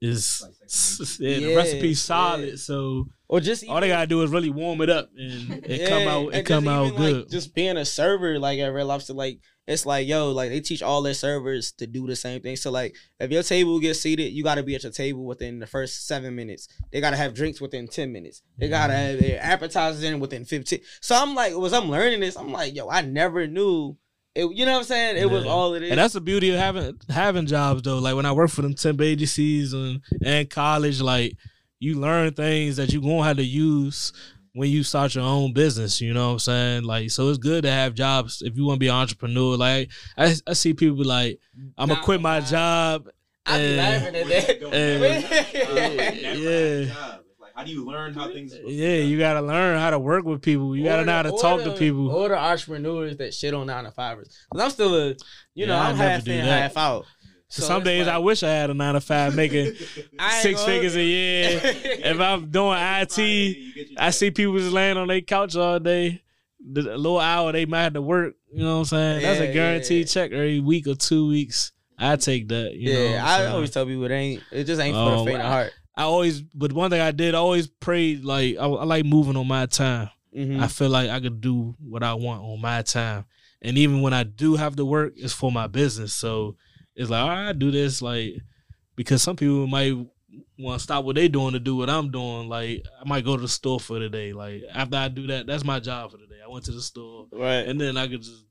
is 0.00 0.40
yeah, 1.20 1.40
the 1.40 1.48
Yeah, 1.50 1.56
recipe's 1.56 2.00
solid. 2.00 2.48
yeah. 2.50 2.56
So 2.56 3.08
or 3.28 3.40
just 3.40 3.68
all 3.68 3.80
they 3.80 3.88
gotta 3.88 4.06
do 4.06 4.22
is 4.22 4.30
really 4.30 4.50
warm 4.50 4.80
it 4.80 4.90
up 4.90 5.10
and 5.16 5.64
it 5.66 5.88
come 5.88 6.08
out 6.08 6.26
and 6.28 6.34
it 6.36 6.46
come 6.46 6.66
out 6.66 6.96
good. 6.96 7.16
Like, 7.16 7.28
just 7.28 7.54
being 7.54 7.76
a 7.76 7.84
server, 7.84 8.38
like 8.38 8.58
at 8.58 8.72
Red 8.72 8.86
Lobster, 8.86 9.12
like 9.12 9.40
it's 9.66 9.84
like 9.84 10.08
yo, 10.08 10.32
like 10.32 10.48
they 10.48 10.60
teach 10.60 10.82
all 10.82 11.02
their 11.02 11.12
servers 11.12 11.72
to 11.72 11.86
do 11.86 12.06
the 12.06 12.16
same 12.16 12.40
thing. 12.40 12.56
So 12.56 12.70
like, 12.70 12.96
if 13.20 13.30
your 13.30 13.42
table 13.42 13.78
gets 13.80 14.00
seated, 14.00 14.32
you 14.32 14.42
got 14.42 14.54
to 14.54 14.62
be 14.62 14.74
at 14.74 14.82
your 14.82 14.92
table 14.92 15.26
within 15.26 15.58
the 15.58 15.66
first 15.66 16.06
seven 16.06 16.34
minutes. 16.34 16.68
They 16.90 17.02
got 17.02 17.10
to 17.10 17.16
have 17.16 17.34
drinks 17.34 17.60
within 17.60 17.86
ten 17.86 18.10
minutes. 18.10 18.42
They 18.56 18.68
got 18.68 18.86
to 18.86 18.94
have 18.94 19.20
their 19.20 19.38
appetizers 19.42 20.02
in 20.02 20.20
within 20.20 20.46
fifteen. 20.46 20.80
So 21.02 21.14
I'm 21.14 21.34
like, 21.34 21.54
was 21.54 21.74
I'm 21.74 21.90
learning 21.90 22.20
this? 22.20 22.36
I'm 22.36 22.50
like, 22.50 22.74
yo, 22.74 22.88
I 22.88 23.02
never 23.02 23.46
knew. 23.46 23.98
It, 24.34 24.46
you 24.56 24.64
know 24.64 24.72
what 24.72 24.78
I'm 24.78 24.84
saying? 24.84 25.16
It 25.18 25.28
was 25.28 25.44
all 25.44 25.74
it 25.74 25.82
is. 25.82 25.90
And 25.90 25.98
that's 25.98 26.14
the 26.14 26.20
beauty 26.22 26.50
of 26.50 26.58
having 26.58 26.98
having 27.10 27.44
jobs 27.44 27.82
though. 27.82 27.98
Like 27.98 28.14
when 28.14 28.24
I 28.24 28.32
worked 28.32 28.54
for 28.54 28.62
them 28.62 28.74
temp 28.74 29.02
agencies 29.02 29.74
and, 29.74 30.00
and 30.24 30.48
college, 30.48 31.02
like 31.02 31.36
you 31.80 31.98
learn 32.00 32.32
things 32.34 32.76
that 32.76 32.92
you 32.92 33.00
gonna 33.00 33.24
have 33.24 33.36
to 33.36 33.44
use 33.44 34.12
when 34.54 34.70
you 34.70 34.82
start 34.82 35.14
your 35.14 35.24
own 35.24 35.52
business. 35.52 36.00
You 36.00 36.12
know 36.14 36.26
what 36.28 36.32
I'm 36.34 36.38
saying? 36.40 36.84
Like 36.84 37.10
so, 37.10 37.28
it's 37.28 37.38
good 37.38 37.62
to 37.62 37.70
have 37.70 37.94
jobs 37.94 38.42
if 38.42 38.56
you 38.56 38.64
want 38.64 38.76
to 38.76 38.80
be 38.80 38.88
an 38.88 38.94
entrepreneur. 38.94 39.56
Like 39.56 39.90
I, 40.16 40.34
I 40.46 40.52
see 40.54 40.74
people 40.74 40.96
be 40.96 41.04
like, 41.04 41.38
I'm 41.76 41.88
gonna 41.88 42.00
quit 42.02 42.20
my 42.20 42.40
job. 42.40 43.08
I 43.46 43.58
be 43.58 43.64
and- 43.64 43.76
laughing 43.76 44.14
at 44.16 44.26
that. 44.28 44.62
and- 44.74 46.38
yeah. 46.88 46.94
How 47.54 47.64
do 47.64 47.72
you 47.72 47.84
learn 47.84 48.14
how 48.14 48.32
things? 48.32 48.54
Yeah, 48.64 48.96
you 48.98 49.18
gotta 49.18 49.40
learn 49.40 49.78
how 49.80 49.90
to 49.90 49.98
work 49.98 50.24
with 50.24 50.42
people. 50.42 50.76
You 50.76 50.84
gotta 50.84 51.04
know 51.04 51.12
how 51.12 51.22
to 51.22 51.30
Or 51.30 51.40
talk 51.40 51.64
the- 51.64 51.72
to 51.72 51.76
people. 51.76 52.08
Or 52.08 52.28
the 52.28 52.38
entrepreneurs 52.38 53.16
that 53.16 53.34
shit 53.34 53.52
on 53.52 53.66
nine 53.66 53.82
to 53.82 53.90
fivers. 53.90 54.28
Cause 54.52 54.62
I'm 54.62 54.70
still 54.70 54.94
a, 54.94 55.16
you 55.54 55.66
know, 55.66 55.74
Yeah, 55.74 55.80
I 55.82 55.90
I'm 55.90 55.98
never 55.98 56.10
half 56.10 56.24
do 56.24 56.30
in, 56.32 56.46
that. 56.46 56.62
half 56.62 56.76
out. 56.76 57.06
So 57.50 57.62
So 57.62 57.68
some 57.68 57.82
days 57.82 58.06
like- 58.06 58.14
I 58.14 58.18
wish 58.18 58.42
I 58.42 58.48
had 58.50 58.70
a 58.70 58.74
nine 58.74 58.94
to 58.94 59.00
five 59.00 59.34
making 59.34 59.74
six 60.42 60.62
figures 60.64 60.96
a 60.96 61.02
year. 61.02 61.60
if 61.64 62.20
I'm 62.20 62.50
doing 62.50 62.76
IT, 62.78 63.94
I 63.98 64.10
see 64.10 64.30
people 64.30 64.58
just 64.58 64.72
laying 64.72 64.96
on 64.96 65.08
their 65.08 65.20
couch 65.22 65.56
all 65.56 65.78
day. 65.78 66.22
The 66.60 66.82
little 66.82 67.20
hour 67.20 67.52
they 67.52 67.64
might 67.66 67.82
have 67.84 67.94
to 67.94 68.02
work. 68.02 68.34
You 68.52 68.64
know 68.64 68.74
what 68.74 68.78
I'm 68.80 68.84
saying? 68.86 69.22
That's 69.22 69.40
a 69.40 69.52
guaranteed 69.52 70.06
yeah. 70.08 70.12
check 70.12 70.32
every 70.32 70.60
week 70.60 70.86
or 70.86 70.94
two 70.94 71.28
weeks. 71.28 71.72
I 71.98 72.16
take 72.16 72.48
that. 72.48 72.74
You 72.74 72.92
yeah, 72.92 73.24
I 73.26 73.46
always 73.46 73.70
tell 73.70 73.86
people 73.86 74.04
it 74.04 74.10
ain't. 74.10 74.42
It 74.52 74.64
just 74.64 74.80
ain't 74.80 74.94
for 74.94 74.98
Um, 75.00 75.18
the 75.18 75.24
faint 75.32 75.40
of 75.42 75.46
heart. 75.46 75.72
I 75.96 76.02
always, 76.02 76.42
but 76.42 76.72
one 76.72 76.90
thing 76.90 77.00
I 77.00 77.10
did, 77.10 77.34
I 77.34 77.38
always 77.38 77.66
prayed 77.66 78.24
like 78.24 78.56
I, 78.56 78.66
I 78.66 78.84
like 78.84 79.04
moving 79.04 79.36
on 79.36 79.48
my 79.48 79.66
time. 79.66 80.10
Mhm. 80.36 80.60
I 80.60 80.68
feel 80.68 80.90
like 80.90 81.10
I 81.10 81.18
could 81.18 81.40
do 81.40 81.74
what 81.80 82.02
I 82.02 82.14
want 82.14 82.42
on 82.42 82.60
my 82.60 82.82
time. 82.82 83.24
And 83.62 83.76
even 83.78 84.02
when 84.02 84.12
I 84.12 84.22
do 84.22 84.54
have 84.56 84.76
to 84.76 84.84
work, 84.84 85.14
it's 85.16 85.32
for 85.32 85.50
my 85.50 85.66
business. 85.66 86.12
So 86.14 86.56
it's 86.98 87.10
like, 87.10 87.22
all 87.22 87.28
right, 87.28 87.48
I 87.48 87.52
do 87.52 87.70
this 87.70 88.02
like 88.02 88.34
because 88.96 89.22
some 89.22 89.36
people 89.36 89.66
might 89.66 89.94
want 90.58 90.78
to 90.78 90.82
stop 90.82 91.04
what 91.04 91.14
they 91.14 91.28
doing 91.28 91.52
to 91.52 91.60
do 91.60 91.76
what 91.76 91.88
I'm 91.88 92.10
doing. 92.10 92.48
Like 92.48 92.84
I 93.00 93.08
might 93.08 93.24
go 93.24 93.36
to 93.36 93.42
the 93.42 93.48
store 93.48 93.78
for 93.80 93.98
the 93.98 94.08
day. 94.08 94.32
Like 94.32 94.64
after 94.74 94.96
I 94.96 95.08
do 95.08 95.26
that, 95.28 95.46
that's 95.46 95.64
my 95.64 95.78
job 95.80 96.10
for 96.10 96.16
the 96.16 96.26
day. 96.26 96.40
I 96.44 96.48
went 96.48 96.64
to 96.66 96.72
the 96.72 96.82
store 96.82 97.26
Right. 97.32 97.66
and 97.66 97.80
then 97.80 97.96
I 97.96 98.08
could 98.08 98.22
just 98.22 98.44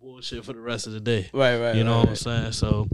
bullshit 0.00 0.44
for 0.44 0.54
the 0.54 0.60
rest 0.60 0.86
of 0.86 0.94
the 0.94 1.00
day. 1.00 1.28
Right, 1.32 1.58
right. 1.58 1.74
You 1.76 1.84
know 1.84 1.96
right, 1.96 2.00
what 2.00 2.08
I'm 2.08 2.16
saying? 2.16 2.52
So, 2.52 2.88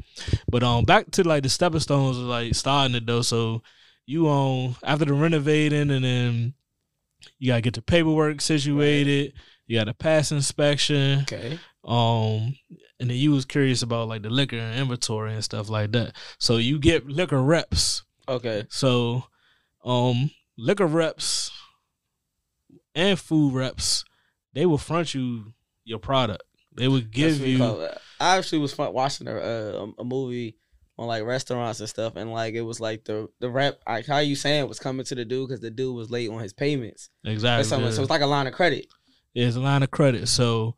but 0.51 0.62
um, 0.62 0.85
back 0.85 1.11
to 1.12 1.22
like 1.22 1.45
the 1.45 1.49
stepping 1.49 1.81
stones, 1.81 2.18
of, 2.18 2.25
like 2.25 2.55
starting 2.55 2.97
it 2.97 3.07
though. 3.07 3.22
So 3.22 3.62
you 4.07 4.29
um 4.29 4.75
after 4.83 5.05
the 5.05 5.14
renovating, 5.14 5.91
and 5.91 6.05
then 6.05 6.55
you 7.39 7.53
gotta 7.53 7.62
get 7.62 7.75
the 7.75 7.83
paperwork 7.83 8.41
situated. 8.41 9.35
You 9.66 9.79
got 9.79 9.85
to 9.85 9.95
pass 9.95 10.31
inspection. 10.31 11.20
Okay. 11.22 11.59
Um, 11.85 12.57
and 12.99 13.11
then 13.11 13.16
you 13.16 13.32
was 13.32 13.45
curious 13.45 13.82
about 13.82 14.09
like 14.09 14.22
the 14.22 14.30
liquor 14.30 14.57
and 14.57 14.80
inventory 14.80 15.35
and 15.35 15.45
stuff 15.45 15.68
like 15.68 15.93
that. 15.93 16.14
So 16.39 16.57
you 16.57 16.78
get 16.78 17.07
liquor 17.07 17.43
reps. 17.43 18.03
Okay. 18.28 18.64
So, 18.70 19.24
um, 19.85 20.30
liquor 20.57 20.87
reps 20.87 21.51
and 22.95 23.18
food 23.18 23.53
reps, 23.53 24.05
they 24.55 24.66
will 24.66 24.78
front 24.78 25.14
you 25.14 25.53
your 25.85 25.99
product. 25.99 26.43
They 26.74 26.89
would 26.89 27.11
give 27.11 27.41
you. 27.41 27.89
I 28.20 28.39
actually 28.39 28.59
was 28.59 28.76
watching 28.78 29.28
a, 29.28 29.37
uh, 29.37 29.87
a 29.99 30.05
movie 30.05 30.57
on 30.97 31.09
like 31.09 31.24
restaurants 31.24 31.80
and 31.80 31.89
stuff, 31.89 32.16
and 32.16 32.32
like 32.32 32.55
it 32.55 32.62
was 32.62 32.80
like 32.80 33.05
the 33.05 33.28
the 33.41 33.51
rep, 33.51 33.80
like 33.87 34.07
how 34.07 34.18
you 34.18 34.37
saying 34.37 34.68
was 34.68 34.78
coming 34.78 35.05
to 35.07 35.14
the 35.14 35.24
dude 35.24 35.49
because 35.49 35.61
the 35.61 35.70
dude 35.70 35.95
was 35.95 36.11
late 36.11 36.30
on 36.30 36.41
his 36.41 36.53
payments. 36.53 37.11
Exactly. 37.24 37.64
something. 37.64 37.93
So 37.93 38.03
it's 38.03 38.11
like 38.11 38.22
a 38.22 38.26
line 38.26 38.47
of 38.47 38.55
credit. 38.55 38.87
It's 39.35 39.57
a 39.57 39.61
line 39.61 39.82
of 39.82 39.91
credit. 39.91 40.28
So 40.28 40.76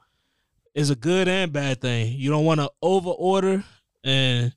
it's 0.76 0.90
a 0.90 0.94
good 0.94 1.26
and 1.26 1.52
bad 1.52 1.80
thing. 1.80 2.12
You 2.18 2.30
don't 2.30 2.44
want 2.44 2.60
to 2.60 2.70
over 2.82 3.08
order 3.08 3.64
and 4.04 4.52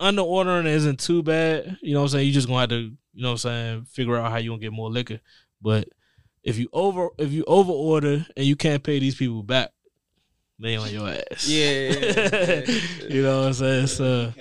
under 0.00 0.22
ordering 0.22 0.66
isn't 0.66 0.98
too 0.98 1.22
bad. 1.22 1.76
You 1.82 1.92
know 1.92 2.00
what 2.00 2.04
I'm 2.04 2.08
saying? 2.08 2.26
You 2.26 2.32
just 2.32 2.48
gonna 2.48 2.60
have 2.60 2.70
to, 2.70 2.76
you 2.76 3.22
know 3.22 3.28
what 3.28 3.32
I'm 3.32 3.38
saying, 3.38 3.84
figure 3.84 4.16
out 4.16 4.32
how 4.32 4.38
you 4.38 4.50
gonna 4.50 4.62
get 4.62 4.72
more 4.72 4.90
liquor. 4.90 5.20
But 5.60 5.90
if 6.42 6.56
you 6.56 6.70
over 6.72 7.10
if 7.18 7.32
you 7.32 7.44
over 7.46 7.70
order 7.70 8.26
and 8.34 8.46
you 8.46 8.56
can't 8.56 8.82
pay 8.82 8.98
these 8.98 9.14
people 9.14 9.42
back, 9.42 9.72
they 10.58 10.76
on 10.76 10.90
your 10.90 11.10
ass. 11.10 11.46
Yeah, 11.46 11.80
yeah, 11.90 12.22
yeah. 12.26 12.62
you 13.10 13.22
know 13.22 13.40
what 13.40 13.46
I'm 13.48 13.52
saying? 13.52 13.86
So 13.88 14.32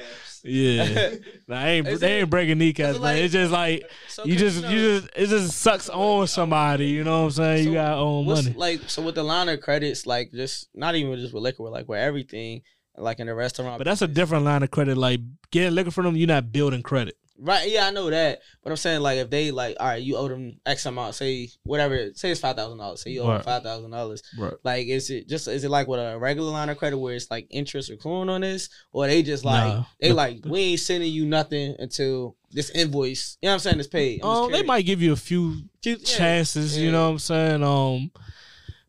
yeah. 0.44 1.12
I 1.50 1.70
ain't 1.70 1.86
they 1.86 1.94
it- 1.94 2.04
ain't 2.04 2.30
breaking 2.30 2.58
kneecaps, 2.58 2.94
man. 2.94 3.02
like- 3.02 3.18
it's 3.22 3.34
just 3.34 3.52
like 3.52 3.84
So 4.08 4.26
you 4.26 4.36
just 4.36 4.62
know- 4.62 4.70
you 4.70 5.00
just 5.02 5.10
it 5.16 5.28
just 5.28 5.58
sucks 5.58 5.90
on 5.90 6.28
somebody, 6.28 6.88
you 6.88 7.04
know 7.04 7.20
what 7.22 7.26
I'm 7.26 7.32
saying? 7.32 7.68
you 7.68 7.74
got 7.74 7.98
own 7.98 8.26
money. 8.26 8.54
Like 8.56 8.82
so 8.90 9.02
with 9.02 9.16
the 9.16 9.24
line 9.24 9.50
of 9.50 9.62
credits, 9.62 10.06
like 10.06 10.32
just 10.32 10.70
not 10.74 10.96
even 10.96 11.16
just 11.20 11.34
with 11.34 11.44
liquor, 11.44 11.64
like 11.64 11.88
with 11.88 12.00
everything, 12.00 12.62
like 12.98 13.20
in 13.20 13.28
the 13.28 13.36
restaurant. 13.36 13.78
But 13.78 13.86
that's 13.86 14.02
a 14.02 14.08
different 14.08 14.46
line 14.46 14.64
of 14.64 14.72
credit. 14.72 14.98
Like 14.98 15.20
getting 15.52 15.74
liquor 15.76 15.92
from 15.92 16.06
them, 16.06 16.16
you're 16.18 16.28
not 16.28 16.52
building 16.52 16.82
credit. 16.84 17.16
Right, 17.44 17.68
yeah, 17.70 17.88
I 17.88 17.92
know 17.92 18.08
that. 18.12 18.40
But 18.64 18.70
I'm 18.70 18.78
saying 18.78 19.02
like 19.02 19.18
if 19.18 19.32
they 19.32 19.50
like, 19.50 19.76
all 19.80 19.88
right, 19.88 20.02
you 20.02 20.16
owe 20.16 20.28
them 20.28 20.60
X 20.64 20.86
amount, 20.86 21.16
say 21.16 21.50
whatever, 21.64 22.12
say 22.14 22.30
it's 22.30 22.40
five 22.40 22.56
thousand 22.56 22.78
dollars. 22.78 23.02
Say 23.02 23.12
you 23.12 23.22
owe 23.22 23.34
them 23.34 23.42
five 23.42 23.64
thousand 23.64 23.90
dollars. 23.90 24.22
Right. 24.38 24.54
Like, 24.64 24.86
is 24.88 25.10
it 25.10 25.28
just 25.28 25.48
is 25.48 25.64
it 25.64 25.70
like 25.72 25.88
with 25.88 26.00
a 26.00 26.20
regular 26.20 26.52
line 26.52 26.70
of 26.70 26.78
credit 26.78 27.00
where 27.00 27.16
it's 27.16 27.32
like 27.32 27.48
interest 27.50 27.90
accruing 27.90 28.30
on 28.30 28.42
this, 28.42 28.70
or 28.92 29.08
they 29.08 29.24
just 29.24 29.44
like 29.44 29.74
Nah. 29.74 29.86
they 30.00 30.14
like 30.14 30.38
we 30.46 30.60
ain't 30.62 30.80
sending 30.82 31.12
you 31.12 31.26
nothing 31.26 31.76
until 31.80 32.36
this 32.52 32.70
invoice. 32.70 33.38
You 33.42 33.48
know 33.48 33.52
what 33.52 33.54
I'm 33.56 33.60
saying? 33.60 33.80
Is 33.80 33.88
paid. 33.88 34.22
I'm 34.24 34.30
Um, 34.30 34.52
they 34.52 34.62
might 34.62 34.86
give 34.86 35.02
you 35.02 35.14
a 35.14 35.16
few 35.16 35.64
chances. 36.04 36.78
yeah. 36.78 36.84
You 36.86 36.92
know 36.92 37.06
what 37.06 37.12
I'm 37.14 37.20
saying? 37.20 37.64
Um, 37.64 38.12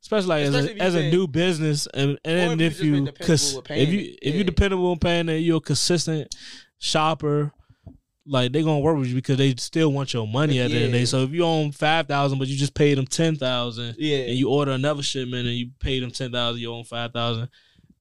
especially 0.03 0.28
like 0.28 0.44
Especially 0.44 0.80
as 0.80 0.94
a, 0.94 0.98
as 0.98 1.07
a 1.07 1.11
new 1.11 1.26
business, 1.26 1.86
and 1.94 2.18
and 2.24 2.61
if 2.61 2.82
you 2.82 3.07
if 3.07 3.18
you 3.18 3.26
cause 3.26 3.59
if 3.70 3.88
you 3.88 4.14
if 4.20 4.34
yeah. 4.34 4.38
you 4.38 4.44
dependable 4.44 4.90
on 4.90 4.98
paying 4.98 5.30
it, 5.30 5.36
you're 5.38 5.57
a 5.57 5.61
consistent 5.61 6.34
shopper. 6.78 7.53
Like 8.24 8.52
they're 8.52 8.62
gonna 8.62 8.80
work 8.80 8.98
with 8.98 9.08
you 9.08 9.16
because 9.16 9.36
they 9.36 9.54
still 9.56 9.92
want 9.92 10.14
your 10.14 10.26
money 10.26 10.60
at 10.60 10.70
the 10.70 10.76
end 10.76 10.84
of 10.86 10.92
the 10.92 10.98
day. 10.98 11.04
So 11.04 11.22
if 11.22 11.30
you 11.30 11.44
own 11.44 11.72
five 11.72 12.06
thousand, 12.06 12.38
but 12.38 12.46
you 12.46 12.56
just 12.56 12.74
paid 12.74 12.96
them 12.96 13.06
ten 13.06 13.36
thousand, 13.36 13.96
yeah, 13.98 14.18
and 14.18 14.38
you 14.38 14.48
order 14.48 14.72
another 14.72 15.02
shipment 15.02 15.46
and 15.46 15.56
you 15.56 15.70
pay 15.80 15.98
them 15.98 16.12
ten 16.12 16.30
thousand, 16.30 16.60
you 16.60 16.72
own 16.72 16.84
five 16.84 17.12
thousand. 17.12 17.48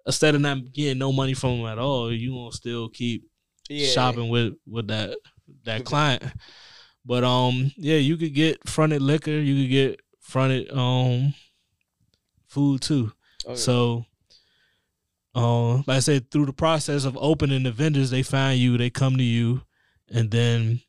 Instead 0.05 0.36
of 0.36 0.41
not 0.41 0.72
getting 0.72 0.99
no 0.99 1.11
money 1.11 1.34
from 1.34 1.57
them 1.57 1.67
at 1.67 1.80
all, 1.80 2.11
you 2.11 2.34
gonna 2.34 2.51
still 2.51 2.89
keep 2.89 3.24
yeah. 3.69 3.88
shopping 3.88 4.30
with 4.30 4.53
with 4.67 4.88
that 4.89 5.17
that 5.63 5.86
client. 5.86 6.24
But 7.03 7.24
um, 7.24 7.72
yeah, 7.78 7.97
you 7.97 8.17
could 8.17 8.34
get 8.34 8.67
fronted 8.69 9.01
liquor, 9.01 9.32
you 9.32 9.63
could 9.63 9.72
get 9.72 9.99
fronted 10.19 10.72
um 10.72 11.34
food 12.47 12.82
too. 12.82 13.11
Okay. 13.45 13.55
So, 13.55 14.05
um, 15.34 15.84
like 15.88 15.97
I 15.97 15.99
said, 15.99 16.30
through 16.30 16.45
the 16.45 16.53
process 16.53 17.05
of 17.05 17.17
opening 17.19 17.63
the 17.63 17.72
vendors, 17.72 18.11
they 18.11 18.24
find 18.24 18.59
you, 18.59 18.78
they 18.78 18.89
come 18.89 19.17
to 19.17 19.24
you, 19.24 19.61
and 20.14 20.30
then 20.32 20.82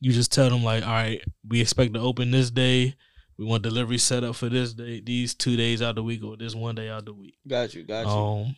you 0.00 0.12
just 0.12 0.32
tell 0.32 0.50
them 0.50 0.64
like, 0.64 0.82
all 0.84 0.90
right, 0.92 1.22
we 1.48 1.60
expect 1.60 1.94
to 1.94 2.00
open 2.00 2.30
this 2.30 2.50
day. 2.50 2.94
We 3.38 3.44
want 3.46 3.62
delivery 3.62 3.98
set 3.98 4.24
up 4.24 4.36
for 4.36 4.48
this 4.48 4.74
day, 4.74 5.00
these 5.00 5.34
two 5.34 5.56
days 5.56 5.80
out 5.82 5.90
of 5.90 5.96
the 5.96 6.02
week, 6.02 6.22
or 6.22 6.36
this 6.36 6.54
one 6.54 6.74
day 6.74 6.88
out 6.90 7.00
of 7.00 7.04
the 7.06 7.14
week. 7.14 7.34
got 7.46 7.72
you, 7.74 7.82
got 7.84 8.06
you. 8.06 8.12
Um, 8.12 8.56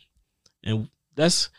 and 0.63 0.89
that's 1.15 1.49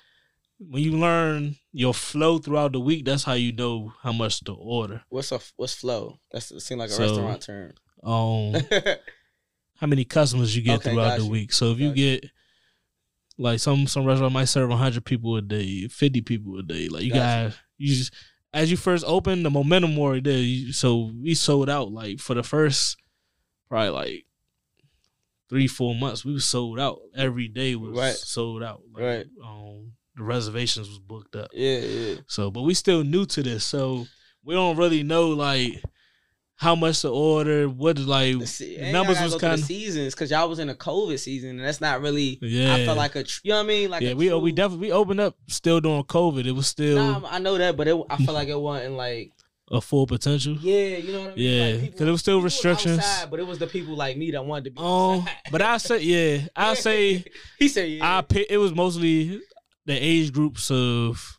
when 0.59 0.83
you 0.83 0.93
learn 0.93 1.57
your 1.73 1.95
flow 1.95 2.39
throughout 2.39 2.73
the 2.73 2.81
week, 2.81 3.05
that's 3.05 3.25
how 3.25 3.33
you 3.35 3.53
know 3.53 3.93
how 4.03 4.13
much 4.13 4.41
to 4.45 4.53
order. 4.53 5.03
What's 5.09 5.33
a 5.33 5.41
what's 5.57 5.75
flow? 5.75 6.19
That's 6.33 6.51
it 6.51 6.61
seems 6.61 6.79
like 6.79 6.91
a 6.91 6.93
So- 6.93 7.03
restaurant 7.07 7.43
term. 7.43 7.73
Um, 8.03 8.55
how 9.77 9.87
many 9.87 10.05
customers 10.05 10.55
you 10.57 10.63
get 10.63 10.81
Okay, 10.81 10.91
throughout 10.93 11.19
the 11.19 11.25
you. 11.25 11.31
week. 11.31 11.53
So 11.53 11.73
if 11.73 11.79
Got 11.79 11.85
you. 11.85 11.95
get 11.95 12.31
like 13.39 13.61
some 13.61 13.87
some 13.87 14.05
restaurant 14.05 14.33
might 14.33 14.45
serve 14.47 14.71
hundred 14.71 15.05
people 15.05 15.37
a 15.37 15.43
day, 15.43 15.89
fifty 15.89 16.21
people 16.21 16.59
a 16.59 16.63
day. 16.63 16.89
Like 16.89 17.03
you 17.05 17.13
Got 17.13 17.51
got 17.51 17.59
you 17.79 17.95
just 17.95 18.13
as 18.55 18.71
you 18.71 18.77
first 18.77 19.05
open, 19.07 19.43
the 19.43 19.51
momentum 19.51 19.99
already 19.99 20.21
there. 20.31 20.39
You, 20.41 20.73
so 20.73 21.13
we 21.23 21.35
sold 21.35 21.69
out 21.69 21.93
like 21.93 22.19
for 22.21 22.35
the 22.35 22.43
first 22.43 22.97
probably 23.69 23.91
like 23.91 24.25
three 25.49 25.67
four 25.67 25.95
months. 25.95 26.25
We 26.25 26.33
was 26.33 26.45
sold 26.45 26.81
out 26.81 27.01
every 27.15 27.49
day 27.49 27.75
was 27.77 27.97
Right. 27.97 28.15
sold 28.15 28.63
out. 28.63 28.83
Like, 28.93 29.03
Right. 29.05 29.27
Um, 29.45 29.93
the 30.17 30.23
reservations 30.23 30.89
was 30.89 30.99
booked 30.99 31.37
up. 31.37 31.51
yeah, 31.53 31.79
yeah. 31.81 32.15
So, 32.27 32.51
but 32.51 32.63
we 32.63 32.73
still 32.75 33.05
new 33.05 33.27
to 33.27 33.43
this, 33.43 33.65
so 33.65 34.07
we 34.43 34.55
don't 34.55 34.77
really 34.79 35.03
know 35.03 35.29
like 35.29 35.83
how 36.59 36.75
much 36.75 37.03
to 37.03 37.09
order. 37.11 37.69
What 37.69 37.99
like 37.99 38.39
The, 38.39 38.47
se- 38.47 38.77
the 38.77 38.83
and 38.85 38.93
numbers 38.93 39.21
was 39.21 39.21
gotta 39.21 39.31
go 39.33 39.39
through 39.39 39.49
kind 39.51 39.61
of 39.61 39.67
seasons 39.67 40.15
because 40.15 40.31
y'all 40.31 40.49
was 40.49 40.59
in 40.59 40.69
a 40.71 40.75
COVID 40.75 41.19
season 41.19 41.51
and 41.51 41.61
that's 41.61 41.81
not 41.81 42.01
really. 42.01 42.39
yeah. 42.41 42.75
I 42.75 42.85
felt 42.87 42.97
like 42.97 43.15
a 43.15 43.25
you 43.43 43.51
know 43.51 43.57
what 43.57 43.65
I 43.65 43.67
mean. 43.67 43.91
Like 43.91 44.03
yeah, 44.03 44.11
a 44.11 44.17
we 44.17 44.29
true, 44.29 44.39
we 44.39 44.53
definitely 44.53 44.89
we 44.89 44.93
opened 44.93 45.21
up 45.21 45.37
still 45.49 45.81
during 45.81 46.03
COVID. 46.05 46.47
It 46.47 46.53
was 46.53 46.67
still 46.67 46.97
Nah, 47.21 47.29
I 47.31 47.39
know 47.39 47.59
that, 47.59 47.77
but 47.77 47.89
it, 47.89 47.97
I 48.11 48.17
feel 48.17 48.33
like 48.35 48.49
it 48.49 48.59
wasn't 48.59 48.95
like 48.95 49.33
a 49.71 49.81
full 49.81 50.07
potential. 50.07 50.55
yeah, 50.61 50.97
you 50.97 51.13
know 51.13 51.21
what 51.25 51.33
I 51.33 51.35
mean. 51.35 51.45
Yeah, 51.77 51.81
Like, 51.83 51.93
'cause 51.99 52.07
it 52.09 52.11
was 52.13 52.21
still 52.21 52.41
restrictions. 52.41 52.99
outside, 53.01 53.31
but 53.31 53.41
it 53.41 53.47
was 53.47 53.59
the 53.59 53.67
people 53.67 53.97
like 53.97 54.17
me 54.17 54.31
that 54.31 54.45
wanted 54.47 54.65
to 54.67 54.71
be. 54.71 54.81
Um, 54.81 55.27
but 55.51 55.61
I 55.61 55.77
say 55.79 56.01
yeah, 56.03 56.47
I 56.55 56.75
say 56.87 57.25
he 57.59 57.69
said 57.69 57.91
yeah. 57.91 58.19
I 58.19 58.23
pick, 58.23 58.47
it 58.49 58.59
was 58.59 58.73
mostly 58.75 59.41
the 59.85 59.95
age 59.95 60.33
groups 60.33 60.71
of 60.71 61.39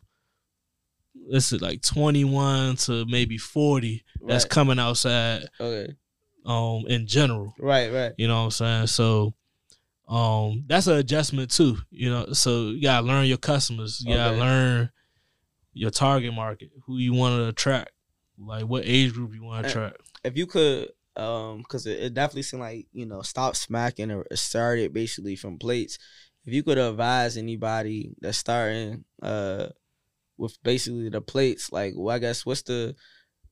let's 1.30 1.46
say 1.46 1.58
like 1.58 1.82
twenty 1.82 2.24
one 2.24 2.76
to 2.76 3.04
maybe 3.06 3.38
forty 3.38 4.04
that's 4.26 4.44
coming 4.44 4.78
outside. 4.78 5.48
okay. 5.60 5.94
Um, 6.46 6.84
in 6.88 7.06
general. 7.06 7.54
Right, 7.58 7.92
right. 7.92 8.12
You 8.16 8.26
know 8.28 8.38
what 8.38 8.44
I'm 8.44 8.50
saying? 8.52 8.86
So 8.86 9.34
um 10.08 10.64
that's 10.66 10.86
an 10.86 10.96
adjustment 10.96 11.50
too. 11.50 11.76
You 11.90 12.10
know, 12.10 12.32
so 12.32 12.68
you 12.70 12.82
gotta 12.82 13.06
learn 13.06 13.26
your 13.26 13.36
customers. 13.38 14.02
You 14.04 14.14
gotta 14.14 14.30
Okay. 14.32 14.40
learn 14.40 14.90
your 15.74 15.90
target 15.90 16.32
market, 16.32 16.70
who 16.86 16.96
you 16.98 17.12
want 17.12 17.36
to 17.38 17.48
attract, 17.48 17.90
like 18.38 18.64
what 18.64 18.84
age 18.86 19.12
group 19.12 19.34
you 19.34 19.44
want 19.44 19.64
to 19.64 19.70
attract. 19.70 20.00
If 20.24 20.36
you 20.36 20.46
could, 20.46 20.88
um, 21.16 21.58
because 21.58 21.86
it, 21.86 22.00
it 22.00 22.14
definitely 22.14 22.42
seemed 22.42 22.62
like 22.62 22.86
you 22.92 23.04
know, 23.06 23.22
stop 23.22 23.54
smacking 23.54 24.10
or 24.10 24.24
started 24.34 24.92
basically 24.94 25.36
from 25.36 25.58
plates. 25.58 25.98
If 26.46 26.54
you 26.54 26.62
could 26.62 26.78
advise 26.78 27.36
anybody 27.36 28.14
that's 28.20 28.38
starting, 28.38 29.04
uh, 29.22 29.66
with 30.38 30.62
basically 30.62 31.08
the 31.08 31.20
plates, 31.20 31.72
like, 31.72 31.94
well, 31.96 32.14
I 32.14 32.18
guess 32.18 32.46
what's 32.46 32.62
the, 32.62 32.94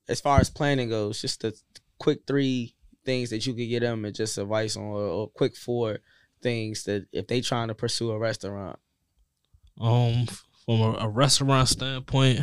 as 0.09 0.21
far 0.21 0.39
as 0.39 0.49
planning 0.49 0.89
goes, 0.89 1.21
just 1.21 1.41
the 1.41 1.53
quick 1.99 2.21
three 2.25 2.75
things 3.05 3.29
that 3.29 3.45
you 3.45 3.53
could 3.53 3.69
get 3.69 3.81
them 3.81 4.05
and 4.05 4.15
just 4.15 4.37
advice 4.37 4.75
on, 4.75 4.83
or, 4.83 5.01
or 5.01 5.27
quick 5.29 5.55
four 5.55 5.99
things 6.41 6.83
that 6.83 7.05
if 7.11 7.27
they 7.27 7.41
trying 7.41 7.67
to 7.67 7.75
pursue 7.75 8.11
a 8.11 8.19
restaurant. 8.19 8.79
Um, 9.79 10.27
from 10.65 10.81
a, 10.81 10.97
a 10.99 11.07
restaurant 11.07 11.67
standpoint, 11.67 12.41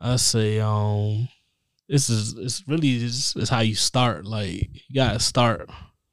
I 0.00 0.16
say 0.16 0.60
um, 0.60 1.28
this 1.88 2.10
is 2.10 2.34
it's 2.34 2.64
really 2.66 2.98
just 2.98 3.36
it's 3.36 3.50
how 3.50 3.60
you 3.60 3.74
start. 3.74 4.24
Like 4.24 4.70
you 4.88 4.94
gotta 4.94 5.20
start 5.20 5.70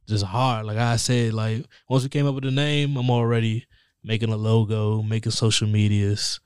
just 0.08 0.26
hard. 0.26 0.66
Like 0.66 0.78
I 0.78 0.98
said, 0.98 1.34
like 1.34 1.66
once 1.90 2.04
we 2.04 2.10
came 2.10 2.28
up 2.28 2.36
with 2.36 2.44
the 2.44 2.52
name, 2.52 2.98
I'm 2.98 3.10
already 3.10 3.66
making 4.04 4.32
a 4.32 4.38
logo, 4.38 5.02
making 5.02 5.32
social 5.32 5.68
medias. 5.68 6.40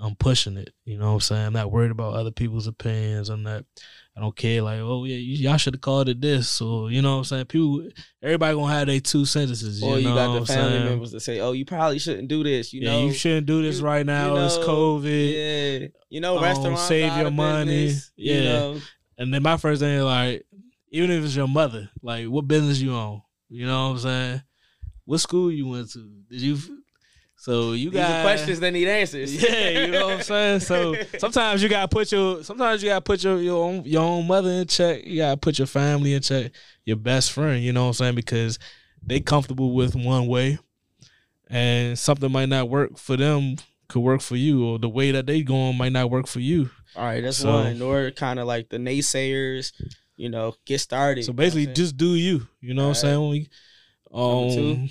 I'm 0.00 0.14
pushing 0.16 0.56
it. 0.56 0.72
You 0.84 0.98
know 0.98 1.06
what 1.08 1.12
I'm 1.14 1.20
saying? 1.20 1.46
I'm 1.46 1.52
not 1.52 1.70
worried 1.70 1.90
about 1.90 2.14
other 2.14 2.30
people's 2.30 2.66
opinions. 2.66 3.28
I'm 3.28 3.42
not. 3.42 3.64
I 4.16 4.20
don't 4.20 4.36
care. 4.36 4.60
Like, 4.62 4.80
oh 4.80 5.04
yeah, 5.04 5.16
y'all 5.16 5.56
should 5.56 5.74
have 5.74 5.80
called 5.80 6.08
it 6.08 6.20
this, 6.20 6.60
or 6.60 6.90
you 6.90 7.00
know 7.00 7.12
what 7.12 7.18
I'm 7.18 7.24
saying. 7.24 7.44
People, 7.46 7.88
everybody 8.22 8.54
gonna 8.54 8.72
have 8.72 8.86
their 8.86 9.00
two 9.00 9.24
sentences. 9.24 9.82
Or 9.82 9.98
you, 9.98 10.08
know 10.08 10.14
got 10.14 10.40
the 10.40 10.46
family 10.46 10.72
saying? 10.72 10.84
members 10.84 11.12
that 11.12 11.20
say, 11.20 11.40
"Oh, 11.40 11.52
you 11.52 11.64
probably 11.64 11.98
shouldn't 11.98 12.28
do 12.28 12.42
this." 12.44 12.72
You 12.74 12.82
yeah, 12.82 12.90
know, 12.90 13.06
you 13.06 13.12
shouldn't 13.14 13.46
do 13.46 13.62
this 13.62 13.78
you- 13.78 13.84
right 13.86 14.04
now. 14.04 14.34
you 14.36 14.44
it's 14.44 14.58
COVID. 14.58 15.80
Yeah, 15.82 15.88
you 16.10 16.20
know, 16.20 16.36
Um, 16.36 16.44
restaurants 16.44 16.82
save 16.82 17.16
your 17.16 17.30
money. 17.30 17.86
business, 17.86 18.12
You 18.16 18.32
Yeah. 18.34 18.42
know, 18.44 18.80
And 19.18 19.32
then 19.32 19.42
my 19.42 19.56
first 19.56 19.80
thing 19.80 19.98
like, 20.02 20.44
even 20.90 21.10
if 21.10 21.24
it's 21.24 21.34
your 21.36 21.48
mother, 21.48 21.88
like, 22.02 22.26
what 22.26 22.46
business 22.48 22.80
you 22.80 22.92
on? 22.92 23.22
You 23.48 23.66
know 23.66 23.84
what 23.88 23.92
I'm 23.92 23.98
saying? 23.98 24.42
What 25.06 25.18
school 25.18 25.50
you 25.50 25.68
went 25.68 25.90
to? 25.92 26.00
Did 26.28 26.40
you? 26.40 26.58
So 27.42 27.72
you 27.72 27.90
got 27.90 28.22
questions 28.22 28.60
that 28.60 28.70
need 28.70 28.86
answers. 28.86 29.34
Yeah, 29.42 29.68
you 29.70 29.90
know 29.90 30.06
what 30.06 30.16
I'm 30.18 30.22
saying. 30.22 30.60
So 30.60 30.94
sometimes 31.18 31.60
you 31.60 31.68
gotta 31.68 31.88
put 31.88 32.12
your 32.12 32.44
sometimes 32.44 32.84
you 32.84 32.90
gotta 32.90 33.00
put 33.00 33.24
your 33.24 33.40
your 33.40 33.64
own 33.64 33.82
your 33.84 34.04
own 34.04 34.28
mother 34.28 34.48
in 34.48 34.68
check. 34.68 35.04
You 35.04 35.22
gotta 35.22 35.36
put 35.36 35.58
your 35.58 35.66
family 35.66 36.14
in 36.14 36.22
check. 36.22 36.52
Your 36.84 36.98
best 36.98 37.32
friend, 37.32 37.60
you 37.60 37.72
know 37.72 37.82
what 37.82 37.88
I'm 37.88 37.94
saying, 37.94 38.14
because 38.14 38.60
they 39.04 39.18
comfortable 39.18 39.74
with 39.74 39.96
one 39.96 40.28
way, 40.28 40.60
and 41.48 41.98
something 41.98 42.30
might 42.30 42.48
not 42.48 42.68
work 42.68 42.96
for 42.96 43.16
them 43.16 43.56
could 43.88 44.02
work 44.02 44.20
for 44.20 44.36
you, 44.36 44.64
or 44.64 44.78
the 44.78 44.88
way 44.88 45.10
that 45.10 45.26
they 45.26 45.42
going 45.42 45.76
might 45.76 45.92
not 45.92 46.10
work 46.10 46.28
for 46.28 46.38
you. 46.38 46.70
All 46.94 47.02
right, 47.04 47.22
that's 47.24 47.38
So- 47.38 47.52
one. 47.52 47.82
Or 47.82 48.12
kind 48.12 48.38
of 48.38 48.46
like 48.46 48.68
the 48.68 48.76
naysayers, 48.78 49.72
you 50.16 50.28
know, 50.28 50.54
get 50.64 50.78
started. 50.80 51.24
So 51.24 51.32
you 51.32 51.32
know 51.32 51.38
basically, 51.38 51.62
what 51.62 51.70
I'm 51.70 51.74
saying? 51.74 51.86
just 51.86 51.96
do 51.96 52.14
you. 52.14 52.46
You 52.60 52.74
know 52.74 52.84
what 52.84 52.88
I'm 52.90 52.94
saying? 52.94 53.30
We, 53.30 53.48
um, 54.12 54.88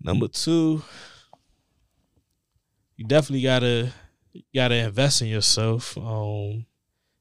Number 0.00 0.28
two? 0.28 0.82
You 2.96 3.04
definitely 3.06 3.42
gotta 3.42 3.92
you 4.32 4.42
gotta 4.54 4.76
invest 4.76 5.22
in 5.22 5.28
yourself. 5.28 5.96
Um, 5.98 6.66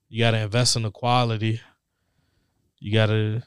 you 0.10 0.20
gotta 0.20 0.40
invest 0.40 0.76
in 0.76 0.84
the 0.84 0.92
quality. 0.92 1.62
You 2.80 2.94
gotta 2.94 3.44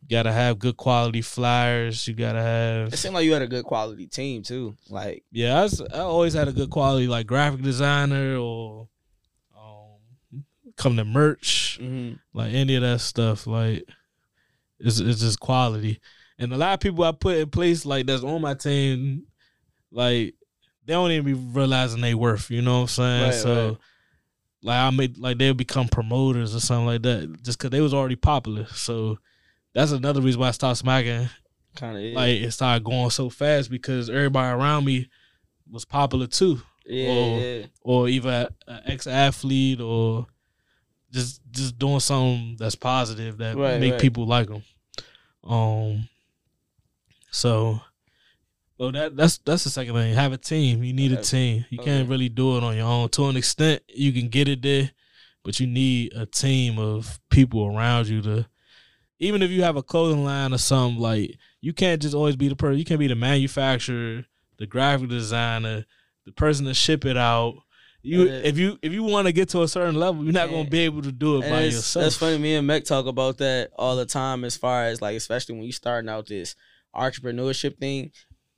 you 0.00 0.08
gotta 0.08 0.32
have 0.32 0.58
good 0.58 0.76
quality 0.76 1.22
flyers. 1.22 2.06
You 2.08 2.14
gotta 2.14 2.42
have. 2.42 2.92
it 2.92 2.96
seemed 2.96 3.14
like 3.14 3.24
you 3.24 3.32
had 3.32 3.42
a 3.42 3.46
good 3.46 3.64
quality 3.64 4.06
team 4.06 4.42
too. 4.42 4.74
Like, 4.88 5.24
yeah. 5.30 5.60
I, 5.60 5.62
was, 5.62 5.80
I 5.80 6.00
always 6.00 6.34
had 6.34 6.48
a 6.48 6.52
good 6.52 6.70
quality 6.70 7.06
like 7.06 7.26
graphic 7.26 7.62
designer 7.62 8.36
or 8.36 8.88
um, 9.56 10.44
come 10.76 10.96
to 10.96 11.04
merch 11.04 11.78
mhm. 11.80 12.18
like 12.34 12.52
any 12.52 12.74
of 12.74 12.82
that 12.82 13.00
stuff 13.00 13.46
like 13.46 13.84
it's, 14.80 14.98
it's 14.98 15.20
just 15.20 15.38
quality 15.38 16.00
and 16.38 16.52
a 16.52 16.56
lot 16.56 16.74
of 16.74 16.80
people 16.80 17.04
i 17.04 17.12
put 17.12 17.36
in 17.36 17.48
place 17.50 17.84
like 17.86 18.06
that's 18.06 18.22
on 18.24 18.40
my 18.40 18.54
team 18.54 19.24
like 19.90 20.34
they 20.84 20.92
don't 20.94 21.10
even 21.10 21.24
be 21.24 21.34
realizing 21.34 22.00
they 22.00 22.14
worth 22.14 22.50
you 22.50 22.62
know 22.62 22.74
what 22.76 22.80
i'm 22.82 22.88
saying 22.88 23.22
Right, 23.24 23.34
so 23.34 23.68
right. 23.68 23.78
like 24.62 24.78
i 24.78 24.90
made 24.90 25.18
like 25.18 25.38
they'll 25.38 25.54
become 25.54 25.88
promoters 25.88 26.54
or 26.54 26.60
something 26.60 26.86
like 26.86 27.02
that 27.02 27.42
just 27.42 27.58
because 27.58 27.70
they 27.70 27.80
was 27.80 27.94
already 27.94 28.16
popular 28.16 28.66
so 28.66 29.18
that's 29.74 29.92
another 29.92 30.20
reason 30.20 30.40
why 30.40 30.48
i 30.48 30.52
stopped 30.52 30.78
smacking 30.78 31.28
kind 31.76 31.96
of 31.96 32.02
like 32.14 32.40
it 32.42 32.50
started 32.52 32.84
going 32.84 33.10
so 33.10 33.30
fast 33.30 33.70
because 33.70 34.10
everybody 34.10 34.48
around 34.54 34.84
me 34.84 35.08
was 35.70 35.84
popular 35.84 36.26
too 36.26 36.60
yeah, 36.86 37.08
or- 37.10 37.38
yeah. 37.40 37.66
or 37.82 38.08
either 38.08 38.48
an 38.66 38.80
ex-athlete 38.86 39.80
or 39.80 40.26
just 41.12 41.40
just 41.50 41.78
doing 41.78 42.00
something 42.00 42.56
that's 42.58 42.74
positive 42.74 43.38
that 43.38 43.56
Right, 43.56 43.78
make 43.78 43.92
right. 43.92 44.00
people 44.00 44.26
like 44.26 44.48
them. 44.48 44.64
Um, 45.44 46.08
so, 47.32 47.80
well, 48.78 48.92
that 48.92 49.16
that's 49.16 49.38
that's 49.38 49.64
the 49.64 49.70
second 49.70 49.94
thing. 49.94 50.14
Have 50.14 50.32
a 50.32 50.38
team. 50.38 50.84
You 50.84 50.92
need 50.92 51.12
a 51.12 51.22
team. 51.22 51.64
You 51.70 51.78
oh, 51.80 51.84
can't 51.84 52.08
really 52.08 52.28
do 52.28 52.56
it 52.56 52.62
on 52.62 52.76
your 52.76 52.86
own. 52.86 53.08
To 53.10 53.26
an 53.26 53.36
extent, 53.36 53.82
you 53.88 54.12
can 54.12 54.28
get 54.28 54.48
it 54.48 54.62
there, 54.62 54.90
but 55.42 55.58
you 55.58 55.66
need 55.66 56.12
a 56.14 56.26
team 56.26 56.78
of 56.78 57.18
people 57.30 57.74
around 57.74 58.08
you 58.08 58.20
to. 58.22 58.46
Even 59.18 59.40
if 59.40 59.50
you 59.50 59.62
have 59.62 59.76
a 59.76 59.82
clothing 59.82 60.24
line 60.24 60.52
or 60.52 60.58
something, 60.58 61.00
like 61.00 61.38
you 61.60 61.72
can't 61.72 62.02
just 62.02 62.14
always 62.14 62.36
be 62.36 62.48
the 62.48 62.56
person. 62.56 62.78
You 62.78 62.84
can't 62.84 63.00
be 63.00 63.06
the 63.06 63.14
manufacturer, 63.14 64.26
the 64.58 64.66
graphic 64.66 65.08
designer, 65.08 65.86
the 66.26 66.32
person 66.32 66.66
to 66.66 66.74
ship 66.74 67.06
it 67.06 67.16
out. 67.16 67.54
You 68.02 68.26
if 68.26 68.58
you 68.58 68.78
if 68.82 68.92
you 68.92 69.04
want 69.04 69.28
to 69.28 69.32
get 69.32 69.48
to 69.50 69.62
a 69.62 69.68
certain 69.68 69.94
level, 69.94 70.22
you're 70.22 70.32
not 70.34 70.50
gonna 70.50 70.68
be 70.68 70.80
able 70.80 71.02
to 71.02 71.12
do 71.12 71.38
it 71.38 71.48
by 71.48 71.62
yourself. 71.62 72.02
That's 72.04 72.16
funny. 72.16 72.36
Me 72.36 72.56
and 72.56 72.66
Mech 72.66 72.84
talk 72.84 73.06
about 73.06 73.38
that 73.38 73.70
all 73.76 73.96
the 73.96 74.04
time. 74.04 74.44
As 74.44 74.56
far 74.56 74.84
as 74.84 75.00
like, 75.00 75.16
especially 75.16 75.54
when 75.54 75.64
you're 75.64 75.72
starting 75.72 76.10
out 76.10 76.26
this 76.26 76.56
entrepreneurship 76.94 77.78
thing, 77.78 78.10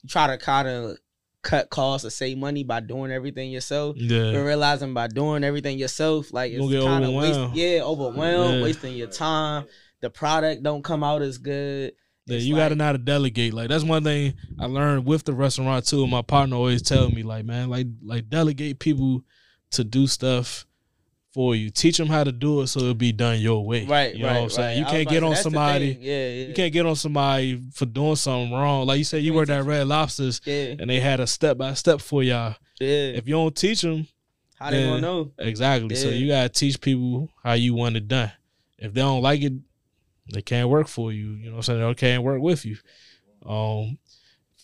you 0.03 0.09
try 0.09 0.27
to 0.27 0.39
kind 0.39 0.69
of 0.69 0.97
cut 1.43 1.69
costs 1.71 2.07
or 2.07 2.11
save 2.11 2.39
money 2.39 2.65
by 2.65 2.81
doing 2.81 3.11
everything 3.13 3.51
yourself. 3.51 3.97
But 3.97 4.05
Yeah, 4.05 4.31
realizing 4.41 4.95
by 4.95 5.09
doing 5.09 5.45
everything 5.45 5.79
yourself, 5.79 6.33
like 6.33 6.53
it's 6.53 6.85
kind 6.85 7.05
of 7.05 7.13
waste, 7.13 7.41
yeah, 7.55 7.83
overwhelmed, 7.83 8.57
Yeah. 8.57 8.63
wasting 8.63 8.95
your 8.97 9.09
time. 9.09 9.67
The 10.01 10.11
product 10.11 10.63
don't 10.63 10.83
come 10.83 11.03
out 11.05 11.23
as 11.23 11.39
good. 11.39 11.93
yeah. 12.27 12.37
It's 12.37 12.45
You 12.47 12.55
got 12.57 12.69
to 12.69 12.71
like- 12.71 12.79
know 12.79 12.85
how 12.85 12.93
to 12.93 12.99
delegate. 12.99 13.53
Like 13.53 13.69
that's 13.69 13.85
one 13.85 14.05
thing 14.05 14.35
I 14.59 14.67
learned 14.67 15.05
with 15.07 15.25
the 15.25 15.35
restaurant 15.35 15.87
too. 15.87 16.07
My 16.07 16.23
partner 16.23 16.57
always 16.57 16.81
tell 16.83 17.11
me 17.11 17.23
like, 17.23 17.45
man, 17.45 17.69
like 17.69 17.87
like 18.03 18.29
delegate 18.31 18.79
people 18.79 19.23
to 19.73 19.85
do 19.85 20.07
stuff 20.07 20.67
for 21.35 21.55
you. 21.57 21.69
Teach 21.69 21.99
them 21.99 22.07
how 22.07 22.23
to 22.25 22.31
do 22.33 22.61
it 22.63 22.69
so 22.69 22.79
it'll 22.81 22.95
be 22.95 23.11
done 23.13 23.41
your 23.41 23.67
way. 23.67 23.85
Right, 23.85 24.15
You 24.15 24.23
know 24.23 24.29
right, 24.29 24.35
what 24.37 24.43
I'm 24.45 24.51
saying? 24.51 24.69
right. 24.69 24.79
You 24.79 24.85
can't 24.99 25.09
get 25.09 25.23
on 25.25 25.35
somebody. 25.37 25.99
Yeah, 26.01 26.29
yeah. 26.29 26.47
You 26.47 26.55
can't 26.55 26.73
get 26.73 26.87
on 26.87 26.95
somebody 26.97 27.61
for 27.73 27.85
doing 27.87 28.15
something 28.17 28.53
wrong. 28.57 28.87
Like 28.87 28.99
you 28.99 29.05
said, 29.05 29.23
you 29.23 29.35
worked 29.35 29.51
at 29.51 29.65
Red 29.65 29.87
Lobsters 29.89 30.41
Yeah, 30.47 30.77
and 30.79 30.89
they 30.89 31.01
had 31.01 31.19
a 31.21 31.27
step 31.27 31.59
by 31.59 31.75
step 31.75 32.01
for 32.01 32.23
y'all. 32.23 32.55
yeah. 32.81 32.89
If 33.19 33.27
you 33.27 33.35
don't 33.35 33.55
teach 33.55 33.83
them, 33.83 34.07
How 34.55 34.71
they 34.71 34.85
gonna 34.85 35.01
know? 35.01 35.33
exactly. 35.39 35.97
So 35.97 36.09
you 36.09 36.29
gotta 36.29 36.49
teach 36.49 36.81
people 36.81 37.29
how 37.43 37.55
you 37.55 37.75
want 37.75 37.97
it 37.97 38.07
done. 38.09 38.31
If 38.79 38.95
they 38.95 39.01
don't 39.01 39.21
like 39.23 39.43
it, 39.43 39.53
they 40.33 40.41
can't 40.43 40.69
work 40.69 40.87
for 40.89 41.13
you. 41.13 41.33
You 41.33 41.47
know 41.51 41.57
what 41.57 41.69
I'm 41.69 41.77
saying? 41.77 41.81
They 41.81 41.95
can't 41.95 42.23
work 42.23 42.41
with 42.41 42.65
you. 42.65 42.77
Um, 43.45 43.99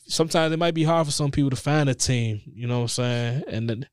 sometimes 0.06 0.52
it 0.52 0.58
might 0.58 0.74
be 0.74 0.84
hard 0.84 1.06
for 1.06 1.12
some 1.12 1.30
people 1.30 1.50
to 1.50 1.56
find 1.56 1.88
a 1.88 1.94
team. 1.94 2.40
You 2.54 2.66
know 2.66 2.76
what 2.78 2.82
I'm 2.82 2.88
saying? 2.88 3.42
And 3.48 3.68
then 3.68 3.86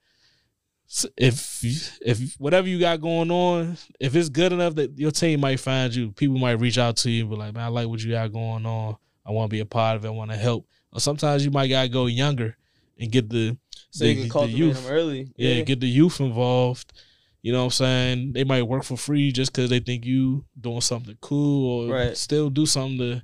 if 1.18 1.64
if 2.01 2.35
whatever 2.39 2.68
you 2.68 2.80
got 2.80 3.01
going 3.01 3.30
on, 3.31 3.77
if 3.99 4.15
it's 4.15 4.30
good 4.30 4.53
enough 4.53 4.76
that 4.76 4.97
your 4.97 5.11
team 5.11 5.41
might 5.41 5.59
find 5.59 5.93
you, 5.93 6.11
people 6.11 6.38
might 6.38 6.59
reach 6.59 6.77
out 6.77 6.95
to 6.97 7.09
you 7.11 7.22
and 7.23 7.30
be 7.30 7.35
like, 7.35 7.53
"Man, 7.53 7.64
I 7.64 7.68
like 7.68 7.88
what 7.88 8.01
you 8.03 8.11
got 8.11 8.31
going 8.31 8.65
on. 8.65 8.95
I 9.26 9.31
want 9.31 9.49
to 9.49 9.53
be 9.53 9.59
a 9.59 9.65
part 9.65 9.97
of 9.97 10.05
it. 10.05 10.07
I 10.07 10.11
want 10.11 10.31
to 10.31 10.38
help." 10.38 10.65
Or 10.93 10.99
sometimes 10.99 11.43
you 11.43 11.51
might 11.51 11.68
gotta 11.68 11.89
go 11.89 12.05
younger 12.05 12.55
and 12.99 13.11
get 13.11 13.30
the 13.30 13.57
So 13.91 14.05
the- 14.05 14.14
you 14.14 14.30
can 14.30 14.41
the 14.47 14.57
youth. 14.57 14.84
them 14.84 14.91
early. 14.91 15.27
yeah, 15.38 15.61
get 15.61 15.80
the 15.80 15.88
youth 15.89 16.19
involved. 16.22 16.93
You 17.41 17.51
know 17.53 17.59
what 17.59 17.65
I'm 17.65 17.72
saying? 17.72 18.34
They 18.34 18.43
might 18.43 18.64
work 18.64 18.84
for 18.84 18.97
free 18.97 19.31
just 19.31 19.51
because 19.53 19.69
they 19.69 19.80
think 19.80 20.05
you 20.05 20.45
doing 20.59 20.81
something 20.81 21.18
cool 21.22 21.88
or 21.89 21.93
Right. 21.93 22.18
still 22.18 22.49
do 22.49 22.65
something 22.65 22.97
to 22.97 23.22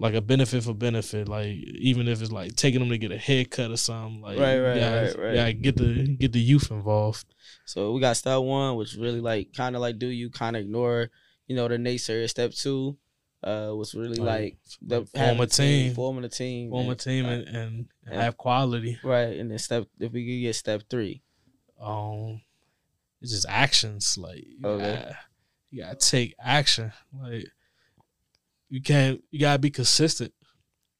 like 0.00 0.14
a 0.14 0.20
benefit 0.20 0.64
for 0.64 0.74
benefit. 0.74 1.28
Like 1.28 1.48
even 1.90 2.08
if 2.08 2.20
it's 2.22 2.32
like 2.32 2.56
taking 2.56 2.80
them 2.80 2.88
to 2.88 2.98
get 2.98 3.12
a 3.12 3.18
haircut 3.18 3.70
or 3.70 3.76
something. 3.76 4.20
Like 4.22 4.38
Right, 4.38 4.58
right, 4.58 4.80
gotta- 4.80 4.96
right, 5.06 5.18
right. 5.18 5.34
gotta 5.34 5.52
get 5.52 5.76
the 5.76 6.16
get 6.18 6.32
the 6.32 6.40
youth 6.40 6.70
involved. 6.70 7.26
So 7.66 7.92
we 7.92 8.00
got 8.00 8.16
step 8.16 8.40
one, 8.40 8.76
which 8.76 8.94
really 8.94 9.20
like 9.20 9.52
kind 9.54 9.76
of 9.76 9.82
like 9.82 9.98
do 9.98 10.06
you 10.08 10.30
kind 10.30 10.56
of 10.56 10.62
ignore, 10.62 11.10
you 11.46 11.54
know, 11.54 11.68
the 11.68 11.76
naysayer. 11.76 12.28
Step 12.28 12.52
two, 12.52 12.96
uh, 13.44 13.70
was 13.74 13.94
really 13.94 14.16
like, 14.16 14.56
the 14.82 15.00
like 15.00 15.08
having 15.14 15.36
form 15.36 15.40
a 15.40 15.46
team, 15.46 15.94
forming 15.94 16.24
a 16.24 16.28
team, 16.28 16.70
form 16.70 16.86
a 16.86 16.90
and- 16.90 16.98
team 17.00 17.26
and, 17.26 17.48
and 17.48 17.86
Yeah. 18.10 18.22
have 18.22 18.36
quality. 18.36 18.98
right? 19.04 19.36
And 19.38 19.50
then 19.50 19.58
step 19.58 19.86
if 19.98 20.12
we 20.12 20.24
could 20.24 20.40
get 20.46 20.54
step 20.56 20.82
three, 20.88 21.22
Um, 21.80 22.40
it's 23.20 23.32
just 23.32 23.46
actions. 23.48 24.16
Like 24.18 24.44
you, 24.46 24.60
gotta, 24.62 25.18
you 25.70 25.82
gotta 25.82 25.96
take 25.96 26.34
action. 26.42 26.92
Like 27.12 27.46
you 28.70 28.80
can't. 28.80 29.22
You 29.30 29.40
gotta 29.40 29.58
be 29.58 29.70
consistent. 29.70 30.32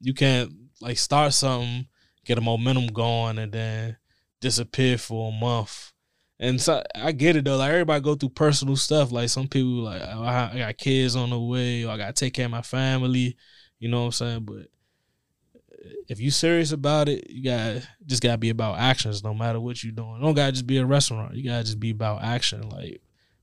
You 0.01 0.13
can't 0.13 0.53
like 0.81 0.99
start 0.99 1.33
something, 1.33 1.87
get 2.27 2.39
a 2.39 2.41
momentum 2.41 2.89
going, 2.89 3.39
and 3.39 3.53
then 3.53 3.97
disappear 4.41 4.99
for 4.99 5.31
a 5.31 5.33
month. 5.33 5.93
And 6.39 6.61
so 6.61 6.83
I 6.95 7.13
get 7.13 7.37
it 7.37 7.45
though. 7.45 7.59
Like 7.59 7.71
everybody 7.71 8.03
go 8.03 8.15
through 8.15 8.31
personal 8.31 8.77
stuff. 8.77 9.13
Like 9.13 9.29
some 9.29 9.47
people 9.47 9.83
like 9.83 10.03
oh, 10.05 10.23
I 10.23 10.59
got 10.59 10.79
kids 10.79 11.15
on 11.15 11.31
the 11.31 11.39
way, 11.39 11.85
or 11.85 11.93
I 11.93 11.97
gotta 11.97 12.13
take 12.13 12.35
care 12.35 12.47
of 12.47 12.51
my 12.51 12.63
family. 12.63 13.37
You 13.79 13.89
know 13.89 14.01
what 14.01 14.07
I'm 14.07 14.13
saying? 14.13 14.45
But 14.45 14.67
if 16.09 16.19
you 16.19 16.31
serious 16.31 16.73
about 16.73 17.09
it, 17.09 17.31
you 17.31 17.45
got 17.45 17.87
just 18.05 18.23
gotta 18.23 18.39
be 18.39 18.51
about 18.51 18.79
actions, 18.79 19.23
no 19.23 19.33
matter 19.33 19.61
what 19.61 19.85
you're 19.85 19.93
doing. 19.93 20.21
don't 20.21 20.35
gotta 20.35 20.53
just 20.53 20.67
be 20.67 20.79
a 20.79 20.87
restaurant. 20.87 21.37
You 21.37 21.45
gotta 21.45 21.65
just 21.65 21.79
be 21.79 21.91
about 21.91 22.25
action. 22.25 22.69
Like 22.69 23.01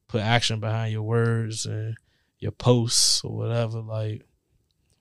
put 0.09 0.21
action 0.21 0.59
behind 0.59 0.91
your 0.91 1.03
words 1.03 1.65
and 1.65 1.95
your 2.39 2.51
posts 2.51 3.23
or 3.23 3.35
whatever. 3.35 3.79
Like 3.79 4.23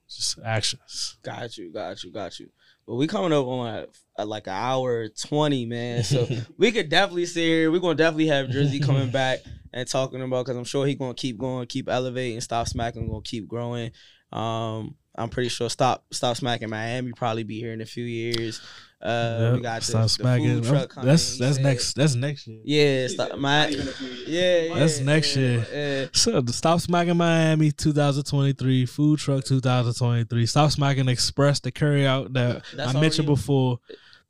just 0.09 0.39
actions. 0.45 1.19
got 1.23 1.57
you, 1.57 1.73
got 1.73 2.03
you, 2.03 2.13
got 2.13 2.39
you. 2.39 2.49
But 2.87 2.95
we 2.95 3.07
coming 3.07 3.33
up 3.33 3.47
on 3.47 3.67
like, 3.67 3.91
uh, 4.19 4.27
like 4.27 4.47
an 4.47 4.53
hour 4.53 5.09
twenty, 5.09 5.67
man. 5.67 6.05
So 6.05 6.29
we 6.59 6.71
could 6.71 6.89
definitely 6.89 7.27
sit 7.27 7.43
here. 7.43 7.71
We're 7.71 7.81
gonna 7.81 7.97
definitely 7.97 8.29
have 8.29 8.47
Drizzy 8.47 8.83
coming 8.85 9.11
back 9.11 9.41
and 9.73 9.89
talking 9.89 10.23
about 10.23 10.47
because 10.47 10.57
I'm 10.57 10.65
sure 10.65 10.87
he's 10.87 10.97
gonna 10.97 11.15
keep 11.15 11.39
going, 11.39 11.67
keep 11.67 11.89
elevating, 11.89 12.41
stop 12.41 12.69
smacking, 12.69 13.09
gonna 13.09 13.23
keep 13.23 13.49
growing. 13.49 13.91
Um, 14.33 14.95
I'm 15.17 15.29
pretty 15.29 15.49
sure 15.49 15.69
stop 15.71 16.05
stop 16.13 16.37
smacking 16.37 16.69
Miami 16.71 17.13
probably 17.13 17.43
be 17.45 17.59
here 17.61 17.73
in 17.73 17.81
a 17.81 17.87
few 17.87 18.05
years. 18.05 18.61
Uh, 19.01 19.53
we 19.55 19.61
got 19.61 19.81
the, 19.83 19.87
stop 19.87 20.03
the 20.05 20.09
smacking. 20.09 20.63
food 20.63 20.65
truck 20.65 20.89
coming. 20.91 21.09
That's 21.09 21.39
that's 21.39 21.57
said. 21.57 21.65
next. 21.65 21.93
That's 21.95 22.15
next 22.15 22.47
year. 22.47 22.61
Yeah, 22.65 23.09
stop 23.09 23.39
my. 23.39 23.69
Yeah, 23.69 24.63
yeah, 24.63 24.75
That's 24.79 25.01
next 25.01 25.37
yeah, 25.37 25.43
year. 25.43 25.67
yeah. 26.03 26.07
So 26.13 26.41
the 26.41 26.53
Stop 26.53 26.81
Smacking 26.81 27.17
Miami 27.17 27.71
2023, 27.73 28.87
Food 28.87 29.19
Truck 29.21 29.45
2023, 29.45 30.47
Stop 30.47 30.71
Smacking 30.71 31.09
Express, 31.09 31.61
the 31.61 31.71
carry 31.71 32.07
out 32.07 32.33
that 32.33 32.65
That's 32.75 32.95
I 32.95 33.01
mentioned 33.01 33.29
already- 33.29 33.41
before 33.41 33.79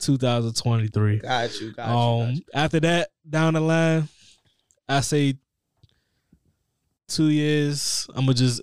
2023. 0.00 1.18
Got 1.20 1.60
you, 1.60 1.60
got 1.60 1.60
you. 1.60 1.72
got 1.72 1.88
Um 1.88 2.30
you. 2.34 2.42
after 2.52 2.80
that, 2.80 3.08
down 3.28 3.54
the 3.54 3.60
line, 3.60 4.08
I 4.88 5.00
say 5.00 5.34
two 7.08 7.28
years, 7.28 8.06
I'ma 8.14 8.32
just 8.32 8.62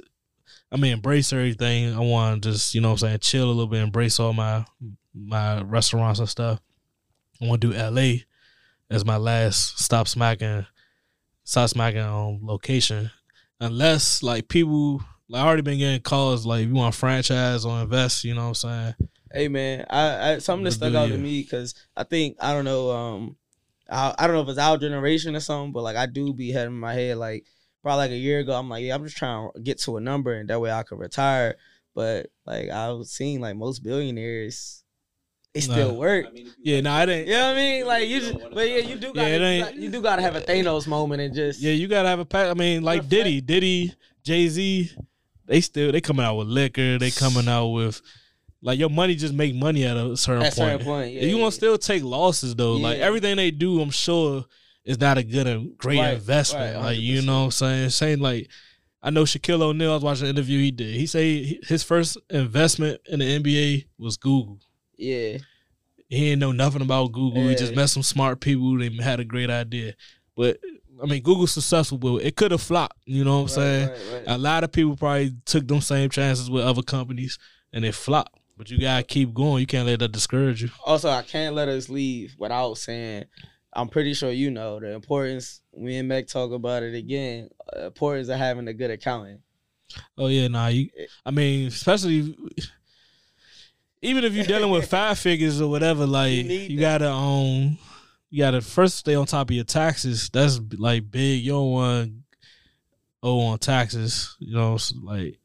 I 0.74 0.78
mean 0.78 0.94
embrace 0.94 1.32
everything. 1.32 1.94
I 1.94 2.00
wanna 2.00 2.40
just, 2.40 2.74
you 2.74 2.82
know 2.82 2.90
what 2.90 3.04
I'm 3.04 3.10
saying, 3.10 3.20
chill 3.20 3.45
a 3.45 3.48
little 3.48 3.68
bit, 3.68 3.82
embrace 3.82 4.20
all 4.20 4.34
my 4.34 4.66
my 5.14 5.62
restaurants 5.62 6.20
and 6.20 6.28
stuff. 6.28 6.60
I 7.41 7.45
wanna 7.45 7.60
do 7.60 7.74
LA 7.74 8.24
as 8.90 9.06
my 9.06 9.18
last 9.18 9.80
stop 9.80 10.08
smacking 10.08 10.66
stop 11.44 11.70
smacking 11.70 12.02
on 12.02 12.40
location. 12.41 13.12
Unless 13.60 14.24
like 14.24 14.48
people 14.48 15.02
like 15.30 15.44
I 15.44 15.45
already 15.45 15.62
been 15.62 15.78
getting 15.78 16.02
calls 16.02 16.45
like 16.45 16.68
you 16.68 16.74
want 16.74 16.95
franchise 16.95 17.66
or 17.66 17.80
invest, 17.80 18.24
you 18.24 18.34
know 18.34 18.50
what 18.50 18.64
I'm 18.64 18.95
saying? 18.95 18.95
Hey 19.32 19.48
man, 19.48 19.86
I, 19.90 20.34
I 20.34 20.38
something 20.40 20.64
that 20.66 20.72
stuck 20.72 20.95
out 20.95 21.10
to 21.10 21.18
me 21.18 21.44
because 21.44 21.76
I 21.95 22.04
think 22.04 22.38
I 22.40 22.52
don't 22.52 22.66
know, 22.66 22.91
um, 22.91 23.36
I, 23.90 24.16
I 24.18 24.26
don't 24.26 24.36
know 24.36 24.41
if 24.41 24.50
it's 24.50 24.58
our 24.58 24.78
generation 24.78 25.36
or 25.36 25.40
something, 25.40 25.72
but 25.72 25.84
like 25.84 25.95
I 25.95 26.08
do 26.08 26.34
be 26.34 26.52
having 26.52 26.80
my 26.80 26.94
head 26.94 27.18
like 27.18 27.45
probably 27.84 27.97
like 28.05 28.11
a 28.11 28.15
year 28.18 28.39
ago, 28.39 28.53
I'm 28.53 28.69
like, 28.69 28.84
yeah, 28.84 28.95
I'm 28.95 29.03
just 29.03 29.18
trying 29.18 29.51
to 29.53 29.61
get 29.61 29.80
to 29.81 29.97
a 29.97 30.01
number 30.01 30.34
and 30.34 30.49
that 30.49 30.60
way 30.60 30.72
I 30.72 30.81
could 30.84 30.97
retire. 30.99 31.55
But 31.93 32.27
like 32.47 32.69
I 32.69 32.89
was 32.91 33.11
seeing 33.11 33.39
like 33.41 33.55
most 33.55 33.84
billionaires, 33.84 34.84
they 35.53 35.60
still 35.61 35.91
Nah. 35.93 35.99
work. 35.99 36.26
Yeah, 36.64 36.81
no, 36.81 36.91
I 36.91 37.05
didn't. 37.05 37.27
You 37.27 37.34
know 37.34 37.47
what 37.49 37.55
I 37.57 37.60
mean? 37.60 37.85
Like 37.85 38.07
you 38.07 38.19
just, 38.19 38.34
but 38.53 38.68
yeah, 38.69 38.77
you 38.77 38.95
do 38.95 39.07
Yeah, 39.07 39.14
gotta, 39.14 39.30
it 39.35 39.41
ain't- 39.41 39.76
you 39.76 39.89
do 39.91 40.01
gotta 40.01 40.22
have 40.23 40.35
a 40.35 40.41
Thanos 40.41 40.88
moment 40.88 41.22
and 41.22 41.35
just 41.35 41.60
Yeah, 41.61 41.73
you 41.73 41.88
gotta 41.88 42.07
have 42.10 42.19
a 42.19 42.26
pack. 42.26 42.49
I 42.49 42.53
mean, 42.55 42.81
like 42.81 43.03
Reflect. 43.03 43.10
Diddy, 43.11 43.41
Diddy, 43.41 43.93
Jay 44.23 44.47
Z, 44.47 44.91
they 45.45 45.61
still 45.61 45.91
they 45.91 46.01
coming 46.01 46.26
out 46.26 46.35
with 46.38 46.47
liquor. 46.47 46.97
They 46.97 47.11
coming 47.11 47.47
out 47.47 47.68
with 47.68 48.01
like 48.64 48.80
your 48.80 48.89
money 48.89 49.14
just 49.14 49.34
make 49.34 49.53
money 49.53 49.84
at 49.84 49.97
a 49.97 50.15
certain 50.18 50.43
at 50.43 50.53
a 50.53 50.55
point. 50.55 50.72
certain 50.72 50.85
point. 50.85 51.14
Yeah, 51.14 51.22
you 51.23 51.35
yeah. 51.35 51.41
gonna 51.41 51.51
still 51.51 51.77
take 51.77 52.01
losses 52.01 52.55
though. 52.55 52.73
Like 52.77 52.97
everything 52.99 53.35
they 53.35 53.51
do, 53.51 53.81
I'm 53.81 53.91
sure 53.91 54.45
is 54.85 54.99
not 54.99 55.18
a 55.18 55.23
good 55.23 55.47
and 55.47 55.77
great 55.77 55.99
Right, 55.99 56.14
investment. 56.15 56.76
right, 56.76 56.84
like 56.84 56.99
you 56.99 57.22
know 57.22 57.39
what 57.41 57.45
I'm 57.45 57.51
saying? 57.51 57.89
Saying 57.89 58.19
like 58.19 58.49
I 59.01 59.10
know 59.10 59.23
Shaquille 59.23 59.61
O'Neal. 59.61 59.91
I 59.91 59.95
was 59.95 60.03
watching 60.03 60.26
an 60.26 60.35
interview 60.35 60.60
he 60.60 60.72
did. 60.72 60.95
He 60.95 61.05
say 61.07 61.60
his 61.64 61.84
first 61.84 62.18
investment 62.30 63.01
in 63.07 63.19
the 63.19 63.39
NBA 63.39 63.85
was 63.97 64.15
Google. 64.18 64.60
yeah, 64.97 65.38
He 66.10 66.19
didn't 66.19 66.39
know 66.39 66.51
nothing 66.53 66.81
about 66.81 67.11
Google. 67.11 67.47
He 67.47 67.55
just 67.55 67.76
met 67.76 67.89
some 67.89 68.03
smart 68.03 68.39
people. 68.39 68.77
They 68.77 68.89
had 69.03 69.19
a 69.19 69.26
great 69.26 69.49
idea. 69.49 69.93
But 70.38 70.60
I 71.01 71.05
mean, 71.05 71.22
Google's 71.22 71.51
successful, 71.51 71.97
but 71.97 72.18
it 72.23 72.35
could 72.38 72.51
have 72.51 72.61
flopped. 72.61 72.97
You 73.05 73.26
know 73.26 73.38
what 73.41 73.41
I'm 73.43 73.47
saying? 73.49 73.89
Right, 73.89 73.99
right. 74.14 74.23
A 74.27 74.38
lot 74.38 74.64
of 74.64 74.72
people 74.72 74.95
probably 74.95 75.34
took 75.45 75.68
them 75.68 75.81
same 75.81 76.10
chances 76.10 76.49
with 76.49 76.64
other 76.64 76.81
companies 76.84 77.38
and 77.73 77.84
it 77.84 77.95
flopped. 77.95 78.38
But 78.57 78.69
you 78.72 78.80
gotta 78.80 79.03
keep 79.03 79.34
going. 79.34 79.60
You 79.61 79.68
can't 79.68 79.88
let 79.88 79.99
that 79.99 80.11
discourage 80.14 80.61
you. 80.61 80.69
Also, 80.85 81.10
I 81.10 81.23
can't 81.23 81.55
let 81.55 81.68
us 81.68 81.89
leave 81.89 82.35
without 82.38 82.76
saying, 82.77 83.26
I'm 83.76 83.90
pretty 83.90 84.14
sure 84.14 84.32
you 84.32 84.52
know 84.52 84.80
the 84.80 84.91
importance. 84.94 85.62
Me 85.76 85.98
and 85.98 86.08
Meg 86.08 86.28
talk 86.28 86.52
about 86.52 86.84
it 86.84 86.94
again. 86.94 87.50
Uh, 87.76 87.88
importance 87.88 88.30
of 88.30 88.38
having 88.38 88.68
a 88.68 88.74
good 88.74 88.91
accountant. 88.91 89.41
Oh 90.18 90.28
yeah, 90.28 90.48
nah. 90.48 90.68
You, 90.68 90.90
I 91.26 91.32
mean, 91.32 91.68
especially 91.68 92.36
even 94.02 94.24
if 94.24 94.34
you're 94.34 94.45
dealing 94.45 94.72
with 94.72 94.90
five 94.90 95.18
figures 95.18 95.62
or 95.62 95.70
whatever, 95.70 96.06
like 96.06 96.32
You 96.32 96.44
you, 96.44 96.80
gotta 96.80 97.10
um, 97.10 97.78
you 98.30 98.40
gotta 98.44 98.62
first 98.62 98.98
stay 98.98 99.16
on 99.16 99.26
top 99.26 99.50
of 99.50 99.56
your 99.56 99.66
taxes. 99.66 100.30
That's 100.30 100.60
like 100.78 101.10
big. 101.10 101.44
You 101.44 101.54
don't 101.54 101.72
want 101.72 102.14
owe 103.22 103.40
on 103.40 103.60
taxes. 103.60 104.36
You 104.40 104.56
know, 104.56 104.78
like 105.02 105.40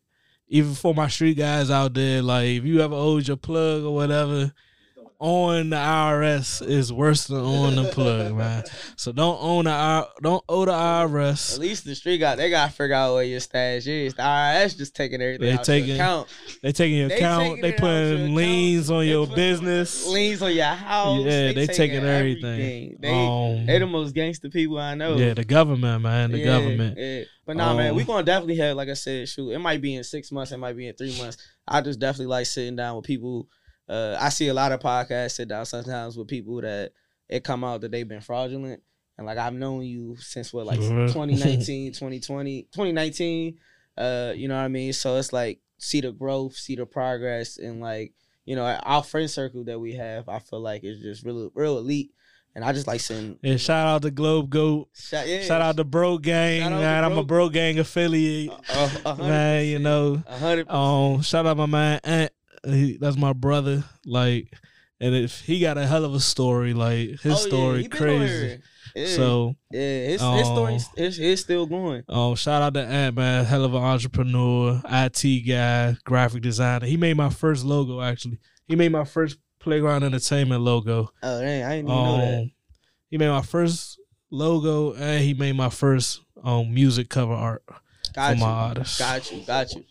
even 0.49 0.75
for 0.75 0.95
my 0.95 1.09
street 1.09 1.37
guys 1.37 1.71
out 1.71 1.95
there, 1.95 2.21
like 2.23 2.49
if 2.49 2.65
you 2.65 2.81
ever 2.81 2.95
owed 2.95 3.27
your 3.27 3.37
plug 3.37 3.85
or 3.85 3.95
whatever. 3.95 4.53
On 5.21 5.71
the 5.71 5.77
IRS 5.77 6.65
is 6.65 6.93
worse 6.93 7.27
than 7.27 7.39
on 7.41 7.75
the 7.75 7.91
plug, 7.91 8.33
man. 8.37 8.63
So 8.95 9.11
don't 9.11 9.37
own 9.43 9.65
the 9.65 10.09
don't 10.23 10.45
owe 10.49 10.65
the 10.65 10.71
IRS. 10.71 11.55
At 11.55 11.59
least 11.59 11.85
the 11.85 11.97
street 11.97 12.19
got 12.19 12.39
they 12.39 12.51
got 12.51 12.67
to 12.71 12.73
figure 12.73 12.95
out 12.95 13.15
where 13.15 13.25
your 13.25 13.41
stash 13.41 13.89
is. 13.89 14.15
The 14.15 14.23
IRS 14.23 14.77
just 14.79 14.95
taking 14.95 15.21
everything 15.21 15.47
They 15.47 15.53
out 15.55 15.65
taking- 15.65 15.95
account. 15.97 16.29
They 16.63 16.71
taking 16.71 16.99
your 16.99 17.09
They 17.09 17.17
account. 17.17 17.43
taking 17.43 17.63
They 17.63 17.69
it 17.71 17.75
out 17.75 17.81
your 17.83 18.17
putting 18.19 18.35
liens 18.37 18.91
on 18.93 19.01
They 19.01 19.09
your 19.11 19.27
business. 19.27 20.07
Liens 20.07 20.41
on 20.41 20.55
your 20.55 20.67
house. 20.67 21.25
Yeah, 21.25 21.53
they 21.53 21.67
taking 21.67 22.05
everything. 22.05 22.61
everything. 22.61 22.99
They 23.01 23.11
Um, 23.27 23.67
they 23.67 23.79
the 23.81 23.87
most 23.87 24.15
gangster 24.15 24.49
people 24.51 24.79
I 24.79 24.95
know. 24.95 25.17
Yeah, 25.17 25.35
the 25.35 25.45
government, 25.45 26.01
man, 26.03 26.31
the 26.31 26.39
Yeah, 26.39 26.45
government. 26.45 26.97
Yeah. 26.97 27.25
But 27.45 27.57
nah, 27.57 27.75
man, 27.75 27.91
Um, 27.91 27.97
we 27.97 28.05
gonna 28.05 28.23
definitely 28.23 28.57
have, 28.59 28.77
like 28.77 28.89
I 28.89 28.95
said, 28.95 29.29
shoot, 29.29 29.51
it 29.51 29.59
might 29.59 29.81
be 29.81 29.97
in 29.97 30.05
six 30.05 30.31
months, 30.31 30.53
it 30.53 30.59
might 30.59 30.77
be 30.77 30.87
in 30.87 30.95
three 30.95 31.19
months. 31.19 31.39
I 31.67 31.81
just 31.81 31.99
definitely 31.99 32.27
like 32.27 32.47
sitting 32.47 32.77
down 32.77 32.95
with 32.97 33.05
people. 33.07 33.49
Uh, 33.89 34.17
I 34.21 34.29
see 34.29 34.49
a 34.49 34.55
lot 34.55 34.73
of 34.73 34.81
podcasts 34.81 35.33
sit 35.33 35.49
down 35.49 35.65
sometimes 35.67 36.17
with 36.17 36.29
people 36.29 36.61
that 36.61 36.93
it 37.29 37.45
come 37.45 37.65
out 37.65 37.81
that 37.83 37.91
they've 37.91 38.07
been 38.09 38.21
fraudulent. 38.21 38.83
And 39.17 39.27
like 39.27 39.39
I've 39.39 39.55
known 39.55 39.83
you 39.83 40.17
since 40.21 40.53
what, 40.53 40.67
like 40.67 40.79
Mhm. 40.81 41.07
2019, 41.13 41.93
2020, 41.93 42.63
2019. 42.73 43.57
Uh, 43.97 44.33
you 44.37 44.47
know 44.49 44.57
what 44.57 44.63
I 44.63 44.69
mean? 44.69 44.93
So 44.93 45.17
it's 45.17 45.33
like 45.33 45.61
see 45.79 46.01
the 46.01 46.13
growth, 46.13 46.55
see 46.57 46.77
the 46.77 46.87
progress, 46.87 47.57
and 47.59 47.81
like, 47.81 48.13
you 48.45 48.55
know, 48.57 48.65
our 48.65 49.03
friend 49.03 49.29
circle 49.31 49.65
that 49.65 49.79
we 49.81 49.95
have, 49.95 50.29
I 50.29 50.39
feel 50.39 50.61
like 50.61 50.85
is 50.85 51.01
just 51.01 51.25
real 51.25 51.51
real 51.55 51.79
elite. 51.79 52.13
And 52.55 52.65
I 52.65 52.73
just 52.73 52.87
like 52.89 53.01
sending 53.01 53.39
And 53.45 53.61
shout 53.61 53.87
out 53.87 54.03
to 54.03 54.11
Globe 54.11 54.51
Goat. 54.51 54.89
shout, 54.95 55.29
yeah, 55.29 55.43
Shout 55.43 55.63
out 55.63 55.77
to 55.77 55.85
Bro 55.85 56.19
Gang. 56.19 56.61
Shout 56.63 56.73
out 56.73 56.77
to 56.77 56.83
man, 56.83 57.05
I'm 57.05 57.19
a 57.19 57.23
Bro 57.23 57.51
Gang 57.51 57.79
affiliate. 57.79 58.51
a 58.51 58.89
hundred 58.89 59.19
man, 59.29 59.67
you 59.67 59.79
know. 59.79 60.23
hundred 60.27 60.69
Um, 60.71 61.23
shout 61.23 61.47
out 61.47 61.57
my 61.57 61.67
man 61.67 62.01
Ant. 62.05 62.33
He, 62.65 62.97
that's 62.99 63.17
my 63.17 63.33
brother. 63.33 63.85
Like, 64.05 64.53
and 65.01 65.15
if 65.15 65.41
he 65.43 65.61
got 65.61 65.79
a 65.79 65.87
hell 65.87 66.05
of 66.05 66.15
a 66.15 66.21
story, 66.21 66.75
like 66.75 67.21
his 67.21 67.27
Oh, 67.27 67.29
yeah, 67.29 67.35
story 67.49 67.85
on 67.85 67.91
crazy. 67.91 68.61
Yeah, 68.97 69.07
So, 69.17 69.57
yeah, 69.71 69.81
his, 69.81 70.21
his 70.23 70.47
story 70.47 70.75
um, 70.75 70.81
his, 70.97 71.17
his 71.19 71.41
still 71.43 71.67
going. 71.67 72.03
um, 72.09 72.35
shout 72.35 72.63
out 72.63 72.75
to 72.75 72.81
Ant, 72.85 73.17
man, 73.17 73.45
hell 73.45 73.65
of 73.65 73.75
an 73.75 73.83
entrepreneur, 73.83 74.81
IT 74.85 75.47
guy, 75.47 75.97
graphic 76.05 76.43
designer. 76.43 76.87
He 76.87 76.97
made 76.97 77.17
my 77.17 77.29
first 77.31 77.65
logo. 77.65 78.01
Actually, 78.01 78.39
he 78.67 78.75
made 78.77 78.91
my 78.91 79.05
first 79.05 79.39
playground 79.61 80.05
entertainment 80.05 80.63
logo. 80.63 81.11
Oh 81.23 81.41
dang, 81.41 81.63
I 81.65 81.77
didn't 81.77 81.91
even 81.91 82.03
know 82.05 82.17
that. 82.19 82.39
Um, 82.41 82.53
he 83.11 83.19
made 83.19 83.29
my 83.29 83.43
first 83.43 84.01
logo, 84.31 84.95
and 84.95 85.23
he 85.23 85.35
made 85.35 85.55
my 85.55 85.69
first 85.69 86.21
um 86.43 86.73
music 86.73 87.09
cover 87.11 87.35
art 87.35 87.63
Got 88.15 88.31
for 88.31 88.35
you. 88.35 88.41
my 88.41 88.51
artists. 88.51 88.99
Got 88.99 89.31
you, 89.31 89.43
got 89.47 89.73
you, 89.75 89.85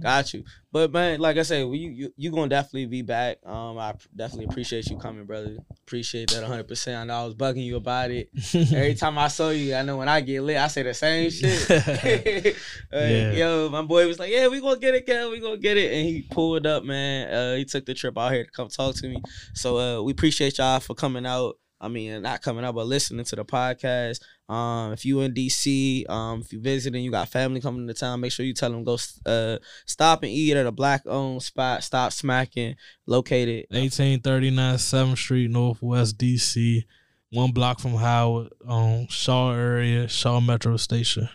got 0.00 0.32
you. 0.34 0.44
But 0.72 0.92
man, 0.92 1.20
like 1.20 1.38
I 1.38 1.42
said, 1.42 1.64
well, 1.64 1.74
you 1.74 1.90
you 1.90 2.12
you 2.16 2.30
gonna 2.30 2.48
definitely 2.48 2.86
be 2.86 3.02
back. 3.02 3.38
Um, 3.46 3.78
I 3.78 3.94
definitely 4.14 4.46
appreciate 4.46 4.86
you 4.90 4.98
coming, 4.98 5.24
brother. 5.24 5.56
Appreciate 5.86 6.30
that 6.30 6.42
100. 6.42 6.68
percent 6.68 6.98
I 6.98 7.04
know 7.04 7.22
I 7.22 7.24
was 7.24 7.34
bugging 7.34 7.64
you 7.64 7.76
about 7.76 8.10
it. 8.10 8.28
Every 8.54 8.94
time 8.94 9.16
I 9.18 9.28
saw 9.28 9.50
you, 9.50 9.74
I 9.74 9.82
know 9.82 9.96
when 9.96 10.08
I 10.08 10.20
get 10.20 10.42
lit, 10.42 10.58
I 10.58 10.66
say 10.68 10.82
the 10.82 10.92
same 10.94 11.30
shit. 11.30 12.56
Uh, 12.92 12.98
Yeah. 12.98 13.30
Yo, 13.32 13.68
my 13.70 13.82
boy 13.82 14.06
was 14.06 14.18
like, 14.18 14.30
"Yeah, 14.30 14.48
we 14.48 14.60
gonna 14.60 14.78
get 14.78 14.94
it, 14.94 15.06
Kev. 15.06 15.30
We 15.30 15.40
gonna 15.40 15.56
get 15.56 15.76
it," 15.76 15.92
and 15.92 16.06
he 16.06 16.22
pulled 16.30 16.66
up, 16.66 16.84
man. 16.84 17.32
Uh, 17.32 17.56
he 17.56 17.64
took 17.64 17.84
the 17.86 17.94
trip 17.94 18.16
out 18.18 18.32
here 18.32 18.44
to 18.44 18.50
come 18.50 18.68
talk 18.68 18.94
to 18.96 19.08
me. 19.08 19.20
So 19.54 19.78
uh, 19.78 20.02
we 20.02 20.12
appreciate 20.12 20.58
y'all 20.58 20.80
for 20.80 20.94
coming 20.94 21.26
out. 21.26 21.56
I 21.80 21.88
mean, 21.88 22.22
not 22.22 22.40
coming 22.42 22.64
out, 22.64 22.74
but 22.74 22.86
listening 22.86 23.24
to 23.26 23.36
the 23.36 23.44
podcast. 23.44 24.20
Um, 24.48 24.92
if 24.92 25.04
you 25.04 25.20
in 25.20 25.34
DC, 25.34 26.08
um, 26.08 26.40
if 26.40 26.52
you 26.52 26.60
visiting, 26.60 27.02
you 27.02 27.10
got 27.10 27.28
family 27.28 27.60
coming 27.60 27.86
to 27.88 27.94
town, 27.94 28.20
make 28.20 28.32
sure 28.32 28.46
you 28.46 28.54
tell 28.54 28.70
them 28.70 28.84
go 28.84 28.96
uh 29.26 29.58
stop 29.86 30.22
and 30.22 30.30
eat 30.30 30.56
at 30.56 30.66
a 30.66 30.72
black 30.72 31.02
owned 31.06 31.42
spot. 31.42 31.82
Stop 31.82 32.12
smacking, 32.12 32.76
located 33.06 33.66
1839 33.70 34.76
7th 34.76 35.18
Street, 35.18 35.50
Northwest 35.50 36.16
DC, 36.18 36.84
one 37.30 37.50
block 37.50 37.80
from 37.80 37.94
Howard, 37.94 38.52
um, 38.68 39.08
Shaw 39.08 39.52
area, 39.52 40.06
Shaw 40.06 40.40
Metro 40.40 40.76
Station. 40.76 41.28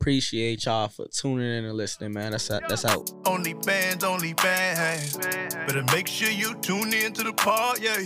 Appreciate 0.00 0.64
y'all 0.64 0.88
for 0.88 1.06
tuning 1.08 1.58
in 1.58 1.64
and 1.66 1.74
listening, 1.76 2.12
man. 2.12 2.32
That's 2.32 2.50
out. 2.50 2.62
That's 2.68 2.86
out. 2.86 3.10
Only 3.26 3.54
fans, 3.62 4.02
only 4.02 4.32
fans. 4.34 5.16
Better 5.16 5.84
make 5.92 6.08
sure 6.08 6.30
you 6.30 6.54
tune 6.56 6.92
in 6.94 7.12
to 7.12 7.22
the 7.22 7.34
part, 7.34 7.82
yeah. 7.82 7.98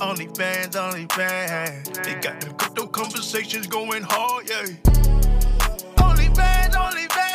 Only 0.00 0.28
fans, 0.36 0.74
only 0.74 1.06
fans. 1.12 1.88
They 1.90 2.14
got 2.14 2.40
them 2.40 2.54
crypto 2.54 2.86
conversations 2.86 3.66
going 3.66 4.02
hard, 4.02 4.48
yeah. 4.48 4.66
Only 6.02 6.28
fans, 6.34 6.74
only 6.74 7.06
fans. 7.08 7.31